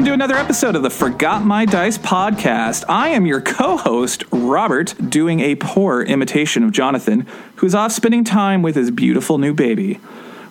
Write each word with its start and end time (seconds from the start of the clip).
Welcome 0.00 0.18
to 0.18 0.24
another 0.24 0.36
episode 0.36 0.76
of 0.76 0.82
the 0.82 0.88
Forgot 0.88 1.44
My 1.44 1.66
Dice 1.66 1.98
podcast. 1.98 2.84
I 2.88 3.10
am 3.10 3.26
your 3.26 3.42
co 3.42 3.76
host, 3.76 4.24
Robert, 4.32 4.94
doing 5.10 5.40
a 5.40 5.56
poor 5.56 6.00
imitation 6.00 6.64
of 6.64 6.72
Jonathan, 6.72 7.26
who's 7.56 7.74
off 7.74 7.92
spending 7.92 8.24
time 8.24 8.62
with 8.62 8.76
his 8.76 8.90
beautiful 8.90 9.36
new 9.36 9.52
baby. 9.52 10.00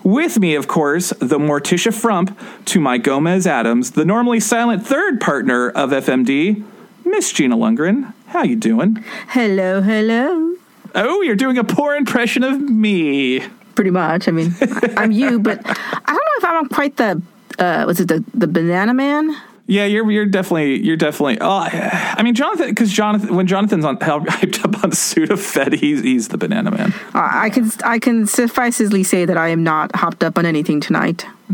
With 0.04 0.38
me, 0.38 0.54
of 0.54 0.68
course, 0.68 1.10
the 1.18 1.40
Morticia 1.40 1.92
Frump 1.92 2.38
to 2.66 2.80
my 2.80 3.00
Gomez 3.00 3.48
Addams, 3.48 3.90
the 3.94 4.06
normally 4.06 4.40
silent 4.40 4.86
third 4.86 5.20
partner 5.20 5.72
of 5.72 5.90
FMD, 5.90 6.64
Miss 7.04 7.34
Gina 7.34 7.58
Lundgren. 7.58 8.14
How 8.28 8.44
you 8.44 8.56
doing? 8.56 9.04
Hello, 9.30 9.82
hello. 9.82 10.58
Oh, 10.94 11.22
you're 11.24 11.36
doing 11.36 11.58
a 11.58 11.64
poor 11.64 11.96
impression 11.96 12.44
of 12.44 12.62
me. 12.62 13.40
Pretty 13.74 13.90
much. 13.90 14.28
I 14.28 14.32
mean, 14.32 14.54
I'm 14.96 15.12
you, 15.12 15.40
but 15.40 15.60
I 15.66 15.74
don't 16.06 16.08
know 16.08 16.38
if 16.38 16.46
I'm 16.46 16.70
quite 16.70 16.98
the 16.98 17.24
uh, 17.58 17.86
was 17.88 18.00
it 18.00 18.08
the 18.08 18.24
the 18.34 18.48
banana 18.48 18.94
man? 18.94 19.36
Yeah, 19.68 19.86
you're 19.86 20.10
you're 20.10 20.26
definitely 20.26 20.84
you're 20.84 20.98
definitely. 20.98 21.38
Oh, 21.42 21.68
I 21.72 22.22
mean, 22.24 22.34
Jonathan, 22.34 22.70
because 22.70 22.92
Jonathan, 22.92 23.36
when 23.36 23.46
Jonathan's 23.48 23.86
on 23.86 23.98
hyped 24.00 24.64
up 24.66 24.84
on 24.84 24.92
Sudafed, 24.92 25.74
he's 25.74 26.02
he's 26.02 26.30
the 26.30 26.38
banana 26.38 26.72
man. 26.72 26.94
Uh, 27.14 27.30
I 27.32 27.50
can 27.50 27.72
I 27.86 28.00
can 28.00 28.26
sufficely 28.26 29.04
say 29.04 29.26
that 29.26 29.38
I 29.38 29.50
am 29.50 29.64
not 29.64 29.96
hopped 29.96 30.24
up 30.24 30.38
on 30.38 30.46
anything 30.46 30.82
tonight. 30.82 31.26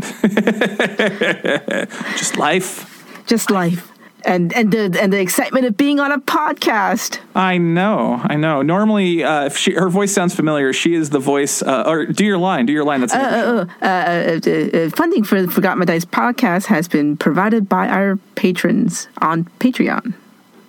Just 2.16 2.36
life. 2.36 3.24
Just 3.26 3.50
life 3.50 3.95
and 4.26 4.52
and 4.52 4.72
the 4.72 4.98
and 5.00 5.12
the 5.12 5.20
excitement 5.20 5.64
of 5.64 5.76
being 5.76 6.00
on 6.00 6.12
a 6.12 6.18
podcast. 6.18 7.20
I 7.34 7.58
know, 7.58 8.20
I 8.24 8.36
know. 8.36 8.62
Normally, 8.62 9.24
uh, 9.24 9.46
if 9.46 9.56
she 9.56 9.72
her 9.74 9.88
voice 9.88 10.12
sounds 10.12 10.34
familiar, 10.34 10.72
she 10.72 10.94
is 10.94 11.10
the 11.10 11.18
voice. 11.18 11.62
Uh, 11.62 11.84
or 11.86 12.06
do 12.06 12.24
your 12.24 12.38
line, 12.38 12.66
do 12.66 12.72
your 12.72 12.84
line. 12.84 13.00
That's 13.00 13.14
Uh, 13.14 13.66
uh, 13.80 13.84
uh, 13.84 13.86
uh, 13.86 14.50
uh, 14.50 14.90
funding 14.90 15.24
for 15.24 15.40
the 15.40 15.50
Forgot 15.50 15.78
My 15.78 15.84
Dice 15.84 16.04
podcast 16.04 16.66
has 16.66 16.88
been 16.88 17.16
provided 17.16 17.68
by 17.68 17.88
our 17.88 18.16
patrons 18.34 19.08
on 19.18 19.44
Patreon. 19.60 20.14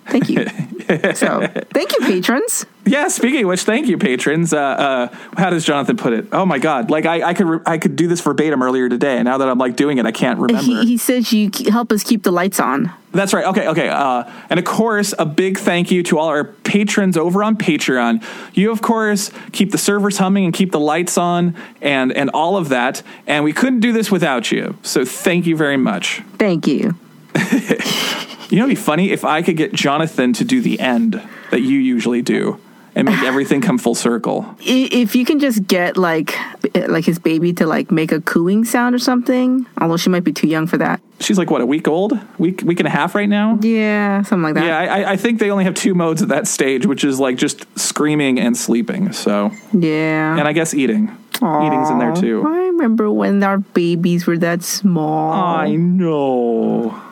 Thank 0.08 0.28
you. 0.30 0.46
so, 1.14 1.46
thank 1.72 1.92
you, 1.92 2.06
patrons. 2.06 2.64
Yeah. 2.86 3.08
Speaking 3.08 3.42
of 3.42 3.48
which, 3.48 3.62
thank 3.62 3.88
you, 3.88 3.98
patrons. 3.98 4.54
Uh, 4.54 4.58
uh, 4.58 5.16
how 5.36 5.50
does 5.50 5.64
Jonathan 5.64 5.98
put 5.98 6.14
it? 6.14 6.28
Oh 6.32 6.46
my 6.46 6.58
God! 6.58 6.90
Like 6.90 7.04
I, 7.04 7.22
I 7.22 7.34
could, 7.34 7.46
re- 7.46 7.60
I 7.66 7.76
could 7.76 7.94
do 7.94 8.08
this 8.08 8.22
verbatim 8.22 8.62
earlier 8.62 8.88
today, 8.88 9.16
and 9.16 9.26
now 9.26 9.38
that 9.38 9.48
I'm 9.48 9.58
like 9.58 9.76
doing 9.76 9.98
it, 9.98 10.06
I 10.06 10.12
can't 10.12 10.38
remember. 10.38 10.62
He, 10.62 10.86
he 10.86 10.96
says 10.96 11.32
you 11.32 11.50
help 11.68 11.92
us 11.92 12.02
keep 12.02 12.22
the 12.22 12.32
lights 12.32 12.58
on. 12.58 12.90
That's 13.12 13.34
right. 13.34 13.44
Okay, 13.46 13.68
okay. 13.68 13.88
Uh, 13.88 14.24
and 14.48 14.58
of 14.58 14.64
course, 14.64 15.14
a 15.18 15.26
big 15.26 15.58
thank 15.58 15.90
you 15.90 16.02
to 16.04 16.18
all 16.18 16.28
our 16.28 16.44
patrons 16.44 17.16
over 17.16 17.42
on 17.42 17.56
Patreon. 17.56 18.22
You, 18.54 18.70
of 18.70 18.80
course, 18.80 19.30
keep 19.52 19.72
the 19.72 19.78
servers 19.78 20.18
humming 20.18 20.44
and 20.46 20.54
keep 20.54 20.72
the 20.72 20.80
lights 20.80 21.18
on 21.18 21.54
and 21.82 22.12
and 22.12 22.30
all 22.30 22.56
of 22.56 22.70
that. 22.70 23.02
And 23.26 23.44
we 23.44 23.52
couldn't 23.52 23.80
do 23.80 23.92
this 23.92 24.10
without 24.10 24.50
you. 24.50 24.78
So 24.82 25.04
thank 25.04 25.46
you 25.46 25.56
very 25.56 25.76
much. 25.76 26.22
Thank 26.38 26.66
you. 26.66 26.94
You 28.50 28.56
know, 28.56 28.64
it'd 28.64 28.76
be 28.78 28.82
funny 28.82 29.10
if 29.10 29.26
I 29.26 29.42
could 29.42 29.58
get 29.58 29.74
Jonathan 29.74 30.32
to 30.32 30.42
do 30.42 30.62
the 30.62 30.80
end 30.80 31.20
that 31.50 31.60
you 31.60 31.78
usually 31.80 32.22
do 32.22 32.58
and 32.94 33.04
make 33.04 33.22
everything 33.22 33.60
come 33.60 33.76
full 33.76 33.94
circle. 33.94 34.56
If 34.60 35.14
you 35.14 35.26
can 35.26 35.38
just 35.38 35.66
get 35.66 35.98
like 35.98 36.34
eh, 36.74 36.86
like 36.88 37.04
his 37.04 37.18
baby 37.18 37.52
to 37.52 37.66
like 37.66 37.90
make 37.90 38.10
a 38.10 38.22
cooing 38.22 38.64
sound 38.64 38.94
or 38.94 38.98
something, 38.98 39.66
although 39.78 39.98
she 39.98 40.08
might 40.08 40.24
be 40.24 40.32
too 40.32 40.46
young 40.48 40.66
for 40.66 40.78
that. 40.78 41.02
She's 41.20 41.36
like 41.36 41.50
what 41.50 41.60
a 41.60 41.66
week 41.66 41.86
old, 41.86 42.18
week 42.38 42.62
week 42.64 42.80
and 42.80 42.86
a 42.86 42.90
half 42.90 43.14
right 43.14 43.28
now. 43.28 43.58
Yeah, 43.60 44.22
something 44.22 44.44
like 44.44 44.54
that. 44.54 44.64
Yeah, 44.64 44.78
I, 44.78 45.12
I 45.12 45.16
think 45.18 45.40
they 45.40 45.50
only 45.50 45.64
have 45.64 45.74
two 45.74 45.94
modes 45.94 46.22
at 46.22 46.28
that 46.28 46.46
stage, 46.46 46.86
which 46.86 47.04
is 47.04 47.20
like 47.20 47.36
just 47.36 47.66
screaming 47.78 48.40
and 48.40 48.56
sleeping. 48.56 49.12
So, 49.12 49.52
Yeah. 49.74 50.38
and 50.38 50.48
I 50.48 50.54
guess 50.54 50.72
eating. 50.72 51.14
Eating's 51.34 51.90
in 51.90 51.98
there 51.98 52.16
too. 52.16 52.44
I 52.48 52.56
remember 52.68 53.10
when 53.12 53.42
our 53.42 53.58
babies 53.58 54.26
were 54.26 54.38
that 54.38 54.62
small. 54.62 55.32
I 55.34 55.76
know. 55.76 57.02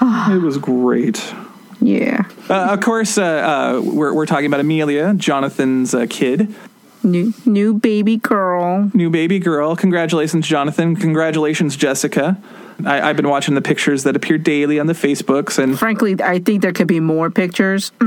it 0.32 0.40
was 0.42 0.58
great. 0.58 1.34
yeah. 1.80 2.24
Uh, 2.48 2.68
of 2.72 2.80
course, 2.80 3.18
uh, 3.18 3.22
uh, 3.22 3.80
we're, 3.84 4.12
we're 4.14 4.26
talking 4.26 4.46
about 4.46 4.60
Amelia, 4.60 5.14
Jonathan's 5.14 5.94
uh, 5.94 6.06
kid, 6.08 6.54
New 7.02 7.32
new 7.46 7.72
baby 7.72 8.18
girl. 8.18 8.90
new 8.92 9.08
baby 9.08 9.38
girl. 9.38 9.74
Congratulations, 9.74 10.46
Jonathan. 10.46 10.96
Congratulations, 10.96 11.74
Jessica. 11.74 12.36
I, 12.86 13.10
I've 13.10 13.16
been 13.16 13.28
watching 13.28 13.54
the 13.54 13.62
pictures 13.62 14.04
that 14.04 14.16
appear 14.16 14.38
daily 14.38 14.78
on 14.78 14.86
the 14.86 14.92
Facebooks, 14.92 15.58
and 15.58 15.78
Frankly, 15.78 16.16
I 16.22 16.38
think 16.38 16.62
there 16.62 16.72
could 16.72 16.88
be 16.88 17.00
more 17.00 17.30
pictures. 17.30 17.92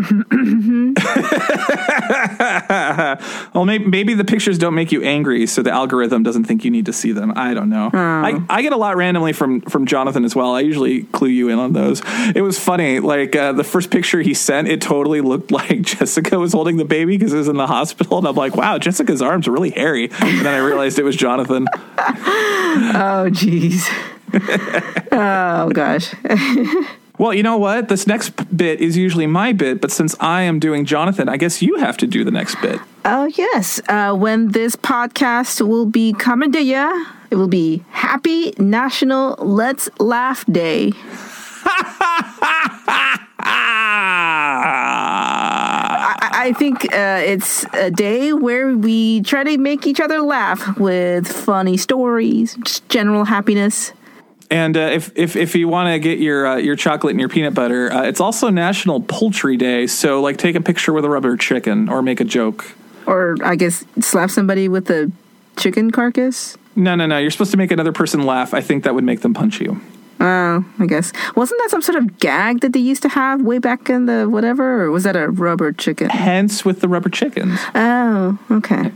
well, 3.53 3.65
maybe, 3.65 3.85
maybe 3.85 4.13
the 4.13 4.25
pictures 4.25 4.57
don't 4.57 4.75
make 4.75 4.91
you 4.91 5.03
angry, 5.03 5.47
so 5.47 5.61
the 5.61 5.71
algorithm 5.71 6.23
doesn't 6.23 6.45
think 6.45 6.65
you 6.65 6.71
need 6.71 6.85
to 6.85 6.93
see 6.93 7.11
them. 7.11 7.33
I 7.35 7.53
don't 7.53 7.69
know. 7.69 7.89
I, 7.93 8.41
I 8.49 8.61
get 8.61 8.73
a 8.73 8.77
lot 8.77 8.95
randomly 8.95 9.33
from 9.33 9.61
from 9.61 9.85
Jonathan 9.85 10.25
as 10.25 10.35
well. 10.35 10.53
I 10.53 10.61
usually 10.61 11.03
clue 11.03 11.29
you 11.29 11.49
in 11.49 11.59
on 11.59 11.73
those. 11.73 12.01
It 12.35 12.41
was 12.41 12.59
funny. 12.59 12.99
Like 12.99 13.35
uh, 13.35 13.53
the 13.53 13.63
first 13.63 13.91
picture 13.91 14.21
he 14.21 14.33
sent, 14.33 14.67
it 14.67 14.81
totally 14.81 15.21
looked 15.21 15.51
like 15.51 15.81
Jessica 15.81 16.39
was 16.39 16.53
holding 16.53 16.77
the 16.77 16.85
baby 16.85 17.17
because 17.17 17.33
it 17.33 17.37
was 17.37 17.47
in 17.47 17.57
the 17.57 17.67
hospital, 17.67 18.17
and 18.17 18.27
I'm 18.27 18.35
like, 18.35 18.55
wow, 18.55 18.77
Jessica's 18.77 19.21
arms 19.21 19.47
are 19.47 19.51
really 19.51 19.71
hairy. 19.71 20.09
And 20.19 20.45
then 20.45 20.53
I 20.53 20.57
realized 20.57 20.99
it 20.99 21.03
was 21.03 21.15
Jonathan. 21.15 21.67
oh, 21.97 23.29
jeez. 23.29 23.87
oh 25.11 25.69
gosh. 25.73 26.13
Well, 27.19 27.31
you 27.31 27.43
know 27.43 27.57
what? 27.57 27.89
This 27.89 28.07
next 28.07 28.31
bit 28.57 28.81
is 28.81 28.97
usually 28.97 29.27
my 29.27 29.53
bit, 29.53 29.81
but 29.81 29.91
since 29.91 30.15
I 30.19 30.41
am 30.41 30.57
doing 30.57 30.83
Jonathan, 30.83 31.29
I 31.29 31.37
guess 31.37 31.61
you 31.61 31.77
have 31.77 31.95
to 31.97 32.07
do 32.07 32.23
the 32.23 32.31
next 32.31 32.59
bit. 32.59 32.79
Oh 33.05 33.25
yes. 33.25 33.79
Uh, 33.87 34.15
when 34.15 34.47
this 34.49 34.75
podcast 34.75 35.65
will 35.65 35.85
be 35.85 36.11
coming 36.13 36.51
to 36.53 36.61
you, 36.61 37.05
it 37.29 37.35
will 37.35 37.47
be 37.47 37.85
Happy 37.91 38.51
National 38.57 39.35
Let's 39.35 39.89
Laugh 39.99 40.43
Day. 40.47 40.91
I, 46.15 46.47
I 46.47 46.53
think 46.53 46.85
uh, 46.93 47.21
it's 47.23 47.65
a 47.73 47.91
day 47.91 48.33
where 48.33 48.75
we 48.75 49.21
try 49.21 49.43
to 49.43 49.57
make 49.57 49.85
each 49.85 49.99
other 49.99 50.19
laugh 50.21 50.79
with 50.79 51.27
funny 51.27 51.77
stories, 51.77 52.57
just 52.63 52.89
general 52.89 53.25
happiness. 53.25 53.93
And 54.53 54.77
uh, 54.77 54.81
if, 54.81 55.11
if 55.15 55.35
if 55.35 55.55
you 55.55 55.67
want 55.67 55.91
to 55.91 55.97
get 55.97 56.19
your 56.19 56.45
uh, 56.45 56.57
your 56.57 56.75
chocolate 56.75 57.09
and 57.09 57.19
your 57.19 57.27
peanut 57.27 57.55
butter, 57.55 57.91
uh, 57.91 58.03
it's 58.03 58.19
also 58.19 58.49
National 58.49 59.01
Poultry 59.01 59.57
Day. 59.57 59.87
So 59.87 60.21
like, 60.21 60.37
take 60.37 60.55
a 60.55 60.61
picture 60.61 60.93
with 60.93 61.03
a 61.05 61.09
rubber 61.09 61.35
chicken 61.37 61.89
or 61.89 62.03
make 62.03 62.19
a 62.19 62.23
joke. 62.23 62.71
Or 63.07 63.35
I 63.43 63.55
guess 63.55 63.83
slap 63.99 64.29
somebody 64.29 64.69
with 64.69 64.91
a 64.91 65.11
chicken 65.57 65.89
carcass. 65.89 66.55
No, 66.75 66.93
no, 66.93 67.07
no. 67.07 67.17
You're 67.17 67.31
supposed 67.31 67.49
to 67.49 67.57
make 67.57 67.71
another 67.71 67.91
person 67.91 68.27
laugh. 68.27 68.53
I 68.53 68.61
think 68.61 68.83
that 68.83 68.93
would 68.93 69.03
make 69.03 69.21
them 69.21 69.33
punch 69.33 69.59
you. 69.59 69.81
Oh, 70.25 70.63
I 70.79 70.85
guess. 70.85 71.11
Wasn't 71.35 71.59
that 71.61 71.69
some 71.69 71.81
sort 71.81 71.97
of 71.97 72.17
gag 72.17 72.61
that 72.61 72.71
they 72.71 72.79
used 72.79 73.01
to 73.01 73.09
have 73.09 73.41
way 73.41 73.57
back 73.59 73.89
in 73.89 74.05
the 74.05 74.29
whatever? 74.29 74.83
Or 74.83 74.89
was 74.91 75.03
that 75.03 75.17
a 75.17 75.29
rubber 75.29 75.73
chicken? 75.73 76.09
Hence, 76.09 76.63
with 76.63 76.79
the 76.79 76.87
rubber 76.87 77.09
chickens, 77.09 77.59
Oh, 77.75 78.39
okay. 78.49 78.89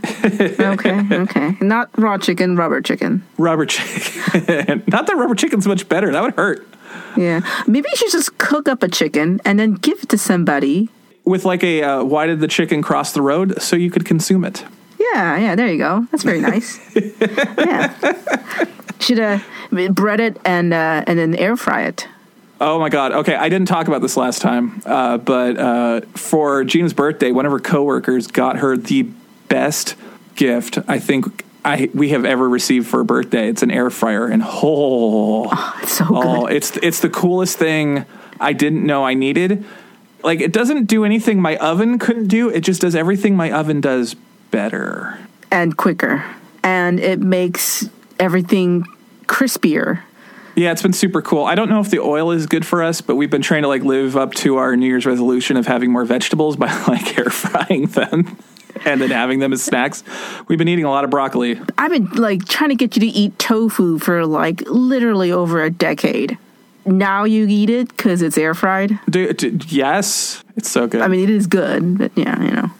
okay, 0.58 1.06
okay. 1.12 1.56
Not 1.60 1.90
raw 1.98 2.16
chicken, 2.16 2.56
rubber 2.56 2.80
chicken. 2.80 3.22
rubber 3.36 3.66
chicken. 3.66 4.82
Not 4.88 5.06
that 5.06 5.16
rubber 5.16 5.34
chicken's 5.34 5.66
much 5.66 5.86
better. 5.86 6.10
That 6.12 6.22
would 6.22 6.34
hurt. 6.34 6.66
Yeah. 7.14 7.40
Maybe 7.66 7.88
you 7.90 7.96
should 7.96 8.12
just 8.12 8.38
cook 8.38 8.66
up 8.66 8.82
a 8.82 8.88
chicken 8.88 9.40
and 9.44 9.58
then 9.58 9.74
give 9.74 10.02
it 10.02 10.08
to 10.08 10.16
somebody. 10.18 10.88
With 11.26 11.44
like 11.44 11.62
a 11.62 11.82
uh, 11.82 12.04
why 12.04 12.26
did 12.26 12.40
the 12.40 12.48
chicken 12.48 12.80
cross 12.80 13.12
the 13.12 13.20
road 13.20 13.60
so 13.60 13.76
you 13.76 13.90
could 13.90 14.06
consume 14.06 14.46
it? 14.46 14.64
Yeah, 14.98 15.36
yeah, 15.36 15.54
there 15.54 15.68
you 15.70 15.76
go. 15.78 16.06
That's 16.10 16.22
very 16.22 16.40
nice. 16.40 16.78
yeah. 17.58 17.92
Should 19.00 19.18
have 19.18 19.44
bread 19.70 20.20
it 20.20 20.36
and 20.44 20.72
uh, 20.72 21.04
and 21.06 21.18
then 21.18 21.34
air 21.34 21.56
fry 21.56 21.82
it. 21.84 22.08
Oh 22.60 22.78
my 22.80 22.88
god. 22.88 23.12
Okay, 23.12 23.34
I 23.36 23.48
didn't 23.48 23.68
talk 23.68 23.86
about 23.86 24.02
this 24.02 24.16
last 24.16 24.42
time, 24.42 24.82
uh, 24.84 25.18
but 25.18 25.56
uh, 25.58 26.00
for 26.14 26.64
Gina's 26.64 26.92
birthday, 26.92 27.30
one 27.30 27.46
of 27.46 27.52
her 27.52 27.60
coworkers 27.60 28.26
got 28.26 28.58
her 28.58 28.76
the 28.76 29.02
best 29.48 29.94
gift 30.34 30.78
I 30.88 30.98
think 30.98 31.44
I 31.64 31.88
we 31.94 32.08
have 32.10 32.24
ever 32.24 32.48
received 32.48 32.86
for 32.88 33.00
a 33.00 33.04
birthday. 33.04 33.48
It's 33.48 33.62
an 33.62 33.70
air 33.70 33.90
fryer, 33.90 34.26
and 34.26 34.42
oh, 34.44 35.48
It's 35.82 35.92
so 35.98 36.06
oh, 36.10 36.46
good. 36.46 36.56
it's 36.56 36.76
it's 36.78 37.00
the 37.00 37.08
coolest 37.10 37.58
thing 37.58 38.04
I 38.40 38.52
didn't 38.52 38.84
know 38.84 39.04
I 39.04 39.14
needed. 39.14 39.64
Like 40.24 40.40
it 40.40 40.52
doesn't 40.52 40.86
do 40.86 41.04
anything 41.04 41.40
my 41.40 41.56
oven 41.58 41.98
couldn't 42.00 42.26
do. 42.26 42.48
It 42.50 42.60
just 42.62 42.80
does 42.80 42.96
everything 42.96 43.36
my 43.36 43.52
oven 43.52 43.80
does 43.80 44.14
better. 44.50 45.18
and 45.52 45.76
quicker. 45.76 46.24
And 46.64 46.98
it 46.98 47.20
makes 47.20 47.88
everything 48.18 48.84
crispier. 49.28 50.02
Yeah, 50.56 50.72
it's 50.72 50.82
been 50.82 50.92
super 50.92 51.22
cool. 51.22 51.44
I 51.44 51.54
don't 51.54 51.68
know 51.68 51.80
if 51.80 51.90
the 51.90 52.00
oil 52.00 52.32
is 52.32 52.46
good 52.46 52.66
for 52.66 52.82
us, 52.82 53.00
but 53.00 53.14
we've 53.14 53.30
been 53.30 53.42
trying 53.42 53.62
to 53.62 53.68
like 53.68 53.84
live 53.84 54.16
up 54.16 54.34
to 54.34 54.56
our 54.56 54.74
New 54.76 54.86
Year's 54.86 55.06
resolution 55.06 55.56
of 55.56 55.66
having 55.68 55.92
more 55.92 56.04
vegetables 56.04 56.56
by 56.56 56.66
like 56.88 57.16
air 57.16 57.30
frying 57.30 57.86
them 57.86 58.36
and 58.84 59.00
then 59.00 59.10
having 59.10 59.38
them 59.38 59.52
as 59.52 59.62
snacks. 59.62 60.02
We've 60.48 60.58
been 60.58 60.68
eating 60.68 60.84
a 60.84 60.90
lot 60.90 61.04
of 61.04 61.10
broccoli. 61.10 61.60
I've 61.78 61.92
been 61.92 62.06
like 62.12 62.44
trying 62.46 62.70
to 62.70 62.76
get 62.76 62.96
you 62.96 63.00
to 63.00 63.06
eat 63.06 63.38
tofu 63.38 63.98
for 63.98 64.26
like 64.26 64.62
literally 64.66 65.30
over 65.30 65.62
a 65.62 65.70
decade. 65.70 66.38
Now 66.84 67.24
you 67.24 67.46
eat 67.48 67.70
it 67.70 67.88
because 67.88 68.22
it's 68.22 68.38
air 68.38 68.54
fried. 68.54 68.98
Do, 69.08 69.32
do- 69.32 69.58
yes, 69.68 70.42
it's 70.56 70.70
so 70.70 70.86
good. 70.86 71.02
I 71.02 71.08
mean, 71.08 71.22
it 71.22 71.30
is 71.30 71.46
good, 71.46 71.98
but 71.98 72.12
yeah, 72.16 72.42
you 72.42 72.50
know. 72.50 72.70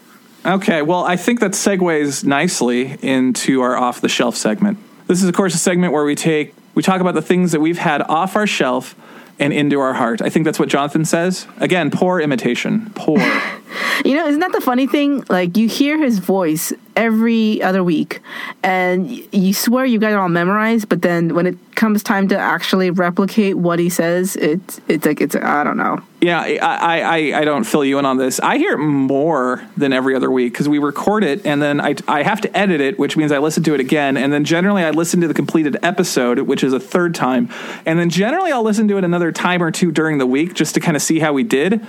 Okay, 0.45 0.81
well, 0.81 1.03
I 1.03 1.15
think 1.15 1.41
that 1.41 1.51
segues 1.51 2.25
nicely 2.25 2.97
into 3.01 3.61
our 3.61 3.77
off 3.77 4.01
the 4.01 4.09
shelf 4.09 4.35
segment. 4.35 4.79
This 5.09 5.23
is, 5.23 5.27
of 5.27 5.33
course, 5.33 5.55
a 5.55 5.57
segment 5.57 5.91
where 5.91 6.05
we 6.05 6.13
take 6.13 6.53
we 6.75 6.83
talk 6.83 7.01
about 7.01 7.15
the 7.15 7.21
things 7.21 7.51
that 7.51 7.59
we've 7.59 7.79
had 7.79 8.03
off 8.03 8.35
our 8.35 8.45
shelf 8.45 8.95
and 9.39 9.51
into 9.51 9.79
our 9.79 9.93
heart. 9.93 10.21
I 10.21 10.29
think 10.29 10.45
that's 10.45 10.59
what 10.59 10.69
Jonathan 10.69 11.03
says. 11.03 11.47
Again, 11.57 11.89
poor 11.89 12.21
imitation. 12.21 12.91
Poor. 12.95 13.17
You 14.03 14.15
know, 14.15 14.27
isn't 14.27 14.39
that 14.39 14.53
the 14.53 14.61
funny 14.61 14.87
thing? 14.87 15.25
Like, 15.29 15.57
you 15.57 15.67
hear 15.67 16.01
his 16.01 16.19
voice 16.19 16.71
every 16.99 17.61
other 17.63 17.83
week, 17.83 18.19
and 18.61 19.09
you 19.33 19.53
swear 19.53 19.85
you 19.85 19.97
got 19.99 20.11
it 20.11 20.17
all 20.17 20.29
memorized, 20.29 20.89
but 20.89 21.01
then 21.01 21.33
when 21.33 21.47
it 21.47 21.57
comes 21.75 22.03
time 22.03 22.27
to 22.27 22.37
actually 22.37 22.91
replicate 22.91 23.57
what 23.57 23.79
he 23.79 23.89
says, 23.89 24.35
it's 24.35 24.81
it's 24.89 25.05
like 25.05 25.21
it's 25.21 25.35
I 25.35 25.63
don't 25.63 25.77
know. 25.77 26.01
yeah, 26.21 26.41
I, 26.41 26.99
I, 26.99 27.39
I, 27.39 27.45
don't 27.45 27.63
fill 27.63 27.85
you 27.85 27.97
in 27.99 28.05
on 28.05 28.17
this. 28.17 28.41
I 28.41 28.57
hear 28.57 28.73
it 28.73 28.79
more 28.79 29.63
than 29.77 29.93
every 29.93 30.13
other 30.13 30.29
week 30.29 30.51
because 30.51 30.67
we 30.67 30.77
record 30.77 31.23
it 31.23 31.45
and 31.45 31.61
then 31.61 31.79
I, 31.79 31.95
I 32.09 32.23
have 32.23 32.41
to 32.41 32.57
edit 32.57 32.81
it, 32.81 32.99
which 32.99 33.15
means 33.15 33.31
I 33.31 33.37
listen 33.37 33.63
to 33.63 33.73
it 33.73 33.79
again. 33.79 34.17
And 34.17 34.33
then 34.33 34.43
generally 34.43 34.83
I 34.83 34.89
listen 34.91 35.21
to 35.21 35.29
the 35.29 35.33
completed 35.33 35.77
episode, 35.81 36.39
which 36.39 36.61
is 36.61 36.73
a 36.73 36.79
third 36.81 37.15
time. 37.15 37.47
And 37.85 37.97
then 37.97 38.09
generally 38.09 38.51
I'll 38.51 38.63
listen 38.63 38.89
to 38.89 38.97
it 38.97 39.05
another 39.05 39.31
time 39.31 39.63
or 39.63 39.71
two 39.71 39.91
during 39.93 40.17
the 40.17 40.27
week 40.27 40.53
just 40.55 40.73
to 40.73 40.81
kind 40.81 40.97
of 40.97 41.01
see 41.01 41.19
how 41.19 41.31
we 41.31 41.43
did 41.43 41.79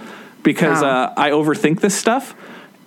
because 0.44 0.82
Wow. 0.82 1.06
uh, 1.06 1.14
I 1.16 1.30
overthink 1.30 1.80
this 1.80 1.98
stuff. 1.98 2.34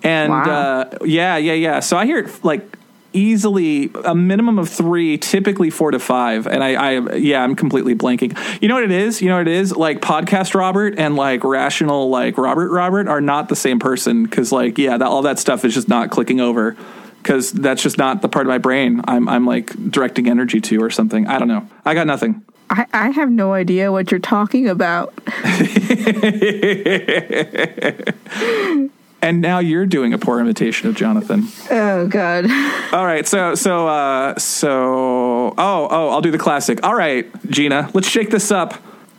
And 0.04 0.32
Wow. 0.32 0.44
uh, 0.44 0.98
yeah, 1.06 1.38
yeah, 1.38 1.54
yeah. 1.54 1.80
So 1.80 1.98
I 1.98 2.06
hear 2.06 2.20
it 2.20 2.44
like 2.44 2.78
easily 3.14 3.92
a 4.04 4.16
minimum 4.16 4.60
of 4.60 4.70
three, 4.70 5.18
typically 5.18 5.70
four 5.70 5.92
to 5.92 6.00
five. 6.00 6.48
And 6.48 6.64
I, 6.64 6.74
I, 6.74 7.16
yeah, 7.16 7.44
I'm 7.44 7.56
completely 7.56 7.96
blanking. 7.96 8.38
You 8.62 8.68
know 8.68 8.76
what 8.76 8.84
it 8.84 8.92
is? 8.92 9.22
You 9.22 9.30
know 9.30 9.38
what 9.38 9.48
it 9.48 9.54
is? 9.54 9.76
Like 9.76 10.02
podcast 10.02 10.56
Robert 10.56 10.96
and 10.98 11.16
like 11.16 11.44
rational 11.44 12.10
like 12.10 12.38
Robert 12.38 12.72
Robert 12.72 13.08
are 13.08 13.22
not 13.22 13.50
the 13.50 13.56
same 13.56 13.80
person 13.80 14.24
because 14.24 14.52
like 14.52 14.78
yeah, 14.78 14.98
that, 14.98 15.08
all 15.08 15.22
that 15.22 15.40
stuff 15.40 15.64
is 15.64 15.74
just 15.74 15.88
not 15.88 16.10
clicking 16.10 16.42
over 16.42 16.76
because 17.22 17.52
that's 17.52 17.82
just 17.82 17.98
not 17.98 18.22
the 18.22 18.28
part 18.28 18.46
of 18.46 18.50
my 18.50 18.58
brain 18.58 19.00
I'm 19.06 19.30
I'm 19.30 19.46
like 19.46 19.70
directing 19.92 20.28
energy 20.28 20.60
to 20.62 20.84
or 20.84 20.90
something. 20.90 21.28
I 21.28 21.40
don't 21.40 21.48
know. 21.48 21.68
I 21.86 21.94
got 21.94 22.08
nothing. 22.08 22.44
I, 22.70 22.88
I 22.92 23.10
have 23.12 23.30
no 23.30 23.54
idea 23.54 23.92
what 23.92 24.10
you're 24.10 24.20
talking 24.20 24.68
about. 24.68 25.14
And 29.24 29.40
now 29.40 29.60
you're 29.60 29.86
doing 29.86 30.14
a 30.14 30.18
poor 30.18 30.42
imitation 30.42 30.90
of 30.90 30.96
Jonathan. 30.96 31.48
Oh 31.72 32.08
God. 32.08 32.44
All 32.94 33.06
right, 33.06 33.26
so 33.26 33.56
so 33.56 33.88
uh 33.88 34.38
so 34.38 35.56
oh 35.58 35.88
oh 35.90 36.10
I'll 36.10 36.20
do 36.20 36.30
the 36.30 36.38
classic. 36.38 36.84
All 36.84 36.94
right, 36.94 37.26
Gina, 37.50 37.90
let's 37.94 38.10
shake 38.10 38.32
this 38.32 38.52
up 38.52 38.74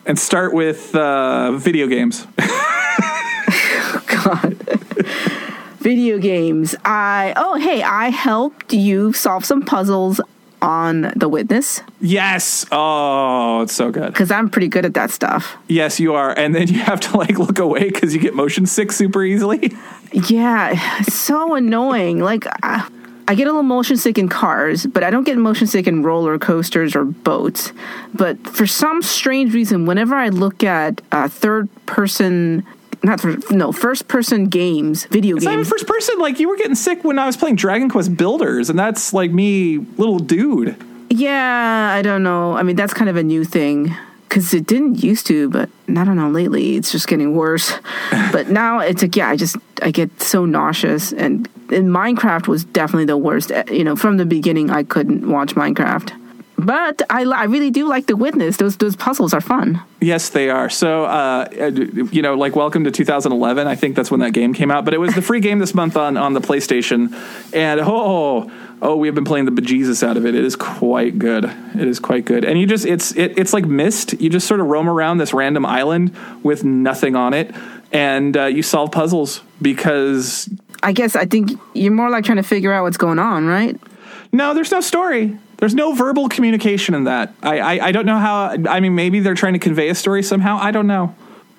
and 0.05 0.19
start 0.19 0.53
with 0.53 0.95
uh 0.95 1.53
video 1.53 1.87
games. 1.87 2.27
God. 4.07 4.59
Video 5.79 6.19
games. 6.19 6.77
I 6.85 7.33
oh 7.37 7.55
hey, 7.55 7.83
I 7.83 8.11
helped 8.11 8.75
you 8.75 9.15
solve 9.15 9.47
some 9.47 9.63
puzzles 9.63 10.21
on 10.61 11.13
The 11.17 11.31
Witness 11.31 11.81
yes. 12.01 12.65
Oh, 12.71 13.63
it's 13.63 13.75
so 13.75 13.91
good. 13.91 14.13
because 14.13 14.31
I'm 14.31 14.49
pretty 14.49 14.69
good 14.69 14.85
at 14.85 14.95
that 14.95 15.11
stuff. 15.11 15.57
Yes, 15.69 15.99
you 15.99 16.15
are. 16.15 16.37
And 16.37 16.55
then 16.55 16.69
you 16.69 16.79
have 16.81 17.01
to 17.01 17.17
like 17.17 17.39
look 17.39 17.59
away 17.59 17.91
cuz 17.91 18.15
you 18.15 18.21
get 18.21 18.35
motion 18.35 18.67
sick 18.67 18.93
super 18.93 19.23
easily. 19.23 19.73
Yeah, 20.15 21.03
so 21.03 21.55
annoying. 21.57 22.21
Like 22.21 22.47
I, 22.63 22.89
I 23.27 23.35
get 23.35 23.45
a 23.45 23.51
little 23.51 23.63
motion 23.65 23.97
sick 23.97 24.17
in 24.17 24.29
cars, 24.29 24.87
but 24.87 25.03
I 25.03 25.11
don't 25.11 25.25
get 25.25 25.37
motion 25.37 25.67
sick 25.67 25.87
in 25.89 26.03
roller 26.03 26.39
coasters 26.39 26.95
or 26.95 27.05
boats. 27.05 27.73
But 28.15 28.39
for 28.47 28.67
some 28.67 29.03
strange 29.03 29.53
reason, 29.55 29.87
whenever 29.87 30.15
I 30.15 30.29
look 30.29 30.63
at 30.63 31.01
uh, 31.11 31.29
third 31.29 31.69
person, 31.87 32.65
not 33.03 33.21
third, 33.21 33.43
no 33.51 33.73
first 33.73 34.07
person 34.07 34.47
games, 34.47 35.07
video 35.07 35.37
It's 35.37 35.45
not 35.45 35.53
even 35.53 35.65
games. 35.65 35.71
first 35.71 35.87
person 35.89 36.19
like 36.21 36.39
you 36.39 36.49
were 36.49 36.57
getting 36.57 36.77
sick 36.77 37.03
when 37.03 37.19
I 37.19 37.27
was 37.27 37.37
playing 37.37 37.57
Dragon 37.57 37.89
Quest 37.89 38.17
Builders 38.17 38.71
and 38.71 38.79
that's 38.79 39.13
like 39.13 39.33
me 39.33 39.79
little 39.79 40.21
dude. 40.21 40.77
Yeah, 41.11 41.91
I 41.93 42.03
don't 42.03 42.23
know. 42.23 42.57
I 42.57 42.63
mean, 42.63 42.77
that's 42.77 42.95
kind 42.95 43.11
of 43.11 43.17
a 43.17 43.23
new 43.23 43.45
thing 43.45 43.95
because 44.35 44.53
it 44.53 44.67
didn't 44.67 45.01
used 45.01 45.29
to, 45.29 45.49
but 45.49 45.71
I 45.89 45.93
don't 46.03 46.17
know. 46.17 46.29
Lately, 46.29 46.75
it's 46.75 46.91
just 46.91 47.07
getting 47.07 47.37
worse. 47.37 47.73
but 48.33 48.49
now 48.49 48.81
it's 48.81 49.01
like, 49.01 49.15
yeah, 49.15 49.31
I 49.31 49.37
just 49.37 49.57
I 49.81 49.93
get 49.93 50.21
so 50.21 50.45
nauseous, 50.45 51.13
and, 51.13 51.49
and 51.71 51.89
Minecraft 51.89 52.49
was 52.49 52.65
definitely 52.65 53.05
the 53.05 53.17
worst. 53.17 53.53
You 53.71 53.85
know, 53.85 53.95
from 53.95 54.17
the 54.17 54.27
beginning, 54.27 54.71
I 54.71 54.83
couldn't 54.83 55.31
watch 55.31 55.55
Minecraft. 55.55 56.24
But 56.65 57.03
I, 57.11 57.25
I 57.25 57.45
really 57.45 57.71
do 57.71 57.87
like 57.87 58.07
The 58.07 58.17
Witness. 58.17 58.57
Those 58.57 58.79
those 58.79 58.97
puzzles 58.97 59.35
are 59.35 59.41
fun. 59.41 59.83
Yes, 60.01 60.31
they 60.31 60.49
are. 60.49 60.71
So, 60.71 61.05
uh, 61.05 61.47
you 62.11 62.23
know, 62.23 62.35
like 62.35 62.57
Welcome 62.57 62.85
to 62.85 62.91
2011. 62.91 63.67
I 63.67 63.75
think 63.75 63.97
that's 63.97 64.11
when 64.11 64.21
that 64.21 64.33
game 64.33 64.55
came 64.55 64.71
out. 64.71 64.85
But 64.85 64.95
it 64.95 64.99
was 64.99 65.15
the 65.15 65.23
free 65.23 65.41
game 65.41 65.59
this 65.59 65.75
month 65.75 65.97
on 65.97 66.17
on 66.17 66.33
the 66.33 66.41
PlayStation, 66.41 67.13
and 67.53 67.81
oh, 67.81 68.51
oh, 68.81 68.97
we 68.97 69.09
have 69.09 69.15
been 69.15 69.27
playing 69.27 69.45
the 69.45 69.53
bejesus 69.53 70.03
out 70.03 70.17
of 70.17 70.25
it. 70.25 70.35
It 70.35 70.45
is 70.45 70.57
quite 70.57 71.19
good. 71.19 71.45
It 71.45 71.87
is 71.87 72.01
quite 72.01 72.25
good. 72.25 72.45
And 72.45 72.59
you 72.59 72.67
just 72.67 72.87
it's 72.87 73.15
it, 73.15 73.39
it's 73.39 73.53
like 73.53 73.67
Myst. 73.67 74.15
You 74.21 74.31
just 74.31 74.47
sort 74.47 74.61
of 74.61 74.67
roam 74.67 74.89
around 74.89 75.19
this 75.19 75.35
random 75.35 75.67
island 75.67 76.17
with 76.43 76.65
nothing 76.65 77.15
on 77.15 77.35
it, 77.35 77.55
and 77.93 78.35
uh, 78.37 78.47
you 78.47 78.63
solve 78.63 78.91
puzzles 78.91 79.43
because 79.61 80.49
I 80.83 80.93
guess 80.93 81.15
I 81.15 81.27
think 81.27 81.51
you're 81.75 81.93
more 81.93 82.09
like 82.09 82.25
trying 82.25 82.37
to 82.37 82.43
figure 82.43 82.73
out 82.73 82.85
what's 82.85 82.97
going 82.97 83.19
on, 83.19 83.47
right? 83.47 83.79
No, 84.33 84.55
there's 84.55 84.71
no 84.71 84.81
story. 84.81 85.39
There's 85.59 85.75
no 85.75 85.95
verbal 85.95 86.29
communication 86.29 86.95
in 86.95 87.05
that. 87.05 87.35
I, 87.43 87.61
I, 87.61 87.87
I 87.87 87.93
don't 87.93 88.07
know 88.07 88.19
how. 88.19 88.57
I 88.69 88.81
mean, 88.81 88.95
maybe 88.95 89.21
they're 89.21 89.35
trying 89.35 89.53
to 89.55 89.59
convey 89.59 89.89
a 89.89 89.95
story 89.95 90.23
somehow. 90.23 90.59
I 90.61 90.71
don't 90.71 90.87
know. 90.87 91.15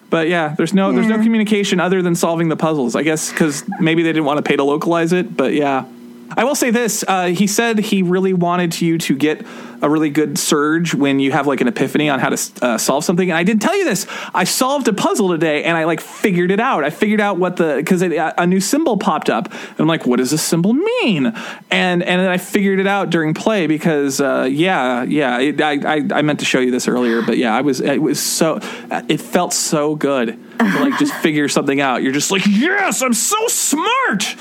But 0.09 0.27
yeah, 0.27 0.53
there's 0.55 0.73
no 0.73 0.91
there's 0.91 1.07
no 1.07 1.17
communication 1.17 1.79
other 1.79 2.01
than 2.01 2.15
solving 2.15 2.49
the 2.49 2.55
puzzles. 2.55 2.95
I 2.95 3.03
guess 3.03 3.31
because 3.31 3.63
maybe 3.79 4.03
they 4.03 4.09
didn't 4.09 4.25
want 4.25 4.37
to 4.37 4.43
pay 4.43 4.55
to 4.55 4.63
localize 4.63 5.11
it. 5.11 5.35
But 5.35 5.53
yeah, 5.53 5.85
I 6.31 6.43
will 6.43 6.55
say 6.55 6.71
this. 6.71 7.03
Uh, 7.07 7.27
he 7.27 7.47
said 7.47 7.79
he 7.79 8.01
really 8.01 8.33
wanted 8.33 8.81
you 8.81 8.97
to 8.97 9.15
get 9.15 9.45
a 9.81 9.89
really 9.89 10.09
good 10.09 10.37
surge 10.37 10.95
when 10.95 11.19
you 11.19 11.31
have 11.31 11.45
like 11.45 11.61
an 11.61 11.67
epiphany 11.67 12.09
on 12.09 12.19
how 12.19 12.29
to 12.29 12.65
uh, 12.65 12.77
solve 12.77 13.03
something. 13.03 13.29
And 13.29 13.37
I 13.37 13.43
didn't 13.43 13.61
tell 13.61 13.77
you 13.77 13.85
this. 13.85 14.07
I 14.33 14.43
solved 14.43 14.87
a 14.87 14.93
puzzle 14.93 15.29
today, 15.29 15.63
and 15.63 15.77
I 15.77 15.83
like 15.83 16.01
figured 16.01 16.51
it 16.51 16.59
out. 16.59 16.83
I 16.83 16.89
figured 16.89 17.21
out 17.21 17.37
what 17.37 17.57
the 17.57 17.75
because 17.77 18.01
a 18.01 18.47
new 18.47 18.59
symbol 18.59 18.97
popped 18.97 19.29
up, 19.29 19.51
and 19.51 19.79
I'm 19.79 19.87
like, 19.87 20.05
what 20.05 20.17
does 20.17 20.31
this 20.31 20.41
symbol 20.41 20.73
mean? 20.73 21.27
And 21.69 22.03
and 22.03 22.21
then 22.21 22.29
I 22.29 22.37
figured 22.37 22.79
it 22.79 22.87
out 22.87 23.09
during 23.09 23.33
play 23.33 23.67
because 23.67 24.19
uh, 24.19 24.47
yeah, 24.49 25.03
yeah. 25.03 25.39
It, 25.39 25.61
I, 25.61 25.97
I 25.97 26.07
I 26.11 26.21
meant 26.21 26.39
to 26.39 26.45
show 26.45 26.59
you 26.59 26.71
this 26.71 26.87
earlier, 26.87 27.21
but 27.21 27.37
yeah, 27.37 27.55
I 27.55 27.61
was 27.61 27.81
it 27.81 28.01
was 28.01 28.19
so 28.19 28.59
it 29.07 29.21
felt 29.21 29.53
so 29.53 29.95
good 29.95 30.39
to 30.59 30.79
like 30.79 30.97
just 30.97 31.13
figure 31.15 31.47
something 31.47 31.79
out. 31.81 32.01
You're 32.01 32.13
just 32.13 32.31
like, 32.31 32.45
yes, 32.47 33.01
I'm 33.01 33.13
so 33.13 33.47
smart. 33.47 34.35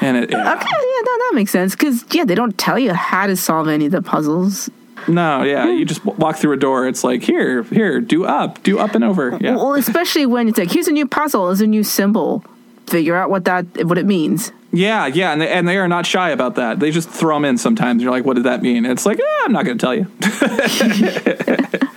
And 0.00 0.16
it, 0.16 0.30
yeah. 0.30 0.52
Okay, 0.54 0.66
yeah, 0.68 1.02
that, 1.02 1.18
that 1.20 1.32
makes 1.34 1.50
sense. 1.50 1.74
Because 1.74 2.04
yeah, 2.12 2.24
they 2.24 2.34
don't 2.34 2.56
tell 2.58 2.78
you 2.78 2.92
how 2.92 3.26
to 3.26 3.36
solve 3.36 3.68
any 3.68 3.86
of 3.86 3.92
the 3.92 4.02
puzzles. 4.02 4.70
No, 5.08 5.42
yeah, 5.42 5.68
you 5.70 5.84
just 5.84 6.04
walk 6.04 6.36
through 6.36 6.52
a 6.52 6.56
door. 6.56 6.88
It's 6.88 7.04
like 7.04 7.22
here, 7.22 7.62
here, 7.64 8.00
do 8.00 8.24
up, 8.24 8.62
do 8.62 8.78
up 8.78 8.94
and 8.94 9.04
over. 9.04 9.38
Yeah, 9.40 9.54
Well, 9.56 9.74
especially 9.74 10.26
when 10.26 10.48
it's 10.48 10.58
like, 10.58 10.70
here's 10.72 10.88
a 10.88 10.92
new 10.92 11.06
puzzle, 11.06 11.46
there's 11.46 11.60
a 11.60 11.66
new 11.66 11.84
symbol. 11.84 12.44
Figure 12.88 13.14
out 13.16 13.30
what 13.30 13.44
that 13.44 13.66
what 13.84 13.98
it 13.98 14.06
means. 14.06 14.52
yeah, 14.72 15.06
yeah, 15.06 15.32
and 15.32 15.40
they, 15.40 15.48
and 15.48 15.68
they 15.68 15.76
are 15.76 15.88
not 15.88 16.06
shy 16.06 16.30
about 16.30 16.54
that. 16.54 16.78
They 16.80 16.90
just 16.90 17.08
throw 17.10 17.36
them 17.36 17.44
in 17.44 17.58
sometimes. 17.58 18.00
You're 18.02 18.12
like, 18.12 18.24
what 18.24 18.34
does 18.34 18.44
that 18.44 18.62
mean? 18.62 18.84
And 18.84 18.92
it's 18.92 19.04
like, 19.04 19.18
eh, 19.18 19.44
I'm 19.44 19.52
not 19.52 19.64
going 19.64 19.76
to 19.76 19.84
tell 19.84 19.94
you. 19.94 20.06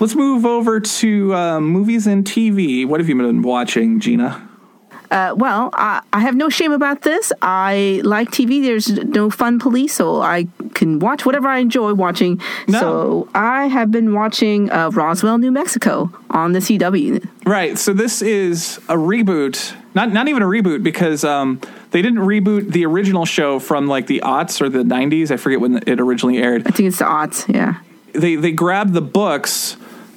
Let's 0.00 0.16
move 0.16 0.44
over 0.44 0.80
to 0.80 1.34
uh, 1.34 1.60
movies 1.60 2.08
and 2.08 2.24
TV. 2.24 2.84
What 2.86 2.98
have 2.98 3.08
you 3.08 3.14
been 3.16 3.42
watching, 3.42 4.00
Gina? 4.00 4.48
Uh, 5.12 5.34
well, 5.36 5.68
I, 5.74 6.00
I 6.14 6.20
have 6.20 6.34
no 6.34 6.48
shame 6.48 6.72
about 6.72 7.02
this. 7.02 7.32
I 7.42 8.00
like 8.02 8.30
TV. 8.30 8.62
There's 8.62 8.88
no 8.88 9.28
fun 9.28 9.58
police, 9.58 9.92
so 9.92 10.22
I 10.22 10.48
can 10.72 11.00
watch 11.00 11.26
whatever 11.26 11.48
I 11.48 11.58
enjoy 11.58 11.92
watching. 11.92 12.40
No. 12.66 12.80
So 12.80 13.28
I 13.34 13.66
have 13.66 13.90
been 13.90 14.14
watching 14.14 14.70
uh, 14.70 14.88
Roswell, 14.90 15.36
New 15.36 15.52
Mexico 15.52 16.10
on 16.30 16.52
the 16.52 16.60
CW. 16.60 17.28
Right. 17.44 17.78
So 17.78 17.92
this 17.92 18.22
is 18.22 18.78
a 18.88 18.96
reboot. 18.96 19.74
Not 19.94 20.12
not 20.12 20.28
even 20.28 20.42
a 20.42 20.46
reboot 20.46 20.82
because 20.82 21.24
um, 21.24 21.60
they 21.90 22.00
didn't 22.00 22.20
reboot 22.20 22.72
the 22.72 22.86
original 22.86 23.26
show 23.26 23.58
from 23.58 23.88
like 23.88 24.06
the 24.06 24.22
aughts 24.24 24.62
or 24.62 24.70
the 24.70 24.82
90s. 24.82 25.30
I 25.30 25.36
forget 25.36 25.60
when 25.60 25.82
it 25.86 26.00
originally 26.00 26.38
aired. 26.38 26.66
I 26.66 26.70
think 26.70 26.88
it's 26.88 27.00
the 27.00 27.06
odds. 27.06 27.44
Yeah. 27.50 27.80
they 28.14 28.36
they 28.36 28.52
grabbed 28.52 28.94
the 28.94 29.02
books 29.02 29.76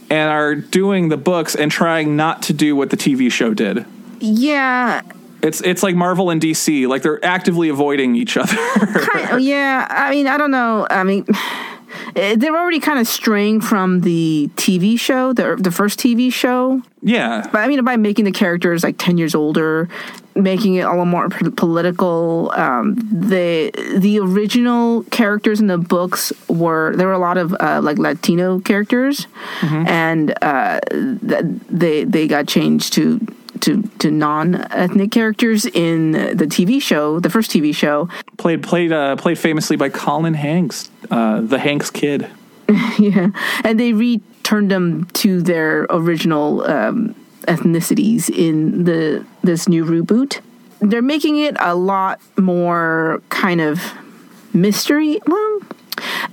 and 0.09 0.29
are 0.31 0.55
doing 0.55 1.09
the 1.09 1.17
books 1.17 1.53
and 1.53 1.69
trying 1.69 2.15
not 2.15 2.43
to 2.43 2.53
do 2.53 2.77
what 2.77 2.91
the 2.91 2.97
TV 2.97 3.29
show 3.29 3.53
did. 3.53 3.85
Yeah. 4.25 5.01
It's 5.41 5.61
it's 5.61 5.83
like 5.83 5.95
Marvel 5.95 6.31
and 6.31 6.41
DC, 6.41 6.87
like 6.87 7.03
they're 7.03 7.23
actively 7.23 7.69
avoiding 7.69 8.15
each 8.15 8.35
other. 8.35 8.55
Kind- 8.55 9.43
yeah. 9.43 9.85
I 9.89 10.09
mean, 10.09 10.27
I 10.27 10.37
don't 10.37 10.49
know. 10.51 10.87
I 10.89 11.03
mean, 11.03 11.25
they're 12.15 12.55
already 12.57 12.79
kind 12.79 12.97
of 12.99 13.07
straying 13.07 13.61
from 13.61 14.01
the 14.01 14.49
TV 14.55 14.99
show, 14.99 15.33
the 15.33 15.55
the 15.59 15.71
first 15.71 15.99
TV 15.99 16.33
show. 16.33 16.81
Yeah. 17.03 17.47
But 17.51 17.59
I 17.59 17.67
mean, 17.67 17.83
by 17.83 17.95
making 17.95 18.25
the 18.25 18.31
characters 18.31 18.83
like 18.83 18.95
ten 18.97 19.19
years 19.19 19.35
older, 19.35 19.87
making 20.33 20.75
it 20.75 20.81
a 20.81 20.89
little 20.89 21.05
more 21.05 21.29
p- 21.29 21.51
political. 21.51 22.51
Um, 22.55 22.95
the 22.95 23.71
the 23.97 24.19
original 24.21 25.03
characters 25.11 25.59
in 25.59 25.67
the 25.67 25.77
books 25.77 26.33
were 26.49 26.95
there 26.95 27.05
were 27.05 27.13
a 27.13 27.19
lot 27.19 27.37
of 27.37 27.53
uh, 27.59 27.81
like 27.83 27.99
Latino 27.99 28.59
characters, 28.61 29.27
and 29.61 30.33
uh, 30.43 30.79
th- 30.89 31.43
they 31.69 32.03
they 32.03 32.27
got 32.27 32.47
changed 32.47 32.93
to. 32.93 33.19
To, 33.65 33.81
to 33.99 34.11
non-ethnic 34.11 35.09
characters 35.09 35.65
in 35.65 36.11
the 36.11 36.45
TV 36.45 36.79
show, 36.79 37.19
the 37.19 37.31
first 37.31 37.49
TV 37.49 37.73
show, 37.73 38.09
Played 38.37 38.61
played 38.61 38.91
uh, 38.91 39.15
played 39.15 39.39
famously 39.39 39.75
by 39.75 39.89
Colin 39.89 40.35
Hanks, 40.35 40.89
uh, 41.09 41.41
the 41.41 41.57
Hanks 41.57 41.89
kid. 41.89 42.29
yeah, 42.99 43.29
and 43.63 43.79
they 43.79 43.93
returned 43.93 44.69
them 44.69 45.05
to 45.13 45.41
their 45.41 45.87
original 45.89 46.63
um, 46.69 47.15
ethnicities 47.47 48.29
in 48.29 48.83
the 48.83 49.25
this 49.41 49.67
new 49.67 49.85
reboot. 49.85 50.41
They're 50.79 51.01
making 51.01 51.37
it 51.37 51.55
a 51.59 51.75
lot 51.75 52.19
more 52.37 53.21
kind 53.29 53.61
of 53.61 53.81
mystery. 54.53 55.21
Well, 55.25 55.59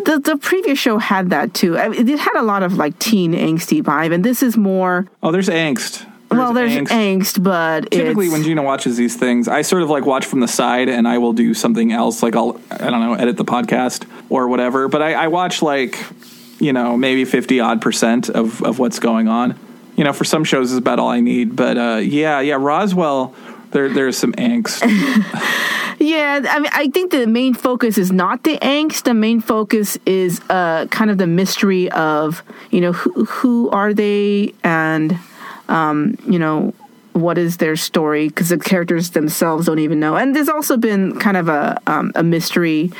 the 0.05 0.21
the 0.23 0.37
previous 0.37 0.79
show 0.79 0.99
had 0.99 1.31
that 1.31 1.55
too. 1.55 1.79
I 1.79 1.89
mean, 1.89 2.09
it 2.09 2.19
had 2.19 2.39
a 2.39 2.43
lot 2.43 2.63
of 2.63 2.75
like 2.75 2.99
teen 2.99 3.33
angsty 3.33 3.83
vibe, 3.83 4.13
and 4.13 4.25
this 4.25 4.43
is 4.43 4.57
more. 4.57 5.07
Oh, 5.23 5.31
there's 5.31 5.49
angst. 5.49 6.07
Well, 6.37 6.53
there's 6.53 6.73
angst, 6.89 7.43
but 7.43 7.91
Typically, 7.91 8.29
when 8.29 8.43
Gina 8.43 8.63
watches 8.63 8.97
these 8.97 9.17
things, 9.17 9.49
I 9.49 9.63
sort 9.63 9.83
of 9.83 9.91
like 9.91 10.05
watch 10.05 10.27
from 10.27 10.41
the 10.41 10.49
side, 10.49 10.89
and 10.89 11.07
I 11.07 11.19
will 11.19 11.33
do 11.33 11.55
something 11.55 11.93
else. 11.93 12.23
Like 12.23 12.37
I'll, 12.37 12.61
I 12.71 12.91
don't 12.91 13.01
know, 13.01 13.15
edit 13.15 13.37
the 13.37 13.45
podcast 13.45 14.07
or 14.29 14.49
whatever. 14.49 14.89
But 14.89 15.03
I, 15.03 15.15
I 15.15 15.29
watch 15.29 15.63
like, 15.63 15.99
you 16.59 16.73
know, 16.73 16.97
maybe 16.97 17.25
fifty 17.25 17.61
odd 17.61 17.81
percent 17.81 18.29
of 18.29 18.63
of 18.63 18.79
what's 18.79 18.99
going 18.99 19.29
on. 19.29 19.59
You 19.97 20.05
know, 20.05 20.13
for 20.13 20.25
some 20.25 20.45
shows 20.45 20.73
is 20.73 20.79
about 20.79 20.99
all 20.99 21.09
I 21.09 21.21
need. 21.21 21.57
But 21.57 21.79
uh, 21.79 22.01
yeah, 22.03 22.41
yeah, 22.41 22.57
Roswell, 22.59 23.35
there 23.71 23.89
there's 23.89 24.17
some 24.17 24.33
angst. 24.33 24.83
Yeah, 26.03 26.41
I 26.51 26.59
mean, 26.59 26.71
I 26.73 26.89
think 26.89 27.13
the 27.13 27.29
main 27.29 27.55
focus 27.55 27.97
is 27.97 28.11
not 28.11 28.43
the 28.43 28.59
angst. 28.59 29.05
The 29.05 29.15
main 29.15 29.41
focus 29.41 29.99
is 30.05 30.41
uh, 30.51 30.87
kind 30.87 31.13
of 31.13 31.19
the 31.19 31.29
mystery 31.29 31.91
of 31.93 32.43
you 32.73 32.81
know 32.81 32.93
who 32.93 33.25
who 33.25 33.71
are 33.71 33.95
they 33.95 34.53
and 34.65 35.17
um, 35.73 36.17
you 36.29 36.39
know 36.39 36.75
what 37.13 37.37
is 37.37 37.59
their 37.59 37.77
story 37.77 38.29
because 38.29 38.49
the 38.49 38.59
characters 38.59 39.11
themselves 39.11 39.67
don't 39.67 39.79
even 39.79 40.01
know. 40.01 40.17
And 40.17 40.35
there's 40.35 40.49
also 40.49 40.77
been 40.77 41.19
kind 41.19 41.37
of 41.37 41.49
a 41.49 41.79
um, 41.87 42.13
a 42.15 42.23
mystery 42.23 42.91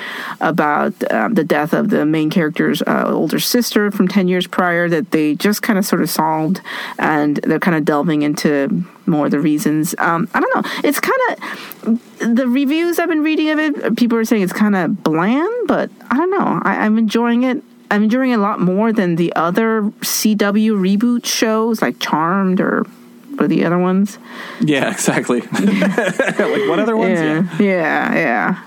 about 0.41 0.93
um, 1.11 1.35
the 1.35 1.45
death 1.45 1.73
of 1.73 1.89
the 1.91 2.05
main 2.05 2.31
character's 2.31 2.83
uh, 2.83 3.05
older 3.07 3.41
sister 3.41 3.91
from 3.91 4.09
ten 4.09 4.29
years 4.29 4.47
prior 4.47 4.89
that 4.89 5.11
they 5.11 5.35
just 5.35 5.63
kind 5.63 5.79
of 5.79 5.87
sort 5.87 6.03
of 6.03 6.11
solved, 6.11 6.61
and 6.99 7.37
they're 7.39 7.61
kind 7.61 7.77
of 7.77 7.85
delving 7.85 8.23
into 8.23 8.85
more 9.07 9.27
of 9.27 9.31
the 9.31 9.41
reasons. 9.41 9.95
Um, 9.99 10.29
I 10.35 10.41
don't 10.41 10.55
know. 10.55 10.71
It's 10.85 11.01
kind 11.01 11.21
of 11.31 12.37
the 12.37 12.47
reviews 12.47 12.99
I've 12.99 13.09
been 13.09 13.23
reading 13.23 13.51
of 13.51 13.59
it. 13.59 13.97
People 13.97 14.19
are 14.19 14.25
saying 14.25 14.43
it's 14.43 14.53
kind 14.53 14.77
of 14.77 15.03
bland, 15.03 15.67
but 15.67 15.91
I 16.11 16.17
don't 16.17 16.31
know. 16.31 16.61
I, 16.63 16.85
I'm 16.85 16.99
enjoying 16.99 17.45
it. 17.45 17.63
I'm 17.93 18.05
enjoying 18.05 18.31
it 18.31 18.39
a 18.39 18.41
lot 18.41 18.59
more 18.59 18.91
than 18.91 19.17
the 19.17 19.35
other 19.35 19.83
CW 19.83 20.73
reboot 20.73 21.27
shows 21.27 21.83
like 21.83 22.01
Charmed 22.01 22.59
or 22.59 22.85
what 23.33 23.43
are 23.43 23.49
the 23.49 23.67
other 23.67 23.79
ones? 23.79 24.19
yeah, 24.61 24.91
exactly. 24.93 25.41
like 25.53 26.69
what 26.69 26.79
other 26.79 26.97
ones? 26.97 27.21
yeah, 27.21 27.59
yeah, 27.61 28.15
yeah. 28.15 28.65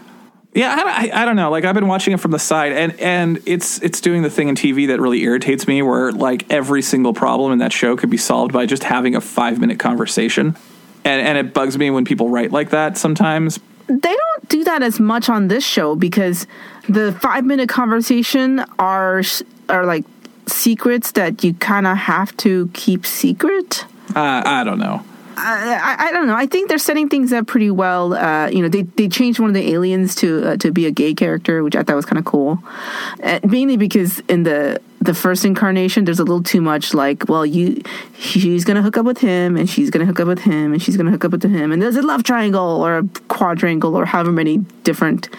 Yeah, 0.54 0.74
I, 0.74 1.10
I, 1.10 1.22
I 1.24 1.26
don't 1.26 1.36
know. 1.36 1.50
Like 1.50 1.66
I've 1.66 1.74
been 1.74 1.88
watching 1.88 2.14
it 2.14 2.20
from 2.20 2.32
the 2.32 2.40
side, 2.40 2.72
and 2.72 2.98
and 3.00 3.42
it's 3.48 3.82
it's 3.82 4.00
doing 4.00 4.22
the 4.22 4.30
thing 4.30 4.48
in 4.48 4.56
TV 4.56 4.88
that 4.88 5.02
really 5.02 5.22
irritates 5.24 5.68
me, 5.68 5.82
where 5.82 6.12
like 6.12 6.50
every 6.52 6.82
single 6.82 7.14
problem 7.14 7.52
in 7.52 7.58
that 7.58 7.74
show 7.74 7.98
could 7.98 8.12
be 8.12 8.18
solved 8.18 8.54
by 8.54 8.66
just 8.66 8.84
having 8.84 9.16
a 9.16 9.22
five 9.22 9.60
minute 9.60 9.80
conversation, 9.80 10.56
and 11.04 11.28
and 11.28 11.38
it 11.38 11.54
bugs 11.54 11.78
me 11.78 11.90
when 11.90 12.06
people 12.06 12.30
write 12.30 12.52
like 12.52 12.70
that 12.70 12.98
sometimes. 12.98 13.60
They 13.88 14.16
don't 14.16 14.50
do 14.50 14.64
that 14.64 14.82
as 14.82 15.00
much 15.00 15.30
on 15.30 15.48
this 15.50 15.64
show 15.64 15.96
because 15.96 16.48
the 16.88 17.18
five 17.22 17.46
minute 17.46 17.70
conversation 17.70 18.60
are 18.80 19.22
are 19.70 19.86
like 19.86 20.06
secrets 20.48 21.12
that 21.14 21.44
you 21.44 21.54
kind 21.56 21.88
of 21.88 21.98
have 21.98 22.36
to 22.38 22.70
keep 22.74 23.06
secret. 23.06 23.86
Uh, 24.16 24.44
I 24.46 24.64
don't 24.64 24.80
know. 24.80 25.04
I, 25.38 25.96
I 26.00 26.12
don't 26.12 26.28
know. 26.28 26.36
I 26.36 26.46
think 26.46 26.70
they're 26.70 26.78
setting 26.78 27.10
things 27.10 27.34
up 27.34 27.48
pretty 27.48 27.70
well. 27.70 28.14
Uh, 28.14 28.48
you 28.48 28.62
know, 28.62 28.70
they, 28.70 28.84
they 28.84 29.10
changed 29.10 29.40
one 29.40 29.50
of 29.50 29.54
the 29.54 29.74
aliens 29.74 30.16
to 30.16 30.52
uh, 30.52 30.58
to 30.58 30.72
be 30.72 30.86
a 30.86 30.92
gay 30.92 31.14
character, 31.14 31.64
which 31.64 31.76
I 31.76 31.84
thought 31.84 31.96
was 31.96 32.06
kind 32.06 32.20
of 32.20 32.26
cool. 32.26 32.64
Uh, 33.22 33.40
mainly 33.44 33.78
because 33.78 34.20
in 34.30 34.44
the 34.44 34.82
the 35.00 35.14
first 35.14 35.46
incarnation, 35.46 36.06
there's 36.06 36.20
a 36.20 36.24
little 36.24 36.42
too 36.44 36.62
much 36.62 36.94
like, 36.94 37.28
well, 37.28 37.46
you 37.46 37.82
she's 38.18 38.64
gonna 38.64 38.82
hook 38.82 38.98
up 38.98 39.06
with 39.06 39.18
him, 39.18 39.58
and 39.58 39.70
she's 39.70 39.90
gonna 39.90 40.06
hook 40.06 40.20
up 40.20 40.28
with 40.28 40.40
him, 40.40 40.72
and 40.74 40.82
she's 40.82 40.96
gonna 40.98 41.12
hook 41.12 41.26
up 41.26 41.32
with 41.32 41.44
him, 41.44 41.72
and 41.72 41.82
there's 41.82 41.98
a 41.98 42.02
love 42.02 42.24
triangle 42.24 42.82
or 42.82 43.00
a 43.00 43.04
quadrangle 43.28 43.96
or 43.96 44.06
however 44.06 44.32
many 44.32 44.60
different 44.84 45.30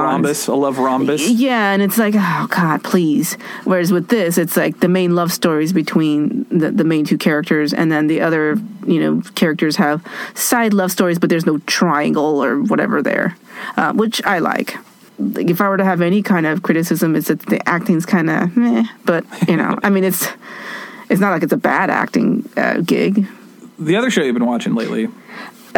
A 0.00 0.02
rhombus, 0.02 0.46
a 0.46 0.54
love 0.54 0.78
rhombus. 0.78 1.28
Yeah, 1.28 1.72
and 1.72 1.82
it's 1.82 1.98
like, 1.98 2.14
oh 2.16 2.46
God, 2.50 2.84
please. 2.84 3.34
Whereas 3.64 3.92
with 3.92 4.08
this, 4.08 4.38
it's 4.38 4.56
like 4.56 4.80
the 4.80 4.88
main 4.88 5.14
love 5.14 5.32
stories 5.32 5.72
between 5.72 6.46
the, 6.50 6.70
the 6.70 6.84
main 6.84 7.04
two 7.04 7.18
characters, 7.18 7.72
and 7.72 7.90
then 7.90 8.06
the 8.06 8.20
other, 8.20 8.56
you 8.86 9.00
know, 9.00 9.22
characters 9.34 9.76
have 9.76 10.04
side 10.34 10.74
love 10.74 10.92
stories, 10.92 11.18
but 11.18 11.30
there's 11.30 11.46
no 11.46 11.58
triangle 11.58 12.42
or 12.42 12.62
whatever 12.62 13.02
there, 13.02 13.36
uh, 13.76 13.92
which 13.92 14.24
I 14.24 14.38
like. 14.38 14.76
Like 15.18 15.50
if 15.50 15.60
I 15.60 15.68
were 15.68 15.76
to 15.76 15.84
have 15.84 16.00
any 16.00 16.22
kind 16.22 16.46
of 16.46 16.62
criticism, 16.62 17.16
it's 17.16 17.28
that 17.28 17.40
the 17.46 17.66
acting's 17.68 18.06
kind 18.06 18.30
of 18.30 18.56
meh. 18.56 18.84
But 19.04 19.24
you 19.48 19.56
know, 19.56 19.78
I 19.82 19.90
mean, 19.90 20.04
it's 20.04 20.28
it's 21.10 21.20
not 21.20 21.30
like 21.30 21.42
it's 21.42 21.52
a 21.52 21.56
bad 21.56 21.90
acting 21.90 22.48
uh, 22.56 22.80
gig. 22.82 23.26
The 23.78 23.96
other 23.96 24.10
show 24.10 24.22
you've 24.22 24.34
been 24.34 24.46
watching 24.46 24.74
lately. 24.74 25.08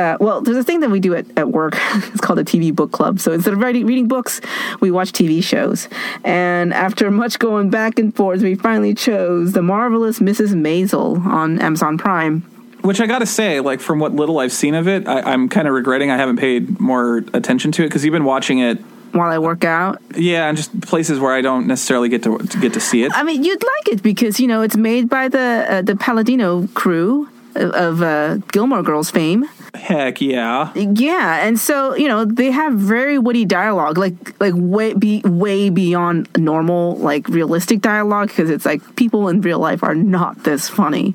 Uh, 0.01 0.17
well, 0.19 0.41
there's 0.41 0.57
a 0.57 0.65
thing 0.65 0.81
that 0.81 0.89
we 0.89 0.99
do 0.99 1.15
at, 1.15 1.27
at 1.37 1.51
work. 1.51 1.75
it's 1.95 2.23
called 2.23 2.39
a 2.39 2.45
TV 2.45 2.75
book 2.75 2.91
club. 2.91 3.21
So 3.21 3.33
instead 3.33 3.53
of 3.53 3.61
writing, 3.61 3.85
reading 3.85 4.09
books, 4.09 4.41
we 4.81 4.91
watch 4.91 5.13
TV 5.13 5.45
shows. 5.45 5.89
And 6.25 6.73
after 6.73 7.11
much 7.11 7.39
going 7.39 7.69
back 7.69 7.99
and 7.99 8.17
forth, 8.17 8.41
we 8.41 8.55
finally 8.55 8.95
chose 8.95 9.53
The 9.53 9.61
Marvelous 9.61 10.19
Mrs. 10.19 10.55
Maisel 10.55 11.23
on 11.27 11.61
Amazon 11.61 11.99
Prime. 11.99 12.41
Which 12.81 12.99
I 12.99 13.07
gotta 13.07 13.27
say, 13.27 13.61
like 13.61 13.81
from 13.81 13.99
what 13.99 14.15
little 14.15 14.39
I've 14.39 14.53
seen 14.55 14.75
of 14.75 14.89
it, 14.89 15.07
I, 15.07 15.21
I'm 15.21 15.51
kind 15.51 15.69
of 15.69 15.75
regretting 15.75 16.11
I 16.11 16.17
haven't 16.17 16.39
paid 16.39 16.81
more 16.81 17.19
attention 17.35 17.71
to 17.73 17.83
it 17.83 17.89
because 17.89 18.03
you've 18.03 18.13
been 18.13 18.25
watching 18.25 18.61
it, 18.61 18.79
While 19.13 19.31
I 19.31 19.39
work 19.39 19.65
out, 19.65 20.01
yeah, 20.17 20.49
and 20.49 20.57
just 20.57 20.81
places 20.81 21.21
where 21.21 21.35
I 21.35 21.43
don't 21.43 21.67
necessarily 21.67 22.09
get 22.09 22.23
to, 22.23 22.39
to 22.39 22.59
get 22.59 22.73
to 22.73 22.81
see 22.81 23.03
it. 23.03 23.13
I 23.15 23.23
mean, 23.23 23.45
you'd 23.45 23.63
like 23.63 23.89
it 23.89 24.03
because 24.03 24.41
you 24.41 24.47
know 24.47 24.63
it's 24.63 24.79
made 24.79 25.11
by 25.11 25.29
the 25.29 25.67
uh, 25.69 25.83
the 25.83 25.95
Palladino 25.95 26.69
crew 26.69 27.29
of 27.55 28.01
uh, 28.01 28.37
Gilmore 28.51 28.83
Girls 28.83 29.11
fame. 29.11 29.45
Heck 29.75 30.21
yeah, 30.21 30.73
Yeah, 30.75 31.47
and 31.47 31.59
so 31.59 31.95
you 31.95 32.09
know 32.09 32.25
they 32.25 32.51
have 32.51 32.75
very 32.75 33.19
witty 33.19 33.45
dialogue, 33.45 33.99
like 33.99 34.41
like 34.41 34.55
way 34.57 34.95
be 34.95 35.21
way 35.25 35.71
beyond 35.71 36.29
normal, 36.37 36.97
like 36.97 37.29
realistic 37.29 37.81
dialogue, 37.81 38.29
because 38.29 38.51
it's 38.51 38.67
like 38.67 38.97
people 38.97 39.29
in 39.29 39.41
real 39.41 39.59
life 39.61 39.83
are 39.83 39.95
not 39.95 40.43
this 40.43 40.69
funny. 40.69 41.15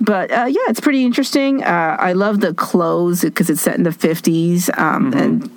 But 0.00 0.30
uh, 0.30 0.46
yeah, 0.48 0.60
it's 0.68 0.80
pretty 0.80 1.04
interesting. 1.04 1.64
Uh, 1.64 1.96
I 1.98 2.12
love 2.12 2.40
the 2.40 2.54
clothes 2.54 3.22
because 3.22 3.50
it's 3.50 3.62
set 3.62 3.76
in 3.76 3.82
the 3.82 3.92
fifties, 3.92 4.70
um, 4.76 5.12
and 5.14 5.50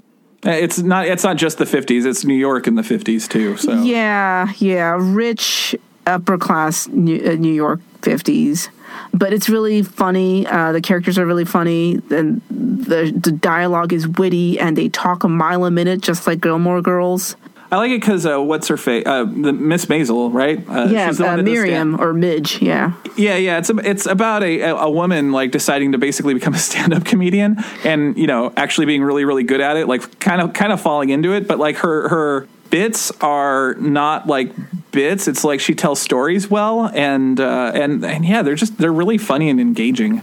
Uh, 0.46 0.52
it's 0.52 0.80
not. 0.80 1.06
It's 1.06 1.24
not 1.24 1.36
just 1.38 1.58
the 1.58 1.66
'50s. 1.66 2.06
It's 2.06 2.24
New 2.24 2.34
York 2.34 2.66
in 2.66 2.76
the 2.76 2.82
'50s 2.82 3.28
too. 3.28 3.58
So 3.58 3.82
yeah, 3.84 4.52
yeah, 4.58 4.96
rich 4.98 5.76
upper 6.08 6.38
class 6.38 6.88
New, 6.88 7.22
uh, 7.24 7.36
New 7.36 7.54
York 7.54 7.82
fifties. 8.02 8.70
But 9.14 9.34
it's 9.34 9.50
really 9.50 9.82
funny. 9.82 10.46
Uh, 10.46 10.72
the 10.72 10.82
characters 10.82 11.18
are 11.18 11.26
really 11.26 11.46
funny, 11.46 12.02
and 12.10 12.42
the 12.50 13.12
the 13.16 13.32
dialogue 13.32 13.94
is 13.94 14.08
witty, 14.08 14.60
and 14.60 14.78
they 14.78 14.90
talk 14.90 15.24
a 15.24 15.30
mile 15.30 15.66
a 15.66 15.72
minute, 15.72 16.02
just 16.02 16.28
like 16.28 16.42
Gilmore 16.42 16.82
Girls. 16.82 17.36
I 17.72 17.78
like 17.78 17.92
it 17.92 18.02
because 18.02 18.26
uh, 18.26 18.42
what's 18.42 18.68
her 18.70 18.78
face? 18.78 19.04
Uh, 19.06 19.26
the 19.26 19.54
Miss 19.54 19.86
Maisel, 19.86 20.34
right? 20.34 20.58
Uh, 20.68 20.88
Yeah, 20.90 21.12
uh, 21.20 21.38
Miriam 21.38 22.02
or 22.02 22.14
Midge. 22.14 22.62
Yeah, 22.62 22.94
Yeah, 23.16 23.36
yeah. 23.36 23.60
It's 23.60 23.70
a, 23.70 23.78
it's 23.78 24.06
about 24.08 24.42
a 24.42 24.62
a 24.62 24.90
woman 24.90 25.32
like 25.32 25.52
deciding 25.52 25.92
to 25.92 26.00
basically 26.00 26.34
become 26.34 26.56
a 26.56 26.58
stand 26.70 26.94
up 26.94 27.06
comedian, 27.06 27.58
and 27.84 28.18
you 28.18 28.26
know 28.26 28.52
actually 28.58 28.88
being 28.88 29.04
really 29.04 29.24
really 29.24 29.44
good 29.44 29.62
at 29.62 29.78
it. 29.78 29.88
Like 29.88 30.20
kind 30.20 30.42
of 30.42 30.54
kind 30.54 30.74
of 30.74 30.82
falling 30.82 31.10
into 31.10 31.34
it, 31.34 31.48
but 31.48 31.60
like 31.60 31.78
her 31.78 32.10
her 32.10 32.48
bits 32.70 33.12
are 33.22 33.76
not 33.76 34.28
like 34.28 34.52
bits. 34.92 35.28
It's 35.28 35.44
like 35.44 35.60
she 35.60 35.76
tells 35.76 36.02
stories 36.02 36.50
well, 36.50 36.90
and 36.94 37.40
uh, 37.40 37.72
and 37.74 38.04
and 38.04 38.26
yeah, 38.26 38.42
they're 38.42 38.56
just 38.56 38.78
they're 38.78 38.94
really 38.94 39.18
funny 39.18 39.50
and 39.50 39.60
engaging. 39.60 40.22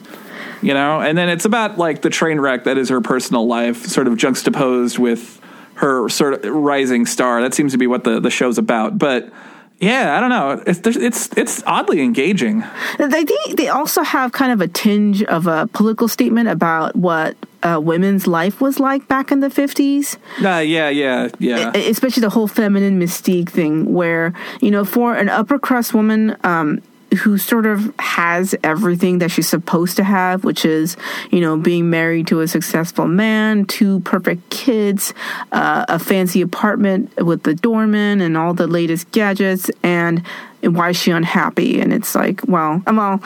You 0.63 0.75
know, 0.75 1.01
and 1.01 1.17
then 1.17 1.29
it's 1.29 1.45
about 1.45 1.79
like 1.79 2.03
the 2.03 2.11
train 2.11 2.41
wreck 2.41 2.65
that 2.65 2.79
is 2.79 2.89
her 2.89 3.01
personal 3.01 3.47
life, 3.47 3.87
sort 3.87 4.09
of 4.09 4.17
juxtaposed 4.17 4.99
with 4.99 5.41
her 5.75 6.09
sort 6.09 6.45
of 6.45 6.53
rising 6.53 7.05
star. 7.05 7.43
That 7.43 7.55
seems 7.55 7.73
to 7.73 7.79
be 7.79 7.87
what 7.87 8.05
the 8.05 8.21
the 8.21 8.31
show's 8.31 8.59
about. 8.59 8.99
But 8.99 9.31
yeah, 9.79 10.17
I 10.17 10.21
don't 10.21 10.31
know. 10.31 10.63
It's 10.67 10.81
it's 10.97 11.37
it's 11.37 11.63
oddly 11.67 12.01
engaging. 12.01 12.65
They 12.99 13.25
think 13.25 13.57
they 13.57 13.69
also 13.69 14.03
have 14.03 14.33
kind 14.33 14.53
of 14.53 14.61
a 14.61 14.69
tinge 14.69 15.23
of 15.25 15.47
a 15.47 15.67
political 15.73 16.09
statement 16.09 16.49
about 16.49 16.97
what 16.97 17.37
uh, 17.63 17.79
women's 17.83 18.27
life 18.27 18.61
was 18.61 18.81
like 18.81 19.07
back 19.07 19.31
in 19.31 19.41
the 19.41 19.51
fifties. 19.51 20.17
Uh, 20.43 20.59
yeah, 20.59 20.89
yeah, 20.89 21.29
yeah. 21.39 21.77
especially 21.77 22.23
the 22.23 22.31
whole 22.31 22.49
feminine 22.49 22.99
mystique 22.99 23.51
thing 23.51 23.93
where 23.93 24.33
you 24.63 24.71
know 24.71 24.85
for 24.85 25.15
an 25.15 25.29
upper 25.29 25.59
crust 25.59 25.93
woman 25.93 26.37
um 26.43 26.81
who 27.23 27.39
sort 27.39 27.67
of 27.67 27.93
has 27.99 28.55
everything 28.63 29.19
that 29.19 29.31
she's 29.31 29.49
supposed 29.49 29.97
to 29.97 30.05
have 30.05 30.45
which 30.45 30.65
is 30.65 30.97
you 31.31 31.41
know 31.41 31.57
being 31.57 31.89
married 31.89 32.27
to 32.27 32.41
a 32.41 32.49
successful 32.49 33.07
man 33.07 33.65
two 33.65 34.01
perfect 34.01 34.49
kids 34.51 35.15
uh, 35.53 35.85
a 35.89 35.99
fancy 35.99 36.41
apartment 36.41 37.15
with 37.25 37.43
the 37.45 37.55
doorman 37.55 38.21
and 38.21 38.37
all 38.37 38.55
the 38.55 38.67
latest 38.67 39.11
gadgets 39.13 39.71
and 39.83 40.27
why 40.63 40.91
is 40.91 40.97
she 40.97 41.11
unhappy 41.13 41.81
and 41.81 41.93
it's 41.93 42.15
like 42.15 42.41
well 42.49 42.83
well 42.87 43.23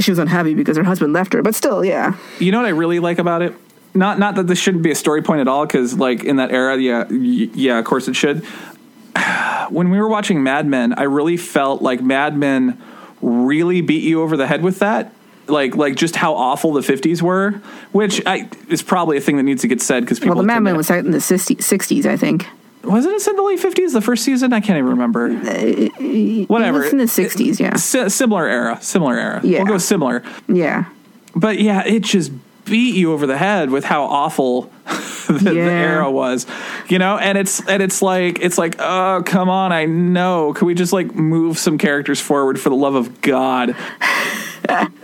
she 0.00 0.10
was 0.10 0.18
unhappy 0.18 0.54
because 0.54 0.76
her 0.76 0.84
husband 0.84 1.12
left 1.12 1.32
her 1.32 1.42
but 1.42 1.54
still 1.54 1.84
yeah 1.84 2.14
You 2.40 2.52
know 2.52 2.58
what 2.58 2.66
I 2.66 2.70
really 2.70 2.98
like 3.00 3.18
about 3.18 3.42
it? 3.42 3.54
Not 3.94 4.18
not 4.18 4.34
that 4.36 4.46
this 4.46 4.58
shouldn't 4.58 4.82
be 4.82 4.90
a 4.90 4.94
story 4.94 5.22
point 5.22 5.40
at 5.40 5.48
all, 5.48 5.66
because 5.66 5.98
like 5.98 6.24
in 6.24 6.36
that 6.36 6.52
era, 6.52 6.76
yeah, 6.76 7.08
yeah, 7.10 7.78
of 7.78 7.84
course 7.84 8.08
it 8.08 8.14
should. 8.14 8.44
When 9.70 9.90
we 9.90 10.00
were 10.00 10.08
watching 10.08 10.42
Mad 10.42 10.66
Men, 10.66 10.94
I 10.94 11.04
really 11.04 11.36
felt 11.36 11.80
like 11.80 12.02
Mad 12.02 12.36
Men 12.36 12.80
really 13.22 13.80
beat 13.80 14.02
you 14.02 14.22
over 14.22 14.36
the 14.36 14.46
head 14.46 14.62
with 14.62 14.78
that. 14.80 15.12
Like, 15.46 15.74
like 15.74 15.96
just 15.96 16.14
how 16.14 16.34
awful 16.34 16.72
the 16.74 16.80
'50s 16.80 17.20
were, 17.22 17.60
which 17.92 18.24
I, 18.24 18.48
is 18.68 18.82
probably 18.82 19.16
a 19.16 19.20
thing 19.20 19.36
that 19.36 19.42
needs 19.42 19.62
to 19.62 19.68
get 19.68 19.82
said 19.82 20.00
because 20.04 20.20
people. 20.20 20.36
well 20.36 20.42
the 20.42 20.46
Mad 20.46 20.60
Men 20.62 20.76
was 20.76 20.86
set 20.86 21.04
in 21.04 21.10
the 21.10 21.18
60s, 21.18 21.56
60s 21.56 22.06
i 22.06 22.16
think 22.16 22.46
wasn't 22.84 23.14
it 23.14 23.20
said 23.20 23.36
the 23.36 23.42
late 23.42 23.58
'50s, 23.60 23.92
the 23.92 24.00
first 24.00 24.24
season? 24.24 24.52
I 24.52 24.60
can't 24.60 24.78
even 24.78 24.90
remember. 24.90 25.28
Whatever, 26.46 26.78
Uh, 26.78 26.82
it's 26.84 26.92
in 26.92 26.98
the 26.98 27.04
60s 27.04 27.58
yeah 27.60 27.76
Si- 27.76 28.08
similar 28.08 28.46
era, 28.46 28.78
similar 28.80 29.18
era. 29.18 29.40
Yeah. 29.42 29.58
We'll 29.64 29.72
go 29.72 29.78
similar. 29.78 30.22
yeah 30.48 30.84
But 31.34 31.58
yeah, 31.60 31.84
it 31.84 32.04
just 32.04 32.32
beat 32.70 32.94
you 32.94 33.12
over 33.12 33.26
the 33.26 33.36
head 33.36 33.70
with 33.70 33.84
how 33.84 34.04
awful 34.04 34.62
the, 35.26 35.38
the 35.42 35.60
era 35.60 36.10
was, 36.10 36.46
you 36.88 36.98
know. 36.98 37.18
And 37.18 37.36
it's 37.36 37.66
and 37.68 37.82
it's 37.82 38.00
like 38.00 38.38
it's 38.40 38.56
like 38.56 38.76
oh 38.78 39.22
come 39.26 39.50
on, 39.50 39.72
I 39.72 39.84
know. 39.84 40.54
Can 40.54 40.66
we 40.66 40.74
just 40.74 40.92
like 40.92 41.14
move 41.14 41.58
some 41.58 41.76
characters 41.76 42.20
forward 42.20 42.58
for 42.58 42.70
the 42.70 42.76
love 42.76 42.94
of 42.94 43.20
God? 43.20 43.76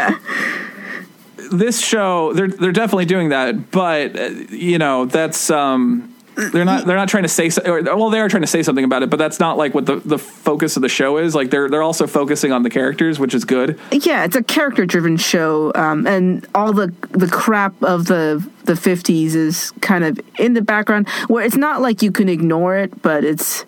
this 1.52 1.85
show, 1.85 2.32
they're 2.32 2.49
they're 2.49 2.73
definitely 2.73 3.06
doing 3.06 3.30
that, 3.30 3.70
but 3.70 4.16
uh, 4.16 4.30
you 4.50 4.78
know 4.78 5.04
that's 5.04 5.50
um. 5.50 6.12
They're 6.37 6.64
not. 6.66 6.85
They're 6.87 6.97
not 6.97 7.09
trying 7.09 7.23
to 7.25 7.28
say. 7.31 7.49
so- 7.50 7.62
Or, 7.64 7.83
well, 7.83 8.11
they 8.11 8.21
are 8.21 8.28
trying 8.28 8.43
to 8.43 8.47
say 8.47 8.62
something 8.62 8.85
about 8.85 9.02
it, 9.02 9.09
but 9.11 9.16
that's 9.19 9.40
not 9.40 9.57
like 9.57 9.75
what 9.75 9.87
the, 9.87 9.97
the 9.97 10.19
focus 10.19 10.76
of 10.76 10.83
the 10.83 10.88
show 10.88 11.16
is. 11.16 11.35
Like 11.35 11.50
they're 11.50 11.69
they're 11.71 11.83
also 11.83 12.07
focusing 12.07 12.52
on 12.52 12.62
the 12.62 12.69
characters, 12.71 13.19
which 13.19 13.33
is 13.35 13.45
good. 13.47 13.78
yeah 13.90 14.25
it's 14.25 14.37
a 14.37 14.43
character 14.43 14.85
driven 14.85 15.16
show 15.16 15.73
um, 15.75 16.07
and 16.07 16.47
all 16.55 16.73
the 16.75 16.93
the 17.12 17.26
crap 17.28 17.75
of 17.83 18.07
the 18.07 18.47
the 18.64 18.75
50s 18.75 19.35
is 19.35 19.71
kind 19.81 20.05
of 20.05 20.21
in 20.38 20.52
the 20.55 20.61
background 20.62 21.09
where 21.28 21.45
it's 21.45 21.57
not 21.57 21.81
like 21.81 22.02
you 22.02 22.11
can 22.12 22.28
ignore 22.28 22.76
it 22.76 23.00
but 23.00 23.23
it's 23.25 23.64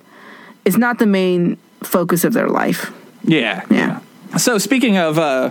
it's 0.65 0.77
not 0.77 0.99
the 0.99 1.07
main 1.07 1.57
focus 1.83 2.25
of 2.25 2.33
their 2.35 2.49
life 2.49 2.93
Yeah, 3.25 3.65
Yeah. 3.71 4.01
So 4.37 4.59
speaking 4.59 4.99
of 4.99 5.19
uh, 5.19 5.51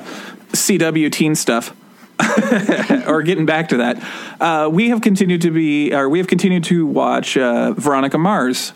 CW 0.52 1.12
teen 1.12 1.34
stuff, 1.36 1.74
or 3.08 3.22
getting 3.24 3.46
back 3.46 3.70
to 3.70 3.78
that, 3.78 4.04
uh, 4.42 4.70
we 4.70 4.90
have 4.90 5.02
continued 5.02 5.42
to 5.42 5.52
be, 5.52 5.94
or 5.94 6.10
we 6.10 6.18
have 6.18 6.28
continued 6.28 6.64
to 6.66 6.86
watch 6.86 7.38
uh, 7.38 7.74
Veronica 7.74 8.18
Mars. 8.18 8.74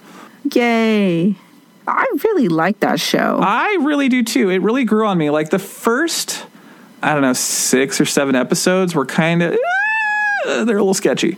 yay 0.51 1.35
i 1.87 2.05
really 2.23 2.47
like 2.47 2.79
that 2.81 2.99
show 2.99 3.39
I 3.41 3.77
really 3.81 4.07
do 4.07 4.23
too. 4.23 4.49
It 4.49 4.61
really 4.61 4.83
grew 4.83 5.07
on 5.07 5.17
me. 5.17 5.29
Like 5.31 5.49
the 5.49 5.59
first, 5.59 6.45
I 7.01 7.13
don't 7.13 7.23
know, 7.23 7.33
six 7.33 7.99
or 7.99 8.05
seven 8.05 8.35
episodes 8.35 8.93
were 8.93 9.05
kind 9.05 9.41
of, 9.41 9.57
they're 10.45 10.59
a 10.59 10.65
little 10.65 10.93
sketchy. 10.93 11.37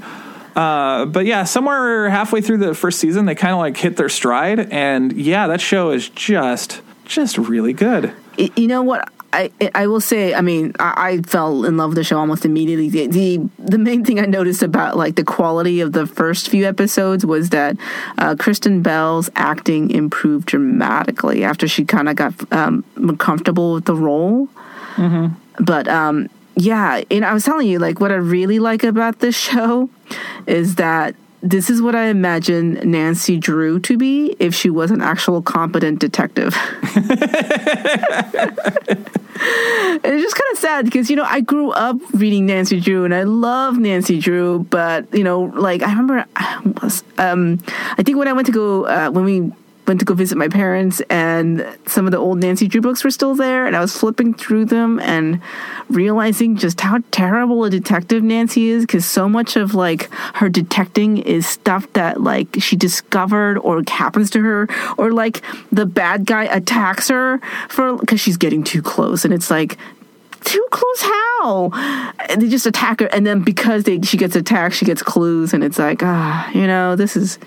Uh, 0.55 1.05
but 1.05 1.25
yeah, 1.25 1.45
somewhere 1.45 2.09
halfway 2.09 2.41
through 2.41 2.57
the 2.57 2.73
first 2.75 2.99
season, 2.99 3.25
they 3.25 3.35
kind 3.35 3.53
of 3.53 3.59
like 3.59 3.77
hit 3.77 3.97
their 3.97 4.09
stride, 4.09 4.59
and 4.71 5.13
yeah, 5.13 5.47
that 5.47 5.61
show 5.61 5.91
is 5.91 6.09
just, 6.09 6.81
just 7.05 7.37
really 7.37 7.73
good. 7.73 8.13
You 8.37 8.67
know 8.67 8.83
what 8.83 9.09
I 9.33 9.71
I 9.73 9.87
will 9.87 9.99
say 9.99 10.33
I 10.33 10.41
mean 10.41 10.73
I, 10.79 10.93
I 11.09 11.21
fell 11.21 11.65
in 11.65 11.75
love 11.77 11.89
with 11.89 11.97
the 11.97 12.03
show 12.03 12.17
almost 12.19 12.45
immediately. 12.45 12.89
The, 12.89 13.07
the 13.07 13.49
the 13.57 13.77
main 13.77 14.05
thing 14.05 14.19
I 14.19 14.25
noticed 14.25 14.61
about 14.61 14.95
like 14.95 15.15
the 15.15 15.23
quality 15.23 15.81
of 15.81 15.91
the 15.91 16.05
first 16.05 16.49
few 16.49 16.65
episodes 16.65 17.25
was 17.25 17.49
that 17.49 17.75
uh, 18.19 18.35
Kristen 18.37 18.81
Bell's 18.81 19.29
acting 19.35 19.89
improved 19.89 20.45
dramatically 20.47 21.43
after 21.43 21.67
she 21.67 21.83
kind 21.83 22.07
of 22.07 22.15
got 22.15 22.33
um, 22.53 22.83
comfortable 23.17 23.73
with 23.73 23.85
the 23.85 23.95
role. 23.95 24.47
But 25.59 25.87
um 25.87 26.29
yeah 26.55 27.01
and 27.09 27.25
I 27.25 27.33
was 27.33 27.43
telling 27.43 27.67
you 27.67 27.79
like 27.79 27.99
what 27.99 28.11
I 28.11 28.15
really 28.15 28.59
like 28.59 28.83
about 28.83 29.19
this 29.19 29.35
show 29.49 29.89
is 30.45 30.75
that 30.75 31.15
this 31.43 31.69
is 31.69 31.81
what 31.81 31.93
I 31.93 32.05
imagine 32.05 32.79
Nancy 32.89 33.37
Drew 33.37 33.77
to 33.81 33.97
be 33.97 34.35
if 34.39 34.55
she 34.55 34.69
was 34.69 34.91
an 34.91 35.01
actual 35.01 35.41
competent 35.41 35.99
detective. 35.99 36.55
And 40.03 40.05
it's 40.05 40.23
just 40.23 40.35
kind 40.35 40.53
of 40.53 40.59
sad 40.59 40.85
because 40.85 41.09
you 41.09 41.15
know 41.15 41.23
I 41.23 41.41
grew 41.41 41.71
up 41.71 41.97
reading 42.13 42.45
Nancy 42.45 42.79
Drew 42.79 43.03
and 43.03 43.13
I 43.13 43.23
love 43.23 43.77
Nancy 43.77 44.19
Drew, 44.19 44.59
but 44.69 45.11
you 45.13 45.23
know, 45.23 45.41
like 45.41 45.81
I 45.81 45.89
remember, 45.89 46.25
I, 46.35 46.61
was, 46.81 47.03
um, 47.17 47.59
I 47.97 48.03
think 48.03 48.17
when 48.17 48.27
I 48.27 48.33
went 48.33 48.45
to 48.45 48.51
go 48.51 48.85
uh, 48.85 49.09
when 49.09 49.25
we 49.25 49.51
went 49.87 49.99
to 49.99 50.05
go 50.05 50.13
visit 50.13 50.37
my 50.37 50.47
parents 50.47 51.01
and 51.09 51.65
some 51.87 52.05
of 52.05 52.11
the 52.11 52.17
old 52.17 52.39
Nancy 52.39 52.67
Drew 52.67 52.81
books 52.81 53.03
were 53.03 53.11
still 53.11 53.35
there, 53.35 53.65
and 53.65 53.75
I 53.75 53.79
was 53.79 53.95
flipping 53.95 54.33
through 54.33 54.65
them 54.65 54.99
and 54.99 55.41
realizing 55.89 56.55
just 56.55 56.81
how 56.81 56.99
terrible 57.11 57.63
a 57.65 57.69
detective 57.69 58.23
Nancy 58.23 58.69
is 58.69 58.83
because 58.83 59.05
so 59.05 59.27
much 59.27 59.55
of 59.55 59.75
like 59.75 60.09
her 60.35 60.49
detecting 60.49 61.17
is 61.17 61.47
stuff 61.47 61.91
that 61.93 62.21
like 62.21 62.47
she 62.59 62.75
discovered 62.75 63.57
or 63.59 63.83
happens 63.87 64.29
to 64.31 64.41
her 64.41 64.67
or 64.97 65.11
like 65.11 65.43
the 65.71 65.85
bad 65.85 66.25
guy 66.25 66.43
attacks 66.45 67.09
her 67.09 67.39
for 67.69 67.97
because 67.97 68.19
she's 68.19 68.37
getting 68.37 68.63
too 68.63 68.81
close 68.81 69.25
and 69.25 69.33
it's 69.33 69.51
like 69.51 69.77
too 70.43 70.65
close? 70.71 71.01
How? 71.01 71.69
And 72.29 72.41
they 72.41 72.49
just 72.49 72.65
attack 72.65 72.99
her 72.99 73.07
and 73.07 73.25
then 73.25 73.41
because 73.41 73.83
they 73.83 74.01
she 74.01 74.17
gets 74.17 74.35
attacked 74.35 74.75
she 74.75 74.85
gets 74.85 75.01
clues 75.01 75.53
and 75.53 75.63
it's 75.63 75.79
like 75.79 76.01
ah 76.03 76.49
you 76.51 76.67
know 76.67 76.95
this 76.95 77.15
is 77.15 77.37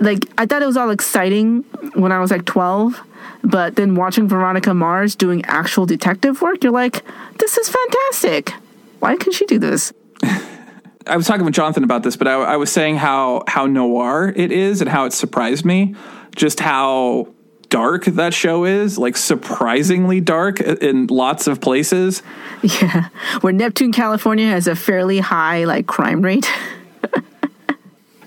like 0.00 0.24
i 0.38 0.46
thought 0.46 0.62
it 0.62 0.66
was 0.66 0.76
all 0.76 0.90
exciting 0.90 1.62
when 1.94 2.12
i 2.12 2.20
was 2.20 2.30
like 2.30 2.44
12 2.44 3.00
but 3.42 3.76
then 3.76 3.94
watching 3.94 4.28
veronica 4.28 4.74
mars 4.74 5.14
doing 5.14 5.44
actual 5.44 5.86
detective 5.86 6.40
work 6.42 6.62
you're 6.62 6.72
like 6.72 7.04
this 7.38 7.58
is 7.58 7.68
fantastic. 7.68 8.54
Why 9.00 9.16
can 9.16 9.32
she 9.32 9.44
do 9.46 9.58
this? 9.58 9.92
I 11.06 11.16
was 11.16 11.26
talking 11.26 11.44
with 11.44 11.54
Jonathan 11.54 11.84
about 11.84 12.02
this, 12.02 12.16
but 12.16 12.26
I, 12.26 12.32
I 12.32 12.56
was 12.56 12.72
saying 12.72 12.96
how 12.96 13.42
how 13.46 13.66
noir 13.66 14.32
it 14.34 14.50
is 14.50 14.80
and 14.80 14.88
how 14.88 15.04
it 15.04 15.12
surprised 15.12 15.64
me, 15.64 15.94
just 16.34 16.60
how 16.60 17.28
dark 17.68 18.04
that 18.04 18.32
show 18.32 18.64
is, 18.64 18.96
like 18.96 19.16
surprisingly 19.16 20.20
dark 20.20 20.60
in 20.60 21.08
lots 21.08 21.46
of 21.46 21.60
places. 21.60 22.22
yeah. 22.62 23.08
Where 23.42 23.52
neptune 23.52 23.92
california 23.92 24.46
has 24.46 24.66
a 24.66 24.74
fairly 24.74 25.18
high 25.18 25.64
like 25.64 25.86
crime 25.86 26.22
rate 26.22 26.50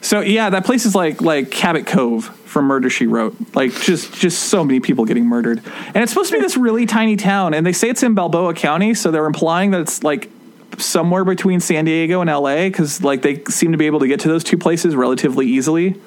So 0.08 0.22
yeah, 0.22 0.50
that 0.52 0.66
place 0.66 0.86
is 0.86 0.96
like 0.96 1.22
like 1.22 1.52
Cabot 1.52 1.86
Cove 1.86 2.26
from 2.46 2.66
Murder 2.66 2.90
She 2.90 3.08
Wrote. 3.08 3.36
Like 3.54 3.74
just 3.74 4.14
just 4.14 4.44
so 4.44 4.64
many 4.64 4.80
people 4.80 5.04
getting 5.04 5.26
murdered, 5.26 5.62
and 5.88 5.98
it's 5.98 6.14
supposed 6.14 6.32
to 6.32 6.38
be 6.38 6.42
this 6.42 6.56
really 6.56 6.86
tiny 6.86 7.18
town, 7.18 7.54
and 7.54 7.66
they 7.66 7.74
say 7.74 7.90
it's 7.90 8.04
in 8.04 8.14
Balboa 8.14 8.54
County, 8.54 8.94
so 8.94 9.12
they're 9.12 9.26
implying 9.26 9.72
that 9.72 9.82
it's 9.82 10.04
like 10.04 10.30
somewhere 10.78 11.26
between 11.26 11.60
San 11.60 11.84
Diego 11.84 12.22
and 12.22 12.30
LA 12.30 12.68
because 12.68 13.04
like 13.04 13.22
they 13.22 13.44
seem 13.50 13.74
to 13.74 13.78
be 13.78 13.86
able 13.86 14.00
to 14.00 14.08
get 14.08 14.22
to 14.22 14.30
those 14.30 14.46
two 14.46 14.58
places 14.58 14.96
relatively 14.96 15.46
easily. 15.46 16.00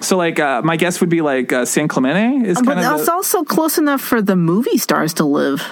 So 0.00 0.16
like 0.16 0.38
uh, 0.38 0.62
my 0.62 0.76
guess 0.76 1.00
would 1.00 1.10
be 1.10 1.20
like 1.20 1.52
uh, 1.52 1.64
San 1.64 1.88
Clemente 1.88 2.48
is 2.48 2.58
but 2.58 2.74
kind 2.74 2.86
of 2.86 3.00
it's 3.00 3.08
also 3.08 3.42
close 3.42 3.76
enough 3.76 4.00
for 4.00 4.22
the 4.22 4.36
movie 4.36 4.78
stars 4.78 5.14
to 5.14 5.24
live 5.24 5.62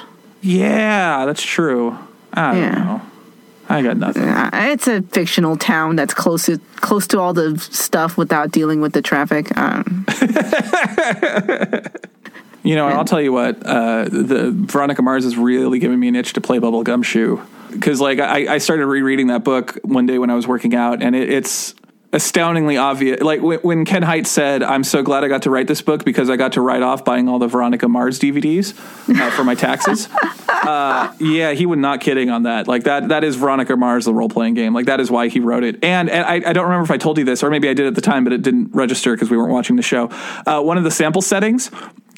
yeah, 0.43 1.27
that's 1.27 1.43
true. 1.43 1.97
I 2.33 2.53
don't 2.53 2.63
Yeah. 2.63 3.01
I 3.71 3.83
got 3.83 3.97
nothing. 3.97 4.25
Uh, 4.25 4.51
it's 4.53 4.89
a 4.89 5.03
fictional 5.03 5.57
town 5.57 5.97
that's 5.97 6.13
close 6.13 6.47
to 6.47 6.59
close 6.77 7.07
to 7.09 7.21
all 7.21 7.33
the 7.33 7.59
stuff 7.59 8.19
without 8.19 8.51
dealing 8.51 8.81
with 8.81 8.93
the 8.93 9.03
traffic. 9.03 9.57
Um, 9.57 10.05
You 12.63 12.75
know, 12.75 12.89
and 12.89 12.99
I'll 12.99 13.07
tell 13.07 13.23
you 13.23 13.33
what, 13.33 13.65
uh, 13.65 14.05
the 14.05 14.51
Veronica 14.53 15.01
Mars 15.01 15.25
is 15.25 15.37
really 15.37 15.79
giving 15.79 15.99
me 15.99 16.09
an 16.09 16.17
itch 16.17 16.35
to 16.35 16.43
play 16.43 16.59
Bubblegumshoe 16.59 17.43
because, 17.73 18.01
like, 18.01 18.19
I, 18.19 18.55
I 18.55 18.59
started 18.59 18.87
rereading 18.87 19.29
that 19.29 19.45
book 19.45 19.79
one 19.83 20.05
day 20.05 20.19
when 20.19 20.29
I 20.29 20.35
was 20.35 20.47
working 20.47 20.75
out, 20.75 21.03
and 21.03 21.17
it, 21.17 21.31
it's 21.31 21.75
astoundingly 22.13 22.77
obvious. 22.77 23.21
Like 23.21 23.41
when, 23.41 23.59
when 23.61 23.85
Ken 23.85 24.03
Hite 24.03 24.27
said, 24.27 24.63
"I'm 24.63 24.85
so 24.85 25.03
glad 25.03 25.25
I 25.25 25.29
got 25.29 25.43
to 25.43 25.51
write 25.51 25.67
this 25.67 25.83
book 25.83 26.05
because 26.05 26.29
I 26.29 26.37
got 26.37 26.53
to 26.53 26.61
write 26.61 26.83
off 26.83 27.05
buying 27.05 27.29
all 27.29 27.39
the 27.39 27.47
Veronica 27.47 27.89
Mars 27.89 28.19
DVDs 28.19 28.79
uh, 29.19 29.31
for 29.31 29.45
my 29.45 29.55
taxes." 29.55 30.09
uh, 30.49 31.13
yeah, 31.19 31.53
he 31.53 31.67
was 31.67 31.79
not 31.79 32.01
kidding 32.01 32.31
on 32.31 32.45
that. 32.45 32.69
Like 32.69 32.85
that, 32.85 33.09
that 33.09 33.25
is 33.25 33.37
Veronica 33.37 33.77
Mars, 33.77 34.05
the 34.05 34.15
role 34.15 34.29
playing 34.29 34.55
game. 34.55 34.75
Like 34.75 34.87
that 34.87 35.01
is 35.01 35.11
why 35.11 35.29
he 35.29 35.41
wrote 35.41 35.65
it. 35.65 35.83
And, 35.85 36.11
and 36.11 36.25
I, 36.25 36.51
I 36.51 36.53
don't 36.53 36.65
remember 36.65 36.85
if 36.85 36.91
I 36.91 36.99
told 36.99 37.19
you 37.19 37.25
this, 37.25 37.43
or 37.43 37.51
maybe 37.51 37.69
I 37.69 37.75
did 37.75 37.87
at 37.87 37.95
the 37.95 38.01
time, 38.01 38.25
but 38.25 38.33
it 38.33 38.43
didn't 38.43 38.75
register 38.75 39.15
because 39.15 39.31
we 39.31 39.37
weren't 39.37 39.53
watching 39.53 39.77
the 39.77 39.83
show. 39.83 40.11
Uh, 40.47 40.61
one 40.61 40.79
of 40.79 40.85
the 40.85 40.91
sample 40.91 41.23
settings 41.23 41.71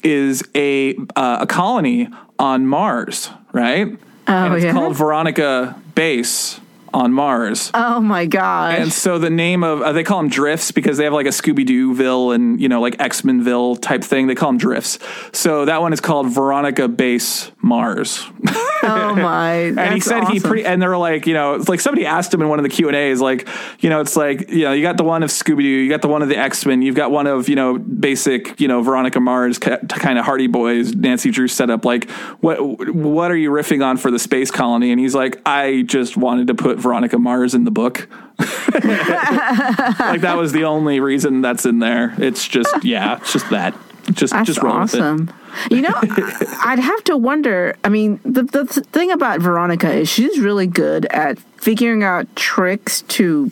is 0.03 0.43
a 0.55 0.95
uh, 1.15 1.39
a 1.41 1.47
colony 1.47 2.09
on 2.39 2.67
Mars, 2.67 3.29
right? 3.51 3.87
Oh, 4.27 4.33
and 4.33 4.53
it's 4.53 4.63
yeah? 4.63 4.71
called 4.73 4.95
Veronica 4.95 5.79
Base 5.95 6.59
on 6.93 7.11
Mars. 7.13 7.71
Oh 7.73 7.99
my 7.99 8.25
god! 8.25 8.75
And 8.75 8.93
so 8.93 9.17
the 9.17 9.29
name 9.29 9.63
of 9.63 9.81
uh, 9.81 9.91
they 9.91 10.03
call 10.03 10.19
them 10.19 10.29
drifts 10.29 10.71
because 10.71 10.97
they 10.97 11.03
have 11.05 11.13
like 11.13 11.25
a 11.25 11.29
Scooby 11.29 11.65
Dooville 11.65 12.33
and 12.35 12.61
you 12.61 12.69
know 12.69 12.81
like 12.81 12.99
X 12.99 13.21
Menville 13.23 13.79
type 13.81 14.03
thing. 14.03 14.27
They 14.27 14.35
call 14.35 14.49
them 14.49 14.57
drifts. 14.57 14.99
So 15.31 15.65
that 15.65 15.81
one 15.81 15.93
is 15.93 15.99
called 15.99 16.29
Veronica 16.29 16.87
Base 16.87 17.51
Mars. 17.61 18.23
oh 18.83 19.15
my. 19.15 19.53
and 19.77 19.93
he 19.93 19.99
said 19.99 20.25
he 20.25 20.39
pretty 20.39 20.65
and 20.65 20.81
they're 20.81 20.97
like 20.97 21.25
you 21.25 21.33
know 21.33 21.55
it's 21.55 21.69
like 21.69 21.79
somebody 21.79 22.05
asked 22.05 22.33
him 22.33 22.41
in 22.41 22.49
one 22.49 22.59
of 22.59 22.63
the 22.63 22.69
Q 22.69 22.87
and 22.87 22.95
A's 22.95 23.21
like 23.21 23.47
you 23.79 23.89
know 23.89 24.01
it's 24.01 24.15
like 24.15 24.49
you 24.49 24.63
know 24.63 24.73
you 24.73 24.83
got 24.83 24.97
the 24.97 25.03
one 25.03 25.23
of 25.23 25.29
Scooby 25.29 25.63
Doo, 25.63 25.67
you 25.67 25.89
got 25.89 26.01
the 26.01 26.07
one 26.07 26.21
of 26.21 26.29
the 26.29 26.37
X 26.37 26.65
Men, 26.65 26.81
you've 26.81 26.95
got 26.95 27.11
one 27.11 27.27
of 27.27 27.49
you 27.49 27.55
know 27.55 27.77
basic 27.77 28.59
you 28.59 28.67
know 28.67 28.81
Veronica 28.81 29.19
Mars 29.19 29.57
kind 29.57 30.19
of 30.19 30.25
Hardy 30.25 30.47
Boys 30.47 30.93
Nancy 30.93 31.31
Drew 31.31 31.47
setup. 31.47 31.85
Like 31.85 32.09
what 32.41 32.57
what 32.93 33.31
are 33.31 33.37
you 33.37 33.49
riffing 33.49 33.83
on 33.85 33.97
for 33.97 34.11
the 34.11 34.19
space 34.19 34.51
colony? 34.51 34.91
And 34.91 34.99
he's 34.99 35.15
like 35.15 35.41
I 35.45 35.83
just 35.83 36.17
wanted 36.17 36.47
to 36.47 36.55
put 36.55 36.82
Veronica 36.83 37.17
Mars 37.17 37.55
in 37.55 37.63
the 37.63 37.71
book. 37.71 38.07
like 38.39 40.21
that 40.21 40.35
was 40.37 40.51
the 40.51 40.65
only 40.65 40.99
reason 40.99 41.41
that's 41.41 41.65
in 41.65 41.79
there. 41.79 42.13
It's 42.17 42.47
just 42.47 42.83
yeah, 42.83 43.17
it's 43.17 43.33
just 43.33 43.49
that. 43.49 43.73
Just 44.11 44.33
That's 44.33 44.47
just 44.47 44.59
awesome. 44.59 45.33
You 45.71 45.81
know, 45.81 45.93
I'd 45.93 46.79
have 46.79 47.03
to 47.05 47.15
wonder. 47.15 47.77
I 47.85 47.89
mean, 47.89 48.19
the 48.23 48.43
the 48.43 48.65
thing 48.65 49.11
about 49.11 49.39
Veronica 49.39 49.89
is 49.91 50.09
she's 50.09 50.39
really 50.39 50.67
good 50.67 51.05
at 51.05 51.39
figuring 51.39 52.03
out 52.03 52.27
tricks 52.35 53.03
to 53.03 53.49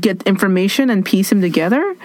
get 0.00 0.22
information 0.24 0.90
and 0.90 1.04
piece 1.04 1.28
them 1.28 1.40
together. 1.40 1.96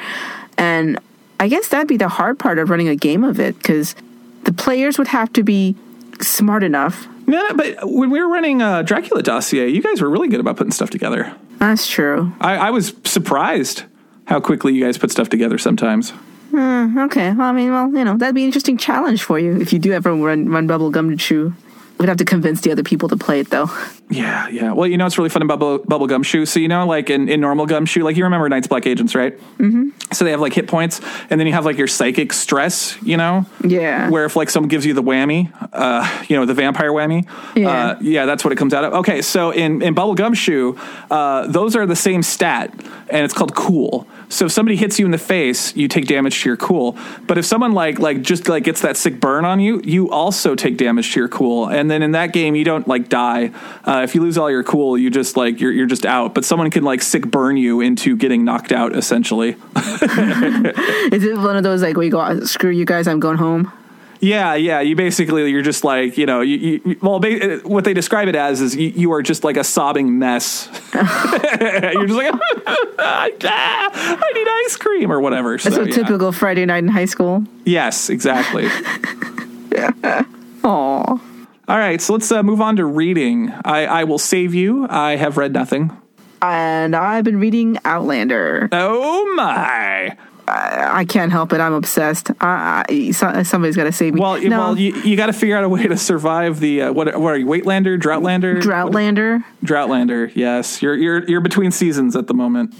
And 0.59 0.99
I 1.39 1.47
guess 1.47 1.69
that'd 1.69 1.87
be 1.87 1.97
the 1.97 2.07
hard 2.07 2.37
part 2.37 2.59
of 2.59 2.69
running 2.69 2.87
a 2.87 2.95
game 2.95 3.23
of 3.23 3.39
it 3.39 3.57
because 3.57 3.95
the 4.43 4.53
players 4.53 4.99
would 4.99 5.07
have 5.07 5.33
to 5.33 5.43
be 5.43 5.75
smart 6.21 6.63
enough. 6.63 7.07
No, 7.27 7.53
but 7.53 7.77
when 7.81 8.09
we 8.09 8.21
were 8.21 8.29
running 8.29 8.61
uh, 8.61 8.81
Dracula 8.83 9.21
dossier, 9.21 9.67
you 9.67 9.81
guys 9.81 10.01
were 10.01 10.09
really 10.09 10.27
good 10.27 10.39
about 10.39 10.57
putting 10.57 10.71
stuff 10.71 10.89
together. 10.89 11.35
That's 11.57 11.87
true. 11.87 12.31
I, 12.39 12.55
I 12.55 12.69
was 12.69 12.93
surprised 13.03 13.83
how 14.25 14.39
quickly 14.39 14.73
you 14.73 14.83
guys 14.83 14.97
put 14.97 15.11
stuff 15.11 15.29
together 15.29 15.57
sometimes. 15.57 16.13
Okay. 16.53 17.31
Well, 17.33 17.47
I 17.47 17.51
mean, 17.51 17.71
well, 17.71 17.89
you 17.89 18.03
know, 18.03 18.17
that'd 18.17 18.35
be 18.35 18.41
an 18.41 18.47
interesting 18.47 18.77
challenge 18.77 19.21
for 19.23 19.37
you 19.37 19.59
if 19.59 19.71
you 19.71 19.79
do 19.79 19.93
ever 19.93 20.13
run 20.13 20.49
run 20.49 20.67
Bubblegum 20.67 21.09
to 21.09 21.15
Chew. 21.15 21.53
We'd 21.99 22.09
have 22.09 22.17
to 22.17 22.25
convince 22.25 22.61
the 22.61 22.71
other 22.71 22.83
people 22.83 23.09
to 23.09 23.17
play 23.17 23.39
it, 23.39 23.49
though. 23.49 23.69
Yeah, 24.09 24.47
yeah. 24.49 24.71
Well, 24.71 24.87
you 24.87 24.97
know 24.97 25.05
what's 25.05 25.17
really 25.17 25.29
fun 25.29 25.41
about 25.41 25.87
Bubble, 25.87 26.07
Gum 26.07 26.23
Shoe? 26.23 26.45
So, 26.45 26.59
you 26.59 26.67
know, 26.67 26.85
like 26.85 27.09
in, 27.09 27.27
in 27.27 27.41
normal 27.41 27.65
Gumshoe, 27.65 28.03
like 28.03 28.15
you 28.15 28.23
remember 28.23 28.47
Night's 28.47 28.67
Black 28.67 28.85
Agents, 28.85 29.15
right? 29.15 29.37
Mm-hmm. 29.57 29.89
So 30.13 30.23
they 30.23 30.31
have 30.31 30.39
like 30.39 30.53
hit 30.53 30.67
points, 30.67 31.01
and 31.29 31.39
then 31.39 31.47
you 31.47 31.53
have 31.53 31.65
like 31.65 31.77
your 31.77 31.87
psychic 31.87 32.31
stress, 32.33 33.01
you 33.01 33.17
know? 33.17 33.45
Yeah. 33.63 34.09
Where 34.09 34.25
if 34.25 34.35
like 34.35 34.49
someone 34.49 34.69
gives 34.69 34.85
you 34.85 34.93
the 34.93 35.03
whammy, 35.03 35.51
uh, 35.73 36.23
you 36.29 36.37
know, 36.37 36.45
the 36.45 36.53
vampire 36.53 36.91
whammy, 36.91 37.27
Yeah. 37.55 37.69
uh, 37.69 37.97
yeah, 38.01 38.25
that's 38.25 38.43
what 38.43 38.53
it 38.53 38.57
comes 38.57 38.73
out 38.73 38.83
of. 38.85 38.93
Okay, 38.93 39.21
so 39.21 39.51
in, 39.51 39.81
in 39.81 39.93
Bubble 39.93 40.15
Gumshoe, 40.15 40.77
uh, 41.11 41.47
those 41.47 41.75
are 41.75 41.85
the 41.85 41.95
same 41.95 42.23
stat, 42.23 42.71
and 43.09 43.25
it's 43.25 43.33
called 43.33 43.55
cool. 43.55 44.07
So 44.29 44.45
if 44.45 44.51
somebody 44.51 44.75
hits 44.75 44.99
you 44.99 45.05
in 45.05 45.11
the 45.11 45.17
face, 45.17 45.75
you 45.75 45.87
take 45.87 46.05
damage 46.05 46.41
to 46.41 46.49
your 46.49 46.57
cool. 46.57 46.97
But 47.27 47.37
if 47.37 47.45
someone 47.45 47.71
like 47.71 47.99
like 47.99 48.21
just 48.21 48.49
like 48.49 48.63
gets 48.63 48.81
that 48.81 48.97
sick 48.97 49.19
burn 49.19 49.45
on 49.45 49.59
you, 49.59 49.81
you 49.83 50.09
also 50.11 50.55
take 50.55 50.77
damage 50.77 51.13
to 51.13 51.19
your 51.19 51.29
cool. 51.29 51.67
And 51.67 51.89
then 51.89 52.03
in 52.03 52.11
that 52.11 52.33
game, 52.33 52.55
you 52.55 52.65
don't 52.65 52.87
like 52.87 53.09
die. 53.09 53.51
Uh, 53.85 54.01
if 54.03 54.15
you 54.15 54.21
lose 54.21 54.37
all 54.37 54.51
your 54.51 54.63
cool, 54.63 54.97
you 54.97 55.09
just 55.09 55.37
like 55.37 55.61
you're 55.61 55.71
you're 55.71 55.87
just 55.87 56.05
out. 56.05 56.33
But 56.33 56.45
someone 56.45 56.69
can 56.69 56.83
like 56.83 57.01
sick 57.01 57.25
burn 57.27 57.57
you 57.57 57.81
into 57.81 58.17
getting 58.17 58.43
knocked 58.43 58.71
out 58.71 58.95
essentially. 58.95 59.51
Is 59.75 61.23
it 61.23 61.37
one 61.37 61.55
of 61.55 61.63
those 61.63 61.81
like 61.81 61.95
you 61.95 62.09
go, 62.09 62.41
screw 62.41 62.71
you 62.71 62.85
guys, 62.85 63.07
I'm 63.07 63.19
going 63.19 63.37
home? 63.37 63.71
Yeah, 64.19 64.55
yeah. 64.55 64.81
You 64.81 64.95
basically 64.95 65.49
you're 65.51 65.61
just 65.61 65.83
like 65.83 66.17
you 66.17 66.25
know 66.25 66.41
you, 66.41 66.81
you 66.83 66.97
well 67.01 67.19
ba- 67.19 67.59
what 67.63 67.83
they 67.83 67.93
describe 67.93 68.27
it 68.27 68.35
as 68.35 68.61
is 68.61 68.75
you, 68.75 68.89
you 68.89 69.11
are 69.13 69.21
just 69.21 69.43
like 69.43 69.57
a 69.57 69.63
sobbing 69.63 70.17
mess. 70.19 70.69
you're 70.93 72.07
just 72.07 72.17
like 72.17 72.33
ah, 72.99 73.29
I 73.93 74.31
need 74.33 74.47
ice 74.65 74.77
cream 74.77 75.11
or 75.11 75.21
whatever. 75.21 75.57
So, 75.57 75.69
That's 75.69 75.81
so 75.81 75.87
yeah. 75.87 75.95
typical 75.95 76.31
Friday 76.31 76.65
night 76.65 76.79
in 76.79 76.87
high 76.87 77.05
school. 77.05 77.43
Yes, 77.65 78.09
exactly. 78.09 78.67
yeah. 79.71 79.91
Aw. 80.63 81.19
All 81.69 81.77
right, 81.77 82.01
so 82.01 82.13
let's 82.13 82.31
uh, 82.31 82.43
move 82.43 82.61
on 82.61 82.77
to 82.77 82.85
reading. 82.85 83.51
I, 83.65 83.85
I 83.85 84.03
will 84.05 84.19
save 84.19 84.53
you. 84.53 84.87
I 84.89 85.17
have 85.17 85.35
read 85.35 85.51
nothing. 85.51 85.91
And 86.41 86.95
I've 86.95 87.25
been 87.25 87.39
reading 87.39 87.77
Outlander. 87.83 88.69
Oh 88.71 89.33
my! 89.35 90.15
I 90.47 91.05
can't 91.05 91.31
help 91.31 91.51
it. 91.51 91.59
I'm 91.59 91.73
obsessed. 91.73 92.31
I, 92.39 92.85
I, 92.87 93.11
so- 93.11 93.43
somebody's 93.43 93.75
got 93.75 93.83
to 93.83 93.91
save 93.91 94.13
me. 94.13 94.21
Well, 94.21 94.37
you, 94.37 94.49
no, 94.49 94.59
well, 94.59 94.79
you, 94.79 94.95
you 95.01 95.17
got 95.17 95.25
to 95.25 95.33
figure 95.33 95.57
out 95.57 95.63
a 95.63 95.69
way 95.69 95.85
to 95.87 95.97
survive 95.97 96.59
the 96.59 96.83
uh, 96.83 96.93
what? 96.93 97.07
What 97.19 97.33
are 97.33 97.37
you? 97.37 97.45
Waitlander, 97.45 97.99
Droughtlander, 97.99 98.61
Droughtlander. 98.61 99.43
Droughtlander. 99.63 100.31
Yes, 100.35 100.81
you're 100.81 100.95
you're 100.95 101.27
you're 101.29 101.41
between 101.41 101.71
seasons 101.71 102.15
at 102.15 102.27
the 102.27 102.33
moment. 102.33 102.73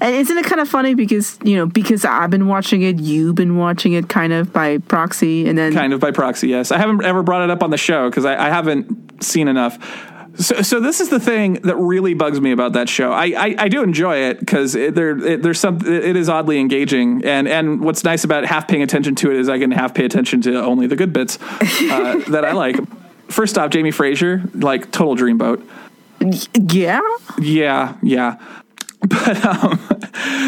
And 0.00 0.14
isn't 0.14 0.36
it 0.38 0.44
kind 0.44 0.60
of 0.60 0.68
funny 0.68 0.94
because 0.94 1.38
you 1.42 1.56
know 1.56 1.66
because 1.66 2.04
I've 2.04 2.30
been 2.30 2.48
watching 2.48 2.82
it, 2.82 2.98
you've 3.00 3.34
been 3.34 3.56
watching 3.56 3.92
it 3.92 4.08
kind 4.08 4.32
of 4.32 4.52
by 4.52 4.78
proxy, 4.78 5.48
and 5.48 5.56
then 5.56 5.72
kind 5.72 5.92
of 5.92 6.00
by 6.00 6.10
proxy. 6.10 6.48
Yes, 6.48 6.72
I 6.72 6.78
haven't 6.78 7.04
ever 7.04 7.22
brought 7.22 7.42
it 7.42 7.50
up 7.50 7.62
on 7.62 7.70
the 7.70 7.76
show 7.76 8.08
because 8.08 8.24
I, 8.24 8.46
I 8.46 8.48
haven't 8.50 9.22
seen 9.22 9.48
enough. 9.48 9.78
So, 10.36 10.62
so 10.62 10.80
this 10.80 11.00
is 11.00 11.10
the 11.10 11.20
thing 11.20 11.54
that 11.62 11.76
really 11.76 12.14
bugs 12.14 12.40
me 12.40 12.50
about 12.50 12.72
that 12.72 12.88
show. 12.88 13.12
I, 13.12 13.26
I, 13.26 13.54
I 13.58 13.68
do 13.68 13.82
enjoy 13.82 14.16
it 14.16 14.40
because 14.40 14.72
there 14.72 15.16
it, 15.16 15.42
there's 15.42 15.60
some 15.60 15.76
it 15.86 16.16
is 16.16 16.28
oddly 16.28 16.58
engaging, 16.58 17.24
and 17.24 17.46
and 17.46 17.80
what's 17.80 18.02
nice 18.02 18.24
about 18.24 18.44
half 18.44 18.66
paying 18.66 18.82
attention 18.82 19.14
to 19.16 19.30
it 19.30 19.36
is 19.36 19.48
I 19.48 19.58
can 19.58 19.70
half 19.70 19.94
pay 19.94 20.04
attention 20.04 20.40
to 20.42 20.60
only 20.60 20.86
the 20.86 20.96
good 20.96 21.12
bits 21.12 21.38
uh, 21.40 22.20
that 22.30 22.44
I 22.44 22.52
like. 22.52 22.76
First 23.28 23.56
off, 23.58 23.70
Jamie 23.70 23.90
Fraser, 23.90 24.42
like 24.54 24.90
total 24.90 25.16
dreamboat. 25.16 25.64
yeah, 26.72 27.00
Yeah, 27.38 27.96
yeah. 28.02 28.38
But 29.08 29.44
um, 29.44 29.76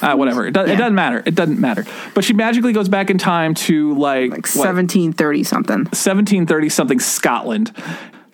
Uh, 0.02 0.15
whatever. 0.15 0.48
It, 0.48 0.54
do, 0.54 0.62
Yeah. 0.62 0.74
it 0.74 0.78
doesn't 0.78 0.96
matter. 0.96 1.24
It 1.26 1.36
doesn't 1.36 1.60
matter. 1.60 1.86
But 2.13 2.24
she 2.24 2.34
magically 2.34 2.74
goes 2.74 2.89
back 2.89 3.10
in 3.10 3.18
time 3.18 3.54
to 3.56 3.94
like, 3.96 4.32
like 4.32 4.48
what? 4.56 4.65
1730 4.68 5.44
something. 5.44 5.78
1730 5.86 6.70
something 6.70 7.00
Scotland. 7.00 7.72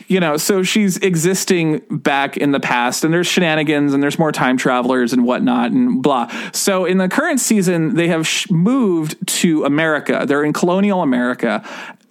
You 0.08 0.20
know, 0.20 0.38
so 0.38 0.62
she's 0.62 0.98
existing 0.98 1.82
back 1.90 2.38
in 2.38 2.52
the 2.52 2.60
past, 2.60 3.04
and 3.04 3.12
there's 3.12 3.26
shenanigans, 3.26 3.92
and 3.92 4.04
there's 4.04 4.20
more 4.20 4.32
time 4.32 4.56
travelers 4.56 5.14
and 5.14 5.26
whatnot, 5.26 5.72
and 5.72 6.04
blah. 6.04 6.32
So 6.54 6.86
in 6.86 7.00
the 7.00 7.10
current 7.10 7.40
season, 7.40 7.96
they 7.96 8.08
have 8.10 8.28
sh- 8.28 8.48
moved 8.52 9.16
to 9.40 9.64
America. 9.66 10.24
They're 10.28 10.44
in 10.44 10.54
colonial 10.54 11.02
America. 11.02 11.68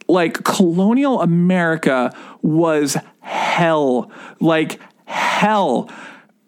Like 0.08 0.42
colonial 0.42 1.20
America 1.22 2.12
was 2.42 2.96
hell, 3.20 4.10
like 4.40 4.80
hell. 5.06 5.88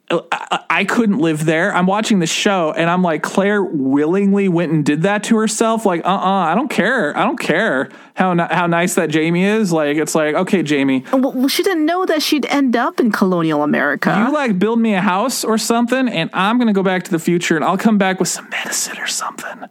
I, 0.09 0.85
couldn't 0.85 1.19
live 1.19 1.45
there. 1.45 1.75
I'm 1.75 1.87
watching 1.87 2.21
the 2.21 2.27
show 2.27 2.73
and 2.73 2.88
I'm 2.88 3.03
like, 3.03 3.25
Claire 3.25 3.62
willingly 3.62 4.49
went 4.49 4.71
and 4.71 4.85
did 4.85 5.03
that 5.03 5.25
to 5.25 5.37
herself. 5.37 5.85
Like, 5.85 6.05
uh, 6.05 6.09
uh 6.09 6.47
I 6.47 6.55
don't 6.55 6.71
care. 6.71 7.16
I 7.16 7.25
don't 7.25 7.40
care 7.40 7.88
how 8.14 8.37
how 8.49 8.69
nice 8.69 8.95
that 8.95 9.11
Jamie 9.11 9.45
is. 9.45 9.73
Like, 9.73 9.97
it's 9.97 10.14
like, 10.14 10.37
okay, 10.37 10.62
Jamie, 10.62 11.05
Well, 11.12 11.33
well, 11.33 11.49
she 11.49 11.64
didn't 11.64 11.87
know 11.87 12.07
that 12.07 12.23
she'd 12.23 12.47
end 12.47 12.77
up 12.77 13.01
in 13.01 13.11
colonial 13.11 13.64
America. 13.64 14.25
you 14.27 14.33
like 14.33 14.61
build 14.61 14.79
me 14.79 14.95
a 14.95 15.01
house 15.01 15.42
or 15.42 15.59
something, 15.59 16.09
and 16.09 16.31
I'm 16.33 16.59
gonna 16.59 16.73
go 16.73 16.85
back 16.85 17.03
to 17.05 17.11
the 17.11 17.19
future 17.19 17.57
and 17.57 17.64
I'll 17.64 17.79
come 17.79 17.99
back 17.99 18.21
with 18.21 18.29
some 18.29 18.49
medicine 18.51 18.99
or 18.99 19.09
something. 19.09 19.64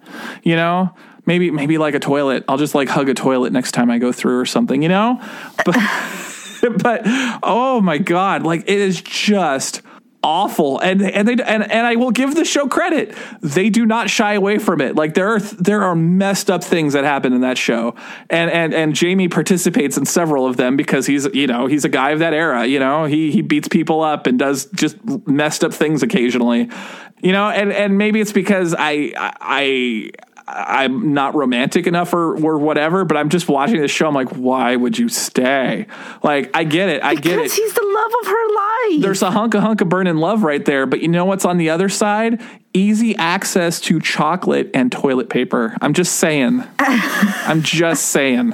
You 0.43 0.57
know, 0.57 0.93
maybe 1.25 1.49
maybe 1.49 1.77
like 1.77 1.95
a 1.95 1.99
toilet. 1.99 2.43
I'll 2.49 2.57
just 2.57 2.75
like 2.75 2.89
hug 2.89 3.07
a 3.07 3.13
toilet 3.13 3.53
next 3.53 3.71
time 3.71 3.89
I 3.89 3.99
go 3.99 4.11
through 4.11 4.39
or 4.39 4.45
something. 4.45 4.81
You 4.81 4.89
know, 4.89 5.21
but 5.63 5.77
but 6.83 7.01
oh 7.41 7.79
my 7.79 7.99
god, 7.99 8.43
like 8.43 8.63
it 8.67 8.79
is 8.79 9.01
just 9.01 9.81
awful. 10.25 10.79
And 10.79 11.01
and 11.03 11.27
they 11.27 11.33
and, 11.33 11.71
and 11.71 11.87
I 11.87 11.95
will 11.95 12.11
give 12.11 12.35
the 12.35 12.43
show 12.43 12.67
credit. 12.67 13.15
They 13.41 13.69
do 13.69 13.85
not 13.85 14.09
shy 14.09 14.33
away 14.33 14.57
from 14.57 14.81
it. 14.81 14.95
Like 14.95 15.13
there 15.13 15.29
are 15.35 15.39
there 15.39 15.83
are 15.83 15.95
messed 15.95 16.49
up 16.49 16.63
things 16.63 16.93
that 16.93 17.03
happen 17.03 17.31
in 17.31 17.41
that 17.41 17.57
show. 17.57 17.95
And 18.29 18.49
and 18.49 18.73
and 18.73 18.95
Jamie 18.95 19.29
participates 19.29 19.97
in 19.97 20.05
several 20.05 20.47
of 20.47 20.57
them 20.57 20.75
because 20.75 21.05
he's 21.05 21.27
you 21.33 21.45
know 21.45 21.67
he's 21.67 21.85
a 21.85 21.89
guy 21.89 22.09
of 22.09 22.19
that 22.19 22.33
era 22.33 22.65
you 22.65 22.79
know? 22.79 23.05
He 23.05 23.31
he 23.31 23.41
beats 23.41 23.67
people 23.67 24.01
up 24.01 24.25
and 24.25 24.39
does 24.39 24.65
just 24.71 24.97
messed 25.27 25.63
up 25.63 25.73
things 25.73 26.01
occasionally. 26.01 26.69
You 27.21 27.31
know 27.31 27.49
and 27.49 27.71
and 27.71 27.97
maybe 27.97 28.19
it's 28.19 28.33
because 28.33 28.73
I 28.77 29.13
I 29.15 30.09
I'm 30.47 31.13
not 31.13 31.33
romantic 31.33 31.87
enough 31.87 32.13
or, 32.13 32.35
or 32.35 32.59
whatever, 32.59 33.03
but 33.03 33.17
I'm 33.17 33.29
just 33.29 33.49
watching 33.49 33.81
this 33.81 33.89
show. 33.89 34.07
I'm 34.07 34.13
like, 34.13 34.29
why 34.29 34.75
would 34.75 34.97
you 34.97 35.09
stay? 35.09 35.87
Like, 36.21 36.51
I 36.55 36.63
get 36.63 36.89
it. 36.89 37.03
I 37.03 37.15
get 37.15 37.33
it. 37.33 37.37
Because 37.37 37.55
he's 37.55 37.73
the 37.73 37.81
love 37.81 38.11
of 38.21 38.27
her 38.27 38.55
life. 38.55 39.01
There's 39.01 39.21
a 39.23 39.31
hunk 39.31 39.55
of 39.55 39.63
hunk 39.63 39.81
of 39.81 39.89
burning 39.89 40.17
love 40.17 40.43
right 40.43 40.63
there, 40.63 40.85
but 40.85 41.01
you 41.01 41.07
know 41.07 41.25
what's 41.25 41.45
on 41.45 41.57
the 41.57 41.71
other 41.71 41.89
side? 41.89 42.41
Easy 42.73 43.15
access 43.15 43.79
to 43.81 43.99
chocolate 43.99 44.69
and 44.75 44.91
toilet 44.91 45.29
paper. 45.29 45.75
I'm 45.81 45.93
just 45.93 46.17
saying. 46.17 46.63
I'm 46.79 47.63
just 47.63 48.07
saying. 48.09 48.53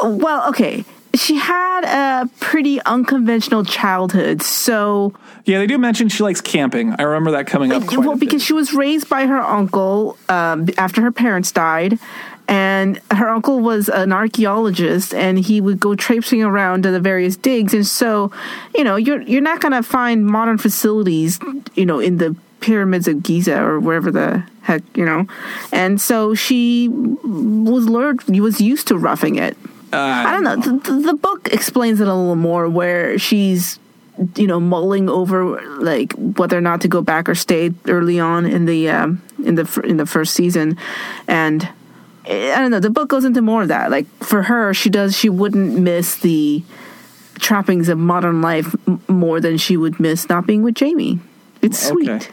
well, 0.00 0.48
okay. 0.48 0.84
She 1.14 1.36
had 1.36 1.84
a 1.84 2.28
pretty 2.40 2.80
unconventional 2.82 3.64
childhood, 3.64 4.42
so 4.42 5.14
Yeah, 5.44 5.58
they 5.58 5.66
do 5.66 5.78
mention 5.78 6.08
she 6.08 6.22
likes 6.22 6.40
camping. 6.40 6.94
I 6.98 7.02
remember 7.02 7.30
that 7.32 7.46
coming 7.46 7.72
up. 7.72 7.86
Quite 7.86 8.00
well 8.00 8.16
because 8.16 8.42
she 8.42 8.52
was 8.52 8.72
raised 8.72 9.08
by 9.08 9.26
her 9.26 9.40
uncle 9.40 10.16
um, 10.28 10.68
after 10.76 11.02
her 11.02 11.12
parents 11.12 11.52
died 11.52 11.98
and 12.48 13.00
her 13.10 13.28
uncle 13.28 13.60
was 13.60 13.88
an 13.88 14.12
archaeologist 14.12 15.14
and 15.14 15.38
he 15.38 15.60
would 15.60 15.80
go 15.80 15.94
traipsing 15.94 16.42
around 16.42 16.82
to 16.82 16.90
the 16.90 17.00
various 17.00 17.36
digs 17.36 17.72
and 17.72 17.86
so 17.86 18.30
you 18.74 18.84
know 18.84 18.96
you're 18.96 19.22
you're 19.22 19.40
not 19.40 19.60
going 19.60 19.72
to 19.72 19.82
find 19.82 20.26
modern 20.26 20.58
facilities 20.58 21.38
you 21.74 21.86
know 21.86 21.98
in 21.98 22.18
the 22.18 22.36
pyramids 22.60 23.08
of 23.08 23.22
Giza 23.22 23.60
or 23.60 23.80
wherever 23.80 24.10
the 24.10 24.44
heck 24.62 24.82
you 24.94 25.04
know 25.04 25.26
and 25.72 26.00
so 26.00 26.34
she 26.34 26.88
was 26.88 27.88
learned 27.88 28.22
was 28.40 28.60
used 28.60 28.88
to 28.88 28.96
roughing 28.96 29.36
it 29.36 29.56
I 29.98 30.32
don't 30.32 30.44
know. 30.44 30.56
The, 30.56 31.00
the, 31.12 31.14
book 31.14 31.48
explains 31.52 32.00
it 32.00 32.08
a 32.08 32.14
little 32.14 32.36
more, 32.36 32.68
where 32.68 33.18
she's, 33.18 33.78
you 34.36 34.46
know, 34.46 34.60
mulling 34.60 35.08
over 35.08 35.60
like 35.78 36.12
whether 36.12 36.56
or 36.56 36.60
not 36.60 36.80
to 36.82 36.88
go 36.88 37.02
back 37.02 37.28
or 37.28 37.34
stay 37.34 37.72
early 37.86 38.18
on 38.18 38.46
in 38.46 38.66
the 38.66 38.90
um, 38.90 39.22
in 39.44 39.54
the 39.54 39.82
in 39.84 39.96
the 39.96 40.06
first 40.06 40.34
season, 40.34 40.76
and 41.28 41.68
I 42.26 42.58
don't 42.58 42.70
know. 42.70 42.80
The 42.80 42.90
book 42.90 43.08
goes 43.08 43.24
into 43.24 43.42
more 43.42 43.62
of 43.62 43.68
that. 43.68 43.90
Like 43.90 44.06
for 44.22 44.42
her, 44.42 44.72
she 44.74 44.90
does. 44.90 45.16
She 45.16 45.28
wouldn't 45.28 45.78
miss 45.78 46.16
the 46.16 46.62
trappings 47.38 47.88
of 47.88 47.98
modern 47.98 48.40
life 48.40 48.74
more 49.08 49.40
than 49.40 49.58
she 49.58 49.76
would 49.76 50.00
miss 50.00 50.28
not 50.28 50.46
being 50.46 50.62
with 50.62 50.74
Jamie. 50.74 51.18
It's 51.62 51.78
sweet. 51.78 52.08
Okay. 52.08 52.26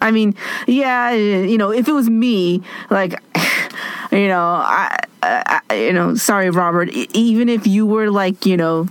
I 0.00 0.10
mean, 0.10 0.34
yeah, 0.66 1.10
you 1.10 1.58
know, 1.58 1.72
if 1.72 1.88
it 1.88 1.92
was 1.92 2.08
me, 2.08 2.62
like, 2.90 3.20
you 4.12 4.28
know, 4.28 4.40
I, 4.40 4.98
I 5.22 5.60
you 5.74 5.92
know, 5.92 6.14
sorry, 6.14 6.50
Robert. 6.50 6.90
Even 6.90 7.48
if 7.48 7.66
you 7.66 7.86
were 7.86 8.10
like, 8.10 8.46
you 8.46 8.56
know, 8.56 8.88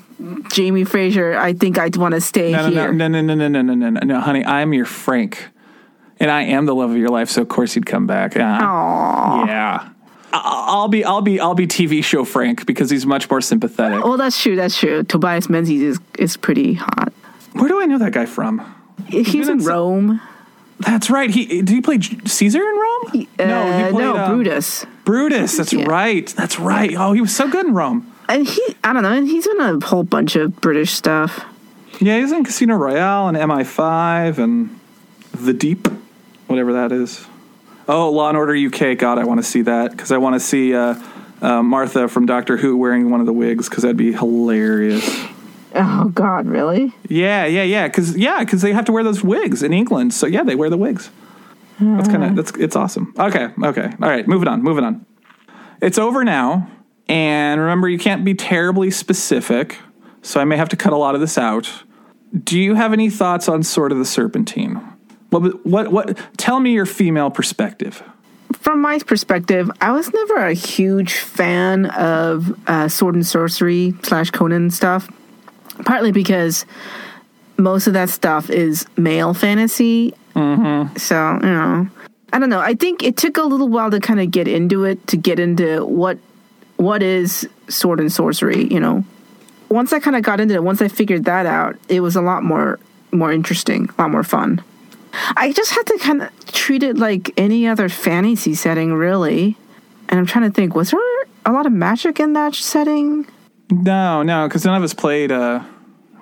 Jamie 0.52 0.84
Fraser, 0.84 1.38
I 1.38 1.54
think 1.54 1.78
I'd 1.78 1.96
want 1.96 2.14
to 2.14 2.22
stay 2.22 2.52
no, 2.52 2.70
here. 2.70 2.92
no, 2.92 3.08
no, 3.08 3.22
no, 3.22 3.36
no, 3.36 3.48
no, 3.48 3.62
no, 3.62 3.74
no, 3.74 3.90
no, 3.90 4.00
no, 4.02 4.20
honey. 4.20 4.46
I'm 4.46 4.74
your 4.74 4.86
Frank, 4.86 5.48
and 6.20 6.30
I 6.30 6.44
am 6.44 6.66
the 6.66 6.76
love 6.76 6.92
of 6.92 6.98
your 6.98 7.10
life. 7.10 7.30
So 7.30 7.42
of 7.42 7.48
course 7.50 7.74
he'd 7.74 7.86
come 7.86 8.08
back. 8.08 8.36
Uh, 8.36 8.40
yeah, 8.40 9.46
yeah. 9.46 9.90
I- 10.34 10.66
I'll 10.70 10.90
be, 10.90 11.04
I'll 11.04 11.22
be, 11.22 11.40
I'll 11.40 11.56
be 11.56 11.68
TV 11.68 12.04
show 12.04 12.26
Frank 12.26 12.66
because 12.66 12.90
he's 12.90 13.06
much 13.06 13.30
more 13.30 13.42
sympathetic. 13.42 14.04
Well, 14.04 14.18
that's 14.18 14.42
true. 14.42 14.56
That's 14.56 14.78
true. 14.78 15.04
Tobias 15.04 15.50
Menzies 15.50 15.82
is 15.82 16.00
is 16.20 16.38
pretty 16.38 16.74
hot. 16.74 17.14
Where 17.54 17.70
do 17.70 17.82
I 17.82 17.86
know 17.86 17.98
that 18.00 18.12
guy 18.12 18.26
from? 18.26 18.62
He's 19.08 19.32
been 19.32 19.44
in 19.44 19.60
in 19.62 19.66
Rome. 19.66 20.22
That's 20.80 21.10
right. 21.10 21.30
He 21.30 21.46
did 21.46 21.70
he 21.70 21.82
play 21.82 22.00
Caesar 22.00 22.60
in 22.62 22.76
Rome? 22.76 23.28
Uh, 23.40 23.46
no, 23.46 23.86
he 23.86 23.92
played 23.92 24.04
no, 24.04 24.18
um, 24.18 24.32
Brutus. 24.36 24.86
Brutus. 25.06 25.58
That's 25.58 25.74
Yeah. 25.74 25.86
right. 25.86 26.28
That's 26.38 26.60
right. 26.60 26.94
Oh, 26.98 27.14
he 27.14 27.22
was 27.22 27.36
so 27.36 27.48
good 27.48 27.66
in 27.66 27.74
Rome. 27.74 28.12
And 28.30 28.48
he, 28.48 28.62
I 28.84 28.94
don't 28.94 29.04
know, 29.04 29.14
and 29.14 29.28
he's 29.28 29.48
in 29.48 29.60
a 29.60 29.84
whole 29.86 30.04
bunch 30.04 30.36
of 30.36 30.60
British 30.62 30.92
stuff. 30.92 31.46
Yeah, 32.00 32.20
he's 32.20 32.32
in 32.32 32.44
Casino 32.44 32.76
Royale 32.76 33.30
and 33.30 33.38
MI5 33.38 34.38
and 34.38 34.78
The 35.34 35.54
Deep, 35.54 35.88
whatever 36.48 36.74
that 36.74 36.92
is. 36.92 37.26
Oh, 37.88 38.12
Law 38.12 38.28
and 38.28 38.38
Order 38.38 38.54
UK. 38.54 38.98
God, 38.98 39.18
I 39.18 39.24
want 39.24 39.40
to 39.40 39.44
see 39.44 39.62
that 39.62 39.92
because 39.92 40.12
I 40.12 40.18
want 40.18 40.36
to 40.36 40.40
see 40.42 40.76
uh, 40.76 40.96
uh, 41.42 41.64
Martha 41.64 42.08
from 42.10 42.26
Doctor 42.26 42.58
Who 42.58 42.76
wearing 42.76 43.10
one 43.10 43.22
of 43.22 43.26
the 43.26 43.34
wigs 43.34 43.70
because 43.70 43.84
that'd 43.84 43.96
be 43.98 44.12
hilarious. 44.12 45.26
Oh 45.80 46.10
God, 46.14 46.48
really? 46.48 46.94
Yeah, 47.08 47.46
yeah, 47.46 47.64
yeah. 47.64 47.88
Because 47.88 48.18
yeah, 48.18 48.40
because 48.40 48.62
they 48.62 48.74
have 48.74 48.86
to 48.86 48.92
wear 48.92 49.04
those 49.04 49.24
wigs 49.24 49.62
in 49.64 49.74
England. 49.74 50.14
So 50.14 50.26
yeah, 50.28 50.44
they 50.44 50.56
wear 50.56 50.70
the 50.70 50.78
wigs. 50.78 51.10
That's 51.80 52.08
kind 52.08 52.24
of 52.24 52.36
that's 52.36 52.52
it's 52.58 52.76
awesome. 52.76 53.14
Okay, 53.20 53.50
okay, 53.64 53.90
all 54.02 54.10
right. 54.10 54.28
Moving 54.28 54.48
on, 54.48 54.64
moving 54.64 54.84
on. 54.84 55.06
It's 55.82 56.00
over 56.00 56.24
now, 56.24 56.68
and 57.08 57.62
remember, 57.62 57.88
you 57.88 58.00
can't 58.00 58.26
be 58.26 58.34
terribly 58.34 58.90
specific. 58.90 59.78
So 60.24 60.40
I 60.42 60.46
may 60.46 60.58
have 60.58 60.70
to 60.70 60.76
cut 60.76 60.92
a 60.92 60.98
lot 60.98 61.14
of 61.14 61.22
this 61.22 61.38
out. 61.38 61.72
Do 62.44 62.60
you 62.60 62.74
have 62.74 62.94
any 62.94 63.12
thoughts 63.12 63.48
on 63.48 63.62
Sword 63.62 63.92
of 63.92 64.00
the 64.00 64.06
Serpentine? 64.06 64.82
What 65.30 65.64
what 65.66 65.92
what? 65.92 66.18
Tell 66.38 66.60
me 66.60 66.72
your 66.74 66.88
female 66.88 67.30
perspective. 67.30 68.02
from 68.54 68.82
my 68.82 68.98
perspective, 69.00 69.70
I 69.80 69.92
was 69.92 70.12
never 70.12 70.36
a 70.38 70.54
huge 70.54 71.14
fan 71.14 71.86
of 71.88 72.58
uh, 72.68 72.88
sword 72.90 73.14
and 73.16 73.26
sorcery 73.26 73.94
slash 74.04 74.32
Conan 74.32 74.72
stuff. 74.72 75.10
Partly 75.88 76.12
because 76.12 76.66
most 77.56 77.88
of 77.88 77.94
that 77.94 78.10
stuff 78.10 78.50
is 78.50 78.86
male 78.98 79.34
fantasy. 79.34 80.14
Mm-hmm. 80.36 80.98
So 80.98 81.40
you 81.42 81.50
know, 81.50 81.88
I 82.34 82.40
don't 82.40 82.50
know. 82.50 82.60
I 82.60 82.76
think 82.76 83.04
it 83.04 83.16
took 83.16 83.38
a 83.38 83.44
little 83.44 83.70
while 83.70 83.90
to 83.92 84.02
kind 84.02 84.20
of 84.20 84.30
get 84.30 84.50
into 84.50 84.84
it, 84.84 85.08
to 85.08 85.18
get 85.18 85.40
into 85.40 85.86
what 85.86 86.18
what 86.76 87.02
is 87.02 87.48
sword 87.70 88.02
and 88.02 88.12
sorcery. 88.12 88.68
You 88.72 88.82
know, 88.82 89.06
once 89.70 89.94
I 89.94 90.02
kind 90.02 90.18
of 90.18 90.24
got 90.24 90.42
into 90.42 90.56
it, 90.56 90.64
once 90.64 90.82
I 90.82 90.90
figured 90.90 91.24
that 91.24 91.46
out, 91.46 91.78
it 91.88 92.02
was 92.02 92.18
a 92.18 92.22
lot 92.22 92.44
more 92.44 92.80
more 93.14 93.32
interesting, 93.32 93.90
a 93.98 94.02
lot 94.02 94.12
more 94.12 94.24
fun. 94.24 94.62
I 95.38 95.54
just 95.54 95.72
had 95.72 95.84
to 95.88 95.98
kind 96.00 96.22
of 96.22 96.46
treat 96.48 96.84
it 96.84 96.98
like 96.98 97.32
any 97.38 97.66
other 97.66 97.88
fantasy 97.88 98.54
setting, 98.56 98.94
really. 98.94 99.58
And 100.10 100.20
I'm 100.20 100.26
trying 100.26 100.50
to 100.50 100.54
think, 100.54 100.76
was 100.76 100.92
there 100.92 101.00
a 101.46 101.52
lot 101.54 101.66
of 101.66 101.72
magic 101.72 102.20
in 102.20 102.34
that 102.34 102.56
setting? 102.56 103.26
No, 103.72 104.22
no, 104.22 104.48
because 104.48 104.66
none 104.66 104.76
of 104.76 104.84
us 104.84 104.94
played. 104.94 105.32
Uh, 105.32 105.64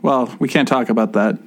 well, 0.06 0.34
we 0.40 0.48
can't 0.48 0.68
talk 0.68 0.90
about 0.90 1.14
that. 1.14 1.38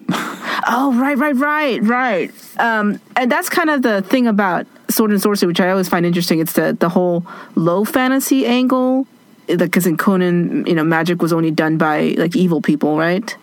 Oh, 0.66 0.92
right, 1.01 1.16
right, 1.16 1.37
right, 1.37 1.83
right. 1.83 2.31
Um, 2.59 3.01
and 3.14 3.31
that's 3.31 3.49
kind 3.49 3.71
of 3.71 3.83
the 3.83 4.03
thing 4.03 4.27
about 4.27 4.66
sword 4.90 5.12
and 5.12 5.23
sorcery, 5.23 5.47
which 5.47 5.61
I 5.61 5.71
always 5.71 5.88
find 5.88 6.05
interesting. 6.05 6.40
It's 6.40 6.55
the 6.55 6.77
the 6.79 6.88
whole 6.88 7.25
low 7.55 7.85
fantasy 7.85 8.44
angle, 8.44 9.07
because 9.47 9.87
in 9.87 9.97
Conan, 9.97 10.66
you 10.66 10.75
know, 10.75 10.85
magic 10.85 11.23
was 11.23 11.33
only 11.33 11.53
done 11.53 11.79
by 11.79 12.16
like 12.18 12.35
evil 12.37 12.61
people, 12.61 12.99
right? 12.99 13.35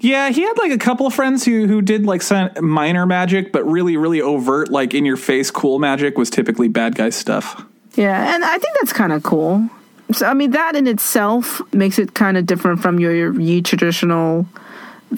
Yeah, 0.00 0.30
he 0.30 0.42
had 0.42 0.58
like 0.58 0.72
a 0.72 0.78
couple 0.78 1.06
of 1.06 1.14
friends 1.14 1.44
who 1.44 1.66
who 1.66 1.80
did 1.80 2.04
like 2.04 2.20
some 2.20 2.50
minor 2.60 3.06
magic, 3.06 3.52
but 3.52 3.64
really, 3.64 3.96
really 3.96 4.20
overt, 4.20 4.68
like 4.70 4.92
in 4.92 5.06
your 5.06 5.16
face, 5.16 5.50
cool 5.50 5.78
magic 5.78 6.18
was 6.18 6.28
typically 6.28 6.68
bad 6.68 6.96
guy 6.96 7.10
stuff. 7.10 7.64
Yeah, 7.94 8.34
and 8.34 8.44
I 8.44 8.58
think 8.58 8.76
that's 8.80 8.92
kind 8.92 9.12
of 9.12 9.22
cool. 9.22 9.70
So 10.12 10.26
I 10.26 10.34
mean, 10.34 10.52
that 10.52 10.76
in 10.76 10.86
itself 10.86 11.60
makes 11.72 11.98
it 11.98 12.14
kind 12.14 12.36
of 12.36 12.46
different 12.46 12.80
from 12.80 13.00
your, 13.00 13.14
your, 13.14 13.40
your 13.40 13.62
traditional 13.62 14.46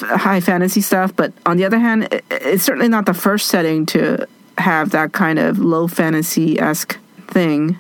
high 0.01 0.41
fantasy 0.41 0.81
stuff. 0.81 1.15
But 1.15 1.33
on 1.47 1.57
the 1.57 1.65
other 1.65 1.79
hand, 1.79 2.05
it, 2.13 2.25
it's 2.31 2.63
certainly 2.63 2.89
not 2.89 3.07
the 3.07 3.15
first 3.15 3.49
setting 3.49 3.87
to 3.87 4.27
have 4.57 4.91
that 4.91 5.13
kind 5.13 5.39
of 5.39 5.59
low 5.59 5.89
fantasy 5.89 6.59
esque 6.59 6.99
thing. 7.29 7.79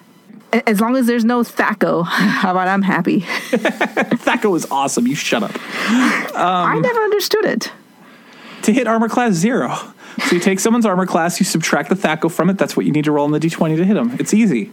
As 0.66 0.80
long 0.80 0.96
as 0.96 1.06
there's 1.06 1.24
no 1.24 1.42
Thaco, 1.42 2.04
how 2.06 2.50
about 2.50 2.68
I'm 2.68 2.82
happy? 2.82 3.20
Thaco 3.50 4.54
is 4.56 4.66
awesome. 4.70 5.06
You 5.06 5.14
shut 5.14 5.42
up. 5.42 5.52
I 6.34 6.74
um, 6.74 6.82
never 6.82 7.00
understood 7.00 7.44
it. 7.44 7.72
To 8.62 8.72
hit 8.72 8.86
armor 8.86 9.08
class 9.08 9.34
zero. 9.34 9.76
So 10.26 10.34
you 10.34 10.40
take 10.40 10.58
someone's 10.58 10.84
armor 10.84 11.06
class, 11.06 11.38
you 11.38 11.46
subtract 11.46 11.90
the 11.90 11.94
Thaco 11.94 12.30
from 12.30 12.50
it. 12.50 12.58
That's 12.58 12.76
what 12.76 12.84
you 12.86 12.92
need 12.92 13.04
to 13.04 13.12
roll 13.12 13.24
in 13.24 13.30
the 13.30 13.38
d20 13.38 13.76
to 13.76 13.84
hit 13.84 13.94
them. 13.94 14.16
It's 14.18 14.34
easy. 14.34 14.72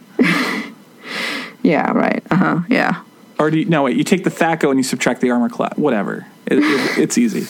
Yeah, 1.65 1.91
right. 1.93 2.23
Uh 2.30 2.36
huh. 2.36 2.60
Yeah. 2.69 3.01
Or 3.39 3.49
do 3.49 3.58
you, 3.60 3.65
no, 3.65 3.84
wait, 3.84 3.97
you 3.97 4.04
take 4.04 4.23
the 4.23 4.30
Thaco 4.30 4.69
and 4.69 4.78
you 4.78 4.84
subtract 4.84 5.19
the 5.19 5.32
armor 5.32 5.49
class. 5.49 5.75
Whatever. 5.78 6.28
It, 6.45 6.60
it, 6.60 6.99
it's 6.99 7.17
easy. 7.17 7.41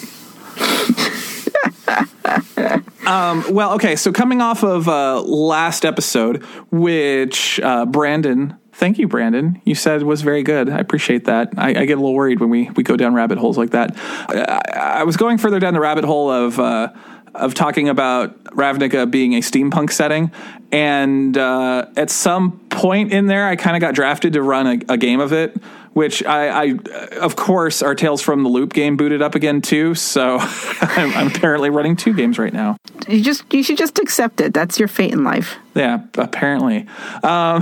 um, 3.05 3.53
well, 3.53 3.73
okay, 3.73 3.97
so 3.97 4.13
coming 4.13 4.41
off 4.41 4.63
of 4.63 4.87
uh, 4.87 5.21
last 5.21 5.85
episode, 5.85 6.43
which 6.71 7.59
uh, 7.59 7.85
Brandon, 7.85 8.55
thank 8.71 8.97
you, 8.97 9.09
Brandon, 9.09 9.61
you 9.65 9.75
said 9.75 10.03
was 10.03 10.21
very 10.21 10.43
good. 10.43 10.69
I 10.69 10.79
appreciate 10.79 11.25
that. 11.25 11.49
I, 11.57 11.69
I 11.69 11.85
get 11.85 11.97
a 11.97 12.01
little 12.01 12.15
worried 12.15 12.39
when 12.39 12.49
we, 12.49 12.69
we 12.71 12.83
go 12.83 12.95
down 12.95 13.13
rabbit 13.13 13.37
holes 13.37 13.57
like 13.57 13.71
that. 13.71 13.97
I, 13.97 14.99
I 14.99 15.03
was 15.03 15.17
going 15.17 15.37
further 15.37 15.59
down 15.59 15.73
the 15.73 15.81
rabbit 15.81 16.05
hole 16.05 16.31
of. 16.31 16.57
Uh, 16.57 16.93
of 17.35 17.53
talking 17.53 17.89
about 17.89 18.43
Ravnica 18.45 19.09
being 19.09 19.33
a 19.33 19.39
steampunk 19.39 19.91
setting, 19.91 20.31
and 20.71 21.37
uh, 21.37 21.87
at 21.95 22.09
some 22.09 22.59
point 22.69 23.13
in 23.13 23.27
there, 23.27 23.47
I 23.47 23.55
kind 23.55 23.75
of 23.75 23.81
got 23.81 23.95
drafted 23.95 24.33
to 24.33 24.41
run 24.41 24.67
a, 24.67 24.93
a 24.93 24.97
game 24.97 25.19
of 25.19 25.31
it, 25.31 25.55
which 25.93 26.23
I, 26.25 26.49
I, 26.49 26.77
of 27.21 27.35
course, 27.37 27.81
our 27.81 27.95
Tales 27.95 28.21
from 28.21 28.43
the 28.43 28.49
Loop 28.49 28.73
game 28.73 28.97
booted 28.97 29.21
up 29.21 29.35
again 29.35 29.61
too. 29.61 29.95
So 29.95 30.37
I'm, 30.81 31.13
I'm 31.13 31.27
apparently 31.27 31.69
running 31.69 31.95
two 31.95 32.13
games 32.13 32.37
right 32.37 32.51
now. 32.51 32.75
You 33.07 33.21
just 33.21 33.51
you 33.53 33.63
should 33.63 33.77
just 33.77 33.99
accept 33.99 34.41
it. 34.41 34.53
That's 34.53 34.77
your 34.77 34.87
fate 34.87 35.13
in 35.13 35.23
life. 35.23 35.55
Yeah, 35.75 36.01
apparently. 36.17 36.87
Um, 37.23 37.61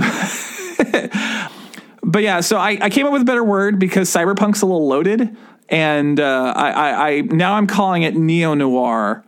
but 2.02 2.22
yeah, 2.22 2.40
so 2.40 2.56
I, 2.56 2.78
I 2.80 2.90
came 2.90 3.06
up 3.06 3.12
with 3.12 3.22
a 3.22 3.26
better 3.26 3.44
word 3.44 3.78
because 3.78 4.10
cyberpunk's 4.10 4.62
a 4.62 4.66
little 4.66 4.88
loaded, 4.88 5.36
and 5.68 6.18
uh, 6.18 6.52
I, 6.56 6.70
I, 6.70 7.08
I 7.08 7.20
now 7.20 7.54
I'm 7.54 7.66
calling 7.66 8.02
it 8.02 8.16
neo 8.16 8.54
noir 8.54 9.24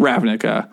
Ravnica 0.00 0.68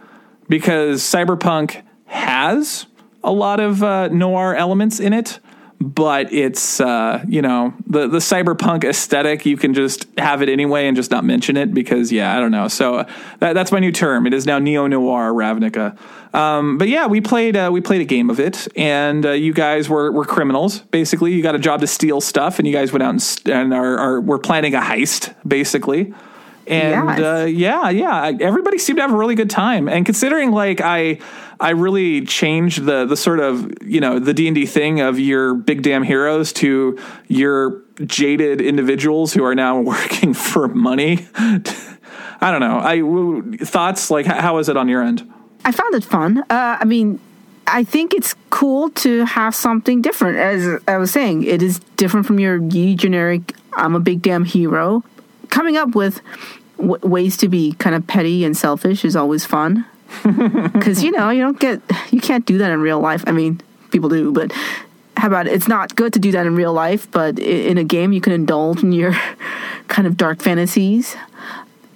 because 0.49 1.01
cyberpunk 1.01 1.83
has 2.05 2.87
a 3.23 3.31
lot 3.31 3.59
of 3.59 3.83
uh, 3.83 4.07
noir 4.07 4.55
elements 4.55 4.99
in 4.99 5.13
it 5.13 5.39
but 5.79 6.33
it's 6.33 6.79
uh, 6.81 7.23
you 7.27 7.41
know 7.41 7.73
the 7.85 8.07
the 8.07 8.17
cyberpunk 8.17 8.83
aesthetic. 8.83 9.45
You 9.45 9.57
can 9.57 9.73
just 9.73 10.07
have 10.17 10.41
it 10.41 10.49
anyway 10.49 10.87
and 10.87 10.95
just 10.97 11.11
not 11.11 11.23
mention 11.23 11.55
it 11.55 11.73
because 11.73 12.11
yeah, 12.11 12.35
I 12.35 12.39
don't 12.39 12.51
know. 12.51 12.67
So 12.67 12.95
uh, 12.95 13.11
that, 13.39 13.53
that's 13.53 13.71
my 13.71 13.79
new 13.79 13.91
term. 13.91 14.25
It 14.25 14.33
is 14.33 14.45
now 14.45 14.59
neo 14.59 14.87
noir 14.87 15.31
Ravnica. 15.31 15.97
Um, 16.33 16.77
but 16.77 16.87
yeah, 16.87 17.07
we 17.07 17.21
played 17.21 17.55
uh, 17.55 17.69
we 17.71 17.81
played 17.81 18.01
a 18.01 18.05
game 18.05 18.29
of 18.29 18.39
it, 18.39 18.67
and 18.75 19.25
uh, 19.25 19.31
you 19.31 19.53
guys 19.53 19.87
were 19.87 20.11
were 20.11 20.25
criminals. 20.25 20.79
Basically, 20.79 21.33
you 21.33 21.43
got 21.43 21.55
a 21.55 21.59
job 21.59 21.81
to 21.81 21.87
steal 21.87 22.21
stuff, 22.21 22.57
and 22.57 22.67
you 22.67 22.73
guys 22.73 22.91
went 22.91 23.03
out 23.03 23.11
and, 23.11 23.21
st- 23.21 23.55
and 23.55 23.73
are, 23.73 23.97
are 23.97 24.21
were 24.21 24.39
planning 24.39 24.73
a 24.73 24.81
heist, 24.81 25.33
basically. 25.47 26.13
And 26.67 27.07
Yes. 27.09 27.19
uh, 27.19 27.45
yeah, 27.45 27.89
yeah, 27.89 28.31
everybody 28.41 28.77
seemed 28.77 28.97
to 28.97 29.01
have 29.01 29.13
a 29.13 29.17
really 29.17 29.35
good 29.35 29.49
time. 29.49 29.87
And 29.87 30.05
considering 30.05 30.51
like 30.51 30.81
I, 30.81 31.19
I 31.59 31.71
really 31.71 32.25
changed 32.25 32.83
the 32.85 33.05
the 33.05 33.15
sort 33.17 33.39
of 33.39 33.71
you 33.83 33.99
know 34.01 34.19
the 34.19 34.33
D 34.33 34.47
and 34.47 34.55
D 34.55 34.65
thing 34.65 34.99
of 34.99 35.19
your 35.19 35.53
big 35.53 35.81
damn 35.81 36.03
heroes 36.03 36.51
to 36.53 36.97
your 37.27 37.81
jaded 38.05 38.61
individuals 38.61 39.33
who 39.33 39.43
are 39.43 39.55
now 39.55 39.79
working 39.93 40.33
for 40.33 40.67
money. 40.67 41.27
I 42.39 42.51
don't 42.51 42.59
know. 42.61 42.79
I 42.79 42.99
w- 42.99 43.57
thoughts 43.57 44.11
like 44.11 44.25
how 44.25 44.57
is 44.59 44.69
it 44.69 44.77
on 44.77 44.87
your 44.87 45.01
end? 45.01 45.27
I 45.65 45.71
found 45.71 45.95
it 45.95 46.03
fun. 46.03 46.39
Uh, 46.49 46.77
I 46.79 46.85
mean, 46.85 47.19
I 47.65 47.83
think 47.83 48.13
it's 48.13 48.35
cool 48.49 48.89
to 48.91 49.25
have 49.25 49.55
something 49.55 50.01
different. 50.01 50.37
As 50.37 50.81
I 50.87 50.97
was 50.97 51.11
saying, 51.11 51.43
it 51.43 51.61
is 51.63 51.79
different 51.97 52.25
from 52.27 52.39
your 52.39 52.59
generic 52.59 53.55
"I'm 53.73 53.95
a 53.95 53.99
big 53.99 54.21
damn 54.21 54.45
hero." 54.45 55.03
Coming 55.49 55.77
up 55.77 55.95
with 55.95 56.21
w- 56.77 56.99
ways 57.07 57.37
to 57.37 57.47
be 57.47 57.73
kind 57.73 57.95
of 57.95 58.05
petty 58.07 58.43
and 58.43 58.55
selfish 58.55 59.03
is 59.05 59.15
always 59.15 59.45
fun 59.45 59.85
because 60.23 61.03
you 61.03 61.11
know 61.11 61.29
you 61.29 61.41
don't 61.41 61.59
get 61.59 61.81
you 62.11 62.21
can't 62.21 62.45
do 62.45 62.57
that 62.59 62.71
in 62.71 62.81
real 62.81 62.99
life. 62.99 63.23
I 63.27 63.31
mean, 63.31 63.61
people 63.91 64.09
do, 64.09 64.31
but 64.31 64.51
how 65.17 65.27
about 65.27 65.47
it? 65.47 65.53
it's 65.53 65.67
not 65.67 65.95
good 65.95 66.13
to 66.13 66.19
do 66.19 66.31
that 66.31 66.45
in 66.45 66.55
real 66.55 66.73
life, 66.73 67.09
but 67.11 67.39
in 67.39 67.77
a 67.77 67.83
game 67.83 68.13
you 68.13 68.21
can 68.21 68.33
indulge 68.33 68.83
in 68.83 68.91
your 68.91 69.15
kind 69.87 70.07
of 70.07 70.17
dark 70.17 70.41
fantasies. 70.41 71.15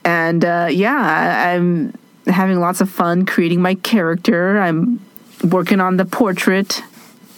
And 0.03 0.43
uh, 0.43 0.67
yeah, 0.71 1.53
I'm 1.53 1.93
having 2.25 2.59
lots 2.59 2.81
of 2.81 2.89
fun 2.89 3.25
creating 3.25 3.61
my 3.61 3.75
character. 3.75 4.59
I'm 4.59 4.99
working 5.43 5.79
on 5.79 5.97
the 5.97 6.05
portrait. 6.05 6.81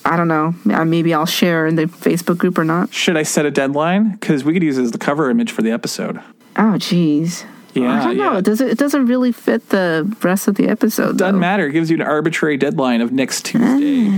I 0.05 0.17
don't 0.17 0.27
know. 0.27 0.53
Maybe 0.65 1.13
I'll 1.13 1.25
share 1.25 1.65
in 1.65 1.75
the 1.75 1.85
Facebook 1.85 2.37
group 2.37 2.57
or 2.57 2.65
not. 2.65 2.93
Should 2.93 3.17
I 3.17 3.23
set 3.23 3.45
a 3.45 3.51
deadline? 3.51 4.11
Because 4.11 4.43
we 4.43 4.53
could 4.53 4.63
use 4.63 4.77
it 4.77 4.83
as 4.83 4.91
the 4.91 4.97
cover 4.97 5.29
image 5.29 5.51
for 5.51 5.61
the 5.61 5.71
episode. 5.71 6.17
Oh, 6.57 6.75
jeez. 6.77 7.45
Yeah, 7.73 8.01
I 8.01 8.03
don't 8.03 8.17
know. 8.17 8.33
yeah. 8.33 8.37
It 8.37 8.45
doesn't. 8.45 8.67
It 8.67 8.77
doesn't 8.77 9.05
really 9.07 9.31
fit 9.31 9.69
the 9.69 10.15
rest 10.21 10.47
of 10.47 10.55
the 10.55 10.67
episode. 10.67 11.17
Doesn't 11.17 11.35
though. 11.35 11.39
matter. 11.39 11.67
It 11.67 11.71
gives 11.71 11.89
you 11.89 11.95
an 11.95 12.03
arbitrary 12.03 12.57
deadline 12.57 13.01
of 13.01 13.11
next 13.11 13.47
eh. 13.47 13.51
Tuesday. 13.51 14.09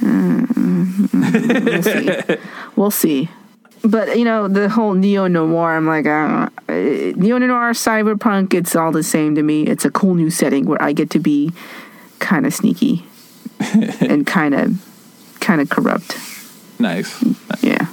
Mm, 0.00 0.46
mm, 0.46 1.06
mm, 1.08 1.64
we'll 1.64 1.82
see. 1.82 2.42
we'll 2.76 2.90
see. 2.90 3.28
But 3.84 4.16
you 4.16 4.24
know, 4.24 4.46
the 4.46 4.68
whole 4.68 4.94
neo 4.94 5.26
noir. 5.26 5.76
I'm 5.76 5.86
like, 5.86 6.06
uh, 6.06 6.48
eh, 6.68 7.12
neo 7.16 7.38
noir, 7.38 7.72
cyberpunk. 7.72 8.54
It's 8.54 8.76
all 8.76 8.92
the 8.92 9.02
same 9.02 9.34
to 9.34 9.42
me. 9.42 9.66
It's 9.66 9.84
a 9.84 9.90
cool 9.90 10.14
new 10.14 10.30
setting 10.30 10.66
where 10.66 10.80
I 10.80 10.92
get 10.92 11.10
to 11.10 11.18
be 11.18 11.52
kind 12.20 12.46
of 12.46 12.54
sneaky 12.54 13.04
and 14.00 14.26
kind 14.26 14.54
of, 14.54 14.70
kind 15.44 15.60
of 15.60 15.68
corrupt. 15.68 16.18
Nice. 16.78 17.22
Yeah. 17.62 17.86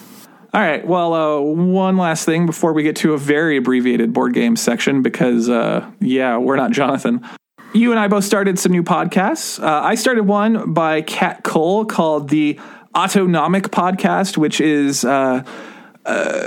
All 0.54 0.62
right. 0.62 0.86
Well, 0.86 1.14
uh, 1.14 1.40
one 1.40 1.98
last 1.98 2.26
thing 2.26 2.46
before 2.46 2.74
we 2.74 2.84
get 2.84 2.96
to 2.98 3.14
a 3.14 3.18
very 3.18 3.58
abbreviated 3.58 4.12
board 4.14 4.34
game 4.34 4.56
section, 4.56 5.02
because 5.02 5.50
uh, 5.50 5.86
yeah, 6.00 6.38
we're 6.38 6.56
not 6.56 6.72
Jonathan. 6.72 7.22
You 7.74 7.92
and 7.92 8.00
I 8.00 8.08
both 8.08 8.24
started 8.24 8.60
some 8.60 8.72
new 8.72 8.84
podcasts. 8.84 9.62
Uh, 9.64 9.82
I 9.84 9.96
started 9.96 10.24
one 10.24 10.74
by 10.74 11.04
Kat 11.04 11.44
Cole 11.44 11.86
called 11.86 12.30
the 12.30 12.60
Autonomic 12.96 13.66
Podcast, 13.66 14.38
which 14.38 14.60
is. 14.60 15.06
Uh, 16.06 16.42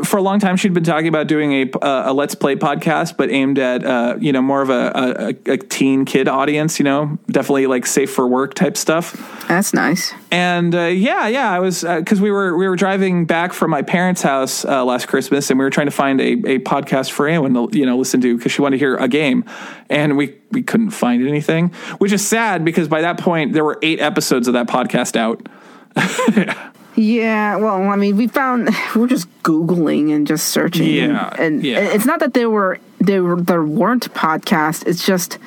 uh, 0.00 0.04
for 0.04 0.16
a 0.16 0.22
long 0.22 0.38
time, 0.38 0.56
she'd 0.56 0.74
been 0.74 0.84
talking 0.84 1.08
about 1.08 1.26
doing 1.26 1.52
a 1.52 1.78
uh, 1.78 2.10
a 2.10 2.12
let's 2.12 2.34
play 2.34 2.56
podcast, 2.56 3.16
but 3.16 3.30
aimed 3.30 3.58
at 3.58 3.84
uh, 3.84 4.16
you 4.20 4.32
know 4.32 4.42
more 4.42 4.62
of 4.62 4.70
a, 4.70 5.34
a, 5.46 5.52
a 5.52 5.56
teen 5.56 6.04
kid 6.04 6.28
audience. 6.28 6.78
You 6.78 6.84
know, 6.84 7.18
definitely 7.30 7.66
like 7.66 7.86
safe 7.86 8.12
for 8.12 8.26
work 8.26 8.54
type 8.54 8.76
stuff. 8.76 9.46
That's 9.48 9.74
nice. 9.74 10.12
And 10.30 10.74
uh, 10.74 10.84
yeah, 10.84 11.28
yeah, 11.28 11.50
I 11.50 11.58
was 11.58 11.82
because 11.82 12.20
we 12.20 12.30
were 12.30 12.56
we 12.56 12.68
were 12.68 12.76
driving 12.76 13.26
back 13.26 13.52
from 13.52 13.70
my 13.70 13.82
parents' 13.82 14.22
house 14.22 14.64
uh, 14.64 14.84
last 14.84 15.08
Christmas, 15.08 15.50
and 15.50 15.58
we 15.58 15.64
were 15.64 15.70
trying 15.70 15.88
to 15.88 15.92
find 15.92 16.20
a, 16.20 16.32
a 16.32 16.58
podcast 16.60 17.10
for 17.10 17.26
anyone 17.26 17.54
to 17.54 17.78
you 17.78 17.86
know 17.86 17.96
listen 17.96 18.20
to 18.20 18.36
because 18.36 18.52
she 18.52 18.62
wanted 18.62 18.76
to 18.76 18.78
hear 18.78 18.96
a 18.96 19.08
game, 19.08 19.44
and 19.88 20.16
we 20.16 20.36
we 20.50 20.62
couldn't 20.62 20.90
find 20.90 21.26
anything, 21.26 21.68
which 21.98 22.12
is 22.12 22.26
sad 22.26 22.64
because 22.64 22.88
by 22.88 23.00
that 23.02 23.18
point 23.18 23.52
there 23.52 23.64
were 23.64 23.78
eight 23.82 24.00
episodes 24.00 24.48
of 24.48 24.54
that 24.54 24.66
podcast 24.66 25.16
out. 25.16 25.48
Yeah, 25.96 26.69
well, 26.96 27.88
I 27.88 27.96
mean, 27.96 28.16
we 28.16 28.26
found 28.26 28.68
we're 28.96 29.06
just 29.06 29.28
googling 29.42 30.14
and 30.14 30.26
just 30.26 30.48
searching. 30.48 30.88
Yeah, 30.88 31.32
and, 31.38 31.64
yeah. 31.64 31.78
it's 31.80 32.06
not 32.06 32.20
that 32.20 32.34
there 32.34 32.50
were 32.50 32.78
there 32.98 33.22
were 33.22 33.40
there 33.40 33.62
weren't 33.64 34.12
podcasts. 34.14 34.86
It's 34.86 35.04
just 35.06 35.38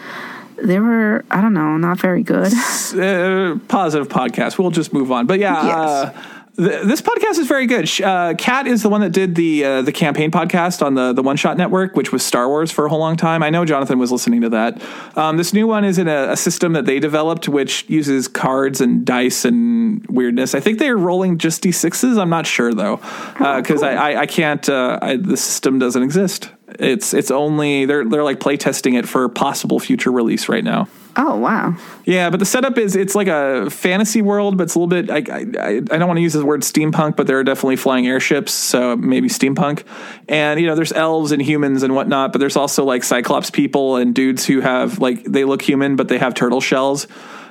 they 0.58 0.80
were 0.80 1.26
I 1.30 1.42
don't 1.42 1.54
know, 1.54 1.78
not 1.78 2.00
very 2.00 2.24
good. 2.24 2.54
uh, 2.54 3.58
positive 3.68 4.08
podcast. 4.10 4.58
We'll 4.58 4.72
just 4.72 4.94
move 4.94 5.12
on. 5.12 5.26
But 5.28 5.40
yeah, 5.40 5.66
Yes. 5.66 5.76
uh, 5.76 6.14
th- 6.56 6.84
this 6.86 7.02
podcast 7.02 7.40
is 7.40 7.48
very 7.48 7.66
good. 7.66 7.90
Uh, 8.02 8.34
Kat 8.38 8.68
is 8.68 8.84
the 8.84 8.90
one 8.90 9.02
that 9.02 9.12
did 9.12 9.36
the 9.36 9.64
uh, 9.64 9.82
the 9.82 9.92
campaign 9.92 10.32
podcast 10.32 10.86
on 10.86 10.96
the 10.96 11.14
the 11.14 11.24
One 11.24 11.36
Shot 11.36 11.58
Network, 11.58 11.96
which 11.96 12.12
was 12.12 12.24
Star 12.24 12.48
Wars 12.48 12.72
for 12.72 12.86
a 12.86 12.90
whole 12.90 13.00
long 13.00 13.18
time. 13.18 13.44
I 13.44 13.50
know 13.50 13.66
Jonathan 13.66 14.00
was 14.00 14.12
listening 14.12 14.42
to 14.42 14.50
that. 14.50 14.82
Um, 15.18 15.38
this 15.38 15.54
new 15.54 15.68
one 15.68 15.84
is 15.86 15.98
in 15.98 16.08
a, 16.08 16.32
a 16.32 16.38
system 16.38 16.74
that 16.74 16.86
they 16.86 17.00
developed, 17.00 17.48
which 17.48 17.86
uses 17.90 18.28
cards 18.28 18.82
and 18.82 19.06
dice 19.06 19.46
and 19.46 20.06
weirdness. 20.08 20.56
I 20.56 20.60
think 20.60 20.80
they're 20.80 20.98
rolling 20.98 21.38
just 21.38 21.64
d6s. 21.64 22.20
I'm 22.20 22.30
not 22.30 22.46
sure 22.46 22.74
though, 22.74 22.98
because 23.38 23.84
I, 23.84 23.94
I 23.94 24.22
I 24.22 24.26
can't. 24.26 24.68
Uh, 24.68 25.00
I, 25.02 25.18
the 25.18 25.38
system 25.38 25.80
doesn't 25.80 26.04
exist. 26.04 26.50
It's 26.80 27.14
it's 27.14 27.32
only 27.32 27.86
they're 27.86 28.06
they're 28.06 28.24
like 28.24 28.40
play 28.40 28.58
testing 28.58 28.94
it 28.96 29.08
for 29.08 29.28
possible 29.30 29.80
future 29.80 30.12
release 30.12 30.50
right 30.50 30.64
now. 30.64 30.88
Oh 31.16 31.38
wow, 31.38 31.76
Yeah, 32.06 32.32
but 32.32 32.40
the 32.40 32.46
setup 32.46 32.78
is 32.80 32.96
it's 32.96 33.14
like 33.14 33.28
a 33.28 33.70
fantasy 33.70 34.24
world, 34.24 34.58
but 34.58 34.64
it's 34.64 34.76
a 34.76 34.80
little 34.80 34.88
bit. 34.88 35.12
I 35.12 35.18
I, 35.18 35.76
I 35.76 35.80
don't 35.80 36.08
want 36.08 36.18
to 36.18 36.22
use 36.22 36.34
the 36.34 36.44
word 36.44 36.62
steampunk, 36.62 37.16
but 37.16 37.28
there 37.28 37.38
are 37.38 37.44
definitely 37.44 37.76
flying 37.76 38.08
airships, 38.08 38.52
so 38.52 38.96
maybe 38.96 39.30
steampunk. 39.30 39.84
And 40.28 40.60
you 40.60 40.66
know, 40.66 40.74
there's 40.74 40.92
elves 40.92 41.32
and 41.32 41.40
humans 41.40 41.84
and 41.84 41.94
whatnot, 41.94 42.32
but 42.32 42.40
there's 42.40 42.56
also 42.56 42.84
like 42.84 43.04
cyclops 43.04 43.52
people 43.52 43.98
and 43.98 44.16
dudes 44.16 44.46
who 44.46 44.62
have 44.62 44.98
like 45.00 45.24
they 45.24 45.46
look 45.46 45.62
human, 45.62 45.96
but 45.96 46.08
they 46.08 46.18
have 46.18 46.34
turtle 46.34 46.62
shells. 46.62 47.08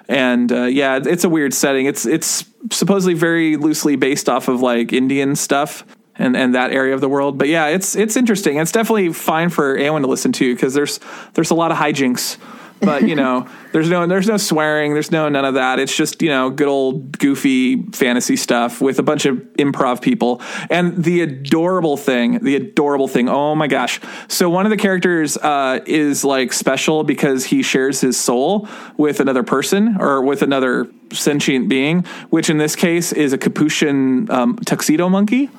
And 0.08 0.50
uh, 0.50 0.64
yeah, 0.64 0.98
it's 1.00 1.22
a 1.22 1.28
weird 1.28 1.54
setting. 1.54 1.86
It's 1.86 2.04
it's 2.04 2.44
supposedly 2.72 3.14
very 3.14 3.56
loosely 3.56 3.94
based 3.94 4.28
off 4.28 4.48
of 4.48 4.60
like 4.60 4.92
Indian 4.92 5.36
stuff 5.36 5.84
and 6.16 6.36
and 6.36 6.56
that 6.56 6.72
area 6.72 6.94
of 6.94 7.00
the 7.00 7.08
world. 7.08 7.38
But 7.38 7.46
yeah, 7.46 7.68
it's 7.68 7.94
it's 7.94 8.16
interesting. 8.16 8.56
It's 8.56 8.72
definitely 8.72 9.12
fine 9.12 9.50
for 9.50 9.76
anyone 9.76 10.02
to 10.02 10.08
listen 10.08 10.32
to 10.32 10.52
because 10.52 10.74
there's 10.74 10.98
there's 11.34 11.50
a 11.50 11.54
lot 11.54 11.70
of 11.70 11.76
hijinks 11.76 12.38
but 12.82 13.08
you 13.08 13.14
know 13.14 13.46
there's 13.72 13.88
no 13.88 14.06
there's 14.06 14.28
no 14.28 14.36
swearing. 14.36 14.92
There's 14.92 15.10
no 15.10 15.28
none 15.28 15.44
of 15.44 15.54
that. 15.54 15.78
It's 15.78 15.96
just 15.96 16.22
you 16.22 16.28
know 16.28 16.50
good 16.50 16.68
old 16.68 17.18
goofy 17.18 17.82
fantasy 17.92 18.36
stuff 18.36 18.80
with 18.80 18.98
a 18.98 19.02
bunch 19.02 19.24
of 19.26 19.36
improv 19.58 20.02
people. 20.02 20.40
And 20.70 21.02
the 21.02 21.22
adorable 21.22 21.96
thing 21.96 22.42
the 22.44 22.56
adorable 22.56 23.08
thing 23.08 23.28
oh 23.28 23.54
my 23.54 23.66
gosh. 23.66 24.00
So 24.28 24.50
one 24.50 24.66
of 24.66 24.70
the 24.70 24.76
characters 24.76 25.36
uh, 25.36 25.80
is 25.86 26.24
like 26.24 26.52
special 26.52 27.04
because 27.04 27.44
he 27.44 27.62
shares 27.62 28.00
his 28.00 28.18
soul 28.18 28.68
with 28.96 29.20
another 29.20 29.42
person 29.42 29.96
or 30.00 30.22
with 30.22 30.42
another 30.42 30.90
sentient 31.12 31.68
being 31.68 32.02
which 32.30 32.48
in 32.50 32.58
this 32.58 32.74
case 32.74 33.12
is 33.12 33.32
a 33.32 33.38
capuchin 33.38 34.30
um, 34.30 34.56
tuxedo 34.58 35.08
monkey. 35.08 35.50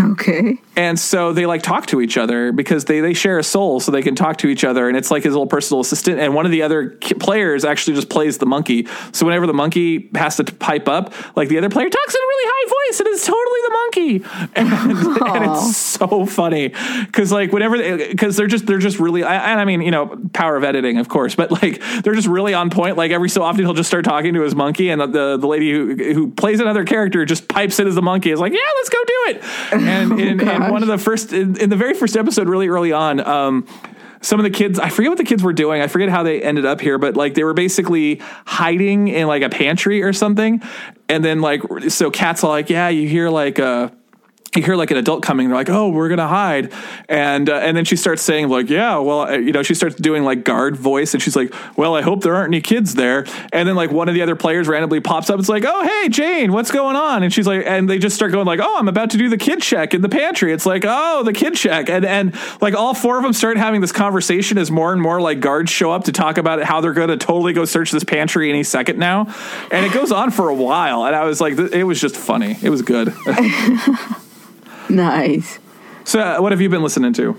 Okay. 0.00 0.58
And 0.78 0.96
so 0.96 1.32
they 1.32 1.44
like 1.44 1.62
talk 1.62 1.86
to 1.86 2.00
each 2.00 2.16
other 2.16 2.52
because 2.52 2.84
they, 2.84 3.00
they 3.00 3.12
share 3.12 3.38
a 3.38 3.42
soul 3.42 3.80
so 3.80 3.90
they 3.90 4.00
can 4.00 4.14
talk 4.14 4.38
to 4.38 4.46
each 4.46 4.62
other 4.62 4.88
and 4.88 4.96
it's 4.96 5.10
like 5.10 5.24
his 5.24 5.32
little 5.32 5.46
personal 5.46 5.80
assistant 5.80 6.20
and 6.20 6.34
one 6.34 6.46
of 6.46 6.52
the 6.52 6.62
other 6.62 6.90
players 7.18 7.64
actually 7.64 7.96
just 7.96 8.08
plays 8.08 8.38
the 8.38 8.46
monkey. 8.46 8.86
So 9.12 9.26
whenever 9.26 9.48
the 9.48 9.52
monkey 9.52 10.08
has 10.14 10.36
to 10.36 10.44
pipe 10.44 10.86
up 10.86 11.12
like 11.36 11.48
the 11.48 11.58
other 11.58 11.68
player 11.68 11.88
talks 11.90 12.14
in 12.14 12.20
a 12.20 12.26
really 12.26 12.44
high 12.48 12.68
voice 12.68 13.00
and 13.00 13.08
it's 13.08 13.26
totally 13.26 13.60
the 13.66 13.72
monkey. 13.72 14.24
And, 14.58 14.68
and 14.68 15.52
it's 15.52 15.76
so 15.76 16.26
funny 16.26 16.68
because 17.06 17.30
like 17.32 17.52
whenever 17.52 17.76
because 18.08 18.36
they're 18.36 18.46
just 18.46 18.66
they're 18.66 18.78
just 18.78 18.98
really 18.98 19.22
I, 19.22 19.52
and 19.52 19.60
i 19.60 19.64
mean 19.64 19.82
you 19.82 19.90
know 19.90 20.16
power 20.32 20.56
of 20.56 20.64
editing 20.64 20.98
of 20.98 21.08
course 21.08 21.34
but 21.34 21.50
like 21.50 21.80
they're 22.02 22.14
just 22.14 22.28
really 22.28 22.54
on 22.54 22.70
point. 22.70 22.96
Like 22.96 23.10
every 23.10 23.28
so 23.28 23.42
often 23.42 23.64
he'll 23.64 23.74
just 23.74 23.88
start 23.88 24.04
talking 24.04 24.34
to 24.34 24.42
his 24.42 24.54
monkey 24.54 24.90
and 24.90 25.00
the 25.00 25.06
the, 25.06 25.36
the 25.36 25.46
lady 25.46 25.72
who 25.72 25.94
who 25.94 26.30
plays 26.30 26.60
another 26.60 26.84
character 26.84 27.24
just 27.24 27.48
pipes 27.48 27.78
in 27.78 27.86
as 27.86 27.94
the 27.94 28.02
monkey 28.02 28.30
is 28.30 28.40
like 28.40 28.52
yeah 28.52 28.58
let's 28.76 28.88
go 28.88 28.98
do 29.06 29.14
it! 29.28 29.42
And 29.72 30.20
in, 30.20 30.40
in 30.68 30.72
one 30.72 30.82
of 30.82 30.88
the 30.88 30.98
first 30.98 31.32
in, 31.32 31.58
in 31.60 31.70
the 31.70 31.76
very 31.76 31.94
first 31.94 32.16
episode 32.16 32.48
really 32.48 32.68
early 32.68 32.92
on 32.92 33.20
um 33.20 33.66
some 34.20 34.40
of 34.40 34.44
the 34.44 34.50
kids 34.50 34.78
i 34.78 34.88
forget 34.88 35.10
what 35.10 35.18
the 35.18 35.24
kids 35.24 35.42
were 35.42 35.52
doing. 35.52 35.80
I 35.80 35.86
forget 35.86 36.08
how 36.08 36.22
they 36.22 36.42
ended 36.42 36.64
up 36.66 36.80
here 36.80 36.98
but 36.98 37.16
like 37.16 37.34
they 37.34 37.44
were 37.44 37.54
basically 37.54 38.20
hiding 38.46 39.08
in 39.08 39.26
like 39.26 39.42
a 39.42 39.48
pantry 39.48 40.02
or 40.02 40.12
something. 40.12 40.62
And 41.08 41.24
then 41.24 41.40
like 41.40 41.62
so 41.88 42.10
cats 42.10 42.44
are 42.44 42.48
like 42.50 42.70
yeah 42.70 42.88
you 42.88 43.08
hear 43.08 43.30
like 43.30 43.58
uh 43.58 43.90
you 44.56 44.62
hear 44.62 44.76
like 44.76 44.90
an 44.90 44.96
adult 44.96 45.22
coming, 45.22 45.48
they're 45.48 45.56
like, 45.56 45.70
"Oh, 45.70 45.88
we're 45.88 46.08
gonna 46.08 46.28
hide," 46.28 46.72
and 47.08 47.48
uh, 47.48 47.56
and 47.56 47.76
then 47.76 47.84
she 47.84 47.96
starts 47.96 48.22
saying 48.22 48.48
like, 48.48 48.70
"Yeah, 48.70 48.98
well, 48.98 49.22
uh, 49.22 49.32
you 49.32 49.52
know," 49.52 49.62
she 49.62 49.74
starts 49.74 49.96
doing 49.96 50.24
like 50.24 50.44
guard 50.44 50.76
voice, 50.76 51.14
and 51.14 51.22
she's 51.22 51.36
like, 51.36 51.52
"Well, 51.76 51.94
I 51.94 52.02
hope 52.02 52.22
there 52.22 52.34
aren't 52.34 52.54
any 52.54 52.60
kids 52.60 52.94
there." 52.94 53.26
And 53.52 53.68
then 53.68 53.76
like 53.76 53.90
one 53.90 54.08
of 54.08 54.14
the 54.14 54.22
other 54.22 54.36
players 54.36 54.68
randomly 54.68 55.00
pops 55.00 55.28
up. 55.28 55.38
It's 55.38 55.48
like, 55.48 55.64
"Oh, 55.66 55.84
hey, 55.84 56.08
Jane, 56.08 56.52
what's 56.52 56.70
going 56.70 56.96
on?" 56.96 57.22
And 57.22 57.32
she's 57.32 57.46
like, 57.46 57.66
and 57.66 57.88
they 57.88 57.98
just 57.98 58.16
start 58.16 58.32
going 58.32 58.46
like, 58.46 58.60
"Oh, 58.62 58.76
I'm 58.78 58.88
about 58.88 59.10
to 59.10 59.18
do 59.18 59.28
the 59.28 59.38
kid 59.38 59.60
check 59.60 59.92
in 59.92 60.02
the 60.02 60.08
pantry." 60.08 60.52
It's 60.52 60.66
like, 60.66 60.84
"Oh, 60.86 61.22
the 61.24 61.32
kid 61.32 61.54
check," 61.54 61.88
and 61.90 62.04
and 62.04 62.34
like 62.60 62.74
all 62.74 62.94
four 62.94 63.18
of 63.18 63.22
them 63.22 63.32
start 63.32 63.56
having 63.56 63.80
this 63.80 63.92
conversation 63.92 64.58
as 64.58 64.70
more 64.70 64.92
and 64.92 65.02
more 65.02 65.20
like 65.20 65.40
guards 65.40 65.70
show 65.70 65.92
up 65.92 66.04
to 66.04 66.12
talk 66.12 66.38
about 66.38 66.62
how 66.62 66.80
they're 66.80 66.94
to 66.94 67.16
totally 67.16 67.52
go 67.52 67.64
search 67.64 67.90
this 67.90 68.04
pantry 68.04 68.50
any 68.50 68.62
second 68.62 68.98
now, 68.98 69.32
and 69.70 69.84
it 69.84 69.92
goes 69.92 70.12
on 70.12 70.30
for 70.30 70.48
a 70.48 70.54
while. 70.54 71.04
And 71.04 71.14
I 71.14 71.24
was 71.24 71.40
like, 71.40 71.58
it 71.58 71.84
was 71.84 72.00
just 72.00 72.16
funny. 72.16 72.56
It 72.62 72.70
was 72.70 72.82
good. 72.82 73.14
Nice. 74.94 75.58
so, 76.04 76.20
uh, 76.20 76.38
what 76.38 76.52
have 76.52 76.60
you 76.60 76.68
been 76.68 76.82
listening 76.82 77.12
to? 77.14 77.30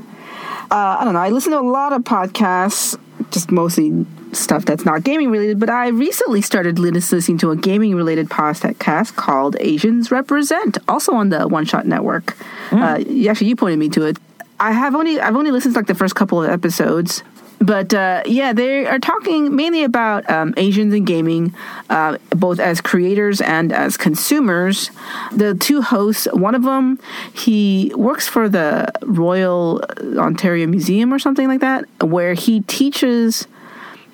Uh, 0.72 0.98
I 1.00 1.04
don't 1.04 1.14
know. 1.14 1.20
I 1.20 1.30
listen 1.30 1.52
to 1.52 1.60
a 1.60 1.62
lot 1.62 1.94
of 1.94 2.04
podcasts, 2.04 2.98
just 3.32 3.50
mostly 3.52 4.06
stuff 4.34 4.66
that's 4.66 4.86
not 4.86 5.04
gaming 5.04 5.32
related. 5.32 5.60
But 5.60 5.70
I 5.70 5.88
recently 5.88 6.42
started 6.42 6.78
listening 6.78 7.40
to 7.40 7.50
a 7.50 7.56
gaming 7.56 7.96
related 7.96 8.30
podcast 8.30 9.16
called 9.16 9.58
Asians 9.60 10.12
Represent, 10.12 10.78
also 10.88 11.14
on 11.14 11.30
the 11.30 11.48
One 11.48 11.66
Shot 11.66 11.88
Network. 11.88 12.38
Uh, 12.72 13.04
actually, 13.28 13.48
you 13.48 13.56
pointed 13.56 13.80
me 13.80 13.90
to 13.90 14.06
it. 14.06 14.18
I 14.60 14.72
have 14.72 14.94
only 14.94 15.20
I've 15.20 15.36
only 15.36 15.52
listened 15.52 15.74
to 15.74 15.80
like 15.80 15.88
the 15.88 15.96
first 15.96 16.16
couple 16.16 16.44
of 16.44 16.50
episodes. 16.50 17.24
But 17.60 17.94
uh, 17.94 18.24
yeah, 18.26 18.54
they 18.54 18.86
are 18.86 19.00
talking 19.00 19.56
mainly 19.56 19.84
about 19.84 20.30
um, 20.30 20.54
Asians 20.56 20.94
in 20.94 21.04
gaming, 21.04 21.54
uh, 21.90 22.18
both 22.30 22.60
as 22.60 22.80
creators 22.80 23.42
and 23.42 23.74
as 23.74 23.98
consumers. 23.98 24.92
The 25.34 25.56
two 25.56 25.82
hosts, 25.82 26.28
one 26.32 26.56
of 26.56 26.64
them, 26.64 27.00
he 27.34 27.92
works 27.96 28.28
for 28.28 28.48
the 28.48 28.92
Royal 29.04 29.84
Ontario 30.18 30.68
Museum 30.68 31.14
or 31.14 31.20
something 31.20 31.48
like 31.48 31.60
that, 31.60 31.86
where 32.02 32.34
he 32.34 32.62
teaches 32.62 33.46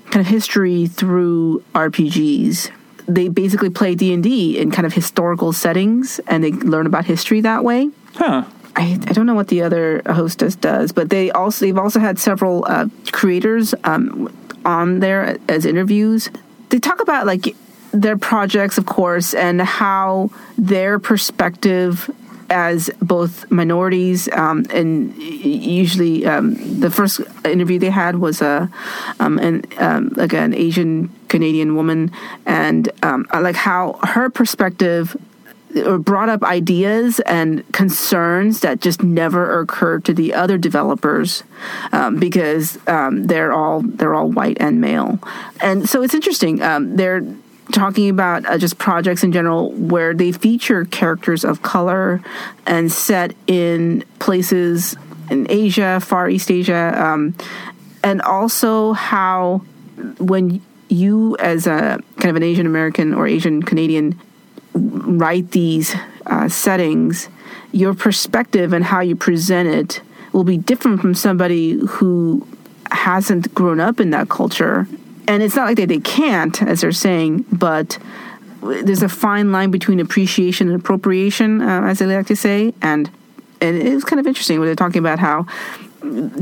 kind 0.10 0.26
of 0.26 0.28
history 0.28 0.88
through 0.88 1.64
RPGs. 1.74 2.72
They 3.08 3.28
basically 3.28 3.70
play 3.70 3.94
D 3.94 4.12
and 4.12 4.24
D 4.24 4.58
in 4.58 4.72
kind 4.72 4.88
of 4.88 4.94
historical 4.94 5.54
settings, 5.54 6.20
and 6.28 6.44
they 6.44 6.52
learn 6.52 6.88
about 6.88 7.06
history 7.06 7.42
that 7.42 7.64
way. 7.64 7.92
Huh. 8.16 8.46
I, 8.76 9.00
I 9.08 9.14
don't 9.14 9.26
know 9.26 9.36
what 9.36 9.48
the 9.48 9.62
other 9.62 10.02
hostess 10.06 10.56
does, 10.56 10.92
but 10.92 11.10
they 11.10 11.32
also 11.32 11.66
they've 11.66 11.78
also 11.78 12.00
had 12.00 12.20
several 12.20 12.66
uh, 12.68 12.88
creators 13.12 13.74
um, 13.84 14.34
on 14.66 15.00
there 15.00 15.38
as 15.48 15.66
interviews. 15.66 16.30
They 16.70 16.80
talk 16.80 17.02
about 17.02 17.26
like 17.26 17.56
their 17.92 18.18
projects, 18.18 18.78
of 18.78 18.86
course, 18.86 19.34
and 19.34 19.62
how 19.62 20.30
their 20.58 21.00
perspective 21.00 22.10
as 22.50 22.92
both 23.02 23.50
minorities 23.50 24.30
um, 24.34 24.66
and 24.70 25.16
usually 25.18 26.26
um, 26.26 26.54
the 26.80 26.92
first 26.92 27.22
interview 27.44 27.80
they 27.80 27.90
had 27.90 28.18
was 28.18 28.42
a 28.42 28.70
um, 29.20 29.40
an 29.40 29.64
um, 29.78 30.10
like 30.16 30.34
an 30.34 30.54
Asian 30.54 31.10
Canadian 31.28 31.76
woman, 31.76 32.12
and 32.46 32.90
um, 33.04 33.26
like 33.34 33.56
how 33.56 34.00
her 34.04 34.30
perspective 34.30 35.18
or 35.76 35.98
brought 35.98 36.30
up 36.30 36.44
ideas 36.44 37.20
and 37.22 37.70
concerns 37.74 38.62
that 38.62 38.80
just 38.80 39.04
never 39.04 39.60
occurred 39.60 40.06
to 40.06 40.14
the 40.14 40.34
other 40.34 40.58
developers 40.58 41.44
um, 41.92 42.20
because 42.20 42.78
um, 42.88 43.28
they're 43.28 43.52
all 43.52 43.82
they're 43.82 44.14
all 44.14 44.32
white 44.32 44.58
and 44.60 44.80
male, 44.82 45.20
and 45.62 45.90
so 45.90 46.02
it's 46.02 46.14
interesting. 46.14 46.62
Um, 46.62 46.96
they're 46.96 47.22
talking 47.72 48.10
about 48.10 48.46
uh, 48.46 48.58
just 48.58 48.78
projects 48.78 49.24
in 49.24 49.32
general 49.32 49.72
where 49.72 50.14
they 50.14 50.32
feature 50.32 50.86
characters 50.86 51.44
of 51.44 51.62
color 51.62 52.22
and 52.66 52.92
set 52.92 53.36
in 53.48 54.04
places 54.20 54.96
in 55.32 55.48
Asia, 55.50 56.00
Far 56.00 56.30
East 56.30 56.52
Asia, 56.52 56.94
um, 56.96 57.36
and 58.04 58.22
also 58.22 58.94
how 58.94 59.64
when 60.20 60.62
you 60.90 61.36
as 61.38 61.66
a 61.66 62.00
kind 62.18 62.30
of 62.30 62.36
an 62.36 62.44
Asian 62.44 62.66
American 62.66 63.14
or 63.14 63.28
Asian 63.28 63.64
Canadian 63.64 64.20
write 64.76 65.52
these 65.52 65.96
uh, 66.26 66.50
settings, 66.50 67.30
your 67.72 67.94
perspective 67.94 68.74
and 68.74 68.84
how 68.84 69.00
you 69.00 69.16
present 69.16 69.68
it 69.70 70.02
will 70.34 70.44
be 70.44 70.58
different 70.58 71.00
from 71.00 71.16
somebody 71.16 71.80
who 71.88 72.46
hasn't 72.92 73.54
grown 73.56 73.80
up 73.80 74.00
in 74.00 74.10
that 74.12 74.30
culture. 74.30 74.88
And 75.28 75.42
it's 75.42 75.56
not 75.56 75.66
like 75.66 75.78
they, 75.78 75.86
they 75.86 76.00
can't, 76.00 76.62
as 76.62 76.82
they're 76.82 76.92
saying, 76.92 77.46
but 77.52 77.98
there's 78.62 79.02
a 79.02 79.10
fine 79.10 79.52
line 79.52 79.72
between 79.72 80.00
appreciation 80.00 80.70
and 80.70 80.80
appropriation, 80.80 81.62
uh, 81.62 81.84
as 81.84 82.00
they 82.00 82.06
like 82.06 82.28
to 82.28 82.36
say. 82.36 82.74
And, 82.82 83.10
and 83.62 83.78
it 83.78 83.94
was 83.94 84.04
kind 84.04 84.20
of 84.20 84.28
interesting 84.28 84.60
when 84.60 84.68
they're 84.68 84.76
talking 84.76 85.00
about 85.00 85.20
how 85.20 85.48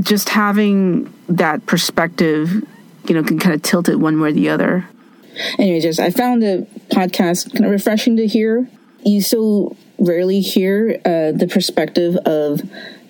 just 0.02 0.30
having 0.30 1.14
that 1.30 1.66
perspective, 1.66 2.50
you 3.08 3.16
know, 3.16 3.24
can 3.24 3.40
kind 3.40 3.56
of 3.56 3.62
tilt 3.62 3.88
it 3.88 3.98
one 3.98 4.20
way 4.20 4.30
or 4.30 4.34
the 4.34 4.50
other 4.50 4.86
anyway, 5.60 5.80
just 5.80 6.00
I 6.00 6.10
found 6.10 6.42
the 6.42 6.68
podcast 6.90 7.52
kind 7.52 7.66
of 7.66 7.72
refreshing 7.72 8.18
to 8.18 8.28
hear. 8.28 8.68
You 9.06 9.22
so 9.22 9.76
rarely 10.00 10.42
hear 10.42 11.00
uh, 11.06 11.32
the 11.32 11.48
perspective 11.52 12.16
of 12.26 12.62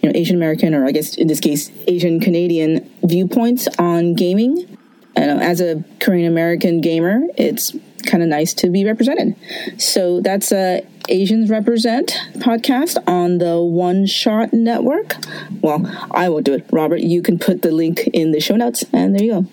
you 0.01 0.09
know 0.09 0.11
Asian 0.15 0.35
American 0.35 0.73
or 0.73 0.85
I 0.85 0.91
guess 0.91 1.15
in 1.15 1.27
this 1.27 1.39
case 1.39 1.71
Asian 1.87 2.19
Canadian 2.19 2.89
viewpoints 3.03 3.67
on 3.79 4.13
gaming. 4.15 4.77
And 5.15 5.39
uh, 5.39 5.43
as 5.43 5.61
a 5.61 5.83
Korean 5.99 6.31
American 6.31 6.81
gamer, 6.81 7.21
it's 7.37 7.75
kind 8.05 8.23
of 8.23 8.29
nice 8.29 8.53
to 8.55 8.69
be 8.69 8.83
represented. 8.83 9.35
So 9.77 10.21
that's 10.21 10.51
a 10.51 10.85
Asians 11.09 11.49
Represent 11.49 12.19
podcast 12.37 12.97
on 13.07 13.37
the 13.37 13.61
One 13.61 14.05
Shot 14.05 14.53
Network. 14.53 15.15
Well, 15.61 15.85
I 16.11 16.29
won't 16.29 16.45
do 16.45 16.53
it. 16.53 16.65
Robert, 16.71 17.01
you 17.01 17.21
can 17.21 17.37
put 17.37 17.61
the 17.61 17.71
link 17.71 18.07
in 18.07 18.31
the 18.31 18.39
show 18.39 18.55
notes, 18.55 18.83
and 18.93 19.15
there 19.15 19.23
you 19.23 19.31
go. 19.31 19.45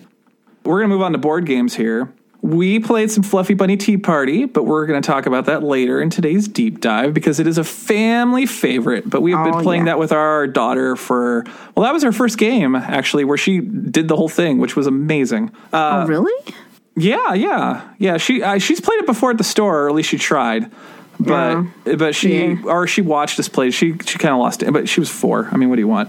We're 0.64 0.82
to 0.82 0.88
move 0.88 1.02
on 1.02 1.12
to 1.12 1.18
board 1.18 1.46
games 1.46 1.76
here. 1.76 2.12
We 2.42 2.80
played 2.80 3.10
some 3.10 3.22
Fluffy 3.22 3.52
Bunny 3.54 3.76
Tea 3.76 3.98
Party, 3.98 4.46
but 4.46 4.64
we're 4.64 4.86
going 4.86 5.00
to 5.00 5.06
talk 5.06 5.26
about 5.26 5.44
that 5.46 5.62
later 5.62 6.00
in 6.00 6.08
today's 6.08 6.48
deep 6.48 6.80
dive 6.80 7.12
because 7.12 7.38
it 7.38 7.46
is 7.46 7.58
a 7.58 7.64
family 7.64 8.46
favorite. 8.46 9.08
But 9.08 9.20
we 9.20 9.32
have 9.32 9.46
Oh, 9.46 9.50
been 9.52 9.62
playing 9.62 9.82
yeah. 9.82 9.92
that 9.92 9.98
with 9.98 10.10
our 10.12 10.46
daughter 10.46 10.96
for, 10.96 11.44
well, 11.76 11.84
that 11.84 11.92
was 11.92 12.02
her 12.02 12.12
first 12.12 12.38
game, 12.38 12.74
actually, 12.74 13.24
where 13.24 13.36
she 13.36 13.60
did 13.60 14.08
the 14.08 14.16
whole 14.16 14.28
thing, 14.30 14.58
which 14.58 14.74
was 14.74 14.86
amazing. 14.86 15.50
Uh, 15.70 16.04
oh, 16.04 16.06
really? 16.06 16.54
yeah, 16.96 17.34
yeah, 17.34 17.82
yeah. 17.98 18.16
She 18.16 18.42
uh, 18.42 18.58
she's 18.58 18.80
played 18.80 19.00
it 19.00 19.06
before 19.06 19.30
at 19.32 19.38
the 19.38 19.44
store, 19.44 19.84
or 19.84 19.88
at 19.90 19.94
least 19.94 20.08
she 20.08 20.16
tried. 20.18 20.70
But 21.18 21.64
but 21.98 22.14
she 22.14 22.46
Yeah. 22.46 22.56
or 22.64 22.86
she 22.86 23.02
watched 23.02 23.38
us 23.38 23.48
play. 23.50 23.70
She 23.70 23.96
she 24.06 24.16
kind 24.18 24.32
of 24.32 24.40
lost 24.40 24.62
it, 24.62 24.72
but 24.72 24.88
she 24.88 25.00
was 25.00 25.10
four. 25.10 25.48
I 25.52 25.58
mean, 25.58 25.68
what 25.68 25.76
do 25.76 25.82
you 25.82 25.88
want? 25.88 26.08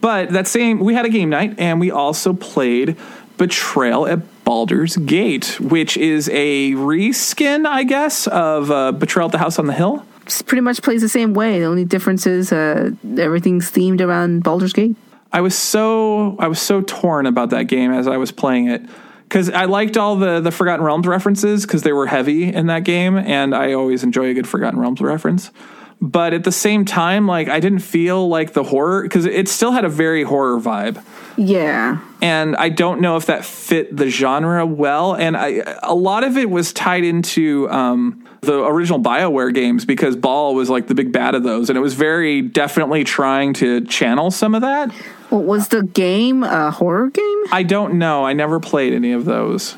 But 0.00 0.30
that 0.30 0.46
same 0.46 0.80
we 0.80 0.94
had 0.94 1.04
a 1.04 1.10
game 1.10 1.28
night, 1.28 1.56
and 1.58 1.78
we 1.78 1.90
also 1.90 2.32
played 2.32 2.96
Betrayal 3.38 4.06
at 4.06 4.44
Baldur's 4.44 4.96
Gate, 4.96 5.58
which 5.60 5.96
is 5.96 6.28
a 6.28 6.72
reskin, 6.72 7.66
I 7.66 7.84
guess, 7.84 8.26
of 8.26 8.70
uh, 8.70 8.92
Betrayal 8.92 9.28
at 9.28 9.32
the 9.32 9.38
House 9.38 9.58
on 9.58 9.66
the 9.66 9.72
Hill. 9.72 10.04
Just 10.26 10.46
pretty 10.46 10.60
much 10.60 10.82
plays 10.82 11.00
the 11.00 11.08
same 11.08 11.32
way. 11.32 11.58
The 11.58 11.64
only 11.64 11.86
difference 11.86 12.26
is 12.26 12.52
uh, 12.52 12.90
everything's 13.16 13.70
themed 13.70 14.02
around 14.02 14.42
Baldur's 14.42 14.74
Gate. 14.74 14.96
I 15.32 15.40
was 15.40 15.56
so 15.56 16.36
I 16.38 16.48
was 16.48 16.60
so 16.60 16.82
torn 16.82 17.26
about 17.26 17.50
that 17.50 17.64
game 17.64 17.92
as 17.92 18.06
I 18.06 18.16
was 18.16 18.32
playing 18.32 18.68
it 18.68 18.82
because 19.24 19.50
I 19.50 19.66
liked 19.66 19.96
all 19.96 20.16
the 20.16 20.40
the 20.40 20.50
Forgotten 20.50 20.84
Realms 20.84 21.06
references 21.06 21.64
because 21.64 21.82
they 21.82 21.92
were 21.92 22.06
heavy 22.06 22.52
in 22.52 22.66
that 22.66 22.84
game, 22.84 23.16
and 23.16 23.54
I 23.54 23.74
always 23.74 24.02
enjoy 24.02 24.30
a 24.30 24.34
good 24.34 24.48
Forgotten 24.48 24.78
Realms 24.80 25.00
reference. 25.00 25.50
But 26.00 26.32
at 26.32 26.44
the 26.44 26.52
same 26.52 26.84
time, 26.84 27.26
like 27.26 27.48
I 27.48 27.58
didn't 27.58 27.80
feel 27.80 28.28
like 28.28 28.52
the 28.52 28.62
horror 28.62 29.02
because 29.02 29.24
it 29.26 29.48
still 29.48 29.72
had 29.72 29.84
a 29.84 29.88
very 29.88 30.22
horror 30.22 30.60
vibe, 30.60 31.02
Yeah. 31.36 31.98
and 32.22 32.54
I 32.54 32.68
don't 32.68 33.00
know 33.00 33.16
if 33.16 33.26
that 33.26 33.44
fit 33.44 33.96
the 33.96 34.08
genre 34.08 34.64
well. 34.64 35.14
And 35.16 35.36
I 35.36 35.64
a 35.82 35.94
lot 35.94 36.22
of 36.22 36.36
it 36.36 36.48
was 36.50 36.72
tied 36.72 37.02
into 37.02 37.68
um, 37.70 38.24
the 38.42 38.64
original 38.64 39.00
Bioware 39.00 39.52
games 39.52 39.84
because 39.84 40.14
Bhaal 40.16 40.54
was 40.54 40.70
like 40.70 40.86
the 40.86 40.94
big 40.94 41.10
bad 41.10 41.34
of 41.34 41.42
those, 41.42 41.68
and 41.68 41.76
it 41.76 41.82
was 41.82 41.94
very 41.94 42.42
definitely 42.42 43.02
trying 43.02 43.52
to 43.54 43.80
channel 43.86 44.30
some 44.30 44.54
of 44.54 44.60
that. 44.60 44.92
Well, 45.30 45.42
was 45.42 45.66
the 45.66 45.82
game 45.82 46.44
a 46.44 46.70
horror 46.70 47.10
game? 47.10 47.42
I 47.50 47.64
don't 47.64 47.94
know. 47.94 48.24
I 48.24 48.34
never 48.34 48.60
played 48.60 48.92
any 48.92 49.10
of 49.12 49.24
those. 49.24 49.74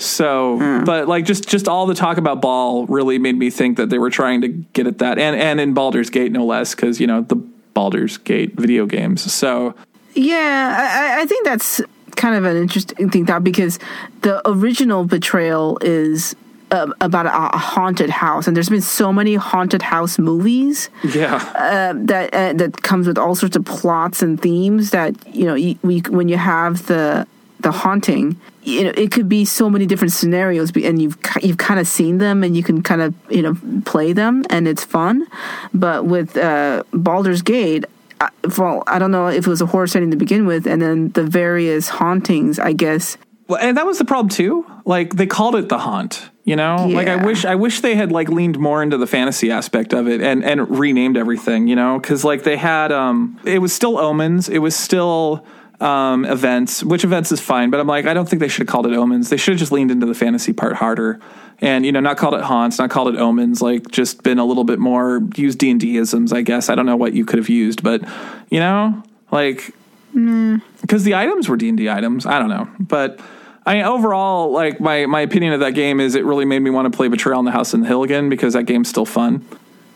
So, 0.00 0.82
but 0.86 1.08
like 1.08 1.24
just 1.26 1.48
just 1.48 1.68
all 1.68 1.86
the 1.86 1.94
talk 1.94 2.16
about 2.16 2.40
Bhaal 2.40 2.86
really 2.88 3.18
made 3.18 3.36
me 3.36 3.50
think 3.50 3.76
that 3.76 3.90
they 3.90 3.98
were 3.98 4.10
trying 4.10 4.40
to 4.40 4.48
get 4.48 4.86
at 4.86 4.98
that, 4.98 5.18
and 5.18 5.36
and 5.36 5.60
in 5.60 5.74
Baldur's 5.74 6.08
Gate 6.10 6.32
no 6.32 6.44
less, 6.44 6.74
because 6.74 6.98
you 7.00 7.06
know 7.06 7.20
the 7.20 7.36
Baldur's 7.36 8.16
Gate 8.16 8.54
video 8.56 8.86
games. 8.86 9.30
So 9.32 9.74
Yeah, 10.14 10.74
I, 10.78 11.18
I- 11.18 11.22
I 11.22 11.26
think 11.26 11.44
that's 11.44 11.80
kind 12.16 12.34
of 12.34 12.44
an 12.44 12.56
interesting 12.56 13.10
thing 13.10 13.26
thought 13.26 13.44
because 13.44 13.78
the 14.22 14.40
original 14.48 15.04
Betrayal 15.04 15.78
is 15.82 16.34
uh, 16.70 16.86
about 17.00 17.26
a, 17.26 17.54
a 17.54 17.58
haunted 17.58 18.10
house, 18.10 18.46
and 18.46 18.56
there's 18.56 18.68
been 18.68 18.80
so 18.80 19.12
many 19.12 19.34
haunted 19.34 19.82
house 19.82 20.18
movies 20.18 20.88
yeah, 21.04 21.36
uh, 21.54 21.92
that 22.06 22.32
uh, 22.32 22.52
that 22.54 22.82
comes 22.82 23.06
with 23.06 23.18
all 23.18 23.34
sorts 23.34 23.56
of 23.56 23.64
plots 23.66 24.22
and 24.22 24.40
themes 24.40 24.90
that 24.92 25.14
you 25.34 25.44
know 25.44 25.54
you, 25.54 25.76
we, 25.82 26.00
when 26.08 26.28
you 26.28 26.36
have 26.38 26.86
the 26.86 27.26
the 27.62 27.72
haunting, 27.72 28.40
you 28.62 28.84
know, 28.84 28.92
it 28.96 29.10
could 29.10 29.28
be 29.28 29.44
so 29.44 29.70
many 29.70 29.86
different 29.86 30.12
scenarios, 30.12 30.70
and 30.76 31.00
you've 31.00 31.18
you've 31.42 31.58
kind 31.58 31.80
of 31.80 31.86
seen 31.86 32.18
them, 32.18 32.44
and 32.44 32.56
you 32.56 32.62
can 32.62 32.82
kind 32.82 33.00
of 33.00 33.14
you 33.30 33.42
know 33.42 33.56
play 33.84 34.12
them, 34.12 34.44
and 34.50 34.68
it's 34.68 34.84
fun. 34.84 35.26
But 35.72 36.04
with 36.04 36.36
uh, 36.36 36.82
Baldur's 36.92 37.42
Gate, 37.42 37.84
I, 38.20 38.28
well, 38.58 38.82
I 38.86 38.98
don't 38.98 39.10
know 39.10 39.28
if 39.28 39.46
it 39.46 39.50
was 39.50 39.60
a 39.60 39.66
horror 39.66 39.86
setting 39.86 40.10
to 40.10 40.16
begin 40.16 40.46
with, 40.46 40.66
and 40.66 40.80
then 40.80 41.10
the 41.10 41.24
various 41.24 41.88
hauntings, 41.88 42.58
I 42.58 42.72
guess. 42.72 43.16
Well, 43.48 43.58
and 43.60 43.76
that 43.76 43.86
was 43.86 43.98
the 43.98 44.04
problem 44.04 44.28
too. 44.28 44.64
Like 44.84 45.16
they 45.16 45.26
called 45.26 45.56
it 45.56 45.68
the 45.68 45.78
haunt. 45.78 46.30
You 46.44 46.56
know, 46.56 46.88
like 46.88 47.06
I 47.06 47.16
wish 47.16 47.44
I 47.44 47.54
wish 47.54 47.80
they 47.80 47.94
had 47.94 48.10
like 48.10 48.28
leaned 48.28 48.58
more 48.58 48.82
into 48.82 48.96
the 48.96 49.06
fantasy 49.06 49.50
aspect 49.50 49.92
of 49.92 50.08
it 50.08 50.20
and 50.20 50.44
and 50.44 50.78
renamed 50.78 51.16
everything. 51.16 51.68
You 51.68 51.76
know, 51.76 51.98
because 51.98 52.24
like 52.24 52.42
they 52.42 52.56
had 52.56 52.92
um, 52.92 53.38
it 53.44 53.60
was 53.60 53.72
still 53.72 53.98
omens. 53.98 54.48
It 54.48 54.58
was 54.58 54.74
still 54.74 55.44
um 55.80 56.24
events 56.26 56.84
which 56.84 57.04
events 57.04 57.32
is 57.32 57.40
fine 57.40 57.70
but 57.70 57.80
i'm 57.80 57.86
like 57.86 58.06
i 58.06 58.12
don't 58.12 58.28
think 58.28 58.40
they 58.40 58.48
should 58.48 58.60
have 58.60 58.68
called 58.68 58.86
it 58.86 58.92
omens 58.92 59.30
they 59.30 59.36
should 59.36 59.52
have 59.52 59.58
just 59.58 59.72
leaned 59.72 59.90
into 59.90 60.06
the 60.06 60.14
fantasy 60.14 60.52
part 60.52 60.74
harder 60.74 61.18
and 61.60 61.86
you 61.86 61.92
know 61.92 62.00
not 62.00 62.16
called 62.16 62.34
it 62.34 62.42
haunts 62.42 62.78
not 62.78 62.90
called 62.90 63.14
it 63.14 63.18
omens 63.18 63.62
like 63.62 63.90
just 63.90 64.22
been 64.22 64.38
a 64.38 64.44
little 64.44 64.64
bit 64.64 64.78
more 64.78 65.22
used 65.36 65.58
d&d 65.58 65.96
isms 65.96 66.32
i 66.32 66.42
guess 66.42 66.68
i 66.68 66.74
don't 66.74 66.86
know 66.86 66.96
what 66.96 67.14
you 67.14 67.24
could 67.24 67.38
have 67.38 67.48
used 67.48 67.82
but 67.82 68.02
you 68.50 68.60
know 68.60 69.02
like 69.30 69.72
because 70.12 71.04
the 71.04 71.14
items 71.14 71.48
were 71.48 71.56
D&D 71.56 71.88
items. 71.88 72.26
I 72.26 72.38
don't 72.38 72.48
know. 72.48 72.68
But 72.78 73.20
I 73.64 73.74
mean, 73.74 73.84
overall, 73.84 74.50
like 74.50 74.80
my, 74.80 75.06
my 75.06 75.20
opinion 75.20 75.52
of 75.52 75.60
that 75.60 75.72
game 75.72 76.00
is 76.00 76.14
it 76.14 76.24
really 76.24 76.44
made 76.44 76.60
me 76.60 76.70
want 76.70 76.90
to 76.90 76.96
play 76.96 77.08
Betrayal 77.08 77.38
in 77.38 77.44
the 77.44 77.52
House 77.52 77.74
on 77.74 77.80
the 77.82 77.86
Hill 77.86 78.02
again 78.02 78.28
because 78.28 78.54
that 78.54 78.64
game's 78.64 78.88
still 78.88 79.06
fun. 79.06 79.46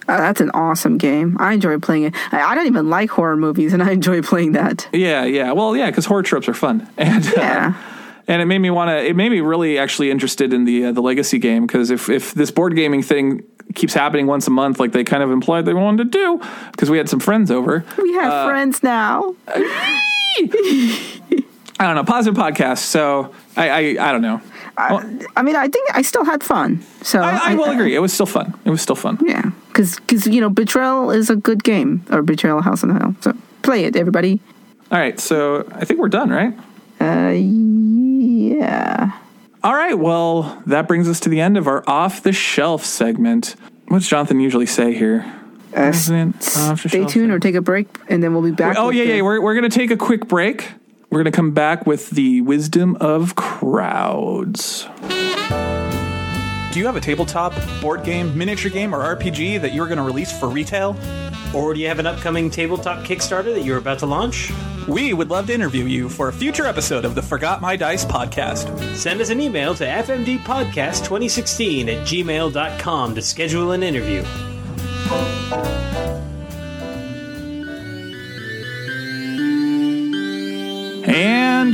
Uh, 0.08 0.16
that's 0.18 0.40
an 0.40 0.50
awesome 0.50 0.98
game. 0.98 1.36
I 1.40 1.52
enjoy 1.54 1.78
playing 1.78 2.04
it. 2.04 2.14
I, 2.32 2.42
I 2.42 2.54
don't 2.54 2.66
even 2.66 2.90
like 2.90 3.10
horror 3.10 3.36
movies, 3.36 3.72
and 3.72 3.82
I 3.82 3.90
enjoy 3.92 4.22
playing 4.22 4.52
that. 4.52 4.88
Yeah, 4.92 5.24
yeah. 5.24 5.52
Well, 5.52 5.76
yeah, 5.76 5.86
because 5.90 6.06
horror 6.06 6.22
tropes 6.22 6.48
are 6.48 6.54
fun. 6.54 6.86
And, 6.98 7.26
uh, 7.26 7.32
Yeah. 7.36 7.74
and 8.28 8.42
it 8.42 8.46
made 8.46 8.58
me 8.58 8.70
want 8.70 8.88
to, 8.90 9.04
it 9.04 9.16
made 9.16 9.30
me 9.30 9.40
really 9.40 9.78
actually 9.78 10.10
interested 10.10 10.52
in 10.52 10.64
the, 10.64 10.86
uh, 10.86 10.92
the 10.92 11.00
legacy 11.02 11.38
game 11.38 11.66
because 11.66 11.90
if, 11.90 12.08
if 12.08 12.32
this 12.34 12.50
board 12.50 12.74
gaming 12.76 13.02
thing 13.02 13.42
keeps 13.74 13.94
happening 13.94 14.26
once 14.26 14.46
a 14.46 14.50
month, 14.50 14.78
like 14.78 14.92
they 14.92 15.04
kind 15.04 15.22
of 15.22 15.30
implied 15.30 15.64
they 15.64 15.74
wanted 15.74 16.10
to 16.12 16.18
do, 16.18 16.40
because 16.72 16.90
we 16.90 16.98
had 16.98 17.08
some 17.08 17.20
friends 17.20 17.50
over. 17.50 17.84
We 17.98 18.12
have 18.14 18.32
Uh, 18.32 18.46
friends 18.48 18.82
now. 18.82 19.34
I 21.76 21.86
don't 21.86 21.96
know, 21.96 22.04
positive 22.04 22.38
podcast. 22.40 22.78
So 22.78 23.34
I, 23.56 23.68
I, 23.68 23.78
I 24.08 24.12
don't 24.12 24.22
know. 24.22 24.40
I 24.76 25.42
mean, 25.42 25.56
I 25.56 25.68
think 25.68 25.88
I 25.94 26.02
still 26.02 26.24
had 26.24 26.42
fun. 26.42 26.82
So 27.02 27.20
I, 27.20 27.52
I 27.52 27.54
will 27.54 27.70
agree. 27.70 27.94
It 27.94 28.00
was 28.00 28.12
still 28.12 28.26
fun. 28.26 28.54
It 28.64 28.70
was 28.70 28.80
still 28.82 28.96
fun. 28.96 29.18
Yeah, 29.24 29.50
because 29.68 29.96
because 30.00 30.26
you 30.26 30.40
know, 30.40 30.50
Betrayal 30.50 31.10
is 31.10 31.30
a 31.30 31.36
good 31.36 31.62
game, 31.64 32.04
or 32.10 32.22
Betrayal 32.22 32.60
House 32.62 32.82
on 32.82 32.88
the 32.90 32.98
Hill. 32.98 33.14
So 33.20 33.32
play 33.62 33.84
it, 33.84 33.94
everybody. 33.96 34.40
All 34.90 34.98
right. 34.98 35.18
So 35.20 35.66
I 35.72 35.84
think 35.84 36.00
we're 36.00 36.08
done, 36.08 36.30
right? 36.30 36.54
Uh, 37.00 37.30
yeah. 37.34 39.12
All 39.62 39.74
right. 39.74 39.98
Well, 39.98 40.62
that 40.66 40.88
brings 40.88 41.08
us 41.08 41.20
to 41.20 41.28
the 41.28 41.40
end 41.40 41.56
of 41.56 41.66
our 41.66 41.82
off 41.88 42.22
the 42.22 42.32
shelf 42.32 42.84
segment. 42.84 43.56
What's 43.88 44.08
Jonathan 44.08 44.40
usually 44.40 44.66
say 44.66 44.94
here? 44.94 45.24
Uh, 45.76 45.88
Isn't 45.88 46.36
off 46.56 46.82
the 46.82 46.88
stay 46.88 47.04
tuned 47.04 47.32
or 47.32 47.38
take 47.38 47.54
a 47.54 47.60
break, 47.62 47.88
and 48.08 48.22
then 48.22 48.32
we'll 48.32 48.42
be 48.42 48.50
back. 48.52 48.76
Oh 48.78 48.90
yeah, 48.90 49.04
the- 49.04 49.16
yeah. 49.16 49.22
We're 49.22 49.40
we're 49.40 49.54
gonna 49.54 49.68
take 49.68 49.90
a 49.90 49.96
quick 49.96 50.28
break. 50.28 50.68
We're 51.14 51.20
gonna 51.20 51.30
come 51.30 51.52
back 51.52 51.86
with 51.86 52.10
the 52.10 52.40
wisdom 52.40 52.96
of 53.00 53.36
crowds. 53.36 54.88
Do 56.72 56.80
you 56.80 56.86
have 56.86 56.96
a 56.96 57.00
tabletop, 57.00 57.54
board 57.80 58.02
game, 58.02 58.36
miniature 58.36 58.68
game, 58.68 58.92
or 58.92 58.98
RPG 59.14 59.60
that 59.60 59.72
you're 59.72 59.86
going 59.86 59.98
to 59.98 60.02
release 60.02 60.36
for 60.36 60.48
retail? 60.48 60.96
Or 61.54 61.72
do 61.72 61.78
you 61.78 61.86
have 61.86 62.00
an 62.00 62.08
upcoming 62.08 62.50
tabletop 62.50 63.04
Kickstarter 63.04 63.54
that 63.54 63.64
you're 63.64 63.78
about 63.78 64.00
to 64.00 64.06
launch? 64.06 64.50
We 64.88 65.12
would 65.12 65.30
love 65.30 65.46
to 65.46 65.54
interview 65.54 65.84
you 65.84 66.08
for 66.08 66.26
a 66.26 66.32
future 66.32 66.66
episode 66.66 67.04
of 67.04 67.14
the 67.14 67.22
Forgot 67.22 67.60
My 67.60 67.76
Dice 67.76 68.04
podcast. 68.04 68.96
Send 68.96 69.20
us 69.20 69.30
an 69.30 69.40
email 69.40 69.72
to 69.76 69.86
fmdpodcast2016 69.86 71.82
at 71.82 72.04
gmail.com 72.08 73.14
to 73.14 73.22
schedule 73.22 73.70
an 73.70 73.84
interview. 73.84 74.24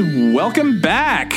And 0.01 0.33
welcome 0.35 0.81
back. 0.81 1.31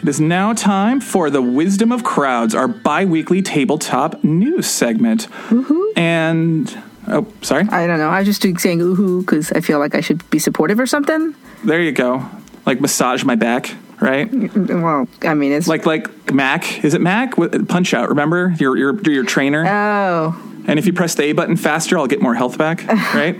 It 0.00 0.08
is 0.08 0.20
now 0.20 0.52
time 0.52 1.00
for 1.00 1.28
the 1.28 1.42
Wisdom 1.42 1.90
of 1.90 2.04
Crowds, 2.04 2.54
our 2.54 2.68
bi-weekly 2.68 3.42
tabletop 3.42 4.22
news 4.22 4.68
segment. 4.68 5.26
And 5.96 6.82
oh, 7.08 7.26
sorry. 7.42 7.64
I 7.68 7.88
don't 7.88 7.98
know. 7.98 8.08
I 8.08 8.20
was 8.20 8.28
just 8.28 8.40
doing- 8.42 8.58
saying 8.58 8.78
oohoo 8.78 9.22
because 9.22 9.50
I 9.50 9.58
feel 9.60 9.80
like 9.80 9.96
I 9.96 10.02
should 10.02 10.28
be 10.30 10.38
supportive 10.38 10.78
or 10.78 10.86
something. 10.86 11.34
There 11.64 11.80
you 11.82 11.90
go. 11.90 12.24
Like 12.64 12.80
massage 12.80 13.24
my 13.24 13.34
back, 13.34 13.74
right? 14.00 14.30
Mm, 14.30 14.50
mm, 14.50 14.66
mm, 14.68 14.82
well, 14.84 15.08
I 15.28 15.34
mean, 15.34 15.50
it's 15.50 15.66
Like 15.66 15.84
like 15.84 16.32
Mac. 16.32 16.84
Is 16.84 16.94
it 16.94 17.00
Mac? 17.00 17.34
Punch 17.66 17.92
out. 17.92 18.08
Remember 18.08 18.54
your 18.60 18.76
your 18.76 19.00
your 19.02 19.24
trainer. 19.24 19.66
oh, 19.66 20.40
and 20.68 20.78
if 20.78 20.86
you 20.86 20.92
press 20.92 21.16
the 21.16 21.24
A 21.24 21.32
button 21.32 21.56
faster, 21.56 21.98
I'll 21.98 22.06
get 22.06 22.22
more 22.22 22.36
health 22.36 22.56
back. 22.56 22.84
Right? 23.14 23.36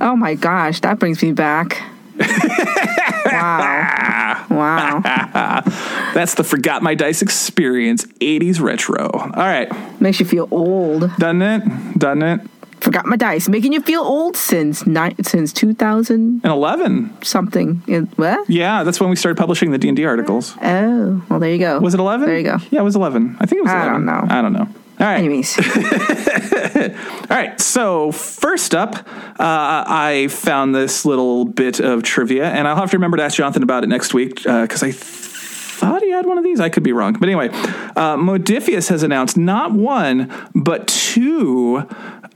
oh 0.00 0.16
my 0.16 0.34
gosh, 0.34 0.80
that 0.80 0.98
brings 0.98 1.22
me 1.22 1.30
back. 1.30 1.80
Wow, 2.18 4.46
wow. 4.50 5.62
That's 6.14 6.34
the 6.34 6.44
Forgot 6.44 6.82
My 6.82 6.94
Dice 6.94 7.22
experience, 7.22 8.04
80s 8.20 8.60
retro. 8.60 9.08
All 9.10 9.30
right, 9.30 9.70
Makes 10.00 10.20
you 10.20 10.26
feel 10.26 10.48
old. 10.50 11.10
done 11.16 11.42
it, 11.42 11.62
done 11.98 12.22
it. 12.22 12.40
Forgot 12.80 13.06
my 13.06 13.14
dice, 13.14 13.48
making 13.48 13.72
you 13.72 13.80
feel 13.80 14.02
old 14.02 14.36
since 14.36 14.84
ni- 14.88 15.14
since 15.22 15.52
2011 15.52 17.16
something. 17.22 17.80
It- 17.86 18.08
What? 18.18 18.50
Yeah, 18.50 18.82
that's 18.82 18.98
when 18.98 19.08
we 19.08 19.14
started 19.14 19.38
publishing 19.38 19.70
the 19.70 19.78
D&D 19.78 20.04
articles. 20.04 20.56
Oh, 20.60 21.22
well, 21.28 21.38
there 21.38 21.52
you 21.52 21.60
go. 21.60 21.78
Was 21.78 21.94
it 21.94 22.00
11? 22.00 22.26
There 22.26 22.36
you 22.36 22.42
go. 22.42 22.56
Yeah, 22.72 22.80
it 22.80 22.82
was 22.82 22.96
11. 22.96 23.36
I 23.38 23.46
think 23.46 23.60
it 23.60 23.62
was 23.62 23.70
I 23.70 23.82
11. 23.86 23.92
don't 23.92 24.04
know. 24.04 24.26
I 24.34 24.42
don't 24.42 24.52
know. 24.52 24.66
All 25.02 25.08
right. 25.08 25.18
Anyways, 25.18 25.58
All 27.28 27.36
right. 27.36 27.60
So 27.60 28.12
first 28.12 28.72
up, 28.72 28.94
uh, 28.94 29.02
I 29.40 30.28
found 30.30 30.76
this 30.76 31.04
little 31.04 31.44
bit 31.44 31.80
of 31.80 32.04
trivia, 32.04 32.44
and 32.44 32.68
I'll 32.68 32.76
have 32.76 32.92
to 32.92 32.98
remember 32.98 33.16
to 33.16 33.24
ask 33.24 33.36
Jonathan 33.36 33.64
about 33.64 33.82
it 33.82 33.88
next 33.88 34.14
week 34.14 34.36
because 34.36 34.80
I 34.84 34.92
thought 34.92 36.02
he 36.02 36.10
had 36.10 36.24
one 36.24 36.38
of 36.38 36.44
these. 36.44 36.60
I 36.60 36.68
could 36.68 36.84
be 36.84 36.92
wrong, 36.92 37.14
but 37.14 37.28
anyway, 37.28 37.48
uh, 37.48 38.16
Modiphius 38.16 38.90
has 38.90 39.02
announced 39.02 39.36
not 39.36 39.72
one 39.72 40.32
but 40.54 40.86
two 40.86 41.78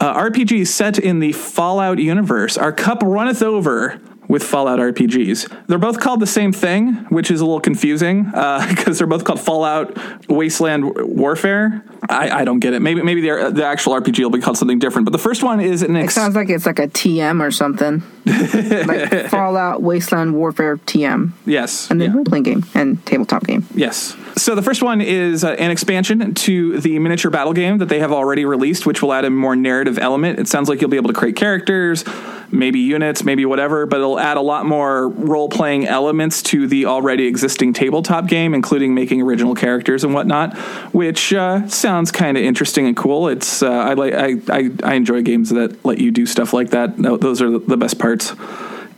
uh, 0.00 0.28
RPGs 0.28 0.66
set 0.66 0.98
in 0.98 1.20
the 1.20 1.30
Fallout 1.30 2.00
universe. 2.00 2.58
Our 2.58 2.72
cup 2.72 3.00
runneth 3.00 3.42
over. 3.42 4.00
With 4.28 4.42
Fallout 4.42 4.80
RPGs, 4.80 5.66
they're 5.68 5.78
both 5.78 6.00
called 6.00 6.20
the 6.20 6.26
same 6.26 6.52
thing, 6.52 6.94
which 7.10 7.30
is 7.30 7.40
a 7.40 7.44
little 7.44 7.60
confusing 7.60 8.24
because 8.68 8.98
they're 8.98 9.06
both 9.06 9.24
called 9.24 9.40
Fallout 9.40 9.96
Wasteland 10.28 10.94
Warfare. 11.16 11.84
I, 12.08 12.30
I 12.40 12.44
don't 12.44 12.60
get 12.60 12.74
it. 12.74 12.82
Maybe 12.82 13.02
maybe 13.02 13.20
the, 13.20 13.50
the 13.52 13.64
actual 13.64 13.94
RPG 13.94 14.18
will 14.20 14.30
be 14.30 14.40
called 14.40 14.58
something 14.58 14.78
different. 14.78 15.04
But 15.04 15.12
the 15.12 15.18
first 15.18 15.42
one 15.42 15.60
is 15.60 15.82
an 15.82 15.96
it 15.96 16.10
sounds 16.10 16.34
like 16.34 16.48
it's 16.48 16.66
like 16.66 16.78
a 16.78 16.88
TM 16.88 17.40
or 17.40 17.50
something, 17.50 18.02
like 18.26 19.30
Fallout 19.30 19.82
Wasteland 19.82 20.34
Warfare 20.34 20.76
TM, 20.76 21.32
yes, 21.44 21.90
and 21.90 22.00
then 22.00 22.10
yeah. 22.10 22.16
role 22.16 22.24
playing 22.24 22.44
game 22.44 22.64
and 22.74 23.04
tabletop 23.06 23.44
game. 23.44 23.66
Yes. 23.74 24.16
So 24.36 24.54
the 24.54 24.62
first 24.62 24.82
one 24.82 25.00
is 25.00 25.44
uh, 25.44 25.52
an 25.52 25.70
expansion 25.70 26.34
to 26.34 26.78
the 26.80 26.98
miniature 26.98 27.30
battle 27.30 27.54
game 27.54 27.78
that 27.78 27.88
they 27.88 28.00
have 28.00 28.12
already 28.12 28.44
released, 28.44 28.84
which 28.84 29.02
will 29.02 29.12
add 29.12 29.24
a 29.24 29.30
more 29.30 29.56
narrative 29.56 29.98
element. 29.98 30.38
It 30.38 30.46
sounds 30.48 30.68
like 30.68 30.80
you'll 30.80 30.90
be 30.90 30.98
able 30.98 31.08
to 31.08 31.14
create 31.14 31.36
characters, 31.36 32.04
maybe 32.50 32.78
units, 32.78 33.24
maybe 33.24 33.44
whatever, 33.44 33.86
but 33.86 33.96
it'll 33.98 34.18
add 34.18 34.36
a 34.36 34.40
lot 34.42 34.66
more 34.66 35.08
role 35.08 35.48
playing 35.48 35.86
elements 35.86 36.42
to 36.42 36.66
the 36.66 36.86
already 36.86 37.26
existing 37.26 37.72
tabletop 37.72 38.26
game, 38.26 38.54
including 38.54 38.94
making 38.94 39.22
original 39.22 39.54
characters 39.54 40.04
and 40.04 40.14
whatnot, 40.14 40.56
which 40.94 41.32
uh, 41.32 41.66
sounds 41.68 42.10
kind 42.12 42.36
of 42.36 42.42
interesting 42.44 42.86
and 42.86 42.96
cool. 42.96 43.28
It's 43.28 43.62
uh, 43.62 43.70
I 43.70 43.94
like 43.94 44.14
I, 44.14 44.34
I 44.50 44.70
I 44.82 44.94
enjoy 44.94 45.22
games 45.22 45.50
that 45.50 45.84
let 45.84 45.98
you 45.98 46.10
do 46.10 46.26
stuff 46.26 46.52
like 46.52 46.70
that. 46.70 46.96
Tho- 46.96 47.16
Those 47.16 47.42
are 47.42 47.58
the 47.58 47.76
best 47.76 47.98
parts. 47.98 48.34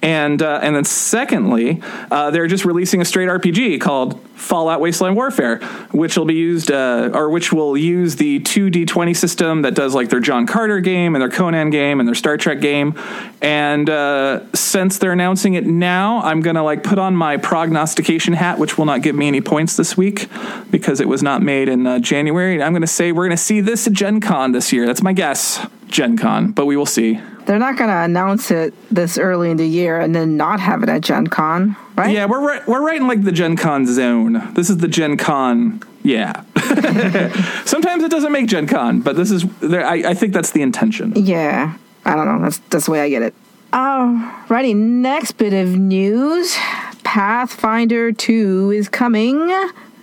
And 0.01 0.43
uh, 0.43 0.61
and 0.63 0.77
then 0.77 0.85
secondly, 0.85 1.83
uh, 2.11 2.31
they're 2.31 2.47
just 2.47 2.65
releasing 2.65 3.01
a 3.01 3.05
straight 3.05 3.29
RPG 3.29 3.81
called 3.81 4.21
Fallout 4.37 4.81
Wasteland 4.81 5.17
Warfare, 5.17 5.59
which 5.91 6.17
will 6.17 6.25
be 6.25 6.35
used 6.35 6.71
uh, 6.71 7.11
or 7.13 7.31
which 7.31 7.53
will 7.53 7.77
use 7.77 8.15
the 8.17 8.39
two 8.41 8.71
D 8.71 8.85
twenty 8.85 9.13
system 9.13 9.63
that 9.63 9.75
does 9.75 9.97
like 9.97 10.09
their 10.09 10.21
John 10.21 10.47
Carter 10.47 10.79
game 10.79 11.17
and 11.17 11.23
their 11.23 11.29
Conan 11.29 11.71
game 11.71 11.99
and 11.99 12.09
their 12.09 12.15
Star 12.15 12.37
Trek 12.37 12.61
game. 12.61 12.95
And 13.43 13.91
uh, 13.91 14.53
since 14.55 14.99
they're 14.99 15.13
announcing 15.13 15.55
it 15.55 15.67
now, 15.67 16.23
I'm 16.23 16.43
gonna 16.43 16.63
like 16.63 16.85
put 16.85 17.01
on 17.01 17.17
my 17.17 17.37
prognostication 17.37 18.35
hat, 18.35 18.61
which 18.61 18.79
will 18.79 18.87
not 18.87 19.03
give 19.03 19.17
me 19.17 19.27
any 19.27 19.41
points 19.41 19.77
this 19.77 19.97
week 19.97 20.29
because 20.71 21.01
it 21.01 21.09
was 21.09 21.25
not 21.25 21.43
made 21.43 21.69
in 21.69 21.87
uh, 21.89 21.99
January. 21.99 22.63
I'm 22.63 22.73
gonna 22.73 22.87
say 22.87 23.11
we're 23.11 23.27
gonna 23.27 23.37
see 23.37 23.61
this 23.61 23.89
at 23.89 23.95
Gen 23.95 24.21
Con 24.21 24.53
this 24.53 24.73
year. 24.73 24.87
That's 24.87 25.03
my 25.03 25.13
guess, 25.13 25.67
Gen 25.89 26.17
Con, 26.17 26.53
but 26.53 26.67
we 26.67 26.77
will 26.77 26.87
see. 26.87 27.21
They're 27.49 27.59
not 27.59 27.79
going 27.79 27.89
to 27.89 27.97
announce 27.97 28.51
it 28.51 28.75
this 28.95 29.17
early 29.17 29.51
in 29.51 29.57
the 29.57 29.67
year 29.67 29.99
and 29.99 30.15
then 30.15 30.37
not 30.37 30.61
have 30.61 30.83
it 30.83 30.91
at 30.91 31.01
Gen 31.01 31.29
Con, 31.29 31.77
right? 31.97 32.13
Yeah, 32.15 32.27
we're 32.27 32.47
right, 32.47 32.69
we're 32.69 32.83
right 32.83 33.01
in 33.01 33.09
like 33.09 33.23
the 33.25 33.33
Gen 33.33 33.57
Con 33.57 33.87
zone. 33.87 34.53
This 34.53 34.69
is 34.69 34.77
the 34.77 34.87
Gen 34.87 35.17
Con. 35.17 35.83
Yeah. 36.03 36.43
Sometimes 37.65 38.05
it 38.05 38.11
doesn't 38.11 38.33
make 38.33 38.49
Gen 38.49 38.67
Con, 38.67 39.01
but 39.01 39.17
this 39.17 39.31
is. 39.31 39.47
There, 39.61 39.83
I, 39.83 40.11
I 40.11 40.15
think 40.15 40.35
that's 40.35 40.51
the 40.51 40.61
intention. 40.61 41.15
Yeah, 41.17 41.79
I 42.05 42.15
don't 42.17 42.27
know. 42.27 42.39
That's 42.43 42.59
that's 42.69 42.85
the 42.85 42.93
way 42.93 43.01
I 43.01 43.09
get 43.09 43.23
it. 43.23 43.35
Alrighty, 43.73 44.77
next 44.77 45.33
bit 45.33 45.55
of 45.55 45.69
news. 45.69 46.55
Pathfinder 47.03 48.13
2 48.13 48.73
is 48.73 48.91
coming. 48.91 49.49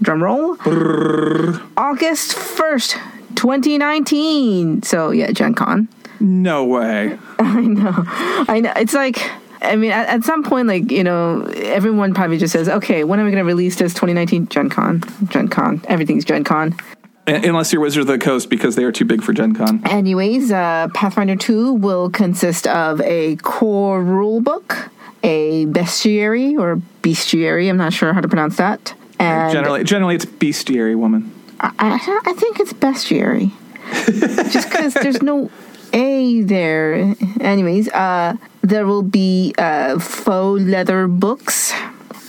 Drum 0.02 0.24
roll. 0.24 0.58
August 1.78 2.32
1st, 2.36 3.36
2019. 3.36 4.82
So, 4.82 5.12
yeah, 5.12 5.32
Gen 5.32 5.54
Con. 5.54 5.88
No 6.20 6.66
way. 6.66 7.18
I 7.40 7.62
know. 7.62 8.04
I 8.08 8.60
know. 8.62 8.74
It's 8.76 8.94
like, 8.94 9.20
I 9.62 9.76
mean, 9.76 9.92
at, 9.92 10.08
at 10.08 10.24
some 10.24 10.44
point, 10.44 10.68
like, 10.68 10.92
you 10.92 11.04
know, 11.04 11.44
everyone 11.56 12.14
probably 12.14 12.38
just 12.38 12.54
says, 12.54 12.70
okay, 12.70 13.04
when 13.04 13.20
are 13.20 13.26
we 13.26 13.32
going 13.32 13.44
to 13.44 13.48
release 13.48 13.76
this 13.76 13.94
2019? 13.94 14.48
Gen 14.48 14.70
Con. 14.70 15.04
Gen 15.28 15.48
Con. 15.48 15.82
Everything's 15.88 16.26
Gen 16.26 16.44
Con. 16.44 16.76
Unless 17.28 17.74
you're 17.74 17.82
Wizard 17.82 18.02
of 18.02 18.08
the 18.08 18.20
Coast 18.20 18.52
because 18.52 18.76
they 18.76 18.84
are 18.84 18.92
too 18.92 19.06
big 19.06 19.24
for 19.24 19.34
Gen 19.34 19.56
Con. 19.56 19.82
Anyways, 19.86 20.52
uh, 20.52 20.90
Pathfinder 20.94 21.36
2 21.36 21.74
will 21.74 22.12
consist 22.12 22.68
of 22.68 23.02
a 23.02 23.36
core 23.38 24.04
rule 24.04 24.42
book, 24.42 24.90
a 25.24 25.66
bestiary 25.66 26.58
or 26.60 26.80
bestiary, 27.02 27.68
I'm 27.68 27.78
not 27.78 27.94
sure 27.94 28.14
how 28.14 28.22
to 28.22 28.28
pronounce 28.28 28.58
that. 28.58 28.94
And 29.18 29.52
Generally, 29.52 29.86
generally 29.86 30.16
it's 30.16 30.26
bestiary 30.26 30.96
woman. 30.96 31.34
I, 31.60 31.72
I, 31.80 32.22
I 32.30 32.34
think 32.34 32.60
it's 32.60 32.74
bestiary. 32.74 33.52
Just 34.52 34.70
because 34.70 34.94
there's 34.94 35.22
no 35.22 35.50
A 35.94 36.42
there. 36.42 37.16
Anyways, 37.40 37.90
uh, 37.90 38.36
there 38.62 38.86
will 38.86 39.04
be 39.04 39.54
uh, 39.58 40.00
faux 40.00 40.62
leather 40.62 41.08
books, 41.08 41.74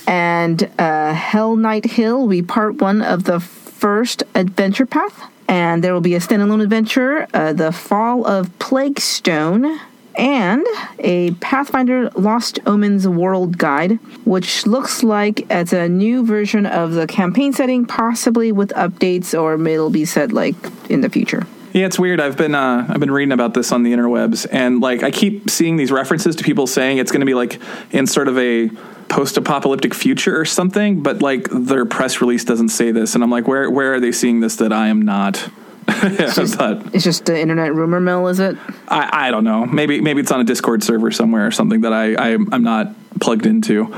and 0.06 0.62
uh, 0.78 1.14
Hellknight 1.14 1.86
Hill 1.86 2.26
be 2.28 2.42
part 2.42 2.76
one 2.76 3.02
of 3.02 3.24
the 3.24 3.40
first 3.40 4.22
adventure 4.34 4.86
path. 4.86 5.30
And 5.48 5.84
there 5.84 5.92
will 5.92 6.00
be 6.00 6.14
a 6.14 6.18
standalone 6.18 6.62
adventure, 6.62 7.28
uh, 7.32 7.52
The 7.52 7.70
Fall 7.70 8.26
of 8.26 8.50
Plaguestone, 8.58 9.78
and 10.16 10.66
a 10.98 11.30
Pathfinder 11.40 12.10
Lost 12.10 12.58
Omens 12.66 13.06
World 13.06 13.58
Guide, 13.58 13.98
which 14.24 14.66
looks 14.66 15.02
like 15.02 15.46
it's 15.50 15.72
a 15.72 15.88
new 15.88 16.24
version 16.24 16.66
of 16.66 16.92
the 16.92 17.06
campaign 17.06 17.52
setting, 17.52 17.84
possibly 17.84 18.50
with 18.50 18.70
updates, 18.70 19.40
or 19.40 19.54
it'll 19.68 19.90
be 19.90 20.04
set 20.04 20.32
like 20.32 20.56
in 20.90 21.02
the 21.02 21.10
future. 21.10 21.46
Yeah, 21.76 21.84
it's 21.84 21.98
weird. 21.98 22.22
I've 22.22 22.38
been 22.38 22.54
uh, 22.54 22.86
I've 22.88 23.00
been 23.00 23.10
reading 23.10 23.32
about 23.32 23.52
this 23.52 23.70
on 23.70 23.82
the 23.82 23.92
interwebs, 23.92 24.46
and 24.50 24.80
like 24.80 25.02
I 25.02 25.10
keep 25.10 25.50
seeing 25.50 25.76
these 25.76 25.92
references 25.92 26.34
to 26.36 26.42
people 26.42 26.66
saying 26.66 26.96
it's 26.96 27.12
going 27.12 27.20
to 27.20 27.26
be 27.26 27.34
like 27.34 27.60
in 27.90 28.06
sort 28.06 28.28
of 28.28 28.38
a 28.38 28.70
post-apocalyptic 29.10 29.92
future 29.92 30.40
or 30.40 30.46
something, 30.46 31.02
but 31.02 31.20
like 31.20 31.50
their 31.50 31.84
press 31.84 32.22
release 32.22 32.44
doesn't 32.44 32.70
say 32.70 32.92
this, 32.92 33.14
and 33.14 33.22
I'm 33.22 33.30
like, 33.30 33.46
where 33.46 33.70
where 33.70 33.92
are 33.92 34.00
they 34.00 34.10
seeing 34.10 34.40
this 34.40 34.56
that 34.56 34.72
I 34.72 34.88
am 34.88 35.02
not? 35.02 35.50
but 35.86 36.94
It's 36.94 37.04
just 37.04 37.26
the 37.26 37.38
internet 37.38 37.74
rumor 37.74 38.00
mill, 38.00 38.26
is 38.28 38.40
it? 38.40 38.56
I, 38.88 39.26
I 39.26 39.30
don't 39.30 39.44
know. 39.44 39.66
Maybe 39.66 40.00
maybe 40.00 40.22
it's 40.22 40.32
on 40.32 40.40
a 40.40 40.44
Discord 40.44 40.82
server 40.82 41.10
somewhere 41.10 41.46
or 41.46 41.50
something 41.50 41.82
that 41.82 41.92
I, 41.92 42.14
I 42.14 42.38
I'm 42.52 42.62
not 42.62 42.94
plugged 43.20 43.44
into. 43.44 43.92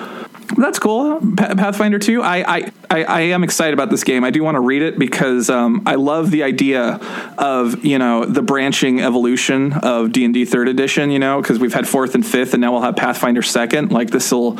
That's 0.57 0.78
cool. 0.78 1.20
Pa- 1.36 1.55
Pathfinder 1.55 1.99
2. 1.99 2.22
I, 2.22 2.57
I, 2.57 2.72
I, 2.90 3.05
I 3.05 3.20
am 3.20 3.44
excited 3.44 3.74
about 3.74 3.90
this 3.90 4.03
game. 4.03 4.24
I 4.24 4.30
do 4.30 4.42
want 4.42 4.55
to 4.55 4.61
read 4.61 4.82
it 4.82 4.99
because 4.99 5.51
um, 5.51 5.82
I 5.86 5.96
love 5.96 6.30
the 6.30 6.42
idea 6.42 6.94
of, 7.36 7.84
you 7.84 7.99
know, 7.99 8.24
the 8.24 8.42
branching 8.42 9.01
evolution 9.01 9.74
of 9.74 10.12
D&D 10.12 10.44
3rd 10.44 10.70
edition, 10.70 11.11
you 11.11 11.18
know, 11.18 11.40
because 11.40 11.59
we've 11.59 11.74
had 11.74 11.84
4th 11.84 12.14
and 12.14 12.24
5th 12.24 12.55
and 12.55 12.61
now 12.61 12.72
we'll 12.72 12.82
have 12.82 12.96
Pathfinder 12.96 13.42
2nd. 13.42 13.90
Like 13.90 14.11
this 14.11 14.32
will 14.32 14.59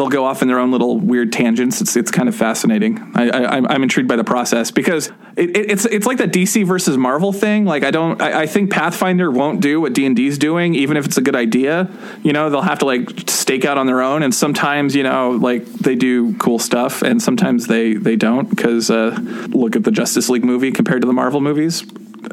they'll 0.00 0.08
go 0.08 0.24
off 0.24 0.40
in 0.40 0.48
their 0.48 0.58
own 0.58 0.70
little 0.70 0.98
weird 0.98 1.30
tangents. 1.30 1.82
It's 1.82 1.94
it's 1.94 2.10
kind 2.10 2.26
of 2.26 2.34
fascinating. 2.34 3.12
I, 3.14 3.58
I'm 3.58 3.82
intrigued 3.82 4.08
by 4.08 4.16
the 4.16 4.24
process 4.24 4.70
because 4.70 5.08
it, 5.36 5.54
it, 5.54 5.70
it's 5.70 5.84
it's 5.84 6.06
like 6.06 6.16
that 6.18 6.32
DC 6.32 6.66
versus 6.66 6.96
Marvel 6.96 7.34
thing. 7.34 7.66
Like 7.66 7.84
I 7.84 7.90
don't 7.90 8.20
I, 8.20 8.42
I 8.42 8.46
think 8.46 8.70
Pathfinder 8.70 9.30
won't 9.30 9.60
do 9.60 9.78
what 9.78 9.92
D 9.92 10.06
and 10.06 10.16
D's 10.16 10.38
doing, 10.38 10.74
even 10.74 10.96
if 10.96 11.04
it's 11.04 11.18
a 11.18 11.20
good 11.20 11.36
idea. 11.36 11.90
You 12.22 12.32
know 12.32 12.48
they'll 12.48 12.62
have 12.62 12.78
to 12.78 12.86
like 12.86 13.28
stake 13.28 13.66
out 13.66 13.76
on 13.76 13.86
their 13.86 14.00
own, 14.00 14.22
and 14.22 14.34
sometimes 14.34 14.96
you 14.96 15.02
know 15.02 15.32
like 15.32 15.66
they 15.66 15.96
do 15.96 16.34
cool 16.38 16.58
stuff, 16.58 17.02
and 17.02 17.22
sometimes 17.22 17.66
they 17.66 17.92
they 17.92 18.16
don't 18.16 18.48
because 18.48 18.90
uh, 18.90 19.18
look 19.48 19.76
at 19.76 19.84
the 19.84 19.92
Justice 19.92 20.30
League 20.30 20.44
movie 20.44 20.72
compared 20.72 21.02
to 21.02 21.06
the 21.06 21.12
Marvel 21.12 21.42
movies. 21.42 21.84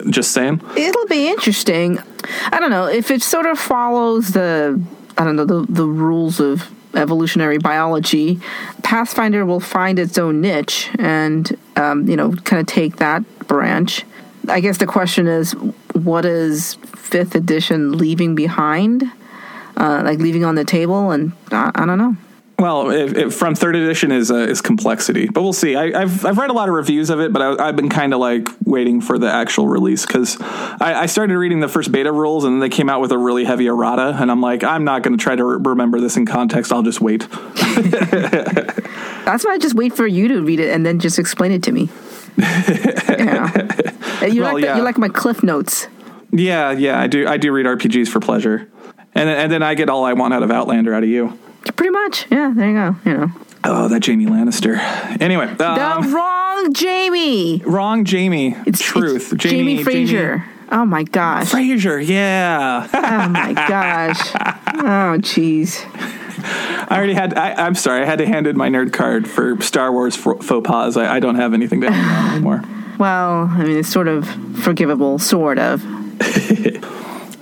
Just 0.10 0.32
saying. 0.32 0.62
It'll 0.78 1.08
be 1.08 1.28
interesting. 1.28 2.00
I 2.46 2.60
don't 2.62 2.70
know 2.70 2.88
if 2.88 3.12
it 3.12 3.22
sort 3.22 3.46
of 3.46 3.60
follows 3.60 4.30
the 4.30 4.82
I 5.18 5.26
don't 5.26 5.36
know 5.36 5.46
the 5.46 5.66
the 5.68 5.86
rules 5.86 6.40
of 6.40 6.70
evolutionary 6.98 7.58
biology. 7.58 8.40
Pathfinder 8.84 9.46
will 9.46 9.60
find 9.60 10.00
its 10.00 10.18
own 10.18 10.42
niche 10.42 10.90
and 11.00 11.58
um, 11.76 12.08
you 12.08 12.16
know 12.16 12.32
kind 12.44 12.60
of 12.60 12.66
take 12.66 12.98
that 12.98 13.24
branch. 13.48 14.04
I 14.50 14.60
guess 14.60 14.78
the 14.78 14.86
question 14.86 15.28
is, 15.28 15.54
what 15.94 16.26
is 16.26 16.76
fifth 16.96 17.36
edition 17.36 17.98
leaving 17.98 18.36
behind? 18.36 19.04
Uh, 19.76 20.02
like 20.04 20.18
leaving 20.20 20.44
on 20.44 20.56
the 20.56 20.66
table, 20.66 21.12
and 21.12 21.34
I, 21.52 21.72
I 21.76 21.86
don't 21.86 22.00
know. 22.00 22.18
Well, 22.60 22.90
if, 22.90 23.16
if 23.16 23.36
from 23.36 23.54
third 23.54 23.76
edition 23.76 24.12
is 24.12 24.32
uh, 24.32 24.38
is 24.38 24.62
complexity, 24.62 25.28
but 25.28 25.44
we'll 25.44 25.54
see. 25.54 25.76
I, 25.76 26.02
I've 26.02 26.26
I've 26.26 26.40
read 26.40 26.50
a 26.50 26.54
lot 26.54 26.70
of 26.70 26.74
reviews 26.74 27.12
of 27.12 27.20
it, 27.20 27.32
but 27.32 27.40
I, 27.40 27.68
I've 27.68 27.76
been 27.76 27.90
kind 27.90 28.16
of 28.16 28.20
like 28.20 28.48
waiting 28.66 29.00
for 29.00 29.20
the 29.20 29.32
actual 29.32 29.68
release 29.68 30.08
because 30.08 30.38
I, 30.42 31.02
I 31.02 31.06
started 31.06 31.38
reading 31.38 31.60
the 31.60 31.68
first 31.68 31.92
beta 31.92 32.12
rules 32.12 32.46
and 32.46 32.54
then 32.56 32.60
they 32.60 32.76
came 32.76 32.90
out 32.90 33.00
with 33.00 33.12
a 33.12 33.18
really 33.18 33.46
heavy 33.46 33.68
errata, 33.68 34.18
and 34.20 34.32
I'm 34.32 34.42
like, 34.42 34.64
I'm 34.64 34.84
not 34.84 35.04
going 35.04 35.16
to 35.16 35.22
try 35.22 35.36
to 35.36 35.44
re- 35.44 35.60
remember 35.62 36.00
this 36.02 36.18
in 36.18 36.26
context. 36.26 36.72
I'll 36.72 36.82
just 36.82 37.00
wait. 37.00 37.28
That's 39.28 39.46
why 39.46 39.52
I 39.52 39.58
just 39.60 39.76
wait 39.76 39.94
for 39.94 40.08
you 40.08 40.28
to 40.30 40.42
read 40.42 40.60
it 40.60 40.74
and 40.74 40.84
then 40.84 41.00
just 41.00 41.20
explain 41.20 41.52
it 41.52 41.62
to 41.64 41.72
me. 41.72 41.90
yeah. 42.38 44.26
You 44.26 44.42
Well, 44.42 44.54
like 44.54 44.62
the, 44.62 44.68
yeah. 44.68 44.78
you 44.78 44.84
like 44.84 44.98
my 44.98 45.10
cliff 45.10 45.44
notes. 45.44 45.88
Yeah, 46.32 46.72
yeah, 46.72 47.00
I 47.00 47.06
do. 47.06 47.28
I 47.28 47.38
do 47.38 47.52
read 47.52 47.68
RPGs 47.68 48.08
for 48.08 48.20
pleasure, 48.20 48.68
and 49.14 49.30
and 49.30 49.52
then 49.52 49.62
I 49.62 49.76
get 49.76 49.90
all 49.90 50.04
I 50.06 50.14
want 50.14 50.34
out 50.34 50.42
of 50.42 50.50
Outlander 50.50 50.94
out 50.94 51.04
of 51.04 51.10
you. 51.10 51.38
Pretty 51.76 51.92
much. 51.92 52.26
Yeah, 52.32 52.52
there 52.56 52.68
you 52.70 52.74
go. 52.74 52.96
You 53.10 53.18
know. 53.18 53.32
Oh, 53.64 53.88
that 53.88 54.00
Jamie 54.02 54.26
Lannister. 54.26 54.78
Anyway, 55.22 55.54
The 55.56 55.68
um, 55.70 56.14
wrong 56.14 56.74
Jamie. 56.74 57.62
wrong 57.66 58.06
Jamie. 58.06 58.56
It's 58.66 58.82
truth. 58.82 59.34
it's 59.34 59.44
Jamie, 59.44 59.84
Fraser. 59.84 60.46
Oh 60.72 60.86
my 60.86 61.04
gosh. 61.04 61.50
Fraser. 61.50 62.00
Yeah. 62.00 62.88
Oh 62.94 63.30
my 63.30 63.54
gosh. 63.54 64.20
Oh 64.80 65.18
jeez. 65.20 65.84
I 66.90 66.98
already 66.98 67.14
had. 67.14 67.34
I, 67.38 67.54
I'm 67.66 67.76
sorry. 67.76 68.02
I 68.04 68.06
had 68.06 68.20
to 68.20 68.26
hand 68.26 68.48
in 68.48 68.56
my 68.58 68.70
nerd 68.70 68.94
card 68.94 69.28
for 69.28 69.60
Star 69.62 69.92
Wars 69.92 70.16
faux 70.16 70.46
faux 70.46 70.66
pas. 70.68 70.96
I, 70.96 71.16
I 71.16 71.20
don't 71.20 71.36
have 71.36 71.54
anything 71.54 71.82
to 71.82 71.92
hand 71.92 72.28
on 72.28 72.32
anymore. 72.36 72.64
Well, 73.00 73.50
I 73.52 73.64
mean, 73.64 73.78
it's 73.78 73.90
sort 73.90 74.08
of 74.08 74.28
forgivable, 74.62 75.20
sort 75.20 75.58
of. 75.60 75.84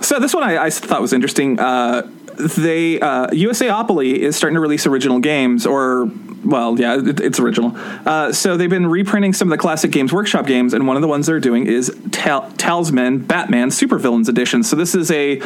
So 0.02 0.20
this 0.20 0.32
one 0.32 0.44
I, 0.44 0.66
I 0.66 0.70
thought 0.70 1.00
was 1.00 1.12
interesting. 1.12 1.58
Uh, 1.58 2.08
they 2.36 3.00
uh, 3.00 3.28
USAopoly 3.28 4.14
is 4.14 4.36
starting 4.36 4.54
to 4.54 4.60
release 4.60 4.86
original 4.86 5.18
games, 5.18 5.66
or 5.66 6.10
well, 6.44 6.78
yeah, 6.78 6.96
it, 6.98 7.20
it's 7.20 7.40
original. 7.40 7.72
Uh, 8.06 8.32
so 8.32 8.56
they've 8.56 8.70
been 8.70 8.86
reprinting 8.86 9.32
some 9.32 9.48
of 9.48 9.50
the 9.50 9.60
classic 9.60 9.90
Games 9.90 10.12
Workshop 10.12 10.46
games, 10.46 10.74
and 10.74 10.86
one 10.86 10.96
of 10.96 11.02
the 11.02 11.08
ones 11.08 11.26
they're 11.26 11.40
doing 11.40 11.66
is 11.66 11.94
Tal- 12.12 12.50
Talisman 12.52 13.18
Batman 13.26 13.70
Supervillains 13.70 14.28
Edition. 14.28 14.62
So 14.62 14.76
this 14.76 14.94
is 14.94 15.10
a 15.10 15.38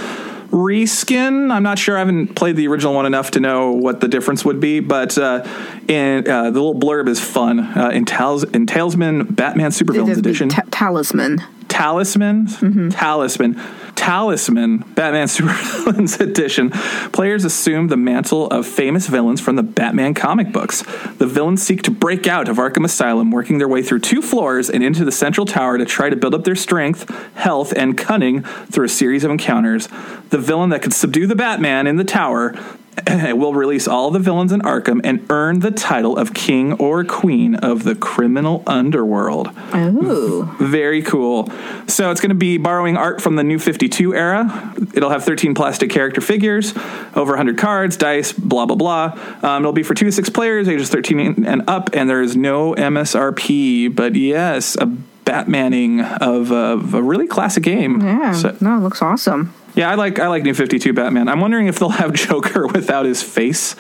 reskin. 0.50 1.52
I'm 1.52 1.62
not 1.62 1.78
sure. 1.78 1.96
I 1.96 2.00
haven't 2.00 2.34
played 2.34 2.56
the 2.56 2.66
original 2.68 2.94
one 2.94 3.06
enough 3.06 3.30
to 3.32 3.40
know 3.40 3.72
what 3.72 4.00
the 4.00 4.08
difference 4.08 4.44
would 4.44 4.60
be, 4.60 4.80
but 4.80 5.16
uh, 5.16 5.46
in 5.88 6.28
uh, 6.28 6.44
the 6.50 6.60
little 6.60 6.74
blurb 6.74 7.08
is 7.08 7.20
fun. 7.20 7.60
Uh, 7.60 7.90
in, 7.90 8.04
Tals- 8.04 8.44
in 8.54 8.66
Talisman 8.66 9.24
Batman 9.24 9.70
Supervillains 9.70 10.18
Edition. 10.18 10.48
ta- 10.48 10.62
talisman. 10.70 11.40
Talisman, 11.68 12.90
Talisman, 12.90 13.54
Talisman, 14.00 14.78
Batman 14.78 15.26
Supervillains 15.28 16.18
Edition. 16.20 16.70
Players 17.12 17.44
assume 17.44 17.88
the 17.88 17.98
mantle 17.98 18.46
of 18.46 18.66
famous 18.66 19.06
villains 19.06 19.42
from 19.42 19.56
the 19.56 19.62
Batman 19.62 20.14
comic 20.14 20.54
books. 20.54 20.82
The 21.18 21.26
villains 21.26 21.62
seek 21.62 21.82
to 21.82 21.90
break 21.90 22.26
out 22.26 22.48
of 22.48 22.56
Arkham 22.56 22.86
Asylum, 22.86 23.30
working 23.30 23.58
their 23.58 23.68
way 23.68 23.82
through 23.82 23.98
two 23.98 24.22
floors 24.22 24.70
and 24.70 24.82
into 24.82 25.04
the 25.04 25.12
central 25.12 25.44
tower 25.44 25.76
to 25.76 25.84
try 25.84 26.08
to 26.08 26.16
build 26.16 26.34
up 26.34 26.44
their 26.44 26.56
strength, 26.56 27.10
health, 27.34 27.74
and 27.76 27.98
cunning 27.98 28.42
through 28.42 28.86
a 28.86 28.88
series 28.88 29.22
of 29.22 29.30
encounters. 29.30 29.86
The 30.30 30.38
villain 30.38 30.70
that 30.70 30.80
could 30.80 30.94
subdue 30.94 31.26
the 31.26 31.36
Batman 31.36 31.86
in 31.86 31.96
the 31.96 32.04
tower 32.04 32.54
will 33.32 33.54
release 33.54 33.86
all 33.88 34.10
the 34.10 34.18
villains 34.18 34.52
in 34.52 34.60
Arkham 34.60 35.00
and 35.04 35.24
earn 35.30 35.60
the 35.60 35.70
title 35.70 36.16
of 36.16 36.34
king 36.34 36.72
or 36.74 37.04
queen 37.04 37.54
of 37.56 37.84
the 37.84 37.94
criminal 37.94 38.62
underworld. 38.66 39.50
Oh. 39.72 40.56
Very 40.60 41.02
cool. 41.02 41.50
So 41.86 42.10
it's 42.10 42.20
going 42.20 42.30
to 42.30 42.34
be 42.34 42.58
borrowing 42.58 42.96
art 42.96 43.20
from 43.20 43.36
the 43.36 43.44
new 43.44 43.58
52 43.58 44.14
era. 44.14 44.74
It'll 44.94 45.10
have 45.10 45.24
13 45.24 45.54
plastic 45.54 45.90
character 45.90 46.20
figures, 46.20 46.76
over 47.14 47.32
100 47.32 47.58
cards, 47.58 47.96
dice, 47.96 48.32
blah, 48.32 48.66
blah, 48.66 48.76
blah. 48.76 49.18
Um, 49.42 49.62
it'll 49.62 49.72
be 49.72 49.82
for 49.82 49.94
two 49.94 50.06
to 50.06 50.12
six 50.12 50.28
players, 50.28 50.68
ages 50.68 50.90
13 50.90 51.44
and 51.46 51.62
up, 51.68 51.90
and 51.92 52.08
there 52.08 52.22
is 52.22 52.36
no 52.36 52.74
MSRP. 52.74 53.94
But 53.94 54.14
yes, 54.16 54.76
a 54.76 54.86
Batmaning 55.24 56.18
of, 56.20 56.50
of 56.50 56.94
a 56.94 57.02
really 57.02 57.28
classic 57.28 57.62
game. 57.62 58.00
Yeah. 58.00 58.32
So- 58.32 58.56
no, 58.60 58.78
it 58.78 58.80
looks 58.80 59.00
awesome. 59.00 59.54
Yeah, 59.80 59.90
I 59.90 59.94
like 59.94 60.18
I 60.18 60.28
like 60.28 60.42
New 60.42 60.52
Fifty 60.52 60.78
Two 60.78 60.92
Batman. 60.92 61.26
I'm 61.26 61.40
wondering 61.40 61.66
if 61.66 61.78
they'll 61.78 61.88
have 61.88 62.12
Joker 62.28 62.66
without 62.66 63.06
his 63.06 63.22
face 63.22 63.74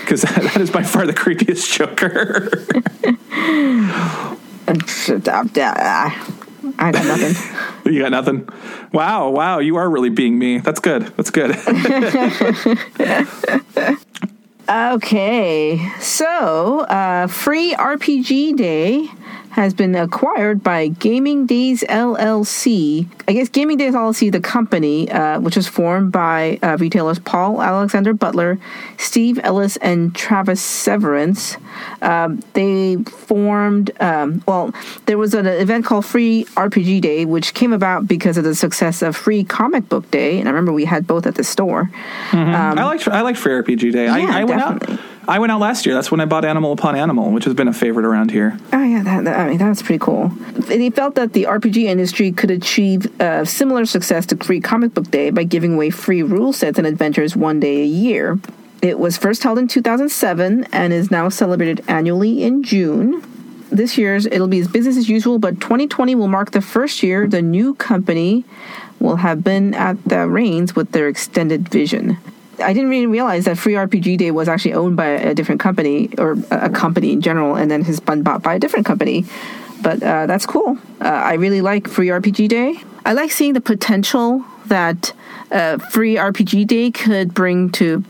because 0.00 0.20
that 0.22 0.58
is 0.58 0.70
by 0.70 0.82
far 0.82 1.06
the 1.06 1.14
creepiest 1.14 1.72
Joker. 1.78 2.50
I 6.78 6.92
got 6.92 7.06
nothing. 7.06 7.90
you 7.90 8.02
got 8.02 8.10
nothing. 8.10 8.46
Wow, 8.92 9.30
wow, 9.30 9.58
you 9.60 9.76
are 9.76 9.88
really 9.88 10.10
being 10.10 10.38
me. 10.38 10.58
That's 10.58 10.80
good. 10.80 11.04
That's 11.16 11.30
good. 11.30 11.56
Okay, 14.68 15.92
so 16.00 16.80
uh, 16.80 17.28
Free 17.28 17.72
RPG 17.72 18.56
Day 18.56 19.08
has 19.56 19.72
been 19.72 19.94
acquired 19.94 20.62
by 20.62 20.88
Gaming 20.88 21.46
Days 21.46 21.82
LLC. 21.84 23.08
I 23.26 23.32
guess 23.32 23.48
Gaming 23.48 23.78
Days 23.78 23.94
LLC, 23.94 24.30
the 24.30 24.38
company, 24.38 25.10
uh, 25.10 25.40
which 25.40 25.56
was 25.56 25.66
formed 25.66 26.12
by 26.12 26.58
uh, 26.62 26.76
retailers 26.78 27.18
Paul 27.18 27.62
Alexander 27.62 28.12
Butler, 28.12 28.58
Steve 28.98 29.40
Ellis, 29.42 29.78
and 29.78 30.14
Travis 30.14 30.60
Severance. 30.60 31.56
Um, 32.02 32.42
they 32.52 32.96
formed, 32.96 33.90
um, 33.98 34.44
well, 34.46 34.74
there 35.06 35.16
was 35.16 35.32
an 35.32 35.46
event 35.46 35.86
called 35.86 36.04
Free 36.04 36.44
RPG 36.54 37.00
Day, 37.00 37.24
which 37.24 37.54
came 37.54 37.72
about 37.72 38.06
because 38.06 38.36
of 38.36 38.44
the 38.44 38.54
success 38.54 39.00
of 39.00 39.16
Free 39.16 39.42
Comic 39.42 39.88
Book 39.88 40.10
Day. 40.10 40.38
And 40.38 40.48
I 40.50 40.52
remember 40.52 40.72
we 40.74 40.84
had 40.84 41.06
both 41.06 41.26
at 41.26 41.36
the 41.36 41.44
store. 41.44 41.90
I 42.32 42.84
liked 42.84 43.08
I 43.08 43.22
liked 43.22 43.38
Free 43.38 43.54
RPG 43.54 43.90
Day. 43.92 44.06
I, 44.06 44.18
Yeah, 44.18 44.36
I 44.36 44.44
went 44.44 44.60
definitely. 44.60 44.94
out. 44.96 45.15
I 45.28 45.38
went 45.40 45.50
out 45.50 45.60
last 45.60 45.86
year. 45.86 45.94
That's 45.94 46.10
when 46.10 46.20
I 46.20 46.24
bought 46.24 46.44
Animal 46.44 46.72
Upon 46.72 46.94
Animal, 46.94 47.32
which 47.32 47.44
has 47.44 47.54
been 47.54 47.66
a 47.68 47.72
favorite 47.72 48.06
around 48.06 48.30
here. 48.30 48.58
Oh 48.72 48.82
yeah, 48.82 49.02
that, 49.02 49.24
that- 49.24 49.38
I 49.40 49.48
mean 49.48 49.58
that's 49.58 49.82
pretty 49.82 49.98
cool. 49.98 50.28
He 50.68 50.90
felt 50.90 51.16
that 51.16 51.32
the 51.32 51.44
RPG 51.44 51.84
industry 51.84 52.30
could 52.32 52.50
achieve 52.50 53.20
uh, 53.20 53.44
similar 53.44 53.86
success 53.86 54.26
to 54.26 54.36
Free 54.36 54.60
Comic 54.60 54.94
Book 54.94 55.10
Day 55.10 55.30
by 55.30 55.42
giving 55.44 55.74
away 55.74 55.90
free 55.90 56.22
rule 56.22 56.52
sets 56.52 56.78
and 56.78 56.86
adventures 56.86 57.34
one 57.36 57.58
day 57.60 57.82
a 57.82 57.86
year. 57.86 58.38
It 58.82 58.98
was 58.98 59.16
first 59.16 59.42
held 59.42 59.58
in 59.58 59.66
2007 59.68 60.64
and 60.72 60.92
is 60.92 61.10
now 61.10 61.28
celebrated 61.28 61.82
annually 61.88 62.44
in 62.44 62.62
June. 62.62 63.22
This 63.70 63.98
year's 63.98 64.26
it'll 64.26 64.46
be 64.46 64.60
as 64.60 64.68
business 64.68 64.96
as 64.96 65.08
usual, 65.08 65.38
but 65.40 65.60
2020 65.60 66.14
will 66.14 66.28
mark 66.28 66.52
the 66.52 66.60
first 66.60 67.02
year 67.02 67.26
the 67.26 67.42
new 67.42 67.74
company 67.74 68.44
will 69.00 69.16
have 69.16 69.42
been 69.42 69.74
at 69.74 70.02
the 70.04 70.28
reins 70.28 70.76
with 70.76 70.92
their 70.92 71.08
extended 71.08 71.68
vision. 71.68 72.16
I 72.62 72.72
didn't 72.72 72.90
really 72.90 73.06
realize 73.06 73.44
that 73.44 73.58
Free 73.58 73.74
RPG 73.74 74.18
Day 74.18 74.30
was 74.30 74.48
actually 74.48 74.74
owned 74.74 74.96
by 74.96 75.06
a 75.06 75.34
different 75.34 75.60
company 75.60 76.10
or 76.18 76.36
a 76.50 76.66
a 76.66 76.70
company 76.70 77.12
in 77.12 77.20
general, 77.20 77.54
and 77.54 77.70
then 77.70 77.82
has 77.82 78.00
been 78.00 78.22
bought 78.22 78.42
by 78.42 78.54
a 78.54 78.58
different 78.58 78.86
company. 78.86 79.24
But 79.82 80.02
uh, 80.02 80.26
that's 80.26 80.46
cool. 80.46 80.78
Uh, 81.00 81.08
I 81.08 81.34
really 81.34 81.60
like 81.60 81.88
Free 81.88 82.08
RPG 82.08 82.48
Day. 82.48 82.82
I 83.04 83.12
like 83.12 83.30
seeing 83.30 83.52
the 83.52 83.60
potential 83.60 84.44
that 84.66 85.12
uh, 85.50 85.78
Free 85.78 86.16
RPG 86.16 86.66
Day 86.66 86.90
could 86.90 87.34
bring 87.34 87.70
to, 87.72 88.02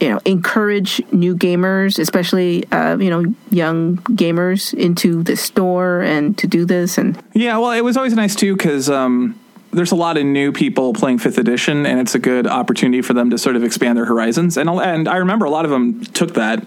you 0.00 0.08
know, 0.08 0.20
encourage 0.24 1.02
new 1.12 1.36
gamers, 1.36 1.98
especially 1.98 2.66
uh, 2.72 2.96
you 2.98 3.10
know 3.10 3.34
young 3.50 3.98
gamers, 4.16 4.72
into 4.72 5.22
the 5.22 5.36
store 5.36 6.00
and 6.00 6.36
to 6.38 6.46
do 6.46 6.64
this. 6.64 6.98
And 6.98 7.22
Yeah, 7.34 7.58
well, 7.58 7.72
it 7.72 7.82
was 7.82 7.96
always 7.96 8.14
nice 8.14 8.34
too 8.34 8.56
because 8.56 8.88
um, 8.88 9.38
there's 9.72 9.92
a 9.92 9.96
lot 9.96 10.16
of 10.16 10.24
new 10.24 10.52
people 10.52 10.92
playing 10.92 11.18
Fifth 11.18 11.38
Edition, 11.38 11.86
and 11.86 12.00
it's 12.00 12.14
a 12.14 12.18
good 12.18 12.46
opportunity 12.46 13.02
for 13.02 13.12
them 13.12 13.30
to 13.30 13.38
sort 13.38 13.56
of 13.56 13.64
expand 13.64 13.96
their 13.96 14.06
horizons. 14.06 14.56
And 14.56 14.68
and 14.68 15.08
I 15.08 15.16
remember 15.16 15.46
a 15.46 15.50
lot 15.50 15.64
of 15.64 15.70
them 15.70 16.04
took 16.04 16.34
that. 16.34 16.66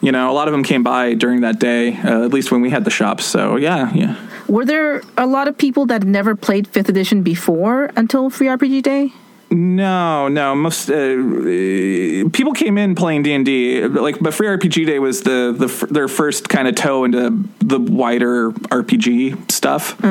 You 0.00 0.10
know, 0.10 0.28
a 0.30 0.34
lot 0.34 0.48
of 0.48 0.52
them 0.52 0.64
came 0.64 0.82
by 0.82 1.14
during 1.14 1.42
that 1.42 1.60
day, 1.60 1.96
uh, 1.96 2.24
at 2.24 2.32
least 2.32 2.50
when 2.50 2.60
we 2.60 2.70
had 2.70 2.84
the 2.84 2.90
shops. 2.90 3.24
So 3.24 3.54
yeah, 3.54 3.92
yeah. 3.94 4.16
were 4.48 4.64
there 4.64 5.00
a 5.16 5.26
lot 5.26 5.46
of 5.46 5.56
people 5.56 5.86
that 5.86 6.02
never 6.02 6.34
played 6.34 6.66
Fifth 6.66 6.88
Edition 6.88 7.22
before 7.22 7.88
until 7.94 8.28
Free 8.28 8.48
RPG 8.48 8.82
Day? 8.82 9.12
No, 9.52 10.28
no. 10.28 10.54
Most 10.54 10.90
uh, 10.90 10.94
people 12.32 12.52
came 12.52 12.78
in 12.78 12.94
playing 12.94 13.22
D 13.22 13.32
and 13.32 13.44
D, 13.44 13.86
like, 13.86 14.18
but 14.18 14.34
Free 14.34 14.48
RPG 14.48 14.86
Day 14.86 14.98
was 14.98 15.22
the 15.22 15.54
the 15.56 15.86
their 15.86 16.08
first 16.08 16.48
kind 16.48 16.66
of 16.66 16.74
toe 16.74 17.04
into 17.04 17.44
the 17.60 17.78
wider 17.78 18.50
RPG 18.50 19.52
stuff. 19.52 20.02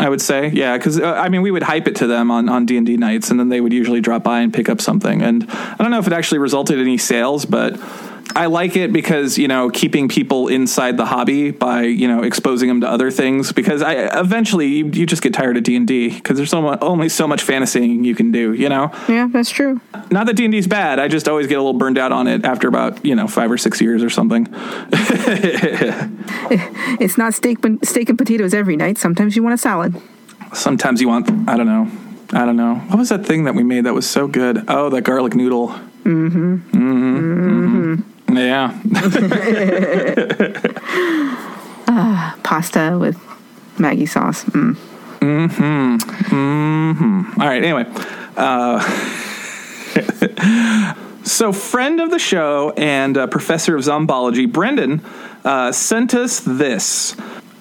I 0.00 0.08
would 0.08 0.20
say, 0.20 0.48
yeah, 0.48 0.76
because 0.76 1.00
uh, 1.00 1.12
I 1.12 1.28
mean, 1.28 1.42
we 1.42 1.50
would 1.50 1.64
hype 1.64 1.88
it 1.88 1.96
to 1.96 2.06
them 2.06 2.30
on 2.30 2.48
on 2.48 2.66
D 2.66 2.76
and 2.76 2.86
D 2.86 2.96
nights, 2.96 3.30
and 3.30 3.40
then 3.40 3.48
they 3.48 3.60
would 3.60 3.72
usually 3.72 4.00
drop 4.00 4.22
by 4.22 4.40
and 4.40 4.54
pick 4.54 4.68
up 4.68 4.80
something. 4.80 5.22
And 5.22 5.46
I 5.50 5.76
don't 5.78 5.90
know 5.90 5.98
if 5.98 6.06
it 6.06 6.12
actually 6.12 6.38
resulted 6.38 6.76
in 6.76 6.82
any 6.82 6.98
sales, 6.98 7.44
but 7.44 7.78
I 8.36 8.46
like 8.46 8.76
it 8.76 8.92
because 8.92 9.38
you 9.38 9.48
know 9.48 9.70
keeping 9.70 10.08
people 10.08 10.48
inside 10.48 10.96
the 10.96 11.06
hobby 11.06 11.50
by 11.50 11.82
you 11.82 12.06
know 12.08 12.22
exposing 12.22 12.68
them 12.68 12.80
to 12.82 12.88
other 12.88 13.10
things. 13.10 13.52
Because 13.52 13.82
I 13.82 13.94
eventually 14.20 14.66
you, 14.68 14.86
you 14.86 15.06
just 15.06 15.22
get 15.22 15.34
tired 15.34 15.56
of 15.56 15.62
D 15.62 15.76
and 15.76 15.86
D 15.86 16.10
because 16.10 16.36
there's 16.36 16.50
so 16.50 16.62
much, 16.62 16.78
only 16.82 17.08
so 17.08 17.26
much 17.26 17.42
fantasying 17.42 18.04
you 18.04 18.14
can 18.14 18.30
do. 18.30 18.52
You 18.52 18.68
know, 18.68 18.92
Yeah, 19.08 19.28
that's 19.30 19.50
true. 19.50 19.80
not 20.10 20.26
that 20.26 20.36
D 20.36 20.44
and 20.44 20.52
D 20.52 20.58
is 20.58 20.66
bad. 20.66 20.98
I 20.98 21.08
just 21.08 21.28
always 21.28 21.46
get 21.46 21.54
a 21.54 21.62
little 21.62 21.78
burned 21.78 21.98
out 21.98 22.12
on 22.12 22.26
it 22.26 22.44
after 22.44 22.68
about 22.68 23.04
you 23.04 23.14
know 23.14 23.26
five 23.26 23.50
or 23.50 23.58
six 23.58 23.80
years 23.80 24.02
or 24.02 24.10
something. 24.10 24.46
It's 27.00 27.16
not 27.18 27.34
steak, 27.34 27.58
steak 27.84 28.08
and 28.08 28.18
potatoes 28.18 28.54
every 28.54 28.76
night. 28.76 28.98
Sometimes 28.98 29.36
you 29.36 29.42
want 29.42 29.54
a 29.54 29.58
salad. 29.58 29.94
Sometimes 30.52 31.00
you 31.00 31.08
want 31.08 31.30
I 31.48 31.56
don't 31.56 31.66
know. 31.66 31.90
I 32.32 32.44
don't 32.44 32.56
know. 32.56 32.74
What 32.74 32.98
was 32.98 33.08
that 33.08 33.24
thing 33.24 33.44
that 33.44 33.54
we 33.54 33.62
made 33.62 33.84
that 33.84 33.94
was 33.94 34.08
so 34.08 34.26
good? 34.26 34.64
Oh, 34.68 34.90
that 34.90 35.02
garlic 35.02 35.34
noodle. 35.34 35.68
Mm-hmm. 35.68 36.56
Mm-hmm. 36.56 37.94
mm-hmm. 37.96 38.17
Yeah. 38.30 38.78
Pasta 42.42 42.98
with 43.00 43.16
Maggi 43.76 44.08
sauce. 44.08 44.44
Mm. 44.44 44.76
All 47.38 47.46
right. 47.46 47.64
Anyway, 47.64 47.86
uh, 48.36 48.80
so 51.24 51.52
friend 51.52 52.00
of 52.00 52.10
the 52.10 52.18
show 52.18 52.72
and 52.76 53.16
uh, 53.16 53.26
professor 53.26 53.76
of 53.76 53.84
zombology, 53.84 54.46
Brendan, 54.46 55.02
uh, 55.44 55.72
sent 55.72 56.14
us 56.14 56.40
this. 56.40 57.16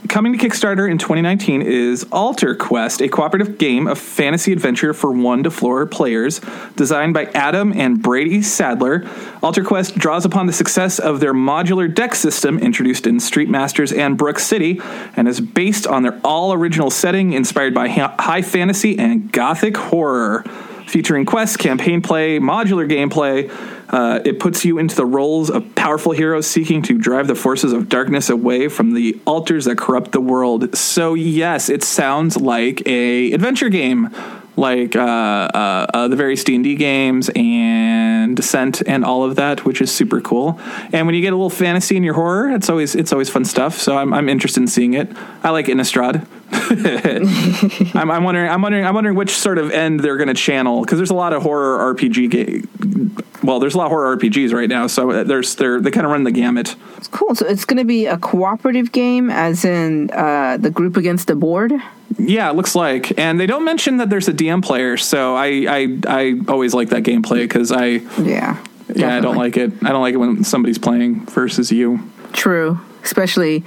Coming 0.09 0.37
to 0.37 0.39
Kickstarter 0.39 0.89
in 0.89 0.97
2019 0.97 1.63
is 1.63 2.05
Altar 2.11 2.55
Quest, 2.55 3.01
a 3.01 3.09
cooperative 3.09 3.57
game 3.57 3.87
of 3.87 3.97
fantasy 3.97 4.53
adventure 4.53 4.93
for 4.93 5.11
one 5.11 5.43
to 5.43 5.51
four 5.51 5.85
players, 5.85 6.39
designed 6.75 7.13
by 7.13 7.25
Adam 7.33 7.73
and 7.73 8.01
Brady 8.01 8.41
Sadler. 8.41 9.05
Altar 9.43 9.63
Quest 9.63 9.97
draws 9.97 10.23
upon 10.23 10.45
the 10.45 10.53
success 10.53 10.99
of 10.99 11.19
their 11.19 11.33
modular 11.33 11.93
deck 11.93 12.15
system 12.15 12.59
introduced 12.59 13.07
in 13.07 13.19
Street 13.19 13.49
Masters 13.49 13.91
and 13.91 14.17
Brook 14.17 14.39
City, 14.39 14.79
and 15.15 15.27
is 15.27 15.41
based 15.41 15.87
on 15.87 16.03
their 16.03 16.19
all 16.23 16.53
original 16.53 16.89
setting 16.89 17.33
inspired 17.33 17.73
by 17.73 17.89
high 17.89 18.43
fantasy 18.43 18.97
and 18.97 19.31
gothic 19.31 19.75
horror 19.75 20.43
featuring 20.87 21.25
quests, 21.25 21.57
campaign 21.57 22.01
play, 22.01 22.39
modular 22.39 22.89
gameplay. 22.89 23.51
Uh, 23.89 24.19
it 24.25 24.39
puts 24.39 24.65
you 24.65 24.77
into 24.77 24.95
the 24.95 25.05
roles 25.05 25.49
of 25.49 25.75
powerful 25.75 26.11
heroes 26.11 26.45
seeking 26.45 26.81
to 26.81 26.97
drive 26.97 27.27
the 27.27 27.35
forces 27.35 27.71
of 27.71 27.87
darkness 27.87 28.29
away 28.29 28.67
from 28.67 28.93
the 28.93 29.17
altars 29.25 29.65
that 29.65 29.77
corrupt 29.77 30.11
the 30.11 30.21
world. 30.21 30.75
So 30.75 31.13
yes, 31.13 31.69
it 31.69 31.83
sounds 31.83 32.35
like 32.37 32.85
a 32.85 33.31
adventure 33.31 33.69
game, 33.69 34.09
like 34.57 34.95
uh, 34.95 34.99
uh, 34.99 35.87
uh, 35.93 36.07
the 36.09 36.15
various 36.15 36.43
D 36.43 36.55
and 36.55 36.63
D 36.63 36.75
games 36.75 37.29
and 37.35 38.35
Descent 38.35 38.81
and 38.85 39.05
all 39.05 39.23
of 39.23 39.35
that, 39.37 39.63
which 39.63 39.81
is 39.81 39.91
super 39.91 40.19
cool. 40.19 40.59
And 40.91 41.07
when 41.07 41.15
you 41.15 41.21
get 41.21 41.31
a 41.31 41.35
little 41.35 41.49
fantasy 41.49 41.95
in 41.95 42.03
your 42.03 42.15
horror, 42.15 42.49
it's 42.49 42.69
always 42.69 42.93
it's 42.93 43.13
always 43.13 43.29
fun 43.29 43.45
stuff. 43.45 43.77
So 43.77 43.97
I'm, 43.97 44.13
I'm 44.13 44.27
interested 44.27 44.59
in 44.59 44.67
seeing 44.67 44.95
it. 44.95 45.09
I 45.43 45.51
like 45.51 45.67
Innistrad. 45.67 46.27
I'm, 46.51 48.09
I'm 48.11 48.23
wondering. 48.23 48.49
I'm 48.49 48.61
wondering. 48.61 48.85
I'm 48.85 48.93
wondering 48.95 49.15
which 49.15 49.31
sort 49.31 49.57
of 49.57 49.71
end 49.71 49.99
they're 49.99 50.17
going 50.17 50.27
to 50.29 50.33
channel 50.33 50.81
because 50.81 50.97
there's 50.97 51.09
a 51.09 51.15
lot 51.15 51.33
of 51.33 51.43
horror 51.43 51.93
RPG. 51.93 52.29
Ga- 52.29 53.23
well, 53.43 53.59
there's 53.59 53.75
a 53.75 53.77
lot 53.77 53.85
of 53.85 53.91
horror 53.91 54.15
RPGs 54.17 54.53
right 54.53 54.69
now, 54.69 54.87
so 54.87 55.23
there's 55.23 55.55
they're 55.55 55.79
they 55.81 55.91
kind 55.91 56.05
of 56.05 56.11
run 56.11 56.23
the 56.23 56.31
gamut. 56.31 56.75
It's 56.97 57.07
cool. 57.07 57.35
So 57.35 57.45
it's 57.45 57.65
going 57.65 57.77
to 57.77 57.85
be 57.85 58.05
a 58.05 58.17
cooperative 58.17 58.91
game, 58.91 59.29
as 59.29 59.63
in 59.65 60.09
uh, 60.11 60.57
the 60.57 60.69
group 60.69 60.97
against 60.97 61.27
the 61.27 61.35
board. 61.35 61.73
Yeah, 62.17 62.49
it 62.49 62.55
looks 62.55 62.73
like, 62.75 63.17
and 63.19 63.39
they 63.39 63.45
don't 63.45 63.65
mention 63.65 63.97
that 63.97 64.09
there's 64.09 64.27
a 64.27 64.33
DM 64.33 64.63
player. 64.63 64.97
So 64.97 65.35
I 65.35 65.65
I, 65.67 65.99
I 66.07 66.39
always 66.47 66.73
like 66.73 66.89
that 66.89 67.03
gameplay 67.03 67.39
because 67.43 67.71
I 67.71 67.85
Yeah. 68.21 68.57
yeah 68.95 69.17
I 69.17 69.19
don't 69.19 69.35
like 69.35 69.57
it. 69.57 69.71
I 69.83 69.89
don't 69.89 70.01
like 70.01 70.13
it 70.13 70.17
when 70.17 70.43
somebody's 70.43 70.77
playing 70.79 71.25
versus 71.27 71.71
you. 71.71 72.09
True. 72.33 72.79
Especially, 73.07 73.63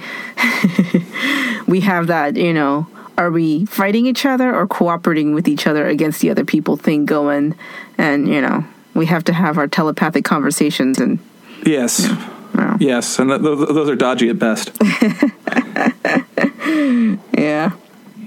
we 1.67 1.81
have 1.81 2.07
that, 2.07 2.37
you 2.37 2.53
know, 2.53 2.87
are 3.17 3.31
we 3.31 3.65
fighting 3.65 4.05
each 4.05 4.25
other 4.25 4.55
or 4.55 4.67
cooperating 4.67 5.33
with 5.33 5.47
each 5.47 5.65
other 5.65 5.87
against 5.87 6.21
the 6.21 6.29
other 6.29 6.45
people 6.45 6.77
thing 6.77 7.05
going? 7.05 7.55
And, 7.97 8.27
you 8.27 8.39
know, 8.39 8.63
we 8.93 9.07
have 9.07 9.23
to 9.25 9.33
have 9.33 9.57
our 9.57 9.67
telepathic 9.67 10.23
conversations 10.23 10.99
and 10.99 11.19
Yes. 11.65 12.07
Wow. 12.53 12.77
Yes, 12.79 13.17
and 13.17 13.29
th- 13.29 13.41
th- 13.41 13.69
those 13.69 13.89
are 13.89 13.95
dodgy 13.95 14.29
at 14.29 14.37
best. 14.37 14.71
yeah. 17.37 17.71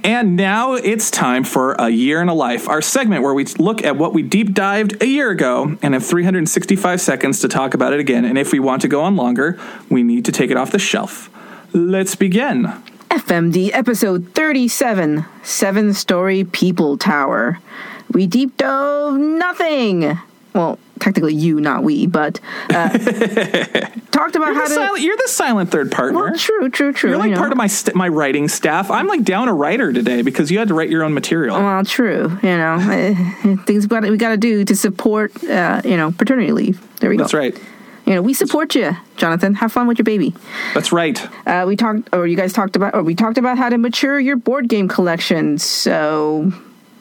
And 0.05 0.37
now 0.37 0.75
it's 0.75 1.11
time 1.11 1.45
for 1.45 1.73
A 1.79 1.89
Year 1.89 2.21
in 2.21 2.29
a 2.29 2.35
Life, 2.35 2.69
our 2.69 2.83
segment 2.83 3.23
where 3.23 3.33
we 3.33 3.47
look 3.59 3.83
at 3.83 3.97
what 3.97 4.13
we 4.13 4.21
deep 4.21 4.53
dived 4.53 5.03
a 5.03 5.07
year 5.07 5.31
ago 5.31 5.79
and 5.81 5.95
have 5.95 6.05
365 6.05 7.01
seconds 7.01 7.41
to 7.41 7.49
talk 7.49 7.73
about 7.73 7.95
it 7.95 8.01
again. 8.01 8.27
And 8.27 8.37
if 8.37 8.53
we 8.53 8.59
want 8.59 8.83
to 8.83 8.89
go 8.89 9.01
on 9.01 9.17
longer, 9.17 9.59
we 9.89 10.03
need 10.03 10.27
to 10.27 10.33
take 10.33 10.51
it 10.51 10.59
off 10.59 10.73
the 10.73 10.79
shelf. 10.79 11.31
Let's 11.73 12.17
begin. 12.17 12.65
FMD 13.09 13.71
episode 13.73 14.29
37 14.35 15.25
Seven 15.43 15.95
Story 15.95 16.45
People 16.45 16.99
Tower. 16.99 17.59
We 18.11 18.27
deep 18.27 18.59
dove 18.59 19.15
nothing. 19.15 20.19
Well, 20.55 20.79
technically 21.01 21.35
you, 21.35 21.61
not 21.61 21.83
we, 21.83 22.07
but 22.07 22.39
uh, 22.71 22.89
talked 24.13 24.37
about 24.37 24.47
You're 24.47 24.55
how 24.55 24.67
to. 24.69 24.75
silent, 24.75 25.03
you're 25.03 25.17
the 25.17 25.27
silent 25.29 25.71
third 25.71 25.91
partner. 25.91 26.19
well, 26.27 26.37
true, 26.37 26.71
true, 26.71 26.93
true. 26.93 27.11
You're 27.11 27.19
like 27.19 27.31
you 27.31 27.35
know. 27.35 27.41
part 27.41 27.51
of 27.51 27.59
my 27.59 27.67
st- 27.67 27.97
my 27.97 28.07
writing 28.09 28.47
staff. 28.47 28.91
I'm 28.91 29.09
like 29.09 29.25
down 29.25 29.49
a 29.49 29.53
writer 29.55 29.93
today 29.93 30.23
because 30.23 30.51
you 30.53 30.59
had 30.59 30.69
to 30.69 30.75
write 30.75 30.91
your 30.91 31.03
own 31.03 31.13
material. 31.13 31.59
Well, 31.59 31.85
true. 31.85 32.39
You 32.43 32.57
know, 32.57 32.75
uh, 32.75 33.57
things 33.67 33.85
we 33.85 33.89
got 33.89 34.03
we 34.05 34.17
got 34.17 34.31
to 34.31 34.37
do 34.37 34.65
to 34.65 34.77
support, 34.77 35.43
uh, 35.45 35.83
you 35.85 35.97
know, 35.97 36.13
paternity 36.13 36.53
leave. 36.53 36.81
There 37.01 37.11
we 37.11 37.17
go. 37.17 37.25
That's 37.25 37.35
right. 37.35 37.59
You 38.07 38.15
know, 38.15 38.23
we 38.23 38.33
support 38.35 38.75
you, 38.75 38.97
Jonathan. 39.17 39.55
Have 39.55 39.73
fun 39.73 39.87
with 39.89 39.99
your 39.99 40.05
baby. 40.05 40.35
That's 40.75 40.93
right. 40.93 41.19
Uh, 41.49 41.65
we 41.67 41.75
talked, 41.75 42.11
or 42.15 42.27
you 42.27 42.37
guys 42.37 42.53
talked 42.53 42.77
about, 42.77 42.95
or 42.95 43.03
we 43.03 43.15
talked 43.15 43.39
about 43.39 43.57
how 43.59 43.71
to 43.71 43.79
mature 43.79 44.21
your 44.21 44.37
board 44.37 44.69
game 44.69 44.89
collection. 44.89 45.57
So, 45.59 46.53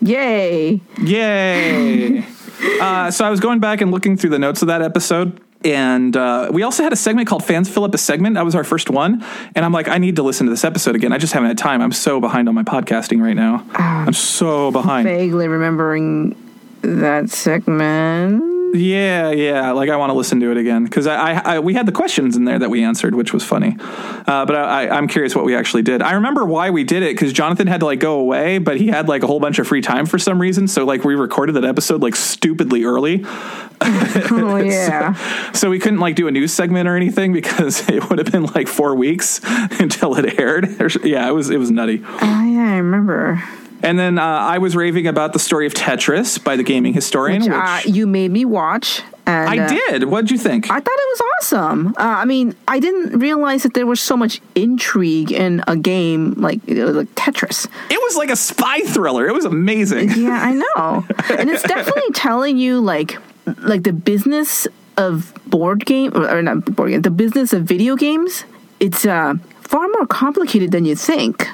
yay! 0.02 0.80
Yay! 1.02 2.26
uh, 2.82 3.12
so 3.12 3.26
I 3.26 3.30
was 3.30 3.40
going 3.40 3.60
back 3.60 3.82
and 3.82 3.92
looking 3.92 4.18
through 4.18 4.32
the 4.32 4.40
notes 4.40 4.62
of 4.62 4.68
that 4.68 4.82
episode. 4.82 5.40
And 5.66 6.16
uh, 6.18 6.50
we 6.52 6.64
also 6.64 6.84
had 6.84 6.92
a 6.92 6.98
segment 6.98 7.28
called 7.28 7.44
Fans 7.44 7.70
Fill 7.70 7.86
Up 7.86 7.94
a 7.94 7.98
Segment. 7.98 8.36
That 8.36 8.44
was 8.44 8.54
our 8.54 8.66
first 8.66 8.90
one. 8.90 9.24
And 9.56 9.64
I'm 9.64 9.72
like, 9.72 9.88
I 9.88 9.98
need 9.98 10.18
to 10.18 10.24
listen 10.24 10.46
to 10.46 10.52
this 10.52 10.66
episode 10.66 10.96
again. 10.96 11.14
I 11.14 11.18
just 11.18 11.32
haven't 11.32 11.48
had 11.48 11.58
time. 11.58 11.82
I'm 11.82 11.94
so 11.94 12.20
behind 12.20 12.50
on 12.50 12.56
my 12.56 12.64
podcasting 12.64 13.22
right 13.22 13.36
now. 13.36 13.66
I'm 13.74 14.14
so 14.14 14.72
behind. 14.72 15.08
Vaguely 15.08 15.48
remembering 15.48 16.36
that 16.82 17.30
segment. 17.30 18.53
Yeah, 18.74 19.30
yeah. 19.30 19.72
Like 19.72 19.90
I 19.90 19.98
want 19.98 20.10
to 20.10 20.16
listen 20.16 20.40
to 20.40 20.50
it 20.50 20.58
again 20.58 20.84
because 20.84 21.06
I, 21.06 21.16
I, 21.16 21.56
I, 21.56 21.60
we 21.60 21.76
had 21.76 21.86
the 21.86 21.92
questions 21.92 22.36
in 22.36 22.46
there 22.46 22.58
that 22.58 22.72
we 22.72 22.84
answered, 22.84 23.14
which 23.14 23.32
was 23.32 23.44
funny. 23.44 23.78
Uh, 23.80 24.46
but 24.46 24.56
I, 24.56 24.90
I'm 24.90 25.08
curious 25.08 25.36
what 25.36 25.46
we 25.46 25.56
actually 25.56 25.84
did. 25.84 26.02
I 26.02 26.14
remember 26.14 26.44
why 26.44 26.72
we 26.72 26.84
did 26.84 27.04
it 27.04 27.14
because 27.16 27.34
Jonathan 27.34 27.68
had 27.68 27.82
to 27.82 27.86
like 27.86 28.00
go 28.00 28.20
away, 28.20 28.58
but 28.58 28.78
he 28.78 28.88
had 28.88 29.08
like 29.08 29.22
a 29.22 29.28
whole 29.28 29.40
bunch 29.40 29.60
of 29.60 29.68
free 29.68 29.82
time 29.82 30.08
for 30.08 30.18
some 30.18 30.42
reason. 30.42 30.68
So 30.68 30.86
like 30.86 31.04
we 31.04 31.14
recorded 31.14 31.54
that 31.54 31.66
episode 31.66 32.02
like 32.02 32.16
stupidly 32.16 32.84
early. 32.84 33.24
Oh 33.26 34.58
yeah. 34.64 35.14
so, 35.14 35.54
so 35.54 35.70
we 35.70 35.78
couldn't 35.78 36.00
like 36.00 36.16
do 36.16 36.28
a 36.28 36.32
news 36.32 36.52
segment 36.52 36.88
or 36.88 36.96
anything 36.96 37.32
because 37.32 37.88
it 37.90 38.10
would 38.10 38.18
have 38.18 38.32
been 38.32 38.46
like 38.48 38.68
four 38.68 38.96
weeks 38.96 39.40
until 39.80 40.16
it 40.18 40.40
aired. 40.40 40.68
Yeah, 41.04 41.28
it 41.28 41.34
was 41.34 41.52
it 41.52 41.58
was 41.58 41.70
nutty. 41.70 42.02
Oh 42.04 42.44
yeah, 42.44 42.74
I 42.74 42.78
remember. 42.78 43.44
And 43.84 44.00
then 44.00 44.18
uh, 44.18 44.24
I 44.24 44.58
was 44.60 44.76
raving 44.76 45.08
about 45.08 45.34
the 45.34 45.40
story 45.40 45.68
of 45.68 45.74
Tetris 45.74 46.42
by 46.42 46.56
the 46.56 46.64
gaming 46.64 46.94
historian. 46.94 47.42
Which, 47.42 47.52
which 47.52 47.60
uh, 47.60 47.82
you 47.86 48.08
made 48.08 48.32
me 48.32 48.46
watch. 48.46 49.04
And, 49.26 49.50
I 49.50 49.66
uh, 49.66 49.68
did. 49.68 50.04
What'd 50.06 50.32
you 50.32 50.38
think? 50.38 50.72
I 50.72 50.80
thought 50.80 50.86
it 50.86 51.20
was 51.20 51.22
awesome. 51.40 51.88
Uh, 51.90 51.94
I 52.00 52.26
mean, 52.26 52.56
I 52.68 52.80
didn't 52.80 53.20
realize 53.20 53.64
that 53.64 53.74
there 53.74 53.86
was 53.86 54.02
so 54.02 54.18
much 54.18 54.42
intrigue 54.56 55.32
in 55.32 55.64
a 55.68 55.76
game 55.76 56.34
like, 56.34 56.60
like 56.68 57.14
Tetris. 57.16 57.68
It 57.90 58.02
was 58.02 58.16
like 58.16 58.30
a 58.30 58.36
spy 58.36 58.82
thriller. 58.82 59.28
It 59.28 59.34
was 59.34 59.46
amazing. 59.46 60.12
Yeah, 60.12 60.40
I 60.42 60.54
know, 60.54 61.06
and 61.38 61.50
it's 61.50 61.64
definitely 61.64 62.12
telling 62.14 62.58
you 62.58 62.82
like 62.82 63.18
like 63.60 63.84
the 63.84 63.94
business 63.94 64.68
of 64.98 65.34
board 65.48 65.86
game 65.86 66.12
or 66.16 66.42
not 66.42 66.66
board 66.76 66.92
game, 66.92 67.02
the 67.02 67.12
business 67.12 67.54
of 67.54 67.64
video 67.64 67.96
games. 67.96 68.44
It's 68.82 69.06
uh, 69.06 69.36
far 69.62 69.88
more 69.88 70.06
complicated 70.06 70.72
than 70.72 70.84
you 70.84 70.96
think. 70.96 71.48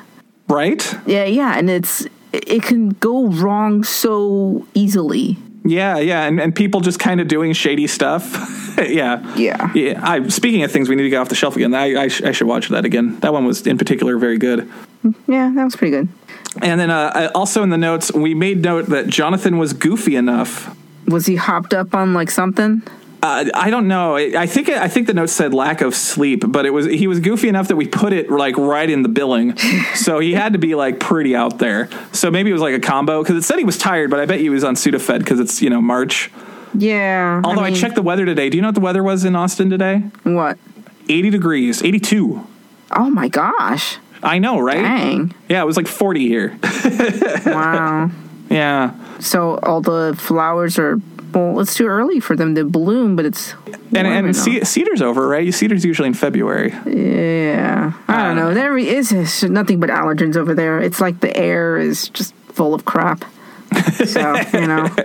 Right? 0.48 0.96
Yeah, 1.06 1.26
yeah, 1.26 1.56
and 1.58 1.70
it's 1.70 2.08
it 2.34 2.64
can 2.64 2.90
go 2.90 3.28
wrong 3.28 3.84
so 3.84 4.66
easily. 4.74 5.38
Yeah, 5.66 5.98
yeah, 6.00 6.26
and, 6.26 6.40
and 6.40 6.56
people 6.56 6.80
just 6.80 7.00
kind 7.00 7.20
of 7.20 7.28
doing 7.28 7.52
shady 7.54 7.86
stuff. 7.86 8.76
yeah, 8.80 9.36
Yeah. 9.36 9.72
yeah. 9.74 10.00
I, 10.02 10.26
speaking 10.30 10.64
of 10.64 10.72
things 10.72 10.88
we 10.90 10.96
need 10.96 11.04
to 11.04 11.10
get 11.10 11.18
off 11.18 11.30
the 11.30 11.36
shelf 11.36 11.56
again, 11.58 11.74
I, 11.76 12.04
I, 12.04 12.08
sh- 12.08 12.22
I 12.24 12.32
should 12.32 12.48
watch 12.48 12.70
that 12.70 12.86
again. 12.86 13.20
That 13.20 13.34
one 13.34 13.46
was 13.46 13.68
in 13.68 13.78
particular 13.78 14.18
very 14.18 14.38
good. 14.38 14.72
Yeah, 15.28 15.52
that 15.54 15.64
was 15.66 15.76
pretty 15.76 15.92
good. 15.92 16.08
And 16.62 16.80
then 16.80 16.90
uh, 16.90 17.30
also 17.36 17.62
in 17.62 17.70
the 17.70 17.78
notes, 17.78 18.12
we 18.14 18.34
made 18.34 18.62
note 18.64 18.88
that 18.88 19.08
Jonathan 19.08 19.58
was 19.58 19.74
goofy 19.74 20.16
enough. 20.16 20.76
Was 21.08 21.26
he 21.26 21.36
hopped 21.36 21.74
up 21.74 21.94
on 21.94 22.14
like 22.14 22.32
something? 22.32 22.82
Uh, 23.22 23.46
I 23.54 23.70
don't 23.70 23.88
know. 23.88 24.16
I 24.16 24.34
I 24.44 24.46
think 24.46 24.70
I 24.70 24.88
think 24.88 25.08
the 25.08 25.14
note 25.14 25.30
said 25.30 25.54
lack 25.54 25.82
of 25.82 25.94
sleep, 25.94 26.44
but 26.48 26.66
it 26.66 26.70
was 26.70 26.86
he 26.86 27.08
was 27.08 27.20
goofy 27.20 27.50
enough 27.50 27.68
that 27.68 27.76
we 27.76 27.86
put 27.88 28.14
it 28.14 28.32
like 28.32 28.58
right 28.58 28.90
in 28.90 29.04
the 29.04 29.10
billing, 29.10 29.58
so 29.94 30.20
he 30.20 30.34
had 30.34 30.54
to 30.54 30.60
be 30.60 30.74
like 30.76 31.00
pretty 31.00 31.36
out 31.36 31.60
there. 31.60 31.90
So 32.14 32.32
maybe 32.32 32.50
it 32.50 32.54
was 32.54 32.62
like 32.62 32.76
a 32.76 32.80
combo 32.80 33.22
because 33.22 33.36
it 33.36 33.44
said 33.44 33.58
he 33.58 33.66
was 33.66 33.78
tired, 33.78 34.10
but 34.10 34.20
I 34.20 34.26
bet 34.26 34.40
he 34.40 34.50
was 34.50 34.64
on 34.64 34.76
Sudafed 34.76 35.20
because 35.20 35.40
it's 35.40 35.62
you 35.62 35.70
know 35.70 35.82
March. 35.82 36.32
Yeah. 36.74 37.42
Although 37.44 37.62
I, 37.62 37.72
mean, 37.72 37.76
checked 37.76 37.96
the 37.96 38.02
weather 38.02 38.26
today. 38.26 38.50
Do 38.50 38.58
you 38.58 38.62
know 38.62 38.68
what 38.70 38.76
the 38.76 38.82
weather 38.82 39.04
was 39.04 39.26
in 39.26 39.36
Austin 39.36 39.70
today? 39.70 40.04
What? 40.24 40.58
80 41.10 41.32
degrees, 41.32 41.84
82. 41.84 42.46
Oh 42.92 43.10
my 43.10 43.28
gosh. 43.28 43.98
I 44.22 44.38
know, 44.40 44.60
right? 44.60 44.82
Dang. 44.82 45.34
Yeah, 45.48 45.62
it 45.62 45.66
was 45.66 45.78
like 45.78 45.88
40 45.88 46.28
here. 46.28 46.60
Wow. 47.46 48.12
yeah. 48.50 48.94
so 49.20 49.58
all 49.64 49.82
the 49.82 50.16
flowers 50.20 50.78
are 50.78 51.00
well, 51.34 51.60
it's 51.60 51.76
too 51.76 51.88
early 51.88 52.20
for 52.20 52.36
them 52.36 52.56
to 52.56 52.64
bloom, 52.66 53.16
but 53.16 53.26
it's 53.26 53.54
And 53.96 54.08
and 54.08 54.36
ce- 54.36 54.68
cedar's 54.68 55.02
over, 55.02 55.28
right? 55.28 55.54
Cedar's 55.54 55.84
usually 55.86 56.08
in 56.08 56.14
February. 56.14 56.74
yeah. 56.86 57.94
I 58.08 58.28
don't 58.28 58.36
know. 58.36 58.54
There 58.54 58.78
is 58.78 59.12
is 59.12 59.44
nothing 59.44 59.80
but 59.80 59.90
allergens 59.90 60.36
over 60.36 60.54
there. 60.54 60.80
It's 60.80 61.00
like 61.02 61.20
the 61.20 61.36
air 61.36 61.78
is 61.78 62.10
just 62.10 62.34
full 62.54 62.74
of 62.74 62.86
crap. 62.86 63.24
So 64.06 64.36
you 64.54 64.68
know, 64.68 64.86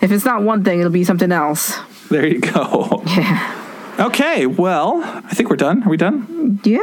if 0.00 0.10
it's 0.12 0.24
not 0.24 0.42
one 0.42 0.62
thing, 0.64 0.80
it'll 0.80 0.92
be 0.92 1.04
something 1.04 1.32
else. 1.32 1.78
There 2.10 2.26
you 2.26 2.40
go. 2.40 3.02
Yeah. 3.16 3.58
Okay, 4.06 4.46
well, 4.46 5.02
I 5.04 5.34
think 5.34 5.50
we're 5.50 5.56
done. 5.56 5.82
Are 5.84 5.88
we 5.90 5.96
done? 5.98 6.60
Yeah. 6.64 6.80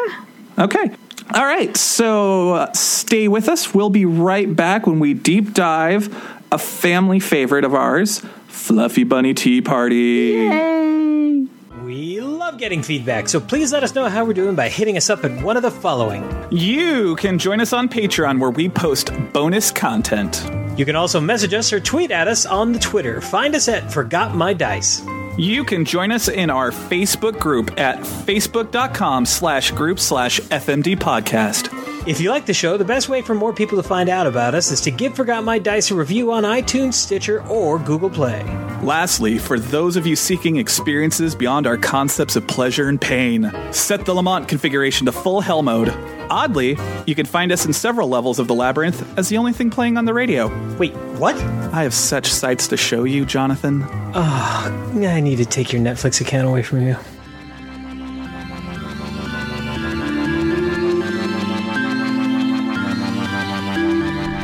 Okay. 0.59 0.91
All 1.33 1.43
right. 1.45 1.75
So 1.75 2.53
uh, 2.53 2.73
stay 2.73 3.27
with 3.27 3.49
us. 3.49 3.73
We'll 3.73 3.89
be 3.89 4.05
right 4.05 4.53
back 4.55 4.85
when 4.87 4.99
we 4.99 5.13
deep 5.15 5.53
dive 5.53 6.07
a 6.51 6.57
family 6.59 7.19
favorite 7.19 7.65
of 7.65 7.73
ours, 7.73 8.21
Fluffy 8.49 9.03
Bunny 9.03 9.33
Tea 9.33 9.61
Party. 9.61 10.47
Hey. 10.47 11.45
We 11.83 12.19
love 12.19 12.57
getting 12.57 12.83
feedback, 12.83 13.29
so 13.29 13.39
please 13.39 13.71
let 13.71 13.83
us 13.83 13.95
know 13.95 14.09
how 14.09 14.25
we're 14.25 14.33
doing 14.33 14.55
by 14.55 14.69
hitting 14.69 14.97
us 14.97 15.09
up 15.09 15.23
at 15.23 15.43
one 15.43 15.55
of 15.55 15.63
the 15.63 15.71
following. 15.71 16.23
You 16.51 17.15
can 17.15 17.39
join 17.39 17.61
us 17.61 17.73
on 17.73 17.89
Patreon 17.89 18.39
where 18.39 18.51
we 18.51 18.69
post 18.69 19.11
bonus 19.33 19.71
content. 19.71 20.45
You 20.77 20.85
can 20.85 20.95
also 20.95 21.19
message 21.19 21.53
us 21.53 21.71
or 21.73 21.79
tweet 21.79 22.11
at 22.11 22.27
us 22.27 22.45
on 22.45 22.71
the 22.73 22.79
Twitter. 22.79 23.21
Find 23.21 23.55
us 23.55 23.67
at 23.67 23.91
Forgot 23.91 24.35
My 24.35 24.53
Dice. 24.53 25.03
You 25.37 25.63
can 25.63 25.85
join 25.85 26.11
us 26.11 26.27
in 26.27 26.49
our 26.49 26.71
Facebook 26.71 27.39
group 27.39 27.79
at 27.79 27.99
facebook.com 27.99 29.25
slash 29.25 29.71
group 29.71 29.99
slash 29.99 30.39
FMD 30.41 30.97
podcast. 30.97 31.69
If 32.09 32.19
you 32.19 32.31
like 32.31 32.47
the 32.47 32.55
show, 32.55 32.75
the 32.75 32.83
best 32.85 33.07
way 33.07 33.21
for 33.21 33.35
more 33.35 33.53
people 33.53 33.77
to 33.77 33.87
find 33.87 34.09
out 34.09 34.25
about 34.25 34.55
us 34.55 34.71
is 34.71 34.81
to 34.81 34.89
give 34.89 35.15
Forgot 35.15 35.43
My 35.43 35.59
Dice 35.59 35.91
a 35.91 35.95
review 35.95 36.31
on 36.31 36.41
iTunes, 36.41 36.95
Stitcher, 36.95 37.47
or 37.47 37.77
Google 37.77 38.09
Play. 38.09 38.41
Lastly, 38.81 39.37
for 39.37 39.59
those 39.59 39.95
of 39.95 40.07
you 40.07 40.15
seeking 40.15 40.55
experiences 40.55 41.35
beyond 41.35 41.67
our 41.67 41.77
concepts 41.77 42.35
of 42.35 42.47
pleasure 42.47 42.89
and 42.89 42.99
pain, 42.99 43.53
set 43.71 44.05
the 44.05 44.15
Lament 44.15 44.47
configuration 44.47 45.05
to 45.05 45.11
full 45.11 45.39
hell 45.39 45.61
mode. 45.61 45.89
Oddly, 46.31 46.79
you 47.05 47.13
can 47.13 47.27
find 47.27 47.51
us 47.51 47.67
in 47.67 47.73
several 47.73 48.09
levels 48.09 48.39
of 48.39 48.47
the 48.47 48.55
labyrinth 48.55 49.05
as 49.15 49.29
the 49.29 49.37
only 49.37 49.53
thing 49.53 49.69
playing 49.69 49.95
on 49.95 50.05
the 50.05 50.13
radio. 50.15 50.47
Wait, 50.77 50.95
what? 51.19 51.35
I 51.35 51.83
have 51.83 51.93
such 51.93 52.25
sights 52.25 52.67
to 52.69 52.77
show 52.77 53.03
you, 53.03 53.23
Jonathan. 53.23 53.83
Ugh, 54.15 55.03
I 55.05 55.19
need 55.19 55.35
to 55.35 55.45
take 55.45 55.71
your 55.71 55.81
Netflix 55.83 56.19
account 56.21 56.47
away 56.47 56.63
from 56.63 56.81
you. 56.81 56.97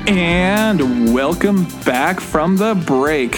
And 0.08 1.14
welcome 1.14 1.66
back 1.84 2.20
from 2.20 2.58
the 2.58 2.76
break. 2.76 3.32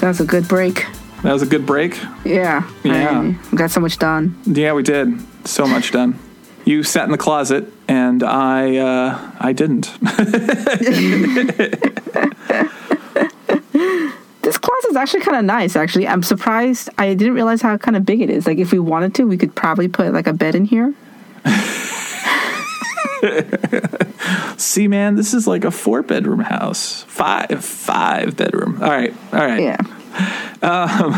That 0.00 0.08
was 0.08 0.20
a 0.20 0.24
good 0.24 0.48
break. 0.48 0.86
That 1.22 1.32
was 1.32 1.42
a 1.42 1.46
good 1.46 1.66
break. 1.66 1.98
Yeah. 2.24 2.68
Yeah. 2.82 3.34
I 3.52 3.56
got 3.56 3.70
so 3.70 3.80
much 3.80 3.98
done. 3.98 4.40
Yeah, 4.46 4.72
we 4.72 4.82
did. 4.82 5.20
So 5.46 5.66
much 5.66 5.90
done. 5.90 6.18
You 6.64 6.82
sat 6.82 7.04
in 7.04 7.10
the 7.10 7.18
closet, 7.18 7.70
and 7.88 8.22
I 8.22 8.76
uh, 8.76 9.30
I 9.38 9.52
didn't. 9.52 9.92
This 14.42 14.58
closet's 14.58 14.96
actually 14.96 15.20
kind 15.20 15.36
of 15.36 15.44
nice. 15.44 15.76
Actually, 15.76 16.08
I'm 16.08 16.24
surprised. 16.24 16.90
I 16.98 17.14
didn't 17.14 17.34
realize 17.34 17.62
how 17.62 17.78
kind 17.78 17.96
of 17.96 18.04
big 18.04 18.20
it 18.20 18.28
is. 18.28 18.44
Like, 18.44 18.58
if 18.58 18.72
we 18.72 18.80
wanted 18.80 19.14
to, 19.14 19.24
we 19.24 19.38
could 19.38 19.54
probably 19.54 19.86
put 19.86 20.12
like 20.12 20.26
a 20.26 20.32
bed 20.32 20.56
in 20.56 20.64
here. 20.64 20.92
See, 24.56 24.88
man, 24.88 25.14
this 25.14 25.34
is 25.34 25.46
like 25.46 25.64
a 25.64 25.70
four 25.70 26.02
bedroom 26.02 26.40
house. 26.40 27.02
Five, 27.04 27.64
five 27.64 28.36
bedroom. 28.36 28.82
All 28.82 28.90
right, 28.90 29.14
all 29.32 29.38
right. 29.38 29.62
Yeah. 29.62 29.76
Um, 30.62 31.14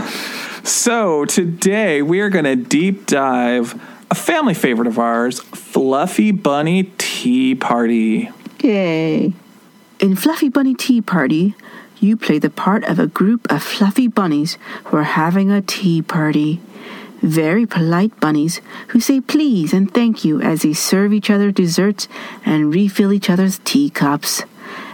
so 0.65 1.25
today 1.25 2.03
we 2.03 2.21
are 2.21 2.31
going 2.31 2.45
to 2.45 2.57
deep 2.57 3.07
dive 3.07 3.81
a 4.11 4.15
family 4.15 4.55
favorite 4.55 4.87
of 4.87 4.99
ours, 4.99 5.41
Fluffy 5.41 6.31
Bunny 6.31 6.85
Tea 6.99 7.55
Party. 7.55 8.31
Yay. 8.63 9.33
In 9.99 10.17
Fluffy 10.17 10.49
Bunny 10.49 10.75
Tea 10.75 11.01
Party, 11.01 11.55
you 11.99 12.17
play 12.17 12.39
the 12.39 12.51
part 12.51 12.85
of 12.85 12.99
a 12.99 13.07
group 13.07 13.51
of 13.51 13.63
fluffy 13.63 14.07
bunnies 14.07 14.59
who 14.85 14.99
are 14.99 15.05
having 15.05 15.51
a 15.51 15.63
tea 15.63 16.03
party. 16.03 16.61
Very 17.25 17.64
polite 17.64 18.20
bunnies 18.20 18.61
who 18.89 19.01
say 19.01 19.18
please 19.18 19.72
and 19.72 19.93
thank 19.93 20.27
you 20.27 20.43
as 20.43 20.61
they 20.61 20.75
serve 20.75 21.11
each 21.14 21.31
other 21.31 21.51
desserts 21.51 22.07
and 22.45 22.75
refill 22.75 23.14
each 23.14 23.31
other's 23.31 23.61
teacups. 23.64 24.43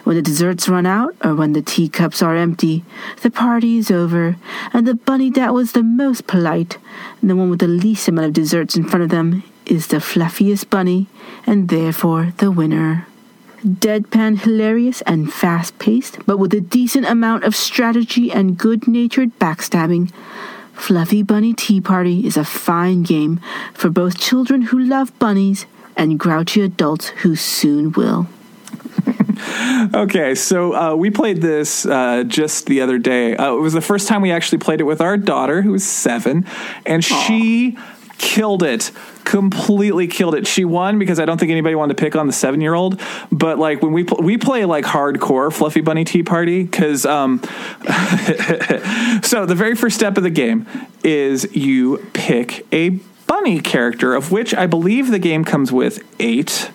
When 0.05 0.15
the 0.15 0.23
desserts 0.23 0.69
run 0.69 0.87
out 0.87 1.17
or 1.25 1.35
when 1.35 1.55
the 1.55 1.61
teacups 1.61 2.23
are 2.23 2.37
empty, 2.37 2.85
the 3.23 3.33
party 3.33 3.79
is 3.79 3.91
over, 3.91 4.37
and 4.73 4.87
the 4.87 4.95
bunny 4.95 5.31
that 5.31 5.53
was 5.53 5.73
the 5.73 5.83
most 5.83 6.29
polite, 6.29 6.79
and 7.21 7.29
the 7.29 7.35
one 7.35 7.51
with 7.51 7.59
the 7.59 7.67
least 7.67 8.07
amount 8.07 8.29
of 8.29 8.33
desserts 8.33 8.77
in 8.77 8.85
front 8.89 9.03
of 9.03 9.11
them, 9.11 9.43
is 9.67 9.89
the 9.89 10.01
fluffiest 10.01 10.71
bunny, 10.71 11.09
and 11.49 11.69
therefore 11.69 12.33
the 12.39 12.53
winner 12.53 13.09
deadpan 13.65 14.39
hilarious 14.39 15.03
and 15.03 15.33
fast 15.33 15.79
paced, 15.79 16.25
but 16.27 16.39
with 16.39 16.55
a 16.55 16.61
decent 16.61 17.07
amount 17.07 17.45
of 17.45 17.55
strategy 17.55 18.31
and 18.33 18.57
good 18.57 18.89
natured 18.89 19.39
backstabbing. 19.39 20.11
Fluffy 20.81 21.23
Bunny 21.23 21.53
Tea 21.53 21.81
Party 21.81 22.27
is 22.27 22.39
a 22.39 22.45
fine 22.45 23.03
game 23.03 23.39
for 23.75 23.91
both 23.91 24.19
children 24.19 24.63
who 24.63 24.79
love 24.79 25.17
bunnies 25.19 25.67
and 25.95 26.19
grouchy 26.19 26.63
adults 26.63 27.09
who 27.09 27.37
soon 27.37 27.93
will. 27.93 28.27
Okay, 29.95 30.35
so 30.35 30.75
uh, 30.75 30.95
we 30.95 31.11
played 31.11 31.41
this 31.41 31.87
uh, 31.87 32.25
just 32.25 32.67
the 32.67 32.83
other 32.83 32.99
day. 32.99 33.35
Uh, 33.35 33.55
it 33.55 33.61
was 33.61 33.73
the 33.73 33.81
first 33.81 34.07
time 34.07 34.21
we 34.21 34.31
actually 34.31 34.59
played 34.59 34.81
it 34.81 34.85
with 34.85 35.01
our 35.01 35.17
daughter, 35.17 35.63
who 35.63 35.73
was 35.73 35.87
seven, 35.87 36.45
and 36.85 37.03
she 37.03 37.79
killed 38.19 38.63
it 38.63 38.93
completely 39.25 40.07
killed 40.07 40.35
it. 40.35 40.47
She 40.47 40.65
won 40.65 40.99
because 40.99 41.19
i 41.21 41.25
don't 41.25 41.39
think 41.39 41.51
anybody 41.51 41.75
wanted 41.75 41.97
to 41.97 42.01
pick 42.03 42.17
on 42.17 42.27
the 42.27 42.33
seven 42.33 42.61
year 42.61 42.75
old 42.75 43.01
but 43.31 43.59
like 43.59 43.83
when 43.83 43.93
we 43.93 44.05
pl- 44.05 44.23
we 44.23 44.37
play 44.37 44.65
like 44.65 44.85
hardcore 44.85 45.53
fluffy 45.53 45.81
bunny 45.81 46.05
tea 46.05 46.23
party 46.23 46.63
because 46.63 47.07
um 47.07 47.41
so 49.23 49.47
the 49.47 49.55
very 49.57 49.75
first 49.75 49.97
step 49.97 50.17
of 50.17 50.23
the 50.23 50.31
game 50.31 50.67
is 51.03 51.55
you 51.55 51.99
pick 52.13 52.67
a 52.73 52.91
bunny 53.27 53.61
character 53.61 54.15
of 54.15 54.33
which 54.33 54.55
i 54.55 54.67
believe 54.67 55.11
the 55.11 55.19
game 55.19 55.45
comes 55.45 55.71
with 55.71 56.03
eight 56.19 56.71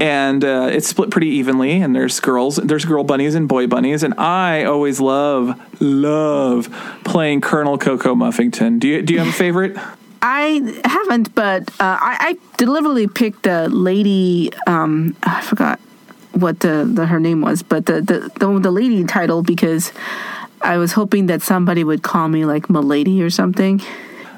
and 0.00 0.44
uh, 0.44 0.68
it's 0.70 0.86
split 0.86 1.10
pretty 1.10 1.28
evenly 1.28 1.80
and 1.80 1.94
there's 1.94 2.20
girls 2.20 2.56
there's 2.56 2.84
girl 2.84 3.04
bunnies 3.04 3.34
and 3.34 3.48
boy 3.48 3.66
bunnies 3.66 4.02
and 4.02 4.14
i 4.18 4.64
always 4.64 5.00
love 5.00 5.58
love 5.80 6.68
playing 7.04 7.40
colonel 7.40 7.78
coco 7.78 8.14
muffington. 8.14 8.78
Do 8.78 8.88
you 8.88 9.02
do 9.02 9.14
you 9.14 9.18
have 9.20 9.28
a 9.28 9.32
favorite 9.32 9.76
I 10.20 10.80
haven't, 10.84 11.34
but 11.34 11.68
uh, 11.80 11.98
I, 12.00 12.16
I 12.20 12.56
deliberately 12.56 13.06
picked 13.06 13.44
the 13.44 13.68
lady. 13.68 14.50
Um, 14.66 15.16
I 15.22 15.40
forgot 15.42 15.78
what 16.32 16.60
the, 16.60 16.88
the 16.90 17.06
her 17.06 17.20
name 17.20 17.40
was, 17.40 17.62
but 17.62 17.86
the, 17.86 18.00
the 18.00 18.30
the 18.38 18.58
the 18.58 18.70
lady 18.70 19.04
title 19.04 19.42
because 19.42 19.92
I 20.60 20.76
was 20.78 20.92
hoping 20.92 21.26
that 21.26 21.42
somebody 21.42 21.84
would 21.84 22.02
call 22.02 22.28
me 22.28 22.44
like 22.44 22.68
Milady 22.68 23.22
or 23.22 23.30
something. 23.30 23.80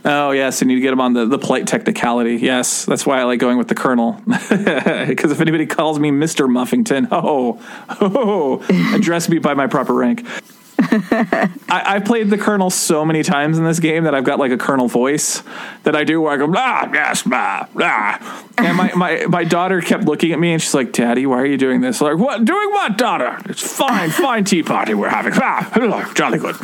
Oh 0.04 0.30
yes, 0.30 0.62
and 0.62 0.70
you 0.70 0.80
get 0.80 0.90
them 0.90 1.00
on 1.00 1.12
the, 1.12 1.26
the 1.26 1.38
polite 1.38 1.66
technicality. 1.66 2.36
Yes, 2.36 2.86
that's 2.86 3.04
why 3.04 3.20
I 3.20 3.24
like 3.24 3.38
going 3.38 3.58
with 3.58 3.68
the 3.68 3.74
colonel. 3.74 4.20
Because 5.10 5.32
if 5.32 5.40
anybody 5.40 5.66
calls 5.66 5.98
me 5.98 6.10
Mister 6.10 6.46
Muffington, 6.46 7.08
oh, 7.12 7.60
oh, 8.00 8.94
address 8.94 9.28
me 9.28 9.38
by 9.38 9.54
my 9.54 9.66
proper 9.66 9.92
rank. 9.92 10.26
I, 11.68 11.96
I 11.96 12.00
played 12.00 12.30
the 12.30 12.38
colonel 12.38 12.70
so 12.70 13.04
many 13.04 13.22
times 13.22 13.58
in 13.58 13.64
this 13.64 13.80
game 13.80 14.04
that 14.04 14.14
I've 14.14 14.24
got 14.24 14.38
like 14.38 14.50
a 14.50 14.56
colonel 14.56 14.88
voice 14.88 15.42
that 15.82 15.94
I 15.94 16.04
do 16.04 16.20
where 16.20 16.32
I 16.32 16.36
go 16.36 16.46
blah 16.46 16.88
yes 16.92 17.22
blah 17.22 17.66
blah. 17.74 18.18
And 18.58 18.76
my, 18.76 18.92
my, 18.94 19.26
my 19.26 19.44
daughter 19.44 19.80
kept 19.80 20.04
looking 20.04 20.32
at 20.32 20.38
me 20.38 20.52
and 20.52 20.60
she's 20.60 20.74
like, 20.74 20.92
"Daddy, 20.92 21.26
why 21.26 21.38
are 21.38 21.46
you 21.46 21.56
doing 21.56 21.80
this?" 21.80 22.00
Like, 22.00 22.18
"What? 22.18 22.44
Doing 22.44 22.70
what, 22.70 22.98
daughter? 22.98 23.38
It's 23.46 23.62
fine, 23.62 24.10
fine 24.10 24.44
tea 24.44 24.62
party 24.62 24.92
we're 24.92 25.08
having. 25.08 25.32
Ah, 25.36 26.12
jolly 26.14 26.38
good." 26.38 26.56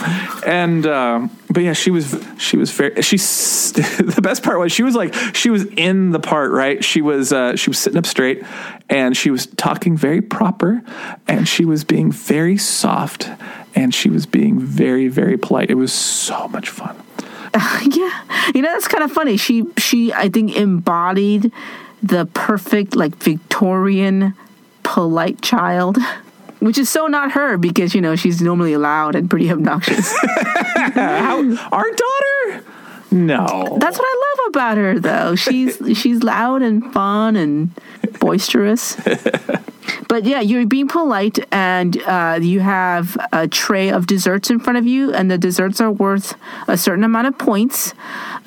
And 0.47 0.87
uh, 0.87 1.29
but 1.51 1.63
yeah, 1.63 1.73
she 1.73 1.91
was 1.91 2.23
she 2.39 2.57
was 2.57 2.71
very. 2.71 3.01
she. 3.03 3.17
the 3.77 4.21
best 4.23 4.43
part 4.43 4.59
was 4.59 4.73
she 4.73 4.83
was 4.83 4.95
like 4.95 5.15
she 5.35 5.51
was 5.51 5.65
in 5.65 6.11
the 6.11 6.21
part 6.21 6.51
right. 6.51 6.85
She 6.85 7.03
was 7.03 7.33
uh, 7.33 7.57
she 7.57 7.71
was 7.71 7.79
sitting 7.79 7.99
up 7.99 8.07
straight 8.07 8.43
and 8.89 9.17
she 9.17 9.31
was 9.31 9.47
talking 9.47 9.97
very 9.97 10.21
proper 10.23 10.83
and 11.27 11.49
she 11.49 11.65
was 11.65 11.85
being 11.85 12.13
very 12.13 12.57
soft 12.57 13.29
and 13.77 13.95
she 13.95 14.09
was 14.09 14.27
being 14.27 14.59
very 14.59 15.07
very 15.09 15.37
polite. 15.37 15.71
It 15.71 15.75
was 15.75 15.93
so 15.93 16.49
much 16.49 16.71
fun. 16.71 16.97
yeah, 17.55 18.23
you 18.55 18.63
know 18.63 18.73
that's 18.73 18.89
kind 18.89 19.05
of 19.05 19.13
funny. 19.13 19.37
She 19.37 19.65
she 19.79 20.13
I 20.13 20.29
think 20.29 20.57
embodied 20.57 21.53
the 22.03 22.27
perfect 22.27 22.97
like 22.97 23.15
Victorian 23.17 24.35
polite 24.83 25.43
child. 25.43 25.99
Which 26.59 26.79
is 26.79 26.89
so 26.89 27.07
not 27.07 27.33
her 27.33 27.59
because 27.59 27.95
you 27.95 28.01
know 28.01 28.17
she's 28.17 28.41
normally 28.41 28.77
loud 28.79 29.15
and 29.15 29.29
pretty 29.29 29.51
obnoxious. 29.51 30.13
How, 30.75 31.39
our 31.71 31.91
daughter? 31.91 32.65
No. 33.11 33.77
That's 33.79 33.99
what 33.99 34.07
I 34.07 34.35
love 34.39 34.49
about 34.49 34.77
her, 34.79 34.99
though. 34.99 35.35
She's 35.35 35.79
she's 35.95 36.23
loud 36.23 36.63
and 36.63 36.93
fun 36.95 37.37
and 37.37 37.71
boisterous. 38.21 38.97
But 40.09 40.25
yeah, 40.25 40.41
you're 40.41 40.67
being 40.67 40.89
polite, 40.89 41.39
and 41.53 42.01
uh, 42.03 42.39
you 42.41 42.61
have 42.61 43.17
a 43.33 43.49
tray 43.49 43.91
of 43.91 44.07
desserts 44.07 44.51
in 44.51 44.59
front 44.59 44.79
of 44.79 44.87
you, 44.87 45.13
and 45.13 45.31
the 45.31 45.39
desserts 45.39 45.81
are 45.81 45.91
worth 45.91 46.35
a 46.69 46.77
certain 46.77 47.05
amount 47.05 47.27
of 47.27 47.39
points. 47.39 47.95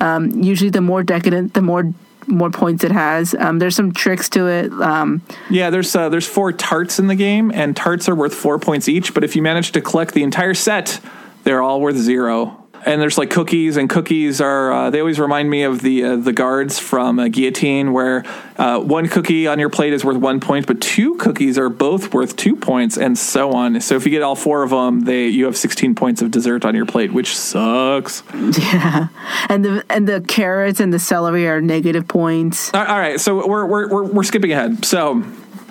Um, 0.00 0.30
usually, 0.30 0.70
the 0.70 0.80
more 0.80 1.02
decadent, 1.02 1.54
the 1.54 1.62
more 1.62 1.92
more 2.26 2.50
points 2.50 2.84
it 2.84 2.92
has. 2.92 3.34
Um, 3.34 3.58
there's 3.58 3.74
some 3.74 3.92
tricks 3.92 4.28
to 4.30 4.46
it. 4.46 4.72
Um, 4.72 5.22
Yeah, 5.48 5.70
there's 5.70 5.94
uh, 5.96 6.08
there's 6.08 6.26
four 6.28 6.52
tarts 6.52 6.98
in 6.98 7.06
the 7.06 7.14
game, 7.14 7.50
and 7.50 7.76
tarts 7.76 8.08
are 8.08 8.14
worth 8.14 8.34
four 8.34 8.58
points 8.58 8.88
each. 8.88 9.14
But 9.14 9.24
if 9.24 9.36
you 9.36 9.42
manage 9.42 9.72
to 9.72 9.80
collect 9.80 10.14
the 10.14 10.22
entire 10.22 10.54
set, 10.54 11.00
they're 11.44 11.62
all 11.62 11.80
worth 11.80 11.96
zero. 11.96 12.59
And 12.84 13.00
there's 13.00 13.18
like 13.18 13.30
cookies, 13.30 13.76
and 13.76 13.88
cookies 13.88 14.40
are 14.40 14.72
uh, 14.72 14.90
they 14.90 15.00
always 15.00 15.20
remind 15.20 15.50
me 15.50 15.64
of 15.64 15.82
the 15.82 16.04
uh, 16.04 16.16
the 16.16 16.32
guards 16.32 16.78
from 16.78 17.18
uh, 17.18 17.28
Guillotine, 17.28 17.92
where 17.92 18.24
uh, 18.56 18.78
one 18.80 19.08
cookie 19.08 19.46
on 19.46 19.58
your 19.58 19.68
plate 19.68 19.92
is 19.92 20.04
worth 20.04 20.16
one 20.16 20.40
point, 20.40 20.66
but 20.66 20.80
two 20.80 21.16
cookies 21.16 21.58
are 21.58 21.68
both 21.68 22.14
worth 22.14 22.36
two 22.36 22.56
points, 22.56 22.96
and 22.96 23.18
so 23.18 23.52
on. 23.52 23.80
So 23.80 23.96
if 23.96 24.04
you 24.04 24.10
get 24.10 24.22
all 24.22 24.36
four 24.36 24.62
of 24.62 24.70
them, 24.70 25.00
they 25.00 25.28
you 25.28 25.44
have 25.44 25.56
16 25.56 25.94
points 25.94 26.22
of 26.22 26.30
dessert 26.30 26.64
on 26.64 26.74
your 26.74 26.86
plate, 26.86 27.12
which 27.12 27.36
sucks. 27.36 28.22
yeah, 28.32 29.08
and 29.48 29.64
the 29.64 29.84
and 29.90 30.08
the 30.08 30.22
carrots 30.22 30.80
and 30.80 30.92
the 30.92 30.98
celery 30.98 31.46
are 31.48 31.60
negative 31.60 32.08
points. 32.08 32.72
All 32.72 32.84
right, 32.84 33.20
so 33.20 33.46
we're, 33.46 33.66
we're 33.66 33.88
we're 33.88 34.04
we're 34.04 34.24
skipping 34.24 34.52
ahead. 34.52 34.84
So 34.84 35.22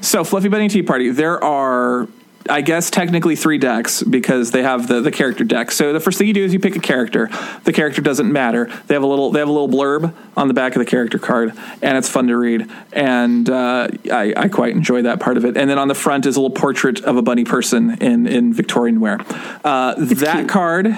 so 0.01 0.24
Fluffy 0.24 0.47
Bunny 0.47 0.68
Tea 0.68 0.84
Party. 0.84 1.10
There 1.10 1.43
are. 1.43 2.07
I 2.49 2.61
guess 2.61 2.89
technically 2.89 3.35
three 3.35 3.57
decks 3.57 4.03
because 4.03 4.51
they 4.51 4.63
have 4.63 4.87
the, 4.87 5.01
the 5.01 5.11
character 5.11 5.43
deck. 5.43 5.71
So 5.71 5.93
the 5.93 5.99
first 5.99 6.17
thing 6.17 6.27
you 6.27 6.33
do 6.33 6.43
is 6.43 6.53
you 6.53 6.59
pick 6.59 6.75
a 6.75 6.79
character. 6.79 7.29
The 7.63 7.73
character 7.73 8.01
doesn't 8.01 8.31
matter. 8.31 8.65
They 8.87 8.93
have 8.93 9.03
a 9.03 9.07
little 9.07 9.31
they 9.31 9.39
have 9.39 9.47
a 9.47 9.51
little 9.51 9.69
blurb 9.69 10.13
on 10.35 10.47
the 10.47 10.53
back 10.53 10.75
of 10.75 10.79
the 10.79 10.85
character 10.85 11.19
card, 11.19 11.53
and 11.81 11.97
it's 11.97 12.09
fun 12.09 12.27
to 12.27 12.37
read. 12.37 12.69
And 12.91 13.49
uh, 13.49 13.87
I, 14.11 14.33
I 14.35 14.47
quite 14.47 14.75
enjoy 14.75 15.03
that 15.03 15.19
part 15.19 15.37
of 15.37 15.45
it. 15.45 15.57
And 15.57 15.69
then 15.69 15.77
on 15.77 15.87
the 15.87 15.95
front 15.95 16.25
is 16.25 16.35
a 16.35 16.41
little 16.41 16.55
portrait 16.55 17.03
of 17.03 17.17
a 17.17 17.21
bunny 17.21 17.45
person 17.45 17.97
in 18.01 18.27
in 18.27 18.53
Victorian 18.53 18.99
wear. 18.99 19.19
Uh, 19.63 19.95
that 19.97 20.37
cute. 20.37 20.49
card 20.49 20.97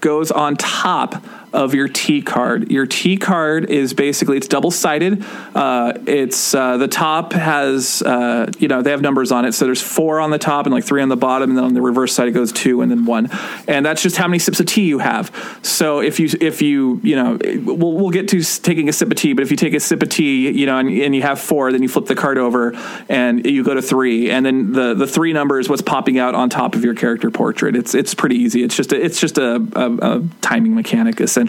goes 0.00 0.30
on 0.30 0.56
top 0.56 1.24
of 1.52 1.74
your 1.74 1.88
T 1.88 2.22
card. 2.22 2.70
Your 2.70 2.86
T 2.86 3.16
card 3.16 3.70
is 3.70 3.92
basically 3.94 4.36
it's 4.36 4.48
double 4.48 4.70
sided. 4.70 5.24
Uh, 5.54 5.92
it's 6.06 6.54
uh, 6.54 6.76
the 6.76 6.88
top 6.88 7.32
has 7.32 8.02
uh, 8.02 8.50
you 8.58 8.68
know 8.68 8.82
they 8.82 8.90
have 8.90 9.02
numbers 9.02 9.30
on 9.32 9.44
it, 9.44 9.52
so 9.52 9.64
there's 9.64 9.82
four 9.82 10.20
on 10.20 10.30
the 10.30 10.38
top 10.38 10.66
and 10.66 10.74
like 10.74 10.84
three 10.84 11.02
on 11.02 11.08
the 11.08 11.16
bottom, 11.16 11.50
and 11.50 11.58
then 11.58 11.64
on 11.64 11.74
the 11.74 11.82
reverse 11.82 12.14
side 12.14 12.28
it 12.28 12.32
goes 12.32 12.52
two 12.52 12.80
and 12.80 12.90
then 12.90 13.04
one, 13.04 13.28
and 13.68 13.84
that's 13.84 14.02
just 14.02 14.16
how 14.16 14.26
many 14.26 14.38
sips 14.38 14.60
of 14.60 14.66
tea 14.66 14.86
you 14.86 14.98
have. 14.98 15.30
So 15.62 16.00
if 16.00 16.18
you 16.18 16.28
if 16.40 16.62
you 16.62 17.00
you 17.02 17.16
know 17.16 17.38
we'll 17.64 17.92
we'll 17.92 18.10
get 18.10 18.28
to 18.28 18.42
taking 18.42 18.88
a 18.88 18.92
sip 18.92 19.10
of 19.10 19.16
tea, 19.16 19.32
but 19.34 19.42
if 19.42 19.50
you 19.50 19.56
take 19.56 19.74
a 19.74 19.80
sip 19.80 20.02
of 20.02 20.08
tea, 20.08 20.50
you 20.50 20.66
know, 20.66 20.78
and, 20.78 20.88
and 20.88 21.14
you 21.14 21.22
have 21.22 21.40
four, 21.40 21.70
then 21.72 21.82
you 21.82 21.88
flip 21.88 22.06
the 22.06 22.14
card 22.14 22.38
over 22.38 22.72
and 23.08 23.44
you 23.44 23.62
go 23.62 23.74
to 23.74 23.82
three, 23.82 24.30
and 24.30 24.46
then 24.46 24.72
the 24.72 24.94
the 24.94 25.06
three 25.06 25.32
number 25.32 25.60
is 25.60 25.68
what's 25.68 25.82
popping 25.82 26.18
out 26.18 26.34
on 26.34 26.48
top 26.48 26.74
of 26.74 26.84
your 26.84 26.94
character 26.94 27.30
portrait. 27.30 27.76
It's 27.76 27.94
it's 27.94 28.14
pretty 28.14 28.36
easy. 28.36 28.62
It's 28.62 28.76
just 28.76 28.92
a, 28.92 29.04
it's 29.04 29.20
just 29.20 29.38
a, 29.38 29.56
a, 29.74 30.16
a 30.16 30.22
timing 30.40 30.74
mechanic 30.74 31.20
essentially. 31.20 31.41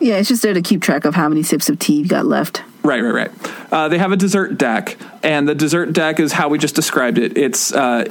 Yeah, 0.00 0.16
it's 0.16 0.28
just 0.28 0.42
there 0.42 0.54
to 0.54 0.62
keep 0.62 0.80
track 0.80 1.04
of 1.04 1.14
how 1.14 1.28
many 1.28 1.42
sips 1.42 1.68
of 1.68 1.78
tea 1.78 2.00
you 2.00 2.06
got 2.06 2.24
left. 2.24 2.62
Right, 2.84 3.00
right, 3.00 3.12
right. 3.12 3.72
Uh, 3.72 3.88
they 3.88 3.98
have 3.98 4.12
a 4.12 4.16
dessert 4.16 4.56
deck, 4.56 4.96
and 5.22 5.48
the 5.48 5.54
dessert 5.54 5.92
deck 5.92 6.20
is 6.20 6.32
how 6.32 6.48
we 6.48 6.58
just 6.58 6.74
described 6.76 7.18
it. 7.18 7.36
It's 7.36 7.72
uh, 7.72 8.04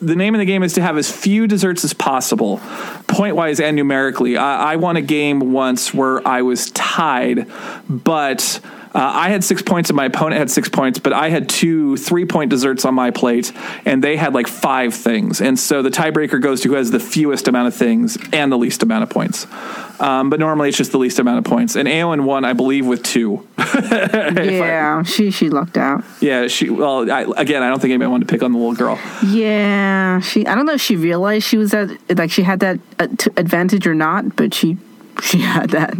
the 0.00 0.16
name 0.16 0.34
of 0.34 0.40
the 0.40 0.44
game 0.44 0.62
is 0.64 0.74
to 0.74 0.82
have 0.82 0.98
as 0.98 1.10
few 1.10 1.46
desserts 1.46 1.84
as 1.84 1.94
possible, 1.94 2.60
point 3.06 3.36
wise 3.36 3.60
and 3.60 3.76
numerically. 3.76 4.36
I, 4.36 4.72
I 4.72 4.76
won 4.76 4.96
a 4.96 5.02
game 5.02 5.52
once 5.52 5.94
where 5.94 6.26
I 6.26 6.42
was 6.42 6.70
tied, 6.72 7.46
but. 7.88 8.60
Uh, 8.94 8.98
I 8.98 9.30
had 9.30 9.42
six 9.42 9.62
points 9.62 9.88
and 9.90 9.96
my 9.96 10.06
opponent 10.06 10.38
had 10.38 10.50
six 10.50 10.68
points, 10.68 10.98
but 10.98 11.12
I 11.12 11.30
had 11.30 11.48
two 11.48 11.96
three 11.96 12.26
point 12.26 12.50
desserts 12.50 12.84
on 12.84 12.94
my 12.94 13.10
plate, 13.10 13.52
and 13.84 14.04
they 14.04 14.16
had 14.16 14.34
like 14.34 14.46
five 14.46 14.94
things. 14.94 15.40
And 15.40 15.58
so 15.58 15.82
the 15.82 15.90
tiebreaker 15.90 16.40
goes 16.40 16.60
to 16.62 16.68
who 16.68 16.74
has 16.74 16.90
the 16.90 17.00
fewest 17.00 17.48
amount 17.48 17.68
of 17.68 17.74
things 17.74 18.18
and 18.32 18.52
the 18.52 18.58
least 18.58 18.82
amount 18.82 19.04
of 19.04 19.10
points. 19.10 19.46
Um, 20.00 20.30
but 20.30 20.40
normally 20.40 20.68
it's 20.68 20.78
just 20.78 20.92
the 20.92 20.98
least 20.98 21.18
amount 21.18 21.38
of 21.38 21.44
points. 21.44 21.76
And 21.76 21.88
Aowen 21.88 22.24
won, 22.24 22.44
I 22.44 22.52
believe, 22.52 22.86
with 22.86 23.02
two. 23.02 23.46
yeah, 23.58 25.02
she 25.04 25.30
she 25.30 25.48
lucked 25.48 25.78
out. 25.78 26.04
Yeah, 26.20 26.48
she. 26.48 26.68
Well, 26.68 27.10
I, 27.10 27.22
again, 27.36 27.62
I 27.62 27.68
don't 27.68 27.80
think 27.80 27.92
anybody 27.92 28.10
wanted 28.10 28.28
to 28.28 28.32
pick 28.32 28.42
on 28.42 28.52
the 28.52 28.58
little 28.58 28.74
girl. 28.74 28.98
Yeah, 29.24 30.20
she. 30.20 30.46
I 30.46 30.54
don't 30.54 30.66
know 30.66 30.74
if 30.74 30.82
she 30.82 30.96
realized 30.96 31.46
she 31.46 31.56
was 31.56 31.72
at 31.72 31.90
like 32.16 32.30
she 32.30 32.42
had 32.42 32.60
that 32.60 32.80
uh, 32.98 33.08
advantage 33.36 33.86
or 33.86 33.94
not, 33.94 34.36
but 34.36 34.52
she 34.52 34.76
she 35.22 35.38
had 35.38 35.70
that. 35.70 35.94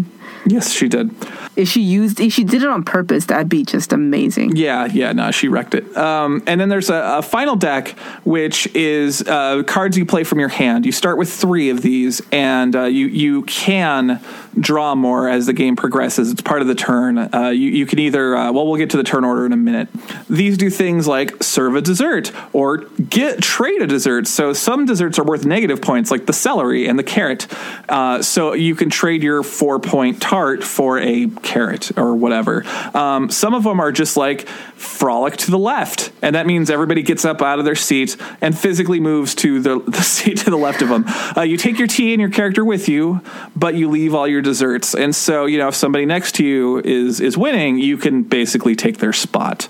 Yes, 0.47 0.73
she 0.73 0.89
did. 0.89 1.15
If 1.55 1.69
she 1.69 1.83
used, 1.83 2.19
if 2.19 2.33
she 2.33 2.45
did 2.45 2.63
it 2.63 2.69
on 2.69 2.83
purpose, 2.83 3.27
that'd 3.27 3.49
be 3.49 3.65
just 3.65 3.93
amazing. 3.93 4.57
Yeah, 4.57 4.87
yeah, 4.87 5.13
no, 5.13 5.31
she 5.31 5.49
wrecked 5.49 5.75
it. 5.75 5.97
Um, 5.97 6.43
and 6.47 6.61
then 6.61 6.69
there's 6.69 6.91
a, 6.91 7.19
a 7.19 7.23
final 7.23 7.57
deck, 7.57 7.91
which 8.25 8.67
is 8.75 9.23
uh, 9.23 9.63
cards 9.65 9.97
you 9.97 10.07
play 10.07 10.25
from 10.25 10.41
your 10.41 10.49
hand. 10.49 10.85
You 10.87 10.93
start 10.93 11.19
with 11.19 11.33
three 11.33 11.71
of 11.71 11.83
these, 11.83 12.23
and 12.33 12.75
uh, 12.75 12.85
you 12.85 13.07
you 13.07 13.43
can 13.43 14.21
draw 14.59 14.95
more 14.95 15.29
as 15.29 15.47
the 15.47 15.53
game 15.53 15.77
progresses. 15.77 16.31
It's 16.31 16.43
part 16.43 16.63
of 16.63 16.69
the 16.69 16.75
turn. 16.75 17.19
Uh, 17.19 17.51
you 17.51 17.69
you 17.69 17.87
can 17.87 17.99
either 17.99 18.37
uh, 18.37 18.53
well, 18.53 18.67
we'll 18.67 18.79
get 18.79 18.91
to 18.91 18.97
the 18.97 19.05
turn 19.05 19.25
order 19.25 19.47
in 19.47 19.53
a 19.53 19.57
minute. 19.57 19.89
These 20.29 20.59
do 20.59 20.71
things 20.71 21.07
like 21.07 21.43
serve 21.43 21.77
a 21.77 21.81
dessert 21.81 22.33
or 22.53 22.79
get 22.79 23.43
trade 23.43 23.83
a 23.83 23.87
dessert. 23.87 24.27
So 24.27 24.53
some 24.53 24.87
desserts 24.87 25.19
are 25.19 25.25
worth 25.25 25.45
negative 25.45 25.81
points, 25.81 26.11
like 26.11 26.27
the 26.27 26.33
celery 26.33 26.89
and 26.89 26.99
the 26.99 27.05
carrot. 27.05 27.47
Uh, 27.89 28.23
so 28.23 28.55
you 28.55 28.75
can 28.75 28.91
trade 28.91 29.23
your 29.23 29.43
four 29.43 29.79
point 29.79 30.21
for 30.33 30.99
a 30.99 31.27
carrot 31.43 31.97
or 31.99 32.15
whatever. 32.15 32.65
Um, 32.97 33.31
some 33.31 33.53
of 33.55 33.65
them 33.65 33.81
are 33.81 33.93
just 33.93 34.17
like 34.17 34.49
frolic 34.49 35.37
to 35.37 35.51
the 35.51 35.59
left, 35.59 36.11
and 36.23 36.35
that 36.35 36.47
means 36.47 36.71
everybody 36.71 37.03
gets 37.03 37.25
up 37.25 37.43
out 37.43 37.59
of 37.59 37.65
their 37.65 37.75
seat 37.75 38.17
and 38.41 38.57
physically 38.59 38.99
moves 38.99 39.35
to 39.37 39.61
the, 39.61 39.79
the 39.87 40.01
seat 40.03 40.39
to 40.39 40.51
the 40.51 40.57
left 40.57 40.81
of 40.83 40.89
them. 40.89 41.05
Uh, 41.37 41.43
you 41.43 41.57
take 41.57 41.79
your 41.79 41.87
tea 41.87 42.13
and 42.15 42.21
your 42.21 42.31
character 42.31 42.65
with 42.65 42.89
you, 42.89 43.21
but 43.55 43.75
you 43.75 43.91
leave 43.91 44.15
all 44.15 44.27
your 44.27 44.41
desserts. 44.43 44.95
And 44.95 45.15
so, 45.15 45.45
you 45.47 45.59
know, 45.59 45.69
if 45.69 45.75
somebody 45.75 46.07
next 46.07 46.37
to 46.37 46.45
you 46.45 46.79
is 46.85 47.21
is 47.21 47.37
winning, 47.37 47.79
you 47.79 47.97
can 47.99 48.23
basically 48.23 48.75
take 48.75 48.99
their 48.99 49.13
spot. 49.13 49.69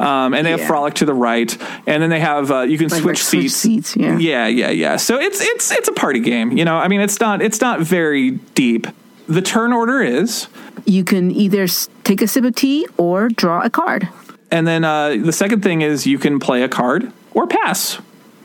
Um, 0.00 0.32
and 0.34 0.46
they 0.46 0.52
have 0.52 0.62
frolic 0.62 0.94
to 0.94 1.04
the 1.04 1.14
right, 1.14 1.54
and 1.86 2.02
then 2.02 2.08
they 2.10 2.20
have 2.20 2.50
uh, 2.50 2.60
you 2.62 2.78
can 2.78 2.88
Like- 2.88 3.02
switch 3.02 3.18
like 3.18 3.42
switch 3.42 3.50
seats. 3.52 3.92
seats, 3.92 3.96
yeah. 3.96 4.16
yeah, 4.18 4.46
yeah, 4.46 4.70
yeah. 4.70 4.96
So 4.96 5.18
it's 5.20 5.40
it's 5.42 5.70
it's 5.70 5.88
a 5.88 5.92
party 5.92 6.20
game. 6.20 6.56
You 6.56 6.64
know, 6.64 6.76
I 6.76 6.88
mean, 6.88 7.00
it's 7.02 7.20
not 7.20 7.42
it's 7.42 7.60
not 7.60 7.80
very 7.80 8.32
deep. 8.54 8.86
The 9.28 9.42
turn 9.42 9.72
order 9.72 10.00
is 10.02 10.48
You 10.84 11.04
can 11.04 11.30
either 11.30 11.66
take 12.04 12.22
a 12.22 12.26
sip 12.26 12.44
of 12.44 12.54
tea 12.54 12.86
or 12.96 13.28
draw 13.28 13.60
a 13.62 13.70
card. 13.70 14.08
And 14.50 14.66
then 14.66 14.84
uh, 14.84 15.16
the 15.22 15.32
second 15.32 15.62
thing 15.62 15.82
is 15.82 16.06
you 16.06 16.18
can 16.18 16.38
play 16.40 16.62
a 16.62 16.68
card 16.68 17.12
or 17.34 17.46
pass. 17.46 17.98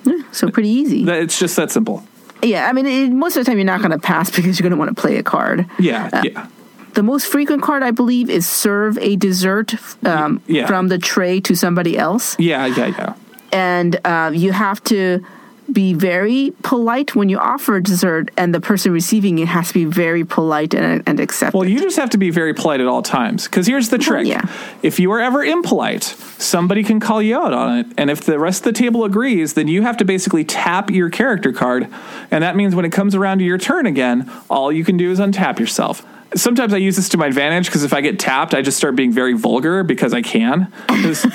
Yeah, 0.05 0.17
So 0.31 0.49
pretty 0.51 0.69
easy. 0.69 1.07
It's 1.07 1.39
just 1.39 1.55
that 1.55 1.71
simple. 1.71 2.03
yeah, 2.41 2.67
I 2.67 2.73
mean, 2.73 2.85
it, 2.85 3.11
most 3.13 3.37
of 3.37 3.45
the 3.45 3.49
time 3.49 3.57
you're 3.57 3.65
not 3.65 3.79
going 3.79 3.91
to 3.91 3.99
pass 3.99 4.29
because 4.35 4.59
you're 4.59 4.69
going 4.69 4.77
to 4.77 4.83
want 4.85 4.93
to 4.95 5.01
play 5.01 5.15
a 5.17 5.23
card. 5.23 5.65
Yeah, 5.79 6.09
Uh, 6.11 6.21
yeah. 6.25 6.47
The 6.93 7.01
most 7.03 7.25
frequent 7.25 7.63
card, 7.63 7.81
I 7.81 7.89
believe, 7.91 8.29
is 8.29 8.45
serve 8.47 8.97
a 8.99 9.15
dessert 9.15 9.73
um, 10.05 10.41
Yeah. 10.47 10.67
from 10.67 10.89
the 10.89 10.97
tray 10.99 11.39
to 11.41 11.55
somebody 11.55 11.97
else. 11.97 12.35
Yeah, 12.37 12.65
yeah, 12.67 12.87
yeah. 12.87 13.13
and 13.51 13.99
uh, 14.05 14.31
you 14.35 14.51
have 14.51 14.83
to 14.85 15.23
be 15.71 15.93
very 15.93 16.53
polite 16.63 17.15
when 17.15 17.29
you 17.29 17.37
offer 17.37 17.77
a 17.77 17.83
dessert, 17.83 18.31
and 18.37 18.53
the 18.53 18.61
person 18.61 18.91
receiving 18.91 19.39
it 19.39 19.47
has 19.47 19.69
to 19.69 19.73
be 19.73 19.85
very 19.85 20.23
polite 20.23 20.73
and, 20.73 21.03
and 21.07 21.19
accept. 21.19 21.53
Well, 21.53 21.63
it. 21.63 21.69
you 21.69 21.79
just 21.79 21.97
have 21.97 22.09
to 22.11 22.17
be 22.17 22.29
very 22.29 22.53
polite 22.53 22.81
at 22.81 22.87
all 22.87 23.01
times. 23.01 23.45
Because 23.45 23.67
here's 23.67 23.89
the 23.89 23.97
trick: 23.97 24.27
yeah. 24.27 24.41
if 24.81 24.99
you 24.99 25.11
are 25.11 25.19
ever 25.19 25.43
impolite, 25.43 26.03
somebody 26.03 26.83
can 26.83 26.99
call 26.99 27.21
you 27.21 27.37
out 27.37 27.53
on 27.53 27.79
it, 27.79 27.87
and 27.97 28.09
if 28.09 28.21
the 28.21 28.39
rest 28.39 28.65
of 28.65 28.73
the 28.73 28.79
table 28.79 29.03
agrees, 29.03 29.53
then 29.53 29.67
you 29.67 29.81
have 29.83 29.97
to 29.97 30.05
basically 30.05 30.43
tap 30.43 30.89
your 30.89 31.09
character 31.09 31.53
card, 31.53 31.87
and 32.31 32.43
that 32.43 32.55
means 32.55 32.75
when 32.75 32.85
it 32.85 32.91
comes 32.91 33.15
around 33.15 33.39
to 33.39 33.43
your 33.43 33.57
turn 33.57 33.85
again, 33.85 34.29
all 34.49 34.71
you 34.71 34.83
can 34.83 34.97
do 34.97 35.11
is 35.11 35.19
untap 35.19 35.59
yourself. 35.59 36.05
Sometimes 36.35 36.73
I 36.73 36.77
use 36.77 36.95
this 36.95 37.09
to 37.09 37.17
my 37.17 37.27
advantage 37.27 37.67
because 37.67 37.83
if 37.83 37.93
I 37.93 38.01
get 38.01 38.19
tapped, 38.19 38.55
I 38.55 38.63
just 38.63 38.77
start 38.77 38.95
being 38.95 39.11
very 39.11 39.33
vulgar 39.33 39.83
because 39.83 40.13
I 40.13 40.23
can. 40.23 40.63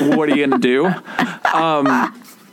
what 0.01 0.29
are 0.29 0.37
you 0.37 0.47
going 0.47 0.51
to 0.51 0.59
do? 0.59 0.95
Um, 1.49 1.87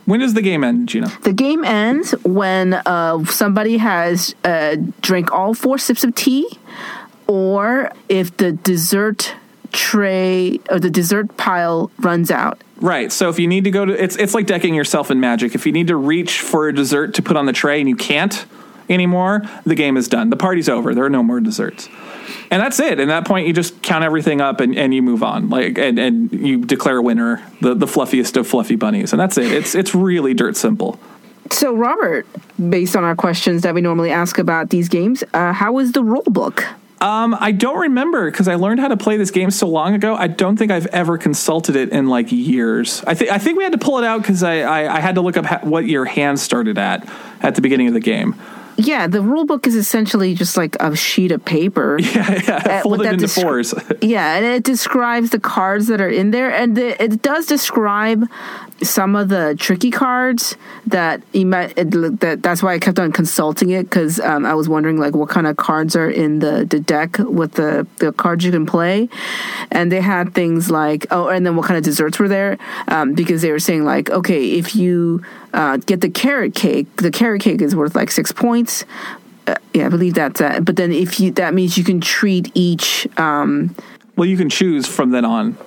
when 0.05 0.19
does 0.19 0.33
the 0.33 0.41
game 0.41 0.63
end, 0.63 0.89
Gina? 0.89 1.11
the 1.23 1.33
game 1.33 1.63
ends 1.63 2.11
when 2.23 2.73
uh, 2.73 3.23
somebody 3.25 3.77
has 3.77 4.35
uh, 4.43 4.77
drank 5.01 5.31
all 5.31 5.53
four 5.53 5.77
sips 5.77 6.03
of 6.03 6.15
tea, 6.15 6.47
or 7.27 7.91
if 8.09 8.35
the 8.37 8.51
dessert 8.51 9.35
tray 9.71 10.59
or 10.69 10.79
the 10.79 10.89
dessert 10.89 11.35
pile 11.37 11.91
runs 11.99 12.31
out. 12.31 12.61
Right. 12.77 13.11
So 13.11 13.29
if 13.29 13.39
you 13.39 13.47
need 13.47 13.65
to 13.65 13.71
go 13.71 13.85
to 13.85 13.91
it's 14.03 14.15
it's 14.15 14.33
like 14.33 14.47
decking 14.47 14.73
yourself 14.73 15.11
in 15.11 15.19
magic. 15.19 15.53
If 15.55 15.65
you 15.65 15.71
need 15.71 15.87
to 15.87 15.95
reach 15.95 16.39
for 16.39 16.67
a 16.67 16.73
dessert 16.73 17.13
to 17.15 17.21
put 17.21 17.35
on 17.37 17.45
the 17.45 17.53
tray 17.53 17.79
and 17.79 17.89
you 17.89 17.95
can't 17.95 18.45
anymore, 18.89 19.41
the 19.65 19.75
game 19.75 19.97
is 19.97 20.07
done. 20.07 20.29
The 20.29 20.37
party's 20.37 20.69
over. 20.69 20.93
There 20.95 21.03
are 21.03 21.09
no 21.09 21.23
more 21.23 21.39
desserts. 21.39 21.89
And 22.51 22.61
that's 22.61 22.79
it. 22.79 22.99
And 22.99 23.09
that 23.09 23.25
point 23.25 23.47
you 23.47 23.53
just 23.53 23.81
count 23.81 24.03
everything 24.03 24.41
up 24.41 24.59
and, 24.59 24.75
and 24.77 24.93
you 24.93 25.01
move 25.01 25.23
on. 25.23 25.49
Like 25.49 25.77
and, 25.77 25.99
and 25.99 26.31
you 26.31 26.63
declare 26.63 26.97
a 26.97 27.01
winner, 27.01 27.43
the, 27.61 27.73
the 27.73 27.88
fluffiest 27.88 28.38
of 28.38 28.47
fluffy 28.47 28.75
bunnies. 28.75 29.13
And 29.13 29.19
that's 29.19 29.38
it. 29.38 29.51
It's 29.51 29.75
it's 29.75 29.95
really 29.95 30.33
dirt 30.33 30.55
simple. 30.55 30.99
So, 31.51 31.75
Robert, 31.75 32.25
based 32.69 32.95
on 32.95 33.03
our 33.03 33.15
questions 33.15 33.61
that 33.61 33.75
we 33.75 33.81
normally 33.81 34.11
ask 34.11 34.39
about 34.39 34.71
these 34.71 34.89
games, 34.89 35.23
uh, 35.33 35.53
how 35.53 35.77
is 35.77 35.91
the 35.91 36.03
rule 36.03 36.23
book? 36.23 36.65
Um, 37.01 37.36
I 37.39 37.51
don't 37.51 37.77
remember 37.77 38.31
because 38.31 38.47
I 38.47 38.55
learned 38.55 38.79
how 38.79 38.88
to 38.88 38.97
play 38.97 39.17
this 39.17 39.29
game 39.29 39.51
so 39.51 39.67
long 39.67 39.93
ago. 39.93 40.15
I 40.15 40.27
don't 40.27 40.57
think 40.57 40.71
I've 40.71 40.88
ever 40.88 41.17
consulted 41.17 41.75
it 41.75 41.89
in 41.89 42.07
like 42.07 42.31
years. 42.31 43.03
I 43.05 43.13
think 43.13 43.31
I 43.31 43.38
think 43.38 43.57
we 43.57 43.63
had 43.63 43.73
to 43.73 43.77
pull 43.77 43.99
it 43.99 44.05
out 44.05 44.21
because 44.21 44.43
I, 44.43 44.61
I 44.61 44.95
I 44.95 44.99
had 45.01 45.15
to 45.15 45.21
look 45.21 45.38
up 45.38 45.45
ha- 45.45 45.59
what 45.61 45.86
your 45.86 46.05
hand 46.05 46.39
started 46.39 46.77
at 46.77 47.07
at 47.41 47.55
the 47.55 47.61
beginning 47.61 47.88
of 47.88 47.93
the 47.93 47.99
game. 47.99 48.33
Yeah, 48.78 49.07
the 49.07 49.21
rule 49.21 49.45
book 49.45 49.67
is 49.67 49.76
essentially 49.76 50.34
just 50.36 50.57
like 50.57 50.76
a 50.82 50.95
sheet 50.95 51.32
of 51.32 51.43
paper. 51.45 51.97
Yeah, 52.03 52.41
yeah, 52.43 52.55
Uh, 52.80 52.82
folded 52.84 53.07
into 53.13 53.26
descri- 53.26 53.41
fours. 53.41 53.73
Yeah, 54.01 54.36
and 54.36 54.45
it 54.45 54.63
describes 54.63 55.30
the 55.30 55.39
cards 55.39 55.88
that 55.88 56.01
are 56.01 56.09
in 56.09 56.32
there, 56.32 56.51
and 56.51 56.76
the, 56.76 57.01
it 57.01 57.21
does 57.21 57.45
describe 57.45 58.28
some 58.82 59.15
of 59.15 59.30
the 59.30 59.55
tricky 59.57 59.89
cards 59.89 60.57
that 60.88 61.21
you 61.34 61.45
might. 61.45 61.76
That 61.76 62.39
that's 62.41 62.61
why 62.61 62.73
I 62.73 62.80
kept 62.80 62.99
on 62.99 63.11
consulting 63.11 63.69
it 63.69 63.84
because 63.84 64.19
um, 64.19 64.45
I 64.45 64.53
was 64.53 64.67
wondering 64.67 64.97
like 64.97 65.15
what 65.15 65.30
kind 65.30 65.47
of 65.47 65.57
cards 65.57 65.95
are 65.95 66.09
in 66.09 66.39
the, 66.39 66.65
the 66.65 66.80
deck 66.80 67.17
with 67.19 67.53
the 67.53 67.88
the 67.97 68.11
cards 68.11 68.43
you 68.43 68.51
can 68.51 68.65
play, 68.65 69.09
and 69.71 69.91
they 69.91 70.01
had 70.01 70.34
things 70.34 70.69
like 70.69 71.05
oh, 71.11 71.30
and 71.30 71.45
then 71.45 71.55
what 71.55 71.65
kind 71.65 71.78
of 71.78 71.84
desserts 71.84 72.19
were 72.19 72.28
there 72.28 72.57
um, 72.88 73.13
because 73.13 73.41
they 73.41 73.51
were 73.51 73.59
saying 73.59 73.86
like 73.86 74.09
okay 74.09 74.51
if 74.51 74.76
you 74.76 75.23
uh, 75.53 75.78
get 75.78 76.01
the 76.01 76.09
carrot 76.09 76.53
cake, 76.53 76.93
the 76.97 77.11
carrot 77.11 77.41
cake 77.41 77.61
is 77.61 77.76
worth 77.76 77.95
like 77.95 78.11
six 78.11 78.32
points. 78.32 78.84
Uh, 79.47 79.55
yeah, 79.73 79.86
I 79.86 79.89
believe 79.89 80.15
that's 80.15 80.39
that. 80.39 80.65
But 80.65 80.76
then 80.76 80.91
if 80.91 81.19
you 81.19 81.32
that 81.32 81.53
means 81.53 81.78
you 81.78 81.84
can 81.84 82.01
treat 82.01 82.51
each. 82.53 83.07
Um, 83.17 83.76
well, 84.15 84.28
you 84.28 84.38
can 84.38 84.49
choose 84.49 84.88
from 84.88 85.11
then 85.11 85.26
on. 85.26 85.57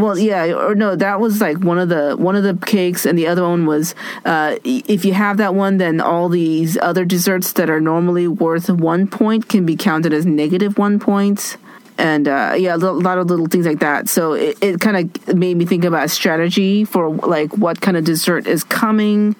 Well, 0.00 0.18
yeah, 0.18 0.44
or 0.52 0.74
no, 0.74 0.96
that 0.96 1.20
was 1.20 1.40
like 1.40 1.58
one 1.58 1.78
of 1.78 1.88
the 1.88 2.16
one 2.16 2.36
of 2.36 2.42
the 2.42 2.54
cakes, 2.66 3.04
and 3.06 3.18
the 3.18 3.26
other 3.26 3.42
one 3.42 3.66
was 3.66 3.94
uh, 4.24 4.56
if 4.64 5.04
you 5.04 5.12
have 5.12 5.36
that 5.38 5.54
one, 5.54 5.78
then 5.78 6.00
all 6.00 6.28
these 6.28 6.78
other 6.78 7.04
desserts 7.04 7.52
that 7.54 7.70
are 7.70 7.80
normally 7.80 8.28
worth 8.28 8.68
one 8.70 9.06
point 9.06 9.48
can 9.48 9.66
be 9.66 9.76
counted 9.76 10.12
as 10.12 10.26
negative 10.26 10.78
one 10.78 10.98
points. 10.98 11.56
And 11.96 12.28
uh, 12.28 12.54
yeah, 12.56 12.76
a 12.76 12.78
lot 12.78 13.18
of 13.18 13.26
little 13.26 13.46
things 13.46 13.66
like 13.66 13.80
that. 13.80 14.08
So 14.08 14.34
it, 14.34 14.56
it 14.60 14.80
kind 14.80 14.96
of 15.26 15.36
made 15.36 15.56
me 15.56 15.64
think 15.64 15.84
about 15.84 16.10
strategy 16.10 16.84
for 16.84 17.10
like 17.10 17.56
what 17.56 17.80
kind 17.80 17.96
of 17.96 18.04
dessert 18.04 18.46
is 18.46 18.62
coming, 18.62 19.34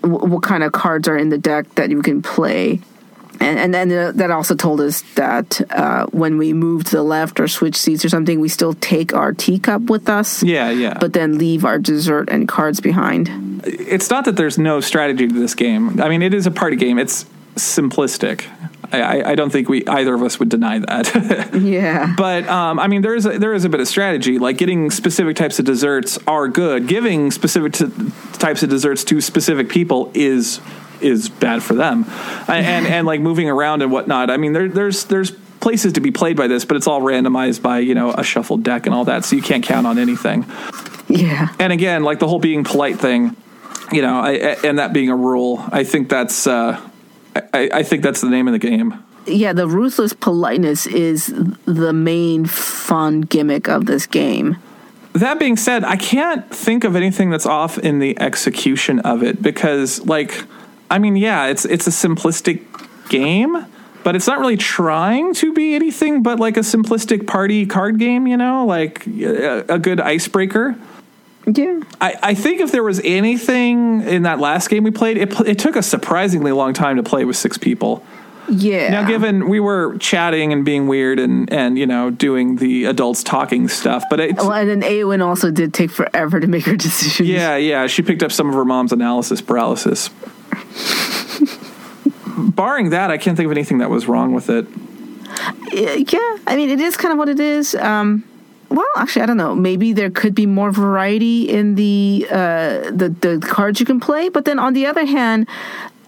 what 0.00 0.42
kind 0.42 0.62
of 0.62 0.72
cards 0.72 1.06
are 1.06 1.18
in 1.18 1.28
the 1.28 1.36
deck 1.36 1.74
that 1.74 1.90
you 1.90 2.00
can 2.00 2.22
play 2.22 2.80
and 3.40 3.58
and 3.58 3.74
then 3.74 3.92
uh, 3.92 4.12
that 4.12 4.30
also 4.30 4.54
told 4.54 4.80
us 4.80 5.02
that 5.14 5.60
uh, 5.70 6.06
when 6.06 6.38
we 6.38 6.52
move 6.52 6.84
to 6.84 6.96
the 6.96 7.02
left 7.02 7.40
or 7.40 7.48
switch 7.48 7.76
seats 7.76 8.04
or 8.04 8.08
something, 8.08 8.40
we 8.40 8.48
still 8.48 8.74
take 8.74 9.14
our 9.14 9.32
teacup 9.32 9.82
with 9.82 10.08
us. 10.08 10.42
Yeah, 10.42 10.70
yeah. 10.70 10.96
But 10.98 11.12
then 11.12 11.38
leave 11.38 11.64
our 11.64 11.78
dessert 11.78 12.28
and 12.30 12.48
cards 12.48 12.80
behind. 12.80 13.62
it's 13.64 14.10
not 14.10 14.24
that 14.24 14.36
there's 14.36 14.58
no 14.58 14.80
strategy 14.80 15.28
to 15.28 15.34
this 15.34 15.54
game. 15.54 16.00
I 16.00 16.08
mean, 16.08 16.22
it 16.22 16.34
is 16.34 16.46
a 16.46 16.50
party 16.50 16.76
game. 16.76 16.98
It's 16.98 17.24
simplistic. 17.56 18.44
I, 18.90 19.00
I, 19.00 19.30
I 19.30 19.34
don't 19.34 19.50
think 19.50 19.68
we 19.68 19.86
either 19.86 20.14
of 20.14 20.22
us 20.22 20.38
would 20.38 20.48
deny 20.48 20.78
that. 20.78 21.50
Yeah. 21.58 22.14
but 22.16 22.48
um, 22.48 22.78
I 22.78 22.86
mean, 22.86 23.02
there 23.02 23.14
is 23.14 23.26
a, 23.26 23.38
there 23.38 23.52
is 23.52 23.64
a 23.64 23.68
bit 23.68 23.80
of 23.80 23.88
strategy. 23.88 24.38
Like 24.38 24.56
getting 24.56 24.90
specific 24.90 25.36
types 25.36 25.58
of 25.58 25.64
desserts 25.64 26.18
are 26.26 26.48
good. 26.48 26.86
Giving 26.86 27.30
specific 27.30 27.72
t- 27.74 27.90
types 28.34 28.62
of 28.62 28.70
desserts 28.70 29.04
to 29.04 29.20
specific 29.20 29.68
people 29.68 30.10
is 30.14 30.60
is 31.00 31.28
bad 31.28 31.62
for 31.62 31.74
them. 31.74 32.04
and, 32.48 32.86
and 32.86 33.06
like 33.06 33.20
moving 33.20 33.48
around 33.48 33.82
and 33.82 33.92
whatnot. 33.92 34.30
I 34.30 34.36
mean, 34.36 34.52
there, 34.52 34.68
there's 34.68 35.04
there's 35.04 35.30
places 35.30 35.94
to 35.94 36.00
be 36.00 36.10
played 36.10 36.36
by 36.36 36.46
this, 36.46 36.64
but 36.64 36.76
it's 36.76 36.86
all 36.86 37.00
randomized 37.00 37.62
by 37.62 37.78
you 37.80 37.94
know 37.94 38.12
a 38.12 38.22
shuffled 38.22 38.62
deck 38.62 38.86
and 38.86 38.94
all 38.94 39.04
that, 39.04 39.24
so 39.24 39.36
you 39.36 39.42
can't 39.42 39.64
count 39.64 39.86
on 39.86 39.98
anything 39.98 40.44
yeah. 41.08 41.54
and 41.58 41.72
again, 41.72 42.04
like 42.04 42.18
the 42.18 42.28
whole 42.28 42.38
being 42.38 42.64
polite 42.64 42.98
thing, 42.98 43.36
you 43.92 44.02
know, 44.02 44.20
I- 44.20 44.56
and 44.64 44.78
that 44.78 44.92
being 44.92 45.10
a 45.10 45.16
rule, 45.16 45.64
I 45.72 45.84
think 45.84 46.08
that's 46.08 46.46
uh, 46.46 46.80
I, 47.34 47.70
I 47.72 47.82
think 47.82 48.02
that's 48.02 48.20
the 48.20 48.30
name 48.30 48.46
of 48.48 48.52
the 48.52 48.58
game. 48.58 49.02
Yeah. 49.26 49.52
The 49.52 49.66
ruthless 49.66 50.12
politeness 50.12 50.86
is 50.86 51.32
the 51.64 51.92
main 51.92 52.46
fun 52.46 53.22
gimmick 53.22 53.68
of 53.68 53.86
this 53.86 54.06
game. 54.06 54.56
That 55.14 55.38
being 55.38 55.56
said, 55.56 55.84
I 55.84 55.96
can't 55.96 56.48
think 56.54 56.84
of 56.84 56.94
anything 56.94 57.30
that's 57.30 57.46
off 57.46 57.78
in 57.78 57.98
the 57.98 58.18
execution 58.20 59.00
of 59.00 59.22
it 59.22 59.42
because, 59.42 60.04
like, 60.06 60.44
I 60.90 60.98
mean, 60.98 61.16
yeah, 61.16 61.46
it's 61.46 61.64
it's 61.64 61.86
a 61.86 61.90
simplistic 61.90 62.62
game, 63.08 63.66
but 64.04 64.16
it's 64.16 64.26
not 64.26 64.38
really 64.38 64.56
trying 64.56 65.34
to 65.34 65.52
be 65.52 65.74
anything 65.74 66.22
but 66.22 66.40
like 66.40 66.56
a 66.56 66.60
simplistic 66.60 67.26
party 67.26 67.66
card 67.66 67.98
game. 67.98 68.26
You 68.26 68.36
know, 68.36 68.64
like 68.66 69.06
a, 69.06 69.64
a 69.68 69.78
good 69.78 70.00
icebreaker. 70.00 70.76
Yeah. 71.46 71.80
I, 72.00 72.14
I 72.22 72.34
think 72.34 72.60
if 72.60 72.72
there 72.72 72.82
was 72.82 73.00
anything 73.04 74.02
in 74.02 74.24
that 74.24 74.38
last 74.38 74.68
game 74.68 74.84
we 74.84 74.90
played, 74.90 75.16
it, 75.16 75.40
it 75.46 75.58
took 75.58 75.76
a 75.76 75.82
surprisingly 75.82 76.52
long 76.52 76.74
time 76.74 76.96
to 76.96 77.02
play 77.02 77.24
with 77.24 77.36
six 77.36 77.56
people. 77.56 78.04
Yeah. 78.50 78.90
Now, 78.90 79.06
given 79.06 79.48
we 79.48 79.60
were 79.60 79.96
chatting 79.98 80.52
and 80.52 80.64
being 80.64 80.88
weird 80.88 81.18
and 81.18 81.52
and 81.52 81.78
you 81.78 81.86
know 81.86 82.10
doing 82.10 82.56
the 82.56 82.86
adults 82.86 83.22
talking 83.22 83.68
stuff, 83.68 84.04
but 84.08 84.20
it's, 84.20 84.42
Well, 84.42 84.52
and 84.52 84.68
then 84.68 84.82
Awen 84.82 85.22
also 85.24 85.50
did 85.50 85.74
take 85.74 85.90
forever 85.90 86.40
to 86.40 86.46
make 86.46 86.64
her 86.64 86.76
decisions. 86.76 87.28
yeah, 87.28 87.56
yeah, 87.56 87.86
she 87.86 88.02
picked 88.02 88.22
up 88.22 88.32
some 88.32 88.48
of 88.48 88.54
her 88.54 88.64
mom's 88.64 88.92
analysis 88.92 89.40
paralysis. 89.40 90.10
Barring 92.54 92.90
that, 92.90 93.10
I 93.10 93.18
can't 93.18 93.36
think 93.36 93.46
of 93.46 93.52
anything 93.52 93.78
that 93.78 93.90
was 93.90 94.06
wrong 94.06 94.32
with 94.32 94.48
it. 94.50 94.66
yeah. 95.72 96.36
I 96.46 96.56
mean, 96.56 96.70
it 96.70 96.80
is 96.80 96.96
kind 96.96 97.12
of 97.12 97.18
what 97.18 97.28
it 97.28 97.40
is. 97.40 97.74
Um, 97.74 98.24
well, 98.70 98.86
actually, 98.96 99.22
I 99.22 99.26
don't 99.26 99.36
know. 99.36 99.54
Maybe 99.54 99.92
there 99.92 100.10
could 100.10 100.34
be 100.34 100.46
more 100.46 100.70
variety 100.70 101.48
in 101.48 101.74
the 101.74 102.26
uh, 102.30 102.90
the 102.90 103.14
the 103.20 103.38
cards 103.46 103.80
you 103.80 103.86
can 103.86 103.98
play. 103.98 104.28
But 104.28 104.44
then 104.44 104.58
on 104.58 104.74
the 104.74 104.86
other 104.86 105.06
hand, 105.06 105.48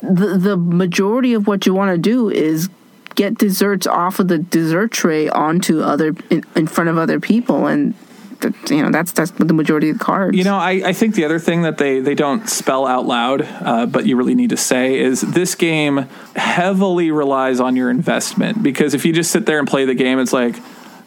the 0.03 0.37
the 0.37 0.57
majority 0.57 1.33
of 1.33 1.47
what 1.47 1.65
you 1.65 1.75
want 1.75 1.93
to 1.93 1.99
do 1.99 2.29
is 2.29 2.69
get 3.15 3.39
desserts 3.39 3.87
off 3.87 4.21
of 4.21 4.29
the 4.29 4.39
dessert 4.39 4.91
tray 4.91 5.29
onto 5.29 5.81
other 5.81 6.15
in, 6.29 6.45
in 6.55 6.67
front 6.67 6.91
of 6.91 6.99
other 6.99 7.19
people, 7.19 7.67
and 7.67 7.95
th- 8.41 8.71
you 8.71 8.83
know 8.83 8.91
that's 8.91 9.13
that's 9.13 9.31
the 9.33 9.55
majority 9.55 9.91
of 9.91 9.99
the 9.99 10.05
cards. 10.05 10.37
You 10.37 10.45
know, 10.45 10.57
I, 10.57 10.83
I 10.85 10.93
think 10.93 11.15
the 11.15 11.25
other 11.25 11.39
thing 11.39 11.63
that 11.63 11.79
they, 11.79 12.01
they 12.01 12.15
don't 12.15 12.49
spell 12.49 12.87
out 12.87 13.07
loud, 13.07 13.43
uh, 13.43 13.87
but 13.87 14.07
you 14.07 14.17
really 14.17 14.35
need 14.35 14.51
to 14.51 14.57
say, 14.57 14.99
is 14.99 15.21
this 15.21 15.55
game 15.55 16.09
heavily 16.37 17.11
relies 17.11 17.61
on 17.61 17.77
your 17.77 17.91
investment. 17.91 18.63
Because 18.63 18.95
if 18.95 19.05
you 19.05 19.13
just 19.13 19.31
sit 19.31 19.47
there 19.47 19.59
and 19.59 19.69
play 19.69 19.85
the 19.85 19.95
game, 19.95 20.19
it's 20.19 20.33
like, 20.33 20.57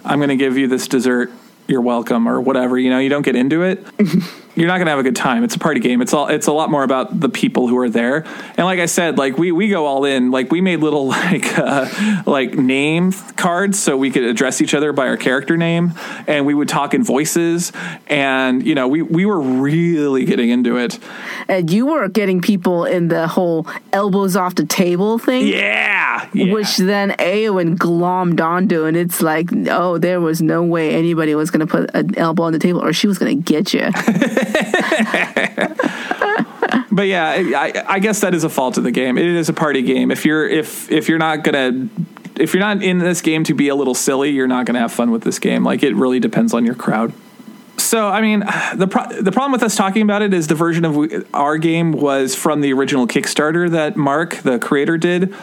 I'm 0.05 0.19
going 0.19 0.29
to 0.29 0.35
give 0.35 0.57
you 0.57 0.67
this 0.67 0.87
dessert, 0.87 1.31
you're 1.67 1.81
welcome, 1.81 2.27
or 2.27 2.41
whatever. 2.41 2.77
You 2.77 2.89
know, 2.89 2.99
you 2.99 3.09
don't 3.09 3.23
get 3.23 3.35
into 3.35 3.63
it. 3.63 3.85
you're 4.55 4.67
not 4.67 4.75
going 4.75 4.85
to 4.85 4.91
have 4.91 4.99
a 4.99 5.03
good 5.03 5.15
time. 5.15 5.43
It's 5.43 5.55
a 5.55 5.59
party 5.59 5.79
game. 5.79 6.01
It's 6.01 6.13
all. 6.13 6.27
It's 6.27 6.47
a 6.47 6.51
lot 6.51 6.69
more 6.69 6.83
about 6.83 7.19
the 7.19 7.29
people 7.29 7.67
who 7.67 7.77
are 7.77 7.89
there. 7.89 8.23
And 8.55 8.65
like 8.65 8.79
I 8.79 8.85
said, 8.85 9.17
like 9.17 9.37
we 9.37 9.51
we 9.51 9.69
go 9.69 9.85
all 9.85 10.05
in. 10.05 10.29
Like 10.29 10.51
we 10.51 10.61
made 10.61 10.79
little 10.79 11.07
like 11.13 11.57
uh, 11.57 12.23
like 12.25 12.53
name 12.53 13.11
cards 13.35 13.79
so 13.79 13.97
we 13.97 14.11
could 14.11 14.23
address 14.23 14.61
each 14.61 14.73
other 14.73 14.93
by 14.93 15.07
our 15.07 15.17
character 15.17 15.57
name, 15.57 15.93
and 16.27 16.45
we 16.45 16.53
would 16.53 16.69
talk 16.69 16.93
in 16.93 17.03
voices. 17.03 17.71
And 18.07 18.65
you 18.65 18.75
know, 18.75 18.87
we 18.87 19.01
we 19.01 19.25
were 19.25 19.39
really 19.39 20.25
getting 20.25 20.49
into 20.49 20.77
it. 20.77 20.99
and 21.47 21.69
you 21.71 21.87
were 21.87 22.07
getting 22.07 22.41
people 22.41 22.85
in 22.85 23.07
the 23.07 23.27
whole 23.27 23.65
elbows 23.91 24.35
off 24.35 24.53
the 24.55 24.65
table 24.65 25.17
thing. 25.17 25.47
Yeah, 25.47 26.29
yeah. 26.33 26.53
Which 26.53 26.77
then 26.77 27.11
Aowen 27.11 27.75
glommed 27.75 28.39
onto, 28.39 28.85
and 28.85 28.95
it's 28.95 29.21
like, 29.21 29.49
oh, 29.69 29.97
there 29.97 30.21
was 30.21 30.41
no 30.41 30.63
way 30.63 30.91
anybody 30.91 31.33
was 31.33 31.49
going 31.49 31.65
to 31.65 31.67
put 31.67 31.89
an 31.95 32.15
elbow 32.17 32.43
on 32.43 32.53
the 32.53 32.59
table, 32.59 32.83
or 32.83 32.93
she 32.93 33.07
was 33.07 33.17
going 33.17 33.35
to 33.35 33.43
get 33.43 33.73
you. 33.73 33.89
but 36.91 37.07
yeah, 37.07 37.43
I, 37.55 37.83
I 37.87 37.99
guess 37.99 38.21
that 38.21 38.33
is 38.33 38.43
a 38.43 38.49
fault 38.49 38.77
of 38.77 38.83
the 38.83 38.91
game. 38.91 39.17
It 39.17 39.25
is 39.25 39.49
a 39.49 39.53
party 39.53 39.81
game. 39.81 40.11
If 40.11 40.25
you're 40.25 40.47
if 40.47 40.91
if 40.91 41.09
you're 41.09 41.19
not 41.19 41.43
gonna 41.43 41.89
if 42.35 42.53
you're 42.53 42.61
not 42.61 42.83
in 42.83 42.99
this 42.99 43.21
game 43.21 43.43
to 43.45 43.53
be 43.53 43.69
a 43.69 43.75
little 43.75 43.95
silly, 43.95 44.31
you're 44.31 44.47
not 44.47 44.65
gonna 44.65 44.79
have 44.79 44.91
fun 44.91 45.11
with 45.11 45.23
this 45.23 45.39
game. 45.39 45.63
Like 45.63 45.83
it 45.83 45.95
really 45.95 46.19
depends 46.19 46.53
on 46.53 46.65
your 46.65 46.75
crowd. 46.75 47.13
So 47.77 48.07
I 48.07 48.21
mean, 48.21 48.41
the 48.75 48.87
pro- 48.87 49.21
the 49.21 49.31
problem 49.31 49.51
with 49.51 49.63
us 49.63 49.75
talking 49.75 50.01
about 50.01 50.21
it 50.21 50.33
is 50.33 50.47
the 50.47 50.55
version 50.55 50.85
of 50.85 51.25
our 51.33 51.57
game 51.57 51.91
was 51.91 52.35
from 52.35 52.61
the 52.61 52.73
original 52.73 53.07
Kickstarter 53.07 53.69
that 53.71 53.95
Mark, 53.95 54.35
the 54.37 54.59
creator, 54.59 54.97
did, 54.97 55.33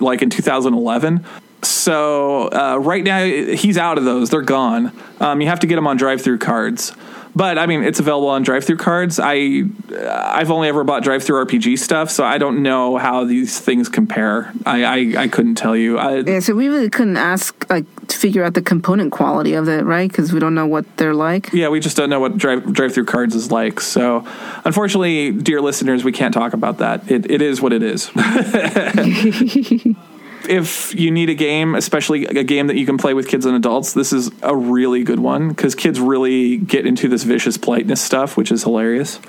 like 0.00 0.22
in 0.22 0.30
2011. 0.30 1.24
So 1.62 2.48
uh, 2.48 2.78
right 2.80 3.02
now 3.02 3.24
he's 3.24 3.78
out 3.78 3.98
of 3.98 4.04
those; 4.04 4.30
they're 4.30 4.42
gone. 4.42 4.92
Um, 5.20 5.40
you 5.40 5.48
have 5.48 5.60
to 5.60 5.66
get 5.66 5.76
them 5.76 5.86
on 5.86 5.98
DriveThruCards. 5.98 6.96
But 7.34 7.58
I 7.58 7.66
mean, 7.66 7.84
it's 7.84 8.00
available 8.00 8.28
on 8.28 8.44
DriveThruCards. 8.44 9.20
I 9.22 9.68
uh, 9.94 10.32
I've 10.34 10.50
only 10.50 10.68
ever 10.68 10.84
bought 10.84 11.02
DriveThruRPG 11.02 11.78
stuff, 11.78 12.10
so 12.10 12.24
I 12.24 12.38
don't 12.38 12.62
know 12.62 12.96
how 12.96 13.24
these 13.24 13.60
things 13.60 13.88
compare. 13.88 14.52
I 14.66 14.84
I, 14.84 15.22
I 15.22 15.28
couldn't 15.28 15.54
tell 15.56 15.76
you. 15.76 15.98
I, 15.98 16.18
yeah, 16.18 16.40
so 16.40 16.54
we 16.54 16.68
really 16.68 16.90
couldn't 16.90 17.16
ask 17.16 17.68
like 17.70 17.84
to 18.08 18.16
figure 18.16 18.42
out 18.44 18.54
the 18.54 18.62
component 18.62 19.12
quality 19.12 19.54
of 19.54 19.68
it, 19.68 19.84
right? 19.84 20.10
Because 20.10 20.32
we 20.32 20.40
don't 20.40 20.54
know 20.54 20.66
what 20.66 20.84
they're 20.96 21.14
like. 21.14 21.52
yeah, 21.52 21.68
we 21.68 21.80
just 21.80 21.96
don't 21.96 22.10
know 22.10 22.20
what 22.20 22.36
drive 22.38 22.62
DriveThruCards 22.62 23.34
is 23.34 23.50
like. 23.50 23.80
So, 23.80 24.26
unfortunately, 24.64 25.32
dear 25.32 25.60
listeners, 25.60 26.04
we 26.04 26.12
can't 26.12 26.34
talk 26.34 26.52
about 26.54 26.78
that. 26.78 27.10
It 27.10 27.30
it 27.30 27.42
is 27.42 27.60
what 27.60 27.72
it 27.72 27.82
is. 27.82 28.10
if 30.48 30.94
you 30.94 31.10
need 31.10 31.30
a 31.30 31.34
game, 31.34 31.74
especially 31.74 32.26
a 32.26 32.44
game 32.44 32.66
that 32.68 32.76
you 32.76 32.86
can 32.86 32.98
play 32.98 33.14
with 33.14 33.28
kids 33.28 33.46
and 33.46 33.54
adults, 33.56 33.92
this 33.92 34.12
is 34.12 34.30
a 34.42 34.56
really 34.56 35.04
good 35.04 35.20
one 35.20 35.48
because 35.48 35.74
kids 35.74 36.00
really 36.00 36.56
get 36.56 36.86
into 36.86 37.08
this 37.08 37.24
vicious 37.24 37.56
politeness 37.56 38.00
stuff, 38.00 38.36
which 38.36 38.50
is 38.50 38.62
hilarious. 38.64 39.20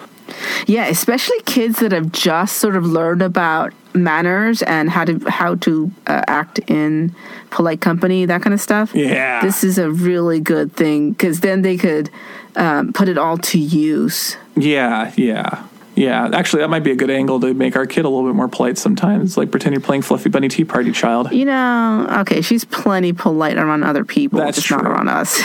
Yeah, 0.68 0.88
especially 0.88 1.40
kids 1.42 1.80
that 1.80 1.92
have 1.92 2.12
just 2.12 2.58
sort 2.58 2.76
of 2.76 2.86
learned 2.86 3.22
about 3.22 3.74
manners 3.94 4.62
and 4.62 4.90
how 4.90 5.06
to 5.06 5.20
how 5.28 5.56
to 5.56 5.92
uh, 6.08 6.24
act 6.28 6.60
in 6.68 7.16
polite 7.50 7.82
company, 7.82 8.26
that 8.26 8.42
kind 8.42 8.54
of 8.54 8.62
stuff. 8.62 8.94
Yeah. 8.94 9.42
this 9.42 9.64
is 9.64 9.78
a 9.78 9.90
really 9.90 10.40
good 10.40 10.74
thing 10.74 11.12
because 11.12 11.40
then 11.40 11.64
they 11.64 11.78
could 11.78 12.10
um, 12.56 12.94
put 12.94 13.10
it 13.10 13.18
all 13.18 13.38
to 13.38 13.60
use. 13.60 14.38
Yeah, 14.56 15.12
yeah. 15.16 15.64
Yeah, 16.00 16.30
actually, 16.34 16.62
that 16.62 16.70
might 16.70 16.84
be 16.84 16.92
a 16.92 16.96
good 16.96 17.10
angle 17.10 17.42
to 17.42 17.54
make 17.54 17.76
our 17.76 17.86
kid 17.86 18.06
a 18.06 18.10
little 18.10 18.26
bit 18.26 18.34
more 18.34 18.48
polite 18.48 18.78
sometimes. 18.78 19.36
Like 19.36 19.52
pretend 19.52 19.74
you're 19.74 19.82
playing 19.82 20.04
Fluffy 20.04 20.30
Bunny 20.30 20.48
Tea 20.48 20.64
Party 20.64 20.94
Child. 20.94 21.34
You 21.34 21.44
know, 21.44 22.08
okay, 22.22 22.40
she's 22.40 22.64
plenty 22.64 23.12
polite 23.12 23.58
around 23.58 23.84
other 23.84 24.06
people, 24.06 24.40
That's 24.40 24.58
just 24.58 24.72
not 24.72 24.86
around 24.86 25.10
us. 25.10 25.38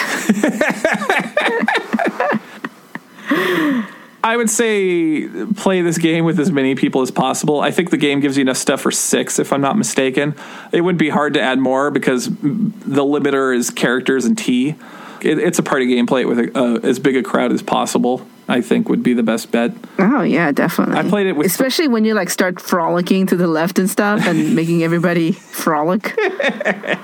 I 4.22 4.36
would 4.36 4.48
say 4.48 5.26
play 5.56 5.82
this 5.82 5.98
game 5.98 6.24
with 6.24 6.38
as 6.38 6.52
many 6.52 6.76
people 6.76 7.02
as 7.02 7.10
possible. 7.10 7.60
I 7.60 7.72
think 7.72 7.90
the 7.90 7.96
game 7.96 8.20
gives 8.20 8.36
you 8.36 8.42
enough 8.42 8.56
stuff 8.56 8.80
for 8.80 8.92
six, 8.92 9.40
if 9.40 9.52
I'm 9.52 9.60
not 9.60 9.76
mistaken. 9.76 10.36
It 10.70 10.82
would 10.82 10.96
be 10.96 11.08
hard 11.08 11.34
to 11.34 11.42
add 11.42 11.58
more 11.58 11.90
because 11.90 12.26
the 12.26 13.04
limiter 13.04 13.54
is 13.54 13.70
characters 13.70 14.24
and 14.24 14.38
tea. 14.38 14.76
It, 15.20 15.38
it's 15.38 15.58
a 15.58 15.64
party 15.64 15.86
game. 15.86 16.06
Play 16.06 16.22
it 16.22 16.28
with 16.28 16.38
a, 16.38 16.58
uh, 16.58 16.78
as 16.84 17.00
big 17.00 17.16
a 17.16 17.24
crowd 17.24 17.50
as 17.50 17.60
possible. 17.60 18.24
I 18.48 18.60
think 18.60 18.88
would 18.88 19.02
be 19.02 19.14
the 19.14 19.22
best 19.22 19.50
bet. 19.50 19.72
oh 19.98 20.22
yeah, 20.22 20.52
definitely. 20.52 20.96
I 20.96 21.02
played 21.08 21.26
it 21.26 21.32
with- 21.36 21.46
especially 21.46 21.88
when 21.88 22.04
you 22.04 22.14
like 22.14 22.28
start 22.30 22.60
frolicking 22.60 23.26
to 23.28 23.36
the 23.36 23.46
left 23.46 23.78
and 23.78 23.88
stuff 23.88 24.26
and 24.26 24.54
making 24.60 24.82
everybody 24.82 25.32
frolic. 25.32 26.14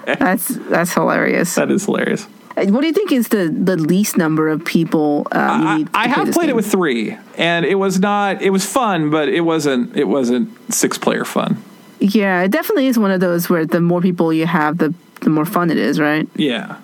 that's 0.07 0.49
that's 0.69 0.93
hilarious. 0.95 1.55
That 1.55 1.71
is 1.71 1.85
hilarious. 1.85 2.27
What 2.57 2.83
do 2.83 2.87
you 2.89 2.93
think 2.93 3.11
is 3.13 3.29
the 3.29 3.49
the 3.49 3.77
least 3.77 4.17
number 4.19 4.49
of 4.49 4.65
people 4.65 5.27
um, 5.33 5.63
you 5.63 5.67
I, 5.69 5.77
need? 5.79 5.87
to 5.87 5.99
I 5.99 6.05
play 6.07 6.15
have 6.25 6.35
played 6.35 6.47
game? 6.47 6.51
it 6.51 6.57
with 6.57 6.67
three, 6.71 7.17
and 7.39 7.65
it 7.65 7.77
was 7.77 7.99
not. 8.01 8.43
It 8.43 8.51
was 8.51 8.67
fun, 8.67 9.09
but 9.11 9.29
it 9.29 9.41
wasn't. 9.43 9.97
It 9.97 10.09
wasn't 10.09 10.51
six 10.73 10.99
player 10.99 11.25
fun. 11.25 11.63
Yeah, 12.01 12.43
it 12.43 12.51
definitely 12.51 12.87
is 12.87 12.99
one 12.99 13.11
of 13.13 13.21
those 13.21 13.49
where 13.49 13.65
the 13.65 13.81
more 13.81 14.01
people 14.03 14.33
you 14.33 14.47
have, 14.47 14.77
the 14.79 14.93
the 15.23 15.31
more 15.31 15.45
fun 15.47 15.71
it 15.71 15.79
is, 15.79 15.99
right? 16.01 16.29
Yeah. 16.35 16.77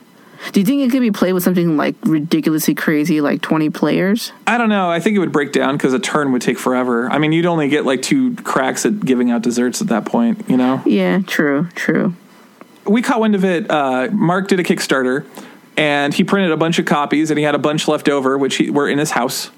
Do 0.53 0.61
you 0.61 0.67
think 0.67 0.83
it 0.83 0.91
could 0.91 1.01
be 1.01 1.11
played 1.11 1.33
with 1.33 1.43
something 1.43 1.77
like 1.77 1.95
ridiculously 2.03 2.75
crazy, 2.75 3.21
like 3.21 3.43
twenty 3.43 3.71
players? 3.71 4.33
I 4.47 4.59
don't 4.59 4.69
know. 4.69 4.91
I 4.91 5.01
think 5.01 5.17
it 5.17 5.19
would 5.21 5.33
break 5.33 5.53
down 5.53 5.77
because 5.77 5.93
a 5.93 5.99
turn 5.99 6.33
would 6.33 6.43
take 6.43 6.59
forever. 6.59 7.11
I 7.11 7.19
mean, 7.19 7.33
you'd 7.33 7.47
only 7.47 7.69
get 7.69 7.85
like 7.85 8.03
two 8.03 8.35
cracks 8.37 8.87
at 8.87 9.01
giving 9.01 9.31
out 9.31 9.43
desserts 9.43 9.81
at 9.81 9.89
that 9.89 10.05
point, 10.05 10.49
you 10.49 10.57
know? 10.57 10.83
Yeah, 10.87 11.21
true, 11.27 11.69
true. 11.75 12.15
We 12.85 13.03
caught 13.03 13.21
wind 13.21 13.35
of 13.35 13.45
it. 13.45 13.71
Uh, 13.71 14.09
Mark 14.13 14.49
did 14.49 14.61
a 14.61 14.63
Kickstarter 14.63 15.27
and 15.77 16.15
he 16.15 16.25
printed 16.25 16.53
a 16.53 16.57
bunch 16.57 16.79
of 16.79 16.87
copies 16.87 17.31
and 17.31 17.39
he 17.39 17.45
had 17.45 17.55
a 17.55 17.59
bunch 17.59 17.89
left 17.89 18.09
over, 18.09 18.39
which 18.39 18.57
he, 18.57 18.71
were 18.71 18.89
in 18.89 18.99
his 18.99 19.11
house. 19.11 19.51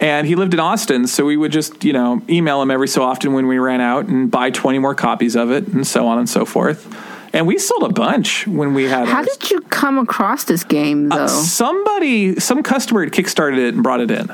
And 0.00 0.26
he 0.26 0.34
lived 0.34 0.52
in 0.52 0.58
Austin, 0.58 1.06
so 1.06 1.24
we 1.24 1.36
would 1.36 1.52
just, 1.52 1.84
you 1.84 1.92
know, 1.92 2.22
email 2.28 2.60
him 2.60 2.72
every 2.72 2.88
so 2.88 3.04
often 3.04 3.34
when 3.34 3.46
we 3.46 3.58
ran 3.58 3.80
out 3.80 4.06
and 4.06 4.28
buy 4.28 4.50
20 4.50 4.80
more 4.80 4.96
copies 4.96 5.36
of 5.36 5.52
it 5.52 5.68
and 5.68 5.86
so 5.86 6.08
on 6.08 6.18
and 6.18 6.28
so 6.28 6.44
forth. 6.44 6.84
And 7.34 7.46
we 7.46 7.58
sold 7.58 7.84
a 7.84 7.88
bunch 7.88 8.46
when 8.46 8.74
we 8.74 8.84
had 8.84 9.08
How 9.08 9.18
ours. 9.18 9.26
did 9.38 9.50
you 9.50 9.60
come 9.62 9.98
across 9.98 10.44
this 10.44 10.64
game, 10.64 11.08
though? 11.08 11.16
Uh, 11.24 11.28
somebody, 11.28 12.38
some 12.38 12.62
customer 12.62 13.04
had 13.04 13.12
kickstarted 13.12 13.58
it 13.58 13.74
and 13.74 13.82
brought 13.82 14.00
it 14.00 14.10
in. 14.10 14.32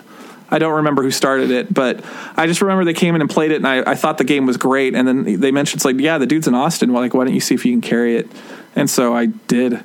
I 0.50 0.58
don't 0.58 0.76
remember 0.76 1.02
who 1.02 1.10
started 1.10 1.50
it, 1.50 1.72
but 1.72 2.02
I 2.36 2.46
just 2.46 2.60
remember 2.62 2.84
they 2.84 2.94
came 2.94 3.14
in 3.14 3.20
and 3.20 3.28
played 3.30 3.52
it, 3.52 3.56
and 3.56 3.68
I, 3.68 3.92
I 3.92 3.94
thought 3.94 4.18
the 4.18 4.24
game 4.24 4.46
was 4.46 4.56
great. 4.56 4.94
And 4.94 5.06
then 5.06 5.40
they 5.40 5.50
mentioned 5.52 5.78
it's 5.78 5.84
like, 5.84 6.00
yeah, 6.00 6.18
the 6.18 6.26
dude's 6.26 6.48
in 6.48 6.54
Austin. 6.54 6.92
Well, 6.92 7.02
like, 7.02 7.14
why 7.14 7.24
don't 7.24 7.34
you 7.34 7.40
see 7.40 7.54
if 7.54 7.64
you 7.66 7.72
can 7.72 7.82
carry 7.82 8.16
it? 8.16 8.26
And 8.74 8.88
so 8.88 9.14
I 9.14 9.26
did. 9.26 9.80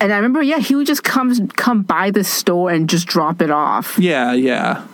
and 0.00 0.12
I 0.12 0.16
remember, 0.16 0.42
yeah, 0.42 0.58
he 0.58 0.74
would 0.74 0.86
just 0.86 1.04
come 1.04 1.48
come 1.48 1.82
by 1.82 2.10
the 2.10 2.24
store 2.24 2.70
and 2.70 2.88
just 2.88 3.06
drop 3.06 3.42
it 3.42 3.50
off. 3.50 3.98
Yeah, 3.98 4.32
yeah. 4.32 4.86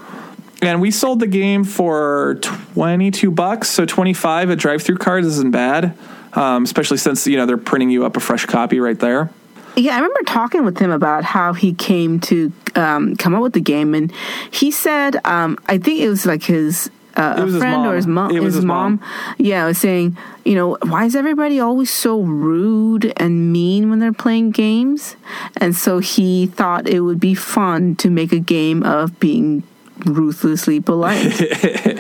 And 0.61 0.81
we 0.81 0.91
sold 0.91 1.21
the 1.21 1.27
game 1.27 1.65
for 1.65 2.39
twenty 2.43 3.11
two 3.11 3.31
bucks, 3.31 3.69
so 3.71 3.85
twenty 3.87 4.13
five 4.15 4.51
at 4.51 4.59
DriveThruCards 4.59 5.25
isn't 5.25 5.51
bad, 5.53 5.97
um, 6.35 6.65
especially 6.65 6.97
since 6.99 7.27
you 7.27 7.37
know 7.37 7.47
they're 7.47 7.57
printing 7.57 7.91
you 7.91 8.05
up 8.05 8.17
a 8.17 8.21
fresh 8.21 8.47
copy 8.47 8.81
right 8.81 8.99
there. 8.99 9.31
Yeah, 9.75 9.93
I 9.93 9.97
remember 9.97 10.21
talking 10.27 10.65
with 10.67 10.79
him 10.79 10.91
about 10.91 11.25
how 11.25 11.55
he 11.55 11.73
came 11.73 12.21
to 12.21 12.53
um, 12.75 13.17
come 13.17 13.35
up 13.35 13.43
with 13.43 13.55
the 13.55 13.61
game, 13.61 13.95
and 13.95 14.13
he 14.51 14.71
said, 14.71 15.17
um, 15.25 15.57
I 15.67 15.79
think 15.79 16.01
it 16.01 16.09
was 16.09 16.27
like 16.27 16.43
his. 16.43 16.91
Uh, 17.15 17.43
was 17.45 17.57
a 17.57 17.59
friend 17.59 17.83
mom. 17.83 17.89
or 17.89 17.97
his 17.97 18.07
mom, 18.07 18.31
It 18.35 18.43
his, 18.43 18.55
his 18.55 18.65
mom, 18.65 18.97
mom. 19.01 19.35
yeah, 19.37 19.67
was 19.67 19.77
saying, 19.77 20.17
you 20.47 20.55
know, 20.55 20.79
why 20.83 21.05
is 21.05 21.15
everybody 21.15 21.61
always 21.61 21.91
so 21.91 22.23
rude 22.23 23.13
and 23.19 23.53
mean 23.53 23.91
when 23.91 23.99
they're 23.99 24.15
playing 24.15 24.51
games? 24.53 25.17
And 25.59 25.77
so 25.77 25.99
he 25.99 26.47
thought 26.47 26.89
it 26.89 27.01
would 27.01 27.21
be 27.21 27.35
fun 27.35 27.97
to 27.97 28.09
make 28.09 28.33
a 28.33 28.39
game 28.39 28.83
of 28.83 29.21
being 29.21 29.63
ruthlessly 30.07 30.81
polite. 30.81 31.39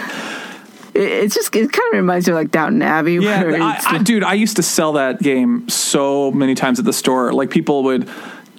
it, 0.94 1.00
it's 1.00 1.34
just 1.34 1.54
it 1.54 1.72
kind 1.72 1.92
of 1.92 1.96
reminds 1.96 2.26
you 2.26 2.34
of 2.34 2.38
like 2.38 2.50
Downton 2.50 2.82
Abbey. 2.82 3.14
Yeah, 3.14 3.42
I, 3.42 3.96
I, 3.96 3.98
dude, 3.98 4.24
I 4.24 4.34
used 4.34 4.56
to 4.56 4.62
sell 4.62 4.92
that 4.94 5.20
game 5.20 5.68
so 5.68 6.30
many 6.32 6.54
times 6.54 6.78
at 6.78 6.84
the 6.84 6.92
store. 6.92 7.32
Like 7.32 7.50
people 7.50 7.84
would, 7.84 8.08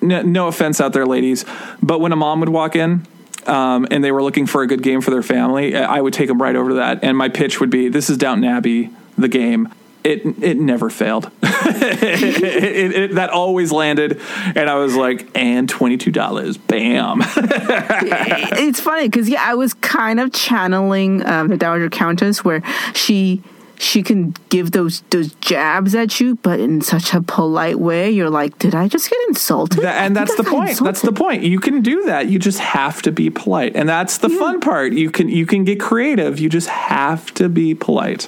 no, 0.01 0.21
no 0.21 0.47
offense 0.47 0.81
out 0.81 0.93
there, 0.93 1.05
ladies, 1.05 1.45
but 1.81 1.99
when 1.99 2.11
a 2.11 2.15
mom 2.15 2.39
would 2.39 2.49
walk 2.49 2.75
in. 2.75 3.05
Um, 3.45 3.89
and 3.91 4.01
they 4.01 4.13
were 4.13 4.23
looking 4.23 4.45
for 4.45 4.61
a 4.61 4.67
good 4.67 4.81
game 4.81 5.01
for 5.01 5.11
their 5.11 5.21
family. 5.21 5.75
I 5.75 5.99
would 5.99 6.13
take 6.13 6.29
them 6.29 6.41
right 6.41 6.55
over 6.55 6.69
to 6.69 6.75
that, 6.75 7.03
and 7.03 7.17
my 7.17 7.27
pitch 7.27 7.59
would 7.59 7.69
be, 7.69 7.89
"This 7.89 8.09
is 8.09 8.17
Downton 8.17 8.45
Abbey, 8.45 8.89
the 9.17 9.27
game." 9.27 9.67
It 10.03 10.43
it 10.43 10.57
never 10.57 10.89
failed. 10.89 11.31
it, 11.41 12.43
it, 12.43 12.91
it, 12.95 13.15
that 13.15 13.29
always 13.29 13.71
landed, 13.71 14.19
and 14.55 14.69
I 14.69 14.75
was 14.75 14.95
like, 14.95 15.29
"And 15.33 15.69
twenty 15.69 15.97
two 15.97 16.11
dollars, 16.11 16.57
bam!" 16.57 17.21
it's 17.23 18.81
funny 18.81 19.07
because 19.07 19.29
yeah, 19.29 19.43
I 19.45 19.55
was 19.55 19.73
kind 19.75 20.19
of 20.19 20.33
channeling 20.33 21.25
um, 21.25 21.47
the 21.47 21.57
Dowager 21.57 21.89
Countess, 21.89 22.43
where 22.43 22.61
she 22.93 23.41
she 23.77 24.03
can 24.03 24.35
give 24.49 24.71
those 24.71 25.01
those 25.09 25.33
jabs 25.35 25.95
at 25.95 26.19
you, 26.19 26.35
but 26.37 26.59
in 26.59 26.81
such 26.81 27.13
a 27.13 27.21
polite 27.21 27.79
way. 27.79 28.09
You're 28.09 28.29
like, 28.29 28.57
did 28.59 28.75
I 28.75 28.87
just 28.87 29.09
get 29.09 29.19
insulted? 29.27 29.83
And 29.83 30.15
that's 30.15 30.35
the 30.35 30.43
point. 30.43 30.79
That's 30.79 31.01
the 31.01 31.11
point. 31.11 31.43
You 31.43 31.59
can 31.59 31.81
do 31.81 32.05
that. 32.05 32.27
You 32.27 32.39
just 32.39 32.59
have 32.59 33.01
to 33.03 33.11
be 33.11 33.29
polite, 33.29 33.75
and 33.75 33.87
that's 33.87 34.17
the 34.19 34.29
fun 34.29 34.59
part. 34.59 34.93
You 34.93 35.09
can 35.09 35.29
you 35.29 35.45
can 35.45 35.63
get 35.63 35.79
creative. 35.79 36.39
You 36.39 36.49
just 36.49 36.69
have 36.69 37.33
to 37.35 37.49
be 37.49 37.73
polite. 37.75 38.27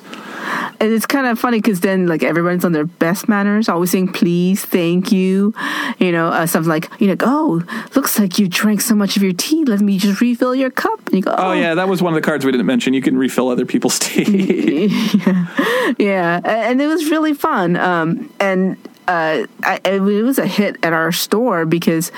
And 0.79 0.93
it's 0.93 1.05
kind 1.05 1.25
of 1.25 1.39
funny 1.39 1.59
because 1.59 1.81
then 1.81 2.07
like 2.07 2.23
everyone's 2.23 2.65
on 2.65 2.71
their 2.71 2.85
best 2.85 3.27
manners, 3.27 3.69
always 3.69 3.91
saying 3.91 4.13
please, 4.13 4.63
thank 4.63 5.11
you, 5.11 5.53
you 5.97 6.11
know, 6.11 6.27
uh, 6.27 6.45
something 6.45 6.69
like 6.69 6.89
you 6.99 7.07
know, 7.07 7.15
oh, 7.21 7.63
looks 7.95 8.19
like 8.19 8.37
you 8.37 8.47
drank 8.47 8.81
so 8.81 8.95
much 8.95 9.17
of 9.17 9.23
your 9.23 9.33
tea. 9.33 9.65
Let 9.65 9.79
me 9.79 9.97
just 9.97 10.21
refill 10.21 10.53
your 10.55 10.69
cup. 10.69 11.05
And 11.07 11.15
you 11.15 11.21
go, 11.21 11.35
Oh 11.37 11.53
yeah, 11.53 11.75
that 11.75 11.87
was 11.87 12.01
one 12.01 12.13
of 12.13 12.15
the 12.15 12.25
cards 12.25 12.45
we 12.45 12.51
didn't 12.51 12.67
mention. 12.67 12.93
You 12.93 13.01
can 13.01 13.17
refill 13.17 13.49
other 13.49 13.65
people's 13.65 13.99
tea. 14.05 14.87
yeah, 15.25 15.34
a- 15.99 16.47
and 16.47 16.81
it 16.81 16.87
was 16.87 17.09
really 17.09 17.33
fun. 17.33 17.75
Um, 17.75 18.33
and 18.39 18.77
uh, 19.07 19.45
I, 19.63 19.79
it 19.85 20.01
was 20.01 20.39
a 20.39 20.47
hit 20.47 20.77
at 20.83 20.91
our 20.93 21.11
store 21.11 21.65
because, 21.67 22.11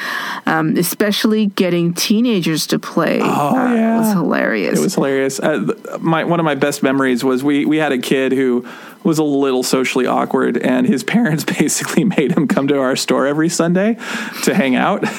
um, 0.45 0.77
especially 0.77 1.48
getting 1.48 1.94
teenagers 1.94 2.65
to 2.68 2.80
play, 2.80 3.19
Oh, 3.22 3.26
uh, 3.57 3.73
yeah. 3.73 3.99
was 3.99 4.14
hilarious. 4.14 4.80
It 4.80 4.81
was 4.81 4.95
hilarious. 4.95 5.39
Uh, 5.39 5.73
my 5.99 6.23
one 6.23 6.39
of 6.39 6.45
my 6.45 6.56
best 6.56 6.84
memories 6.84 7.23
was 7.26 7.44
we 7.44 7.65
we 7.65 7.76
had 7.77 7.91
a 7.91 7.98
kid 7.98 8.31
who 8.31 8.65
was 9.03 9.19
a 9.19 9.23
little 9.23 9.64
socially 9.64 10.06
awkward, 10.06 10.57
and 10.57 10.88
his 10.88 11.03
parents 11.03 11.44
basically 11.60 12.06
made 12.06 12.31
him 12.31 12.48
come 12.48 12.68
to 12.69 12.80
our 12.80 12.95
store 12.95 13.27
every 13.27 13.49
Sunday 13.49 13.95
to 14.44 14.53
hang 14.53 14.76
out. 14.76 15.03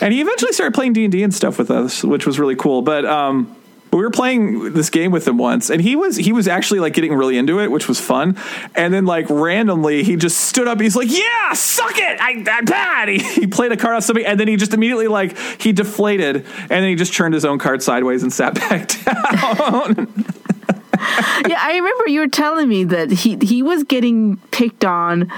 And 0.00 0.14
he 0.14 0.22
eventually 0.22 0.52
started 0.54 0.72
playing 0.72 0.94
D 0.94 1.04
and 1.04 1.12
D 1.12 1.22
and 1.22 1.34
stuff 1.34 1.58
with 1.58 1.70
us, 1.70 2.02
which 2.02 2.24
was 2.26 2.38
really 2.38 2.56
cool. 2.56 2.80
But 2.80 3.04
um, 3.04 3.54
we 3.92 3.98
were 3.98 4.10
playing 4.10 4.72
this 4.72 4.90
game 4.90 5.10
with 5.10 5.26
him 5.26 5.38
once, 5.38 5.70
and 5.70 5.80
he 5.80 5.96
was 5.96 6.16
he 6.16 6.32
was 6.32 6.48
actually 6.48 6.80
like 6.80 6.92
getting 6.92 7.14
really 7.14 7.38
into 7.38 7.60
it, 7.60 7.70
which 7.70 7.88
was 7.88 8.00
fun. 8.00 8.36
And 8.74 8.92
then 8.92 9.06
like 9.06 9.26
randomly, 9.30 10.02
he 10.02 10.16
just 10.16 10.38
stood 10.38 10.68
up. 10.68 10.80
He's 10.80 10.96
like, 10.96 11.10
"Yeah, 11.10 11.52
suck 11.54 11.96
it, 11.96 12.20
I, 12.20 12.44
I'm 12.50 12.64
bad." 12.64 13.08
He, 13.08 13.18
he 13.18 13.46
played 13.46 13.72
a 13.72 13.76
card 13.76 13.94
on 13.94 14.02
somebody, 14.02 14.26
and 14.26 14.38
then 14.38 14.48
he 14.48 14.56
just 14.56 14.74
immediately 14.74 15.08
like 15.08 15.36
he 15.60 15.72
deflated, 15.72 16.36
and 16.36 16.70
then 16.70 16.88
he 16.88 16.94
just 16.94 17.14
turned 17.14 17.32
his 17.32 17.44
own 17.44 17.58
card 17.58 17.82
sideways 17.82 18.22
and 18.22 18.32
sat 18.32 18.54
back 18.68 18.88
down. 19.04 20.24
yeah, 21.48 21.58
I 21.60 21.72
remember 21.76 22.08
you 22.08 22.20
were 22.20 22.28
telling 22.28 22.68
me 22.68 22.84
that 22.84 23.10
he 23.10 23.36
he 23.42 23.62
was 23.62 23.84
getting 23.84 24.36
picked 24.50 24.84
on 24.84 25.30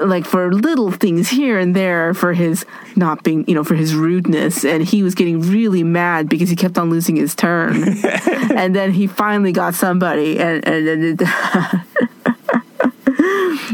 like 0.00 0.24
for 0.24 0.52
little 0.52 0.90
things 0.90 1.28
here 1.28 1.58
and 1.58 1.74
there 1.74 2.14
for 2.14 2.32
his 2.32 2.64
not 2.96 3.24
being 3.24 3.44
you 3.48 3.54
know 3.54 3.64
for 3.64 3.74
his 3.74 3.94
rudeness 3.94 4.64
and 4.64 4.84
he 4.84 5.02
was 5.02 5.14
getting 5.14 5.40
really 5.40 5.82
mad 5.82 6.28
because 6.28 6.48
he 6.48 6.56
kept 6.56 6.78
on 6.78 6.90
losing 6.90 7.16
his 7.16 7.34
turn 7.34 7.82
and 8.56 8.76
then 8.76 8.92
he 8.92 9.06
finally 9.06 9.52
got 9.52 9.74
somebody 9.74 10.38
and 10.38 10.66
and 10.66 11.20
it, 11.20 11.20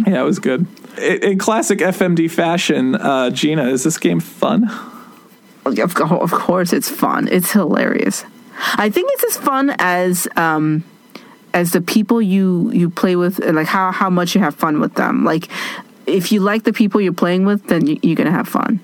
yeah, 0.07 0.21
it 0.21 0.25
was 0.25 0.39
good. 0.39 0.67
In, 0.99 1.23
in 1.23 1.39
classic 1.39 1.81
FMD 1.81 2.31
fashion, 2.31 2.95
uh, 2.95 3.31
Gina, 3.31 3.65
is 3.65 3.83
this 3.85 3.99
game 3.99 4.21
fun? 4.21 4.71
of, 5.67 5.97
of 6.13 6.31
course 6.31 6.73
it's 6.73 6.89
fun 6.89 7.29
it's 7.29 7.53
hilarious 7.53 8.25
i 8.75 8.91
think 8.91 9.11
it's 9.15 9.25
as 9.25 9.37
fun 9.43 9.75
as 9.79 10.29
um 10.37 10.85
as 11.55 11.71
the 11.71 11.81
people 11.81 12.21
you 12.21 12.71
you 12.73 12.91
play 12.91 13.17
with 13.17 13.39
and 13.39 13.57
like 13.57 13.67
how 13.67 13.91
how 13.93 14.11
much 14.11 14.35
you 14.35 14.41
have 14.43 14.55
fun 14.55 14.81
with 14.81 14.95
them 14.95 15.25
like 15.25 15.49
if 16.07 16.31
you 16.31 16.41
like 16.41 16.65
the 16.65 16.73
people 16.73 17.01
you're 17.01 17.15
playing 17.15 17.47
with 17.47 17.67
then 17.69 17.87
you, 17.87 17.99
you're 18.03 18.17
gonna 18.17 18.31
have 18.31 18.47
fun 18.49 18.79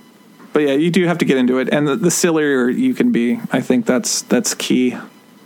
But 0.54 0.62
yeah, 0.62 0.72
you 0.72 0.90
do 0.90 1.06
have 1.06 1.18
to 1.18 1.24
get 1.24 1.36
into 1.36 1.58
it, 1.58 1.68
and 1.70 1.86
the, 1.86 1.94
the 1.96 2.10
sillier 2.10 2.68
you 2.70 2.94
can 2.94 3.12
be, 3.12 3.38
I 3.52 3.60
think 3.60 3.84
that's 3.86 4.22
that's 4.22 4.54
key. 4.54 4.96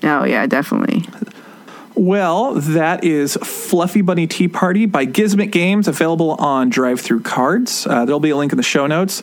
oh 0.05 0.25
yeah 0.25 0.47
definitely 0.47 1.03
Well, 1.97 2.55
that 2.55 3.05
is 3.05 3.37
Fluffy 3.37 4.03
Bunny 4.03 4.27
Tea 4.27 4.49
Party 4.49 4.85
by 4.85 5.07
Gizmic 5.07 5.53
Games, 5.53 5.87
available 5.87 6.33
on 6.41 6.69
DriveThruCards. 6.71 7.87
Uh, 7.89 8.05
there'll 8.05 8.19
be 8.19 8.31
a 8.31 8.37
link 8.37 8.51
in 8.53 8.57
the 8.57 8.65
show 8.65 8.89
notes. 8.89 9.23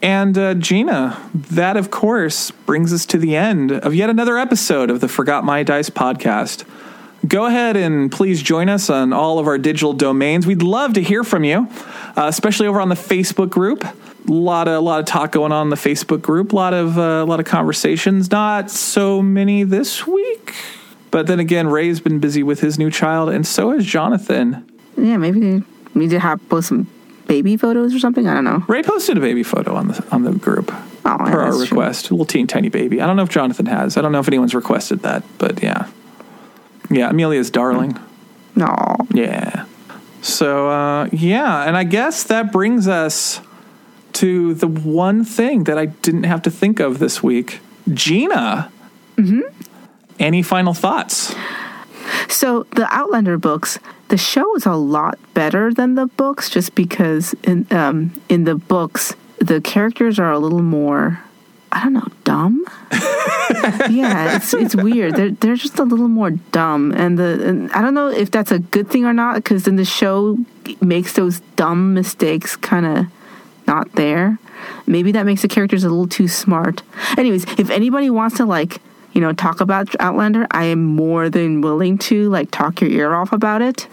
And 0.00 0.36
uh, 0.38 0.54
Gina, 0.54 1.18
that 1.34 1.76
of 1.76 1.90
course 1.90 2.50
brings 2.64 2.92
us 2.92 3.04
to 3.06 3.18
the 3.18 3.36
end 3.36 3.70
of 3.72 3.94
yet 3.94 4.08
another 4.08 4.38
episode 4.38 4.90
of 4.90 5.00
the 5.00 5.08
Forgot 5.08 5.44
My 5.44 5.62
Dice 5.62 5.90
podcast. 5.90 6.64
Go 7.26 7.46
ahead 7.46 7.76
and 7.76 8.12
please 8.12 8.42
join 8.42 8.68
us 8.68 8.90
on 8.90 9.12
all 9.12 9.38
of 9.38 9.46
our 9.46 9.56
digital 9.58 9.92
domains. 9.94 10.46
We'd 10.46 10.62
love 10.62 10.92
to 10.94 11.02
hear 11.02 11.24
from 11.24 11.44
you, 11.44 11.66
uh, 12.16 12.26
especially 12.26 12.66
over 12.66 12.80
on 12.80 12.88
the 12.90 12.94
Facebook 12.94 13.48
group. 13.50 13.84
A 13.84 14.32
lot 14.32 14.68
of 14.68 14.74
a 14.74 14.80
lot 14.80 15.00
of 15.00 15.06
talk 15.06 15.32
going 15.32 15.50
on 15.52 15.66
in 15.66 15.70
the 15.70 15.76
Facebook 15.76 16.20
group. 16.20 16.52
A 16.52 16.56
lot 16.56 16.74
of 16.74 16.98
uh, 16.98 17.00
a 17.00 17.24
lot 17.24 17.40
of 17.40 17.46
conversations. 17.46 18.30
Not 18.30 18.70
so 18.70 19.22
many 19.22 19.62
this 19.62 20.06
week, 20.06 20.54
but 21.10 21.26
then 21.26 21.40
again, 21.40 21.68
Ray's 21.68 22.00
been 22.00 22.18
busy 22.18 22.42
with 22.42 22.60
his 22.60 22.78
new 22.78 22.90
child, 22.90 23.30
and 23.30 23.46
so 23.46 23.70
has 23.70 23.86
Jonathan. 23.86 24.68
yeah 24.98 25.16
maybe 25.16 25.40
we 25.40 25.62
need 25.94 26.10
to 26.10 26.18
have 26.20 26.46
post 26.48 26.68
some 26.68 26.86
baby 27.26 27.56
photos 27.56 27.92
or 27.92 27.98
something 27.98 28.28
i 28.28 28.34
don't 28.34 28.44
know 28.44 28.62
Ray 28.68 28.84
posted 28.84 29.16
a 29.18 29.20
baby 29.20 29.42
photo 29.42 29.74
on 29.74 29.88
the 29.88 30.04
on 30.12 30.22
the 30.22 30.32
group 30.32 30.72
Oh, 31.08 31.16
yeah, 31.24 31.30
per 31.30 31.40
our 31.40 31.50
true. 31.52 31.60
request. 31.62 32.10
A 32.10 32.14
little 32.14 32.24
teen 32.26 32.46
tiny 32.48 32.68
baby. 32.68 33.00
I 33.00 33.06
don't 33.06 33.14
know 33.16 33.22
if 33.22 33.28
Jonathan 33.28 33.66
has. 33.66 33.96
I 33.96 34.00
don't 34.02 34.10
know 34.10 34.18
if 34.18 34.26
anyone's 34.26 34.54
requested 34.56 35.00
that, 35.02 35.22
but 35.38 35.62
yeah, 35.62 35.86
yeah. 36.90 37.10
Amelia's 37.10 37.50
darling. 37.50 37.98
no 38.54 38.74
Yeah. 39.12 39.66
So 40.22 40.68
uh, 40.68 41.08
yeah, 41.12 41.64
and 41.64 41.76
I 41.76 41.84
guess 41.84 42.24
that 42.24 42.50
brings 42.50 42.88
us 42.88 43.40
to 44.14 44.54
the 44.54 44.66
one 44.66 45.24
thing 45.24 45.64
that 45.64 45.78
I 45.78 45.86
didn't 45.86 46.24
have 46.24 46.42
to 46.42 46.50
think 46.50 46.80
of 46.80 46.98
this 46.98 47.22
week, 47.22 47.60
Gina. 47.92 48.72
Mm-hmm. 49.16 49.40
Any 50.18 50.42
final 50.42 50.74
thoughts? 50.74 51.34
So 52.28 52.64
the 52.74 52.88
Outlander 52.90 53.38
books, 53.38 53.78
the 54.08 54.16
show 54.16 54.56
is 54.56 54.66
a 54.66 54.72
lot 54.72 55.18
better 55.34 55.72
than 55.72 55.94
the 55.94 56.06
books, 56.06 56.48
just 56.48 56.74
because 56.74 57.34
in 57.44 57.66
um, 57.70 58.20
in 58.28 58.44
the 58.44 58.54
books 58.54 59.14
the 59.38 59.60
characters 59.60 60.18
are 60.18 60.32
a 60.32 60.38
little 60.38 60.62
more, 60.62 61.20
I 61.76 61.82
don't 61.82 61.92
know, 61.92 62.06
dumb. 62.24 62.64
yeah, 63.90 64.36
it's 64.36 64.54
it's 64.54 64.74
weird. 64.74 65.14
They're 65.14 65.32
they're 65.32 65.56
just 65.56 65.78
a 65.78 65.82
little 65.84 66.08
more 66.08 66.30
dumb, 66.30 66.92
and 66.92 67.18
the 67.18 67.46
and 67.46 67.70
I 67.72 67.82
don't 67.82 67.92
know 67.92 68.08
if 68.08 68.30
that's 68.30 68.50
a 68.50 68.60
good 68.60 68.88
thing 68.88 69.04
or 69.04 69.12
not, 69.12 69.34
because 69.34 69.64
then 69.64 69.76
the 69.76 69.84
show 69.84 70.38
makes 70.80 71.12
those 71.12 71.40
dumb 71.56 71.92
mistakes 71.92 72.56
kind 72.56 72.86
of 72.86 73.06
not 73.66 73.92
there. 73.92 74.38
Maybe 74.86 75.12
that 75.12 75.26
makes 75.26 75.42
the 75.42 75.48
characters 75.48 75.84
a 75.84 75.90
little 75.90 76.08
too 76.08 76.28
smart. 76.28 76.82
Anyways, 77.18 77.44
if 77.58 77.68
anybody 77.68 78.08
wants 78.08 78.38
to 78.38 78.46
like, 78.46 78.80
you 79.12 79.20
know, 79.20 79.34
talk 79.34 79.60
about 79.60 79.94
Outlander, 80.00 80.46
I 80.50 80.64
am 80.64 80.82
more 80.82 81.28
than 81.28 81.60
willing 81.60 81.98
to 82.08 82.30
like 82.30 82.50
talk 82.50 82.80
your 82.80 82.88
ear 82.90 83.12
off 83.12 83.32
about 83.34 83.60
it. 83.60 83.86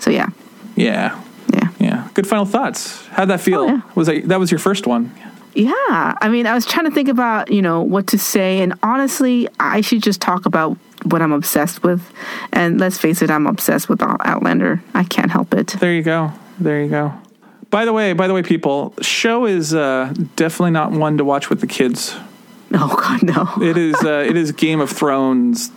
So 0.00 0.10
yeah, 0.10 0.30
Yeah, 0.74 1.22
yeah, 1.52 1.68
yeah. 1.78 2.08
Good 2.14 2.26
final 2.26 2.44
thoughts. 2.44 3.06
How'd 3.06 3.28
that 3.28 3.40
feel? 3.40 3.60
Oh, 3.60 3.66
yeah. 3.68 3.80
Was 3.94 4.08
that 4.08 4.26
that 4.26 4.40
was 4.40 4.50
your 4.50 4.58
first 4.58 4.88
one? 4.88 5.12
Yeah. 5.54 6.16
I 6.20 6.28
mean, 6.28 6.46
I 6.46 6.54
was 6.54 6.66
trying 6.66 6.84
to 6.86 6.90
think 6.90 7.08
about 7.08 7.50
you 7.50 7.62
know 7.62 7.82
what 7.82 8.08
to 8.08 8.18
say, 8.18 8.60
and 8.60 8.74
honestly, 8.82 9.48
I 9.60 9.80
should 9.80 10.02
just 10.02 10.20
talk 10.20 10.46
about 10.46 10.76
what 11.04 11.20
I'm 11.22 11.32
obsessed 11.32 11.82
with. 11.82 12.02
And 12.52 12.80
let's 12.80 12.98
face 12.98 13.22
it, 13.22 13.30
I'm 13.30 13.46
obsessed 13.46 13.88
with 13.88 14.02
Outlander. 14.02 14.82
I 14.94 15.04
can't 15.04 15.30
help 15.30 15.52
it. 15.54 15.68
There 15.68 15.92
you 15.92 16.02
go. 16.02 16.32
There 16.58 16.82
you 16.82 16.88
go. 16.88 17.12
By 17.70 17.84
the 17.84 17.92
way, 17.92 18.12
by 18.12 18.28
the 18.28 18.34
way, 18.34 18.42
people, 18.42 18.94
show 19.00 19.46
is 19.46 19.74
uh, 19.74 20.12
definitely 20.36 20.70
not 20.70 20.92
one 20.92 21.18
to 21.18 21.24
watch 21.24 21.50
with 21.50 21.60
the 21.60 21.66
kids. 21.66 22.14
Oh 22.72 22.94
God, 22.96 23.22
no. 23.22 23.48
It 23.62 23.76
is 23.76 23.96
uh, 24.02 24.24
it 24.26 24.36
is 24.36 24.52
Game 24.52 24.80
of 24.80 24.90
Thrones 24.90 25.70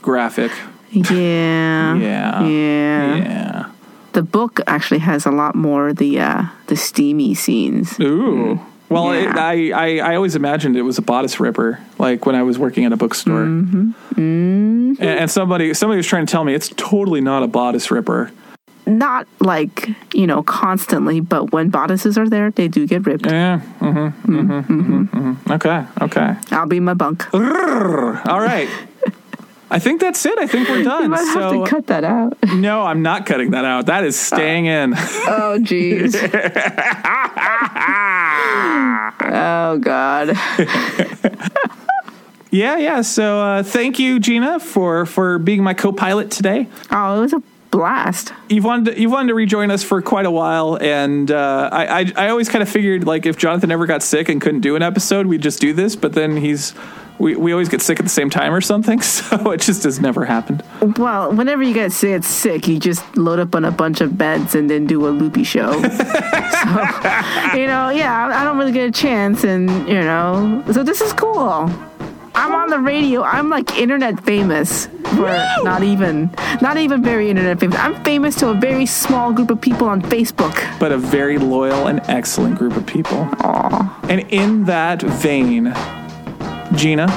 graphic. 0.00 0.52
Yeah, 0.90 1.94
Yeah. 1.96 2.46
yeah. 2.46 3.16
Yeah. 3.16 3.70
The 4.12 4.22
book 4.22 4.60
actually 4.66 5.00
has 5.00 5.24
a 5.24 5.30
lot 5.30 5.54
more 5.54 5.92
the 5.92 6.20
uh, 6.20 6.44
the 6.66 6.76
steamy 6.76 7.34
scenes. 7.34 7.98
Ooh. 8.00 8.60
Well, 8.92 9.12
it, 9.12 9.28
I, 9.28 9.70
I 9.70 10.12
I 10.12 10.16
always 10.16 10.36
imagined 10.36 10.76
it 10.76 10.82
was 10.82 10.98
a 10.98 11.02
bodice 11.02 11.40
ripper, 11.40 11.80
like 11.98 12.26
when 12.26 12.34
I 12.34 12.42
was 12.42 12.58
working 12.58 12.84
at 12.84 12.92
a 12.92 12.96
bookstore. 12.96 13.44
Mm-hmm. 13.44 14.94
And, 14.98 15.00
and 15.00 15.30
somebody 15.30 15.74
somebody 15.74 15.98
was 15.98 16.06
trying 16.06 16.26
to 16.26 16.30
tell 16.30 16.44
me 16.44 16.54
it's 16.54 16.70
totally 16.76 17.20
not 17.20 17.42
a 17.42 17.46
bodice 17.46 17.90
ripper. 17.90 18.30
Not 18.84 19.28
like 19.40 19.90
you 20.12 20.26
know 20.26 20.42
constantly, 20.42 21.20
but 21.20 21.52
when 21.52 21.70
bodices 21.70 22.18
are 22.18 22.28
there, 22.28 22.50
they 22.50 22.68
do 22.68 22.86
get 22.86 23.06
ripped. 23.06 23.26
Yeah. 23.26 23.60
Mm-hmm. 23.80 24.36
Mm-hmm. 24.36 24.52
mm-hmm, 24.52 25.02
mm-hmm. 25.04 25.52
Okay. 25.52 25.86
Okay. 26.00 26.34
I'll 26.50 26.66
be 26.66 26.78
in 26.78 26.84
my 26.84 26.94
bunk. 26.94 27.32
All 27.32 28.40
right. 28.40 28.68
I 29.72 29.78
think 29.78 30.02
that's 30.02 30.26
it. 30.26 30.38
I 30.38 30.46
think 30.46 30.68
we're 30.68 30.82
done. 30.84 31.04
You 31.04 31.08
might 31.08 31.24
have 31.24 31.32
so 31.32 31.64
to 31.64 31.70
cut 31.70 31.86
that 31.86 32.04
out. 32.04 32.36
no, 32.54 32.82
I'm 32.82 33.00
not 33.00 33.24
cutting 33.24 33.52
that 33.52 33.64
out. 33.64 33.86
That 33.86 34.04
is 34.04 34.18
staying 34.18 34.66
in. 34.66 34.92
Oh, 34.92 35.58
jeez. 35.60 36.14
oh, 39.22 39.78
God. 39.78 40.36
yeah, 42.50 42.76
yeah. 42.76 43.00
So 43.00 43.40
uh, 43.40 43.62
thank 43.62 43.98
you, 43.98 44.20
Gina, 44.20 44.60
for 44.60 45.06
for 45.06 45.38
being 45.38 45.62
my 45.62 45.72
co-pilot 45.72 46.30
today. 46.30 46.68
Oh, 46.90 47.18
it 47.18 47.20
was 47.22 47.32
a 47.32 47.42
blast. 47.72 48.32
You've 48.48 48.64
wanted 48.64 48.94
to, 48.94 49.00
you've 49.00 49.10
wanted 49.10 49.28
to 49.28 49.34
rejoin 49.34 49.72
us 49.72 49.82
for 49.82 50.00
quite 50.00 50.26
a 50.26 50.30
while, 50.30 50.78
and 50.80 51.28
uh, 51.32 51.68
I, 51.72 52.02
I 52.02 52.12
I 52.16 52.28
always 52.28 52.48
kind 52.48 52.62
of 52.62 52.68
figured 52.68 53.04
like 53.04 53.26
if 53.26 53.36
Jonathan 53.36 53.72
ever 53.72 53.86
got 53.86 54.04
sick 54.04 54.28
and 54.28 54.40
couldn't 54.40 54.60
do 54.60 54.76
an 54.76 54.82
episode, 54.82 55.26
we'd 55.26 55.42
just 55.42 55.58
do 55.58 55.72
this. 55.72 55.96
But 55.96 56.12
then 56.12 56.36
he's 56.36 56.74
we, 57.18 57.36
we 57.36 57.52
always 57.52 57.68
get 57.68 57.80
sick 57.80 57.98
at 58.00 58.04
the 58.04 58.10
same 58.10 58.30
time 58.30 58.52
or 58.52 58.60
something, 58.60 59.00
so 59.02 59.50
it 59.50 59.60
just 59.60 59.84
has 59.84 60.00
never 60.00 60.24
happened. 60.24 60.62
Well, 60.96 61.32
whenever 61.32 61.62
you 61.62 61.74
guys 61.74 62.00
get 62.00 62.24
sick, 62.24 62.62
sick, 62.62 62.68
you 62.68 62.78
just 62.78 63.16
load 63.16 63.38
up 63.38 63.54
on 63.54 63.64
a 63.64 63.70
bunch 63.70 64.00
of 64.00 64.18
beds 64.18 64.54
and 64.54 64.68
then 64.68 64.86
do 64.86 65.06
a 65.06 65.10
loopy 65.10 65.44
show. 65.44 65.72
so, 65.72 65.88
you 67.56 67.66
know, 67.66 67.90
yeah, 67.90 68.28
I 68.32 68.44
don't 68.44 68.58
really 68.58 68.72
get 68.72 68.88
a 68.88 68.92
chance, 68.92 69.44
and 69.44 69.70
you 69.88 69.94
know, 69.94 70.62
so 70.72 70.82
this 70.82 71.00
is 71.00 71.12
cool. 71.12 71.70
I'm 72.34 72.54
on 72.54 72.70
the 72.70 72.78
radio. 72.78 73.22
I'm 73.22 73.50
like 73.50 73.76
internet 73.76 74.24
famous. 74.24 74.86
For 74.86 75.28
not 75.62 75.82
even, 75.82 76.30
not 76.62 76.78
even 76.78 77.02
very 77.02 77.28
internet 77.28 77.60
famous. 77.60 77.78
I'm 77.78 78.02
famous 78.04 78.34
to 78.36 78.48
a 78.48 78.54
very 78.54 78.86
small 78.86 79.32
group 79.32 79.50
of 79.50 79.60
people 79.60 79.86
on 79.86 80.00
Facebook. 80.00 80.56
But 80.78 80.92
a 80.92 80.98
very 80.98 81.36
loyal 81.36 81.88
and 81.88 82.00
excellent 82.08 82.56
group 82.56 82.76
of 82.76 82.86
people. 82.86 83.26
Aww. 83.40 84.10
And 84.10 84.20
in 84.32 84.64
that 84.64 85.02
vein, 85.02 85.74
Gina, 86.74 87.08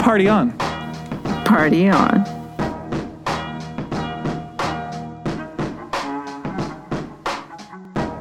party 0.00 0.28
on. 0.28 0.58
Party 1.44 1.88
on. 1.88 2.24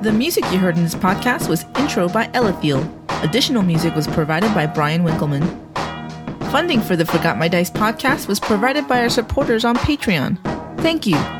The 0.03 0.13
music 0.13 0.43
you 0.51 0.59
heard 0.59 0.77
in 0.77 0.83
this 0.83 0.95
podcast 0.95 1.49
was 1.49 1.65
Intro 1.77 2.07
by 2.07 2.27
Elithiel. 2.27 2.87
Additional 3.23 3.63
music 3.63 3.95
was 3.95 4.07
provided 4.07 4.53
by 4.53 4.65
Brian 4.65 5.03
Winkleman. 5.03 5.68
Funding 6.51 6.81
for 6.81 6.95
the 6.95 7.05
Forgot 7.05 7.37
My 7.37 7.47
Dice 7.47 7.69
podcast 7.69 8.27
was 8.27 8.39
provided 8.39 8.87
by 8.87 9.01
our 9.01 9.09
supporters 9.09 9.63
on 9.63 9.75
Patreon. 9.75 10.35
Thank 10.81 11.05
you. 11.05 11.38